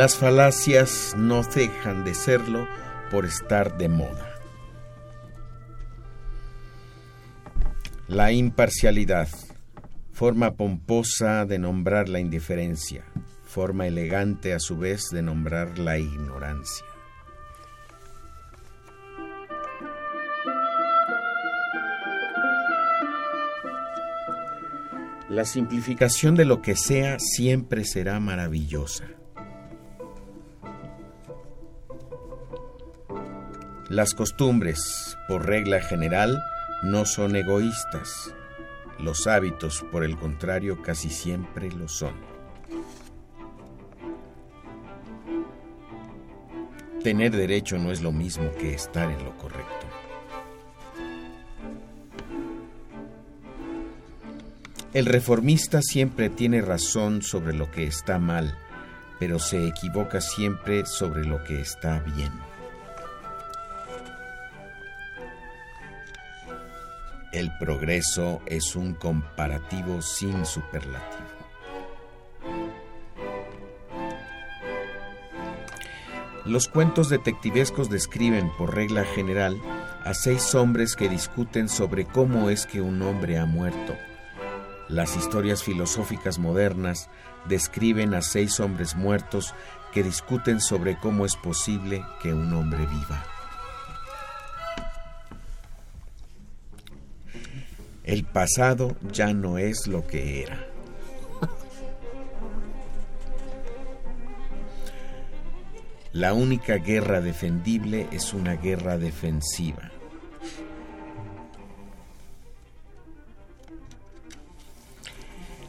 Las 0.01 0.17
falacias 0.17 1.13
no 1.15 1.43
dejan 1.43 2.05
de 2.05 2.15
serlo 2.15 2.67
por 3.11 3.27
estar 3.27 3.77
de 3.77 3.91
moda. 3.91 4.35
La 8.09 8.33
imparcialidad, 8.33 9.29
forma 10.11 10.53
pomposa 10.53 11.45
de 11.45 11.59
nombrar 11.59 12.09
la 12.09 12.19
indiferencia, 12.19 13.05
forma 13.45 13.87
elegante 13.89 14.55
a 14.55 14.59
su 14.59 14.79
vez 14.79 15.11
de 15.13 15.21
nombrar 15.21 15.79
la 15.79 15.99
ignorancia. 15.99 16.87
La 25.29 25.45
simplificación 25.45 26.37
de 26.37 26.47
lo 26.47 26.63
que 26.63 26.75
sea 26.75 27.19
siempre 27.19 27.85
será 27.85 28.19
maravillosa. 28.19 29.20
Las 33.91 34.15
costumbres, 34.15 35.19
por 35.27 35.47
regla 35.47 35.81
general, 35.81 36.41
no 36.85 37.05
son 37.05 37.35
egoístas. 37.35 38.33
Los 39.01 39.27
hábitos, 39.27 39.85
por 39.91 40.05
el 40.05 40.17
contrario, 40.17 40.81
casi 40.81 41.11
siempre 41.11 41.73
lo 41.73 41.89
son. 41.89 42.15
Tener 47.03 47.33
derecho 47.33 47.79
no 47.79 47.91
es 47.91 48.01
lo 48.01 48.13
mismo 48.13 48.53
que 48.53 48.75
estar 48.75 49.11
en 49.11 49.25
lo 49.25 49.37
correcto. 49.37 49.87
El 54.95 55.07
reformista 55.07 55.83
siempre 55.83 56.31
tiene 56.31 56.61
razón 56.61 57.23
sobre 57.23 57.55
lo 57.55 57.73
que 57.73 57.89
está 57.89 58.21
mal, 58.21 58.57
pero 59.19 59.41
se 59.41 59.67
equivoca 59.67 60.21
siempre 60.21 60.87
sobre 60.87 61.25
lo 61.25 61.43
que 61.43 61.61
está 61.61 61.99
bien. 61.99 62.50
El 67.33 67.57
progreso 67.59 68.41
es 68.47 68.75
un 68.75 68.95
comparativo 68.95 70.03
sin 70.03 70.45
superlativo. 70.45 71.29
Los 76.45 76.67
cuentos 76.67 77.09
detectivescos 77.09 77.89
describen, 77.89 78.51
por 78.59 78.75
regla 78.75 79.05
general, 79.05 79.57
a 80.05 80.13
seis 80.13 80.57
hombres 80.57 80.97
que 80.97 81.09
discuten 81.09 81.69
sobre 81.69 82.05
cómo 82.05 82.51
es 82.51 82.67
que 82.67 82.81
un 82.81 83.01
hombre 83.03 83.39
ha 83.39 83.47
muerto. 83.47 83.95
Las 84.89 85.17
historias 85.17 85.63
filosóficas 85.63 86.41
modernas 86.41 87.11
describen 87.49 88.15
a 88.15 88.23
seis 88.23 88.59
hombres 88.59 88.97
muertos 88.97 89.55
que 89.93 90.03
discuten 90.03 90.61
sobre 90.61 90.99
cómo 90.99 91.25
es 91.25 91.37
posible 91.37 92.05
que 92.21 92.35
un 92.35 92.53
hombre 92.55 92.87
viva. 92.87 93.40
El 98.11 98.25
pasado 98.25 98.97
ya 99.13 99.33
no 99.33 99.57
es 99.57 99.87
lo 99.87 100.05
que 100.05 100.43
era. 100.43 100.67
La 106.13 106.35
única 106.35 106.79
guerra 106.79 107.21
defendible 107.21 108.09
es 108.11 108.35
una 108.35 108.57
guerra 108.57 108.99
defensiva. 108.99 109.93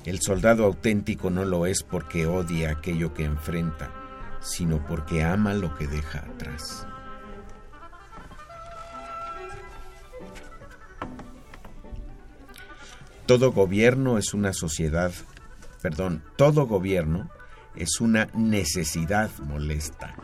El 0.05 0.19
soldado 0.19 0.65
auténtico 0.65 1.29
no 1.29 1.45
lo 1.45 1.67
es 1.67 1.83
porque 1.83 2.25
odia 2.25 2.71
aquello 2.71 3.13
que 3.13 3.23
enfrenta, 3.23 3.91
sino 4.41 4.83
porque 4.87 5.23
ama 5.23 5.53
lo 5.53 5.75
que 5.75 5.85
deja 5.85 6.25
atrás. 6.25 6.87
Todo 13.31 13.53
gobierno 13.53 14.17
es 14.17 14.33
una 14.33 14.51
sociedad, 14.51 15.13
perdón, 15.81 16.21
todo 16.35 16.67
gobierno 16.67 17.29
es 17.77 18.01
una 18.01 18.27
necesidad 18.33 19.31
molesta. 19.39 20.15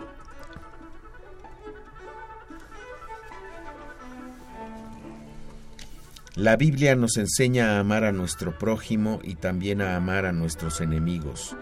La 6.36 6.58
Biblia 6.58 6.98
nos 6.98 7.16
enseña 7.16 7.78
a 7.78 7.80
amar 7.80 8.04
a 8.04 8.12
nuestro 8.12 8.58
prójimo 8.58 9.22
y 9.24 9.36
también 9.36 9.82
a 9.82 9.96
amar 9.96 10.26
a 10.26 10.34
nuestros 10.34 10.82
enemigos, 10.82 11.56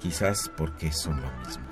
quizás 0.00 0.50
porque 0.56 0.92
son 0.92 1.20
lo 1.20 1.30
mismo. 1.44 1.65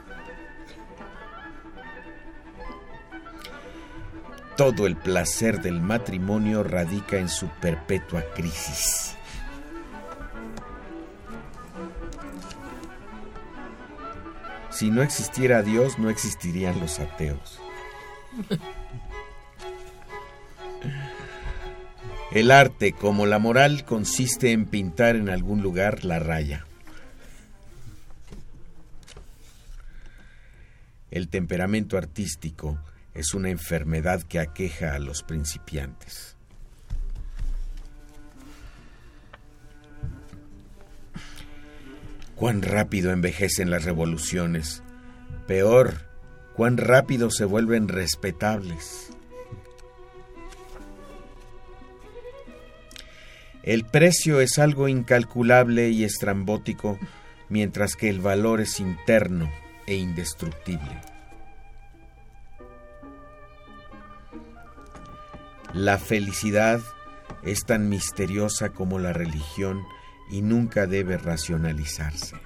Todo 4.56 4.86
el 4.86 4.96
placer 4.96 5.60
del 5.60 5.80
matrimonio 5.80 6.62
radica 6.62 7.18
en 7.18 7.28
su 7.28 7.48
perpetua 7.48 8.22
crisis. 8.34 9.16
Si 14.70 14.90
no 14.90 15.02
existiera 15.02 15.62
Dios, 15.62 15.98
no 15.98 16.08
existirían 16.08 16.78
los 16.78 17.00
ateos. 17.00 17.60
El 22.30 22.52
arte, 22.52 22.92
como 22.92 23.26
la 23.26 23.40
moral, 23.40 23.84
consiste 23.84 24.52
en 24.52 24.66
pintar 24.66 25.16
en 25.16 25.30
algún 25.30 25.62
lugar 25.62 26.04
la 26.04 26.20
raya. 26.20 26.64
El 31.10 31.28
temperamento 31.28 31.98
artístico 31.98 32.78
es 33.14 33.32
una 33.32 33.50
enfermedad 33.50 34.22
que 34.22 34.40
aqueja 34.40 34.94
a 34.94 34.98
los 34.98 35.22
principiantes. 35.22 36.36
Cuán 42.34 42.62
rápido 42.62 43.12
envejecen 43.12 43.70
las 43.70 43.84
revoluciones. 43.84 44.82
Peor, 45.46 45.94
cuán 46.56 46.76
rápido 46.76 47.30
se 47.30 47.44
vuelven 47.44 47.86
respetables. 47.86 49.10
El 53.62 53.86
precio 53.86 54.40
es 54.40 54.58
algo 54.58 54.88
incalculable 54.88 55.88
y 55.88 56.04
estrambótico, 56.04 56.98
mientras 57.48 57.94
que 57.96 58.10
el 58.10 58.20
valor 58.20 58.60
es 58.60 58.78
interno 58.78 59.50
e 59.86 59.94
indestructible. 59.94 61.13
La 65.74 65.98
felicidad 65.98 66.80
es 67.42 67.64
tan 67.64 67.88
misteriosa 67.88 68.68
como 68.68 69.00
la 69.00 69.12
religión 69.12 69.84
y 70.30 70.40
nunca 70.40 70.86
debe 70.86 71.18
racionalizarse. 71.18 72.36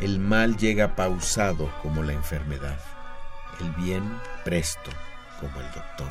El 0.00 0.18
mal 0.18 0.56
llega 0.56 0.96
pausado 0.96 1.70
como 1.82 2.02
la 2.02 2.14
enfermedad, 2.14 2.80
el 3.60 3.70
bien 3.80 4.02
presto 4.44 4.90
como 5.38 5.60
el 5.60 5.66
doctor. 5.66 6.10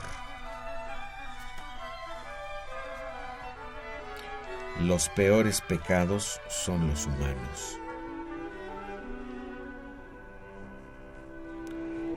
Los 4.79 5.09
peores 5.09 5.59
pecados 5.59 6.39
son 6.47 6.87
los 6.87 7.07
humanos. 7.07 7.77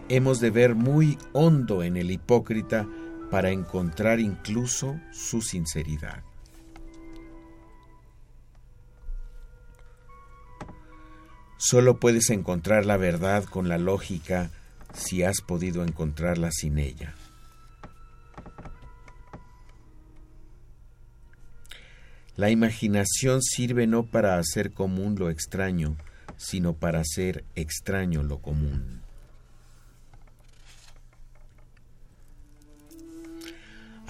Hemos 0.09 0.41
de 0.41 0.51
ver 0.51 0.75
muy 0.75 1.19
hondo 1.33 1.83
en 1.83 1.97
el 1.97 2.11
hipócrita 2.11 2.87
para 3.31 3.51
encontrar 3.51 4.21
incluso 4.21 5.01
su 5.11 5.41
sinceridad. 5.41 6.23
Solo 11.57 12.01
puedes 12.01 12.31
encontrar 12.31 12.85
la 12.85 12.97
verdad 12.97 13.45
con 13.45 13.69
la 13.69 13.79
lógica 13.79 14.51
si 14.93 15.23
has 15.23 15.41
podido 15.41 15.85
encontrarla 15.85 16.51
sin 16.51 16.79
ella. 16.79 17.15
La 22.37 22.51
imaginación 22.51 23.43
sirve 23.43 23.87
no 23.87 24.07
para 24.07 24.39
hacer 24.39 24.73
común 24.73 25.17
lo 25.19 25.31
extraño, 25.31 25.97
sino 26.37 26.75
para 26.75 27.01
hacer 27.01 27.45
extraño 27.55 28.23
lo 28.23 28.39
común. 28.39 29.02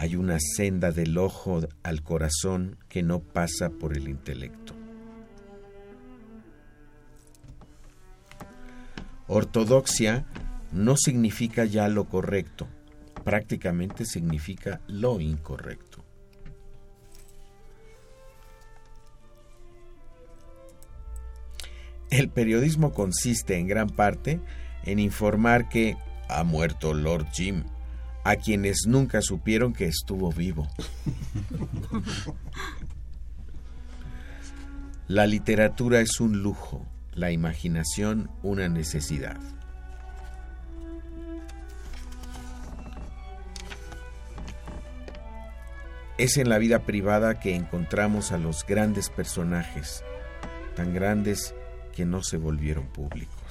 Hay 0.02 0.16
una 0.16 0.38
senda 0.40 0.90
del 0.90 1.16
ojo 1.16 1.60
al 1.84 2.02
corazón 2.02 2.76
que 2.88 3.04
no 3.04 3.20
pasa 3.20 3.70
por 3.70 3.96
el 3.96 4.08
intelecto. 4.08 4.74
Ortodoxia 9.28 10.26
no 10.72 10.96
significa 10.96 11.66
ya 11.66 11.86
lo 11.86 12.08
correcto, 12.08 12.66
prácticamente 13.22 14.04
significa 14.04 14.80
lo 14.88 15.20
incorrecto. 15.20 16.04
El 22.10 22.28
periodismo 22.28 22.92
consiste 22.92 23.56
en 23.56 23.68
gran 23.68 23.88
parte 23.88 24.40
en 24.82 24.98
informar 24.98 25.68
que 25.68 25.96
ha 26.28 26.42
muerto 26.42 26.92
Lord 26.92 27.28
Jim, 27.32 27.62
a 28.24 28.36
quienes 28.36 28.86
nunca 28.86 29.20
supieron 29.22 29.72
que 29.72 29.86
estuvo 29.86 30.30
vivo. 30.32 30.68
La 35.08 35.26
literatura 35.26 36.00
es 36.00 36.20
un 36.20 36.42
lujo, 36.42 36.86
la 37.12 37.32
imaginación 37.32 38.30
una 38.42 38.68
necesidad. 38.68 39.38
Es 46.18 46.36
en 46.36 46.48
la 46.48 46.58
vida 46.58 46.86
privada 46.86 47.40
que 47.40 47.56
encontramos 47.56 48.30
a 48.30 48.38
los 48.38 48.64
grandes 48.64 49.10
personajes, 49.10 50.04
tan 50.76 50.94
grandes 50.94 51.54
que 51.94 52.04
no 52.04 52.22
se 52.22 52.36
volvieron 52.36 52.86
públicos. 52.86 53.41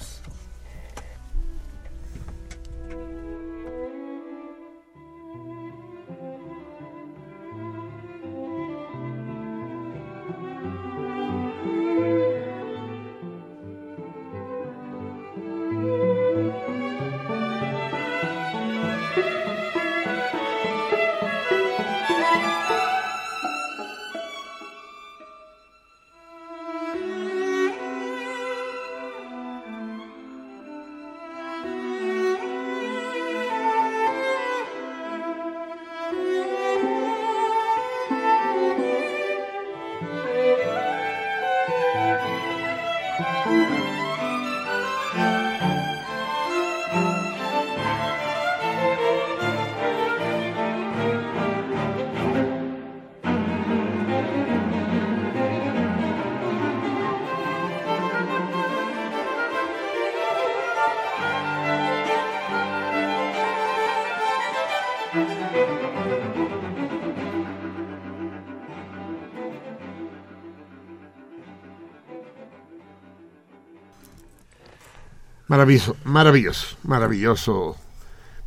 Maravilloso, 75.52 75.98
maravilloso, 76.06 76.78
maravilloso. 76.84 77.76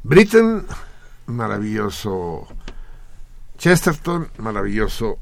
Britain, 0.05 0.65
maravilloso. 1.27 2.49
Chesterton, 3.59 4.31
maravilloso. 4.39 5.19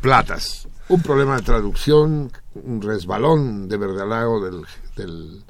Platas. 0.00 0.66
Un 0.88 1.02
problema 1.02 1.36
de 1.36 1.42
traducción, 1.42 2.32
un 2.54 2.80
resbalón 2.80 3.68
de 3.68 3.76
verdalago 3.76 4.42
del, 4.42 5.44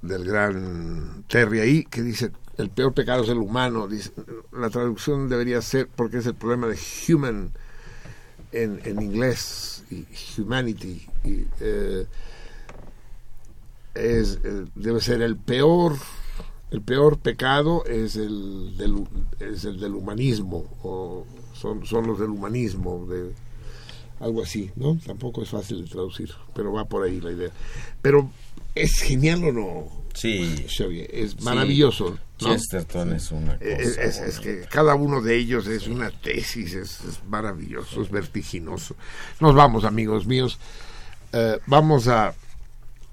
del, 0.00 0.24
gran 0.24 1.24
Terry 1.28 1.60
ahí, 1.60 1.84
que 1.84 2.00
dice, 2.00 2.32
el 2.56 2.70
peor 2.70 2.94
pecado 2.94 3.24
es 3.24 3.28
el 3.28 3.36
humano. 3.36 3.86
Dice, 3.86 4.12
la 4.50 4.70
traducción 4.70 5.28
debería 5.28 5.60
ser, 5.60 5.88
porque 5.94 6.16
es 6.16 6.26
el 6.26 6.36
problema 6.36 6.68
de 6.68 6.78
human 7.06 7.52
en, 8.50 8.80
en 8.82 9.02
inglés, 9.02 9.84
humanity. 10.38 11.06
Y, 11.22 11.44
eh, 11.60 12.06
es, 13.94 14.38
eh, 14.44 14.64
debe 14.74 15.00
ser 15.00 15.22
el 15.22 15.36
peor 15.36 15.96
el 16.70 16.80
peor 16.82 17.18
pecado 17.18 17.84
es 17.84 18.14
el 18.16 18.76
del, 18.76 19.04
es 19.40 19.64
el 19.64 19.80
del 19.80 19.94
humanismo 19.94 20.64
o 20.82 21.26
son, 21.52 21.84
son 21.84 22.06
los 22.06 22.18
del 22.20 22.30
humanismo 22.30 23.06
de 23.06 23.32
algo 24.20 24.42
así 24.42 24.70
no 24.76 24.96
tampoco 25.04 25.42
es 25.42 25.48
fácil 25.48 25.82
de 25.84 25.90
traducir 25.90 26.30
pero 26.54 26.72
va 26.72 26.84
por 26.84 27.04
ahí 27.04 27.20
la 27.20 27.32
idea. 27.32 27.50
Pero 28.02 28.30
es 28.74 29.00
genial 29.00 29.42
o 29.44 29.52
no 29.52 30.00
sí. 30.14 30.64
Xavier? 30.68 31.08
es 31.12 31.40
maravilloso 31.42 32.10
¿no? 32.40 32.48
Chesterton 32.54 33.12
es 33.14 33.32
una 33.32 33.58
cosa 33.58 33.70
es, 33.70 33.98
es- 33.98 34.18
es 34.18 34.38
que 34.40 34.60
cada 34.70 34.94
uno 34.94 35.20
de 35.22 35.36
ellos 35.36 35.66
es 35.66 35.88
una 35.88 36.10
tesis 36.12 36.74
es, 36.74 37.00
es 37.04 37.20
maravilloso 37.28 38.00
es 38.00 38.10
vertiginoso. 38.10 38.94
Nos 39.40 39.54
vamos 39.54 39.84
amigos 39.84 40.26
míos. 40.26 40.58
Eh, 41.32 41.58
vamos 41.66 42.08
a 42.08 42.32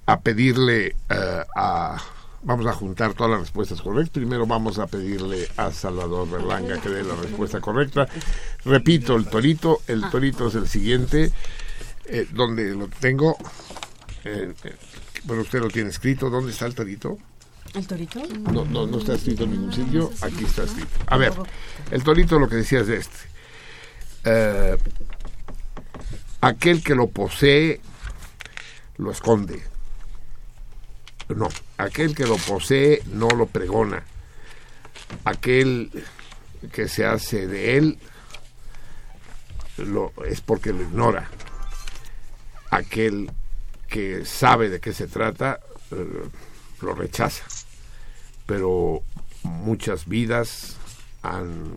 a 0.08 0.20
pedirle 0.22 0.96
eh, 1.10 1.44
a 1.56 1.98
vamos 2.44 2.66
a 2.66 2.74
juntar 2.74 3.14
todas 3.14 3.32
las 3.32 3.42
respuestas 3.42 3.82
correctas 3.82 4.12
primero 4.12 4.46
vamos 4.48 4.80
a 4.80 4.88
pedirle 4.88 5.48
a 5.58 5.72
Salvador 5.72 6.30
Berlanga 6.30 6.80
que 6.80 6.90
dé 6.90 7.04
la 7.04 7.16
respuesta 7.16 7.60
correcta 7.60 8.08
repito 8.64 9.16
el 9.16 9.26
torito 9.28 9.82
el 9.88 10.10
torito 10.10 10.48
es 10.48 10.56
el 10.56 10.68
siguiente 10.68 11.32
eh, 12.06 12.28
donde 12.32 12.74
lo 12.74 12.88
tengo 12.88 13.38
Eh, 14.24 14.54
bueno 15.26 15.44
usted 15.44 15.60
lo 15.60 15.68
tiene 15.70 15.90
escrito 15.90 16.30
dónde 16.30 16.52
está 16.52 16.66
el 16.66 16.76
torito 16.76 17.18
¿El 17.74 17.86
torito? 17.86 18.22
no, 18.52 18.66
no, 18.66 18.88
no 18.88 18.98
está 18.98 19.14
escrito 19.16 19.44
en 19.44 19.52
ningún 19.52 19.74
sitio. 19.74 20.10
Aquí 20.22 20.46
está 20.46 20.64
escrito. 20.64 20.90
A 21.06 21.18
ver, 21.18 21.34
el 21.92 22.02
torito 22.04 22.40
lo 22.40 22.48
que 22.48 22.56
decía 22.56 22.80
es 22.80 22.88
este. 22.90 23.18
Eh, 24.24 24.78
aquel 26.42 26.82
que 26.82 26.96
lo 26.96 27.08
posee, 27.08 27.82
lo 28.98 29.12
esconde. 29.12 29.62
No, 31.30 31.50
aquel 31.78 32.16
que 32.16 32.26
lo 32.26 32.38
posee 32.38 33.04
no 33.08 33.28
lo 33.30 33.48
pregona. 33.48 34.04
Aquel 35.26 35.92
que 36.72 36.88
se 36.88 37.06
hace 37.06 37.48
de 37.48 37.78
él 37.78 38.00
lo, 39.78 40.14
es 40.26 40.42
porque 40.42 40.74
lo 40.74 40.82
ignora. 40.82 41.30
Aquel 42.72 43.32
que 43.88 44.26
sabe 44.26 44.70
de 44.70 44.80
qué 44.80 44.94
se 44.94 45.08
trata 45.08 45.60
eh, 45.92 46.30
lo 46.82 46.94
rechaza 46.94 47.44
pero 48.48 49.04
muchas 49.44 50.08
vidas 50.08 50.78
han, 51.22 51.76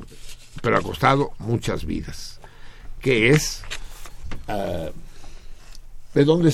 pero 0.63 0.79
ha 0.79 0.83
costado 0.83 1.33
muchas 1.39 1.85
vidas. 1.85 2.41
¿Qué 3.01 3.31
es? 3.31 3.63
ah, 4.49 4.91
¿De 6.15 6.25
dónde 6.25 6.53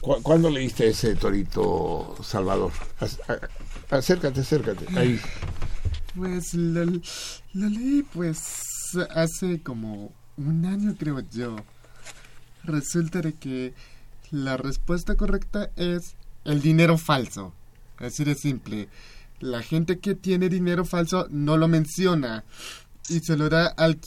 ¿Cuándo 0.00 0.50
leíste 0.50 0.88
ese 0.88 1.14
torito, 1.14 2.16
Salvador? 2.22 2.72
Acércate, 3.90 4.40
acércate. 4.40 4.86
Ahí. 4.98 5.20
Pues 6.16 6.54
lo, 6.54 6.84
lo 6.84 7.68
leí 7.68 8.02
pues 8.12 8.40
hace 9.14 9.62
como 9.62 10.12
un 10.36 10.64
año 10.64 10.94
creo 10.98 11.20
yo. 11.30 11.56
Resulta 12.64 13.20
de 13.20 13.34
que 13.34 13.74
la 14.32 14.56
respuesta 14.56 15.14
correcta 15.14 15.70
es 15.76 16.16
el 16.44 16.60
dinero 16.60 16.98
falso. 16.98 17.52
Así 17.98 18.24
de 18.24 18.34
simple. 18.34 18.88
La 19.38 19.62
gente 19.62 19.98
que 20.00 20.16
tiene 20.16 20.48
dinero 20.48 20.84
falso 20.84 21.28
no 21.30 21.56
lo 21.56 21.68
menciona 21.68 22.44
y 23.08 23.20
se 23.20 23.36
lo 23.36 23.48
da 23.48 23.66
al 23.66 24.00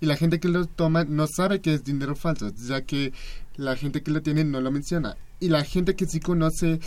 y 0.00 0.06
la 0.06 0.16
gente 0.16 0.40
que 0.40 0.48
lo 0.48 0.66
toma 0.66 1.04
no 1.04 1.26
sabe 1.26 1.60
que 1.60 1.74
es 1.74 1.84
dinero 1.84 2.16
falso, 2.16 2.52
ya 2.54 2.82
que 2.82 3.12
la 3.56 3.76
gente 3.76 4.02
que 4.02 4.10
lo 4.10 4.22
tiene 4.22 4.44
no 4.44 4.60
lo 4.60 4.70
menciona. 4.70 5.16
Y 5.40 5.48
la 5.48 5.64
gente 5.64 5.94
que 5.96 6.06
sí 6.06 6.20
conoce 6.20 6.80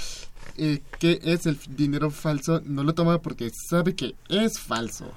eh, 0.57 0.81
qué 0.99 1.19
es 1.23 1.45
el 1.45 1.57
dinero 1.69 2.09
falso 2.11 2.61
no 2.65 2.83
lo 2.83 2.93
toma 2.93 3.21
porque 3.21 3.51
sabe 3.69 3.95
que 3.95 4.15
es 4.29 4.59
falso. 4.59 5.11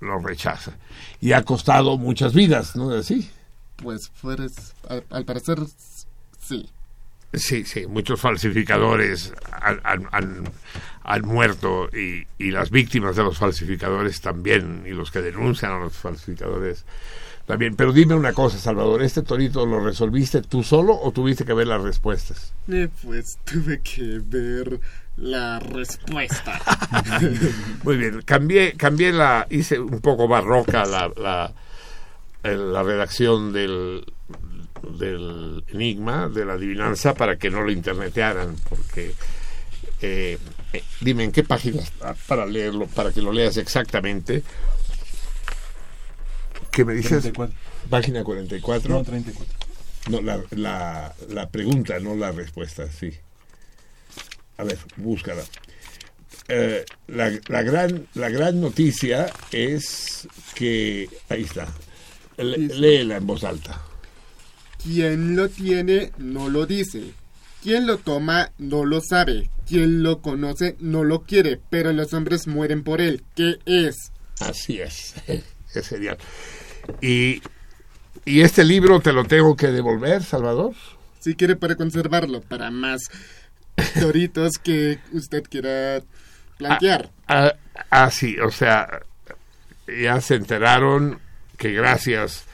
Lo 0.00 0.18
rechaza. 0.20 0.72
Y 1.20 1.32
ha 1.32 1.42
costado 1.42 1.96
muchas 1.98 2.32
vidas, 2.34 2.76
¿no 2.76 2.94
es 2.94 3.00
así? 3.00 3.30
Pues 3.76 4.10
al, 4.88 5.04
al 5.10 5.24
parecer, 5.24 5.58
sí. 6.40 6.68
Sí, 7.34 7.64
sí, 7.64 7.86
muchos 7.86 8.20
falsificadores 8.20 9.32
han, 9.60 9.80
han- 9.84 10.08
han- 10.12 10.52
han 11.02 11.22
muerto 11.22 11.88
y, 11.94 12.26
y 12.38 12.50
las 12.50 12.70
víctimas 12.70 13.16
de 13.16 13.22
los 13.24 13.36
falsificadores 13.38 14.20
también, 14.20 14.84
y 14.86 14.90
los 14.90 15.10
que 15.10 15.20
denuncian 15.22 15.72
a 15.72 15.78
los 15.78 15.92
falsificadores 15.94 16.84
también. 17.46 17.76
Pero 17.76 17.92
dime 17.92 18.14
una 18.14 18.32
cosa, 18.32 18.58
Salvador, 18.58 19.02
¿este 19.02 19.22
torito 19.22 19.64
lo 19.64 19.80
resolviste 19.80 20.42
tú 20.42 20.62
solo 20.62 20.98
o 21.00 21.12
tuviste 21.12 21.44
que 21.44 21.54
ver 21.54 21.68
las 21.68 21.80
respuestas? 21.80 22.52
Eh, 22.68 22.88
pues 23.02 23.38
tuve 23.44 23.80
que 23.80 24.20
ver 24.24 24.80
la 25.16 25.58
respuesta. 25.60 26.60
Muy 27.84 27.96
bien, 27.96 28.22
cambié, 28.22 28.74
cambié 28.74 29.12
la, 29.12 29.46
hice 29.48 29.78
un 29.78 30.00
poco 30.00 30.28
barroca 30.28 30.84
la, 30.84 31.10
la, 32.42 32.82
redacción 32.82 33.52
del, 33.52 34.04
del 34.98 35.64
enigma, 35.68 36.28
de 36.28 36.44
la 36.44 36.54
adivinanza, 36.54 37.14
para 37.14 37.36
que 37.36 37.50
no 37.50 37.62
lo 37.62 37.70
internetearan, 37.70 38.56
porque 38.68 39.14
eh, 40.02 40.38
eh, 40.72 40.82
dime 41.00 41.24
en 41.24 41.32
qué 41.32 41.42
página 41.42 41.80
está 41.80 42.14
para 42.26 42.44
leerlo, 42.44 42.86
para 42.86 43.12
que 43.12 43.22
lo 43.22 43.32
leas 43.32 43.56
exactamente. 43.56 44.42
¿Qué 46.76 46.84
me 46.84 46.92
dices? 46.94 47.22
34. 47.22 47.56
Página 47.88 48.22
44. 48.22 48.90
No, 48.90 49.02
34. 49.02 49.54
No, 50.10 50.20
la, 50.20 50.40
la, 50.50 51.14
la 51.30 51.48
pregunta, 51.48 51.98
no 52.00 52.14
la 52.14 52.32
respuesta, 52.32 52.86
sí. 52.92 53.10
A 54.58 54.64
ver, 54.64 54.78
búscala. 54.96 55.42
Eh, 56.48 56.84
la, 57.08 57.32
la 57.48 57.62
gran, 57.62 58.06
la 58.14 58.28
gran 58.28 58.60
noticia 58.60 59.32
es 59.50 60.28
que... 60.54 61.08
Ahí 61.30 61.42
está. 61.44 61.66
Le- 62.36 62.58
léela 62.58 63.16
en 63.16 63.26
voz 63.26 63.42
alta. 63.42 63.80
Quien 64.82 65.34
lo 65.34 65.48
tiene 65.48 66.12
no 66.18 66.50
lo 66.50 66.66
dice. 66.66 67.12
Quien 67.62 67.86
lo 67.86 67.96
toma 67.98 68.52
no 68.58 68.84
lo 68.84 69.00
sabe. 69.00 69.48
Quien 69.66 70.02
lo 70.02 70.20
conoce 70.20 70.76
no 70.78 71.04
lo 71.04 71.22
quiere. 71.22 71.58
Pero 71.70 71.92
los 71.94 72.12
hombres 72.12 72.46
mueren 72.46 72.84
por 72.84 73.00
él. 73.00 73.24
¿Qué 73.34 73.58
es? 73.66 74.12
Así 74.40 74.78
es. 74.80 75.14
es 75.74 75.88
genial. 75.88 76.18
Y, 77.00 77.42
¿Y 78.24 78.40
este 78.40 78.64
libro 78.64 79.00
te 79.00 79.12
lo 79.12 79.24
tengo 79.24 79.56
que 79.56 79.68
devolver, 79.68 80.22
Salvador? 80.22 80.74
Si 81.20 81.34
quiere 81.34 81.56
puede 81.56 81.76
conservarlo 81.76 82.40
para 82.40 82.70
más 82.70 83.10
doritos 84.00 84.58
que 84.58 84.98
usted 85.12 85.44
quiera 85.44 86.02
plantear. 86.58 87.10
Ah, 87.28 87.52
ah, 87.90 88.10
sí, 88.10 88.38
o 88.38 88.50
sea, 88.50 89.00
ya 89.86 90.20
se 90.20 90.34
enteraron 90.34 91.20
que 91.56 91.72
gracias 91.72 92.44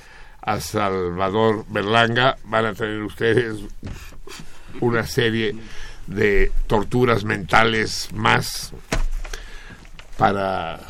a 0.41 0.61
Salvador 0.61 1.65
Berlanga 1.69 2.37
van 2.45 2.67
a 2.67 2.75
tener 2.75 3.03
ustedes 3.03 3.59
una 4.81 5.07
serie 5.07 5.55
de 6.07 6.51
torturas 6.67 7.25
mentales 7.25 8.09
más 8.13 8.73
para, 10.19 10.81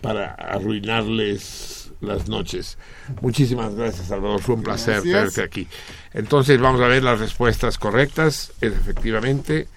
para 0.00 0.32
arruinarles 0.34 1.83
las 2.00 2.28
noches. 2.28 2.78
Muchísimas 3.20 3.74
gracias, 3.74 4.08
Salvador. 4.08 4.40
Fue 4.42 4.54
un 4.56 4.62
placer 4.62 4.94
Gracias. 5.02 5.12
tenerte 5.34 5.42
aquí. 5.42 5.68
Entonces 6.12 6.60
vamos 6.60 6.80
a 6.80 6.86
ver 6.88 7.02
las 7.02 7.18
respuestas 7.20 7.78
correctas. 7.78 8.52
Es 8.60 8.72
efectivamente 8.72 9.68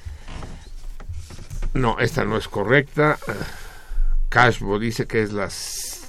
no, 1.74 2.00
esta 2.00 2.26
no 2.26 2.38
es 2.38 2.48
correcta. 2.48 3.18
Cashbo 4.30 4.80
dice 4.80 5.06
que 5.06 5.22
es 5.22 5.32
la, 5.32 5.46
s- 5.46 6.02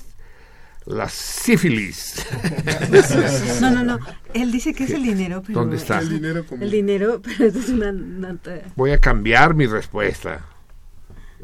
la 0.86 1.08
sífilis. 1.08 2.24
No, 3.60 3.70
no, 3.70 3.82
no. 3.84 3.98
Él 4.34 4.50
dice 4.52 4.72
que 4.72 4.84
es 4.84 4.90
el 4.90 5.02
dinero, 5.02 5.42
pero... 5.46 5.60
¿Dónde 5.60 5.76
está? 5.76 5.98
El 5.98 6.08
dinero 6.08 6.46
como- 6.46 6.62
El 6.62 6.70
dinero, 6.70 7.20
pero 7.22 7.46
esto 7.46 7.58
es 7.60 7.68
una... 7.68 7.92
nota. 7.92 8.60
Voy 8.76 8.92
a 8.92 8.98
cambiar 8.98 9.54
mi 9.54 9.66
respuesta. 9.66 10.40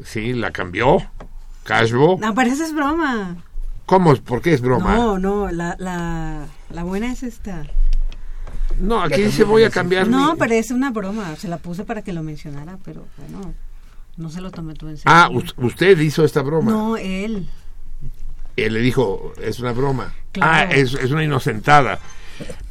Sí, 0.03 0.33
la 0.33 0.51
cambió. 0.51 0.97
Cashbo. 1.63 2.17
No, 2.19 2.33
pero 2.35 2.51
esa 2.51 2.65
es 2.65 2.73
broma. 2.73 3.37
¿Cómo? 3.85 4.15
¿Por 4.15 4.41
qué 4.41 4.53
es 4.53 4.61
broma? 4.61 4.95
No, 4.95 5.19
no, 5.19 5.51
la, 5.51 5.75
la, 5.79 6.47
la 6.69 6.83
buena 6.83 7.11
es 7.11 7.23
esta. 7.23 7.63
No, 8.79 9.01
aquí 9.01 9.21
dice 9.21 9.43
voy 9.43 9.63
a 9.63 9.69
cambiar 9.69 10.07
No, 10.07 10.33
mi... 10.33 10.39
pero 10.39 10.53
es 10.55 10.71
una 10.71 10.91
broma. 10.91 11.35
Se 11.37 11.47
la 11.47 11.57
puse 11.57 11.83
para 11.85 12.01
que 12.01 12.11
lo 12.13 12.23
mencionara, 12.23 12.77
pero 12.83 13.05
bueno, 13.17 13.53
no 14.17 14.29
se 14.29 14.41
lo 14.41 14.51
tomé 14.51 14.73
tú 14.73 14.87
en 14.89 14.97
serio. 14.97 15.11
Ah, 15.13 15.29
us- 15.31 15.53
usted 15.57 15.97
hizo 15.99 16.25
esta 16.25 16.41
broma. 16.41 16.71
No, 16.71 16.97
él. 16.97 17.47
Él 18.57 18.73
le 18.73 18.79
dijo, 18.79 19.33
es 19.41 19.59
una 19.59 19.71
broma. 19.73 20.13
Claro. 20.31 20.51
Ah, 20.71 20.75
es, 20.75 20.93
es 20.93 21.11
una 21.11 21.23
inocentada. 21.23 21.99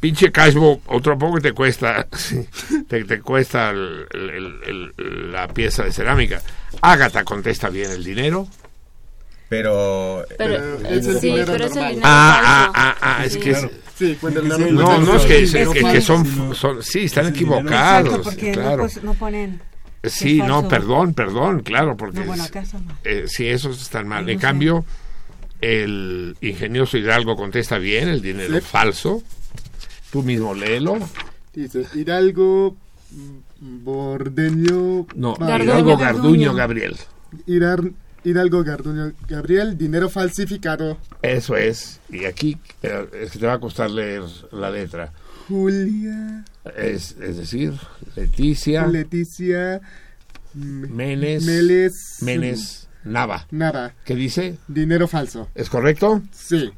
Pinche 0.01 0.31
Cashbo, 0.33 0.83
otro 0.87 1.17
poco 1.17 1.41
te 1.41 1.53
cuesta, 1.53 2.07
te, 2.89 3.05
te 3.05 3.21
cuesta 3.23 3.71
el- 3.71 4.07
el- 4.13 4.93
el- 4.99 5.33
la 5.33 5.49
pieza 5.49 5.85
de 5.85 5.93
cerámica. 5.93 6.43
Ágata 6.83 7.25
contesta 7.25 7.69
bien 7.71 7.91
el 7.91 8.05
dinero. 8.05 8.47
Pero... 9.57 10.25
Pero, 10.37 10.55
eh, 10.55 11.03
sí, 11.03 11.33
pero 11.47 11.65
es 11.67 11.77
el 11.77 11.85
dinero 11.89 12.01
Ah, 12.03 12.41
ah, 12.45 12.73
ah, 12.75 12.97
ah, 13.21 13.25
es 13.25 13.33
Sí. 13.35 13.41
que 13.41 13.51
es- 13.53 13.69
Sí, 13.97 14.19
cuando 14.21 14.41
el 14.41 14.49
no, 14.49 14.57
dinero- 14.59 14.99
no, 14.99 15.17
es 15.17 15.23
que, 15.25 15.43
es 15.45 15.53
dinero 15.53 15.73
que- 15.73 15.83
que 15.93 16.01
son, 16.01 16.55
son, 16.57 16.83
sí, 16.83 17.05
están 17.05 17.27
Exacto, 17.27 17.37
equivocados, 17.45 18.19
porque 18.25 18.51
claro. 18.53 18.71
no, 18.71 18.77
pues, 18.79 19.03
no 19.05 19.15
ponen... 19.15 19.61
es 20.03 20.13
Sí, 20.13 20.39
no, 20.39 20.67
perdón, 20.69 21.15
perdón, 21.15 21.61
claro, 21.61 21.97
porque 21.97 22.19
No, 22.21 22.27
bueno, 22.27 22.43
es- 22.43 22.49
acá 22.51 22.61
está 22.61 22.79
mal. 22.81 22.97
eh, 23.05 23.25
sí, 23.29 23.47
esos 23.47 23.81
están 23.81 24.09
mal. 24.09 24.29
En 24.29 24.39
sé. 24.39 24.43
cambio, 24.43 24.85
el 25.61 26.37
ingenioso 26.41 26.99
Hidalgo 26.99 27.37
contesta 27.37 27.79
bien, 27.79 28.09
el 28.09 28.21
dinero 28.21 28.57
Sí. 28.57 28.61
falso. 28.69 29.23
Tú 30.11 30.23
mismo 30.25 30.55
léelo. 30.55 30.99
Dice 31.55 31.87
Hidalgo 31.95 32.77
mm, 33.13 33.85
Bordeño. 33.85 35.07
No, 35.15 35.35
Garduño. 35.37 35.65
Hidalgo 35.65 35.97
Garduño 35.97 36.55
Gabriel. 36.55 36.97
Hidalgo 38.25 38.65
Garduño 38.65 39.13
Gabriel, 39.29 39.77
dinero 39.77 40.09
falsificado. 40.09 40.99
Eso 41.23 41.57
es. 41.57 42.01
Y 42.09 42.25
aquí 42.25 42.57
eh, 42.83 43.07
es 43.13 43.31
que 43.33 43.39
te 43.39 43.47
va 43.47 43.55
a 43.55 43.61
costar 43.61 43.91
leer 43.91 44.23
la 44.51 44.71
letra. 44.71 45.13
Julia. 45.47 46.45
Es, 46.77 47.17
es 47.21 47.37
decir, 47.37 47.75
Leticia 48.17 48.87
Leticia. 48.87 49.81
Menes, 50.55 51.45
Meles. 51.45 52.19
Menes 52.23 52.89
Nava. 53.05 53.47
Nava. 53.51 53.93
¿Qué 54.05 54.15
dice? 54.15 54.57
Dinero 54.69 55.07
falso. 55.07 55.49
¿Es 55.55 55.69
correcto? 55.69 56.23
Sí. 56.33 56.73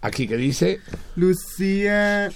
Aquí 0.00 0.28
que 0.28 0.36
dice 0.36 0.80
Lucía. 1.16 2.30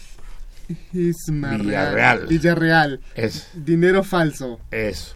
Ismarreal. 0.93 1.67
Villarreal. 1.67 2.27
Villarreal. 2.27 3.01
Es. 3.15 3.49
Dinero 3.55 4.03
falso. 4.03 4.61
Eso. 4.71 5.15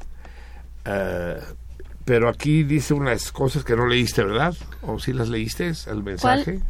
Eh, 0.85 1.41
pero 2.05 2.29
aquí 2.29 2.63
dice 2.63 2.95
unas 2.95 3.33
cosas 3.33 3.65
que 3.65 3.77
no 3.77 3.87
leíste, 3.87 4.23
¿verdad? 4.25 4.55
¿O 4.83 4.99
sí 4.99 5.13
las 5.13 5.29
leíste, 5.29 5.73
el 5.91 6.03
mensaje? 6.03 6.61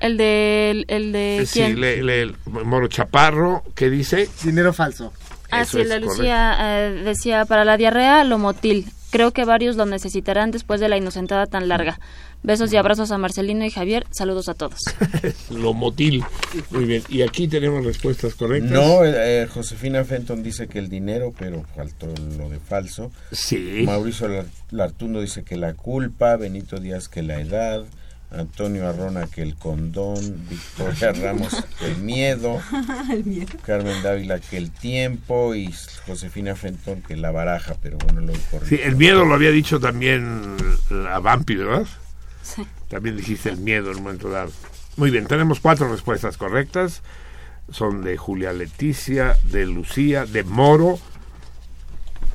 El 0.00 0.16
de, 0.16 0.84
el 0.88 1.12
de 1.12 1.38
Eh, 1.42 1.46
Sí, 1.46 1.60
quién? 1.60 1.80
lee, 1.80 2.02
lee 2.02 2.12
el 2.20 2.36
Moro 2.46 2.86
Chaparro, 2.86 3.64
¿qué 3.74 3.90
dice? 3.90 4.28
Dinero 4.44 4.72
falso. 4.72 5.12
Ah, 5.50 5.62
Eso 5.62 5.78
sí, 5.78 5.82
el 5.82 5.88
de 5.88 5.96
es 5.96 6.02
Lucía 6.02 6.56
eh, 6.60 7.02
decía, 7.04 7.44
para 7.46 7.64
la 7.64 7.76
diarrea, 7.76 8.22
lomotil. 8.24 8.86
Creo 9.10 9.32
que 9.32 9.44
varios 9.44 9.76
lo 9.76 9.86
necesitarán 9.86 10.50
después 10.50 10.80
de 10.80 10.88
la 10.88 10.96
inocentada 10.98 11.46
tan 11.46 11.66
larga. 11.68 11.98
Besos 12.42 12.72
y 12.72 12.76
abrazos 12.76 13.10
a 13.10 13.18
Marcelino 13.18 13.64
y 13.64 13.70
Javier. 13.70 14.06
Saludos 14.10 14.48
a 14.48 14.54
todos. 14.54 14.78
Lomotil. 15.50 16.24
Muy 16.70 16.84
bien. 16.84 17.02
Y 17.08 17.22
aquí 17.22 17.48
tenemos 17.48 17.84
respuestas 17.84 18.34
correctas. 18.34 18.70
No, 18.70 19.04
eh, 19.04 19.42
eh, 19.42 19.46
Josefina 19.52 20.04
Fenton 20.04 20.42
dice 20.42 20.68
que 20.68 20.78
el 20.78 20.88
dinero, 20.88 21.34
pero 21.38 21.64
faltó 21.76 22.06
lo 22.38 22.48
de 22.48 22.60
falso. 22.60 23.10
Sí. 23.32 23.82
Mauricio 23.84 24.28
Lar- 24.28 24.46
Lartundo 24.70 25.20
dice 25.20 25.42
que 25.42 25.56
la 25.56 25.74
culpa, 25.74 26.36
Benito 26.36 26.78
Díaz 26.78 27.08
que 27.08 27.22
la 27.22 27.40
edad, 27.40 27.84
Antonio 28.30 28.86
Arrona 28.88 29.26
que 29.26 29.42
el 29.42 29.56
condón, 29.56 30.46
Victoria 30.48 31.12
Ramos 31.12 31.56
que 31.80 31.86
el 31.86 31.96
miedo, 31.98 32.60
El 33.10 33.24
miedo. 33.24 33.46
Carmen 33.66 34.00
Dávila 34.02 34.38
que 34.38 34.58
el 34.58 34.70
tiempo 34.70 35.54
y 35.54 35.74
Josefina 36.06 36.54
Fenton 36.54 37.02
que 37.02 37.16
la 37.16 37.30
baraja, 37.32 37.74
pero 37.82 37.98
bueno, 37.98 38.20
lo 38.20 38.32
corrijo. 38.50 38.66
Sí, 38.66 38.78
el 38.82 38.96
miedo 38.96 39.24
lo 39.24 39.34
había 39.34 39.50
dicho 39.50 39.80
también 39.80 40.56
la 40.90 41.18
Vampi, 41.18 41.56
¿verdad? 41.56 41.86
Sí. 42.54 42.66
También 42.88 43.16
dijiste 43.16 43.48
el 43.50 43.58
miedo 43.58 43.90
en 43.90 43.98
un 43.98 44.02
momento 44.04 44.28
dado. 44.30 44.50
Muy 44.96 45.10
bien, 45.10 45.26
tenemos 45.26 45.60
cuatro 45.60 45.90
respuestas 45.90 46.36
correctas. 46.36 47.02
Son 47.70 48.02
de 48.02 48.16
Julia 48.16 48.52
Leticia, 48.52 49.36
de 49.44 49.66
Lucía, 49.66 50.24
de 50.24 50.42
Moro. 50.44 50.98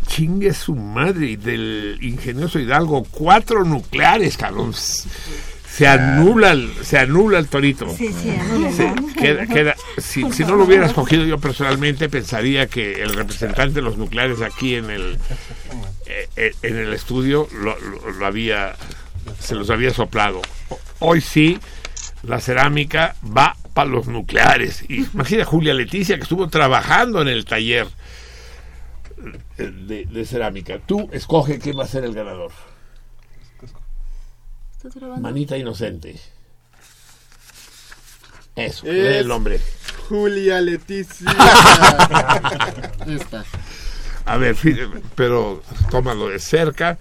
Chingue 0.07 0.53
su 0.53 0.75
madre, 0.75 1.27
y 1.31 1.35
del 1.37 1.97
ingenioso 2.01 2.59
Hidalgo. 2.59 3.03
Cuatro 3.09 3.63
nucleares, 3.63 4.37
cabrón. 4.37 4.73
Se 4.73 5.87
anula 5.87 6.51
el, 6.51 6.71
se 6.83 6.99
anula 6.99 7.39
el 7.39 7.47
torito. 7.47 7.89
Sí, 7.97 8.13
sí, 8.13 8.29
anula, 8.29 9.75
si, 9.97 10.31
si 10.31 10.43
no 10.43 10.55
lo 10.55 10.65
hubiera 10.65 10.85
escogido 10.85 11.25
yo 11.25 11.39
personalmente, 11.39 12.09
pensaría 12.09 12.67
que 12.67 13.01
el 13.01 13.13
representante 13.15 13.75
de 13.75 13.81
los 13.81 13.97
nucleares 13.97 14.41
aquí 14.41 14.75
en 14.75 14.91
el 14.91 15.17
eh, 16.05 16.29
eh, 16.35 16.51
en 16.61 16.77
el 16.77 16.93
estudio 16.93 17.47
lo, 17.59 17.79
lo- 17.79 18.11
lo 18.11 18.25
había 18.27 18.75
se 19.43 19.55
los 19.55 19.69
había 19.69 19.93
soplado. 19.93 20.41
Hoy 20.99 21.21
sí, 21.21 21.59
la 22.23 22.39
cerámica 22.39 23.15
va 23.25 23.55
para 23.73 23.89
los 23.89 24.07
nucleares. 24.07 24.83
Y 24.89 25.05
imagina 25.05 25.45
Julia 25.45 25.73
Leticia 25.73 26.15
que 26.17 26.23
estuvo 26.23 26.47
trabajando 26.49 27.21
en 27.21 27.27
el 27.27 27.45
taller 27.45 27.87
de, 29.57 30.05
de 30.05 30.25
cerámica. 30.25 30.79
Tú 30.79 31.09
escoge 31.11 31.59
quién 31.59 31.77
va 31.77 31.83
a 31.83 31.87
ser 31.87 32.03
el 32.03 32.13
ganador. 32.13 32.51
Manita 35.19 35.57
inocente. 35.57 36.19
Eso, 38.55 38.85
Es- 38.85 38.93
lee 38.93 39.17
el 39.19 39.27
nombre. 39.27 39.59
Julia 40.09 40.59
Leticia. 40.61 41.31
Esta. 43.07 43.45
A 44.25 44.37
ver, 44.37 44.55
pero 45.15 45.63
tómalo 45.89 46.27
de 46.29 46.39
cerca. 46.39 46.97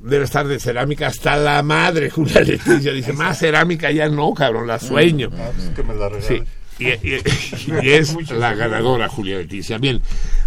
Debe 0.00 0.24
estar 0.24 0.46
de 0.46 0.60
cerámica 0.60 1.08
hasta 1.08 1.36
la 1.36 1.62
madre, 1.62 2.08
Julia 2.14 2.40
Leticia. 2.40 2.92
Dice, 2.92 3.12
más 3.12 3.38
cerámica 3.38 3.90
ya 3.90 4.08
no, 4.08 4.32
cabrón, 4.34 4.66
la 4.66 4.78
sueño. 4.78 5.30
Ah, 5.36 5.50
pues 5.54 5.70
que 5.70 5.82
me 5.82 5.94
la. 5.94 6.08
Sí, 6.20 6.42
y, 6.78 6.88
y- 6.88 7.22
y 7.82 7.90
es 7.90 8.30
la 8.30 8.54
ganadora, 8.54 9.08
Julia 9.08 9.38
Leticia. 9.38 9.78
Bien, 9.78 10.00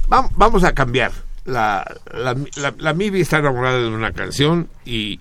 vam- 0.08 0.30
vamos 0.36 0.64
a 0.64 0.74
cambiar. 0.74 1.12
La, 1.44 1.84
la, 2.14 2.36
la, 2.58 2.74
la 2.78 2.94
Mibi 2.94 3.22
está 3.22 3.40
enamorada 3.40 3.80
de 3.80 3.88
una 3.88 4.12
canción 4.12 4.70
y, 4.86 5.20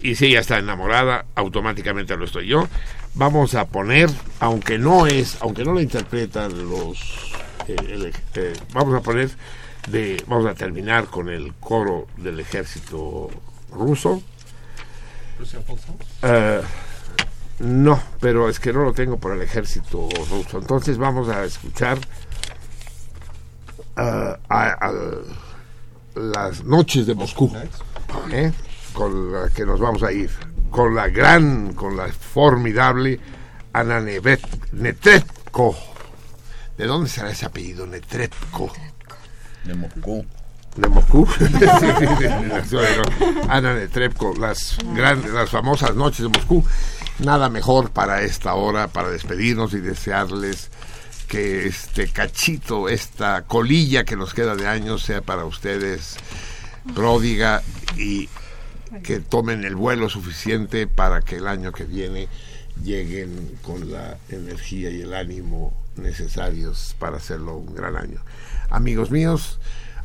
y 0.00 0.14
si 0.14 0.26
ella 0.26 0.40
está 0.40 0.58
enamorada, 0.58 1.26
automáticamente 1.34 2.16
lo 2.16 2.24
estoy 2.24 2.46
yo. 2.46 2.66
Vamos 3.14 3.54
a 3.54 3.66
poner, 3.66 4.08
aunque 4.40 4.78
no 4.78 5.06
es, 5.06 5.36
aunque 5.40 5.64
no 5.64 5.74
la 5.74 5.82
interpretan 5.82 6.68
los, 6.70 6.98
eh, 7.68 8.10
eh, 8.36 8.52
vamos 8.72 8.94
a 8.94 9.00
poner 9.02 9.28
de, 9.88 10.22
vamos 10.26 10.46
a 10.46 10.54
terminar 10.54 11.06
con 11.06 11.28
el 11.28 11.54
coro 11.54 12.06
del 12.16 12.40
ejército 12.40 13.30
ruso. 13.72 14.22
Eh, 16.22 16.60
no, 17.60 18.00
pero 18.20 18.48
es 18.48 18.58
que 18.60 18.72
no 18.72 18.82
lo 18.84 18.92
tengo 18.92 19.18
por 19.18 19.32
el 19.32 19.42
ejército 19.42 20.08
ruso. 20.30 20.58
Entonces 20.58 20.98
vamos 20.98 21.28
a 21.28 21.44
escuchar 21.44 21.98
ah, 23.96 24.38
a- 24.48 24.92
las 26.14 26.64
noches 26.64 27.06
de 27.06 27.14
Moscú, 27.14 27.52
¿eh? 28.32 28.52
con 28.92 29.32
la 29.32 29.48
que 29.50 29.64
nos 29.64 29.78
vamos 29.78 30.02
a 30.02 30.10
ir, 30.12 30.30
con 30.70 30.94
la 30.94 31.08
gran, 31.08 31.74
con 31.74 31.96
la 31.96 32.08
formidable 32.08 33.20
Ana 33.72 34.00
Nevet- 34.00 34.72
Netrebko. 34.72 35.76
¿De 36.76 36.86
dónde 36.86 37.08
será 37.10 37.30
ese 37.30 37.46
apellido, 37.46 37.86
Netrebko? 37.86 38.72
De 39.64 39.74
Moscú. 39.74 40.24
de 40.76 40.88
Moscú. 40.88 41.28
Ana 43.48 43.74
Netrebko, 43.74 44.34
las 44.38 44.78
grandes, 44.94 45.32
las 45.32 45.50
famosas 45.50 45.94
noches 45.94 46.20
de 46.20 46.28
Moscú. 46.28 46.64
Nada 47.18 47.48
mejor 47.48 47.90
para 47.90 48.22
esta 48.22 48.54
hora, 48.54 48.88
para 48.88 49.10
despedirnos 49.10 49.74
y 49.74 49.80
desearles 49.80 50.70
que 51.28 51.66
este 51.66 52.08
cachito, 52.08 52.88
esta 52.88 53.42
colilla 53.42 54.04
que 54.04 54.16
nos 54.16 54.32
queda 54.32 54.56
de 54.56 54.66
años 54.66 55.02
sea 55.02 55.20
para 55.20 55.44
ustedes 55.44 56.16
pródiga 56.94 57.62
y 57.96 58.28
que 59.02 59.20
tomen 59.20 59.64
el 59.64 59.76
vuelo 59.76 60.08
suficiente 60.08 60.86
para 60.86 61.20
que 61.20 61.36
el 61.36 61.46
año 61.46 61.72
que 61.72 61.84
viene 61.84 62.28
lleguen 62.82 63.58
con 63.62 63.92
la 63.92 64.16
energía 64.30 64.90
y 64.90 65.02
el 65.02 65.12
ánimo 65.12 65.74
necesarios 65.96 66.96
para 66.98 67.18
hacerlo 67.18 67.56
un 67.56 67.74
gran 67.74 67.96
año. 67.96 68.20
Amigos 68.70 69.10
míos, 69.10 69.58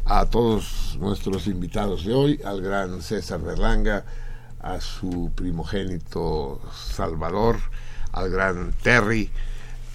a 0.06 0.26
todos 0.26 0.98
nuestros 0.98 1.48
invitados 1.48 2.06
de 2.06 2.14
hoy, 2.14 2.40
al 2.46 2.62
gran 2.62 3.02
César 3.02 3.42
Berlanga, 3.42 4.06
a 4.62 4.80
su 4.80 5.32
primogénito 5.36 6.62
Salvador, 6.74 7.58
al 8.14 8.30
gran 8.30 8.72
Terry, 8.82 9.30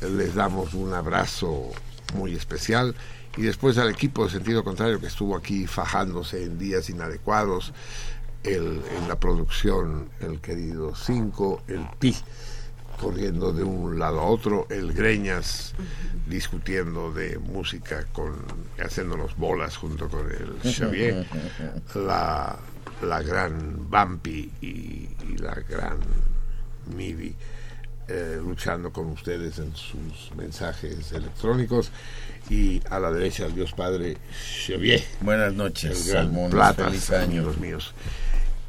les 0.02 0.34
damos 0.34 0.74
un 0.74 0.92
abrazo 0.92 1.70
muy 2.14 2.34
especial. 2.34 2.94
Y 3.38 3.42
después 3.42 3.78
al 3.78 3.88
equipo 3.88 4.24
de 4.24 4.32
sentido 4.32 4.62
contrario 4.62 5.00
que 5.00 5.06
estuvo 5.06 5.34
aquí 5.34 5.66
fajándose 5.66 6.44
en 6.44 6.58
días 6.58 6.90
inadecuados, 6.90 7.72
el, 8.42 8.82
en 8.98 9.08
la 9.08 9.18
producción 9.18 10.10
el 10.20 10.40
querido 10.40 10.94
Cinco, 10.94 11.62
el 11.68 11.86
Pi 11.98 12.14
corriendo 13.00 13.52
de 13.52 13.62
un 13.62 13.98
lado 13.98 14.20
a 14.20 14.24
otro, 14.24 14.66
el 14.70 14.92
Greñas 14.92 15.74
discutiendo 16.26 17.12
de 17.12 17.38
música 17.38 18.04
con 18.12 18.34
haciéndonos 18.78 19.36
bolas 19.36 19.76
junto 19.76 20.08
con 20.08 20.30
el 20.30 20.72
Xavier, 20.72 21.26
la, 21.94 22.58
la 23.02 23.22
gran 23.22 23.88
Bampi 23.88 24.50
y, 24.60 24.66
y 24.66 25.36
la 25.38 25.54
gran 25.54 25.98
Mivi 26.96 27.34
eh, 28.08 28.38
luchando 28.42 28.90
con 28.90 29.06
ustedes 29.08 29.58
en 29.58 29.74
sus 29.76 30.34
mensajes 30.34 31.12
electrónicos 31.12 31.90
y 32.48 32.80
a 32.88 32.98
la 32.98 33.10
derecha 33.12 33.44
el 33.44 33.54
Dios 33.54 33.72
Padre 33.72 34.16
Xavier. 34.66 35.02
Buenas 35.20 35.52
noches, 35.52 36.06
el 36.06 36.12
gran 36.12 36.24
Salmón. 36.26 36.50
Platas, 36.50 36.86
Feliz 36.86 37.10
año. 37.10 37.42
amigos 37.42 37.58
míos. 37.58 37.94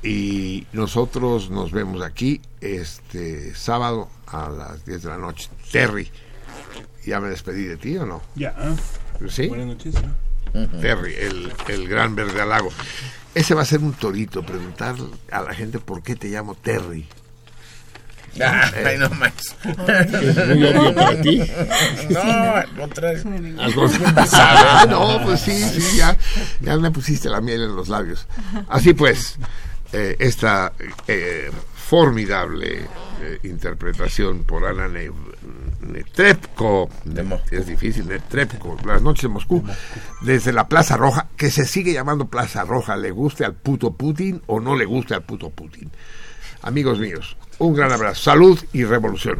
Y 0.03 0.67
nosotros 0.73 1.49
nos 1.49 1.71
vemos 1.71 2.01
aquí 2.01 2.41
este 2.61 3.53
sábado 3.55 4.09
a 4.31 4.49
las 4.49 4.85
10 4.85 5.03
de 5.03 5.09
la 5.09 5.17
noche. 5.17 5.49
Terry, 5.71 6.09
¿ya 7.05 7.19
me 7.19 7.29
despedí 7.29 7.63
de 7.63 7.77
ti 7.77 7.97
o 7.97 8.05
no? 8.05 8.21
Ya. 8.35 8.55
¿Sí? 9.29 9.47
Buenas 9.47 9.67
noches. 9.67 9.95
Terry, 10.81 11.13
el, 11.15 11.53
el 11.67 11.87
gran 11.87 12.15
verde 12.15 12.41
al 12.41 12.49
lago. 12.49 12.71
Ese 13.35 13.53
va 13.53 13.61
a 13.61 13.65
ser 13.65 13.79
un 13.79 13.93
torito, 13.93 14.43
preguntar 14.43 14.95
a 15.31 15.41
la 15.41 15.53
gente 15.53 15.79
por 15.79 16.01
qué 16.01 16.15
te 16.15 16.29
llamo 16.29 16.55
Terry. 16.55 17.07
Ay, 18.85 18.97
no 18.97 19.09
más. 19.11 19.55
Es 19.63 20.47
muy 20.47 20.63
obvio 20.65 20.95
para 20.95 21.21
ti. 21.21 21.41
No, 22.09 22.21
al 22.21 22.69
contrario. 22.75 23.23
Al 23.59 23.73
contrario. 23.73 24.27
Ah, 24.33 24.85
no, 24.89 25.21
pues 25.23 25.41
sí, 25.41 25.63
sí, 25.63 25.97
ya, 25.97 26.15
ya 26.61 26.77
me 26.77 26.91
pusiste 26.91 27.29
la 27.29 27.41
miel 27.41 27.63
en 27.63 27.75
los 27.75 27.89
labios. 27.89 28.27
Así 28.69 28.93
pues, 28.93 29.37
eh, 29.93 30.15
esta 30.19 30.73
eh, 31.07 31.51
formidable 31.89 32.81
eh, 33.21 33.39
interpretación 33.43 34.43
por 34.43 34.63
Ana 34.65 34.87
Ne- 34.87 35.09
Netrebko, 35.81 36.87
es 37.51 37.65
difícil, 37.65 38.07
Netrebko, 38.07 38.77
Las 38.85 39.01
noches 39.01 39.23
de 39.23 39.27
Moscú, 39.29 39.63
desde 40.21 40.53
la 40.53 40.67
Plaza 40.67 40.97
Roja, 40.97 41.27
que 41.35 41.49
se 41.49 41.65
sigue 41.65 41.91
llamando 41.93 42.27
Plaza 42.27 42.63
Roja, 42.63 42.95
le 42.95 43.09
guste 43.09 43.43
al 43.43 43.55
puto 43.55 43.91
Putin 43.93 44.41
o 44.45 44.59
no 44.59 44.75
le 44.75 44.85
guste 44.85 45.15
al 45.15 45.23
puto 45.23 45.49
Putin. 45.49 45.89
Amigos 46.61 46.99
míos, 46.99 47.37
un 47.57 47.73
gran 47.73 47.91
abrazo, 47.91 48.21
salud 48.21 48.59
y 48.71 48.83
revolución. 48.83 49.39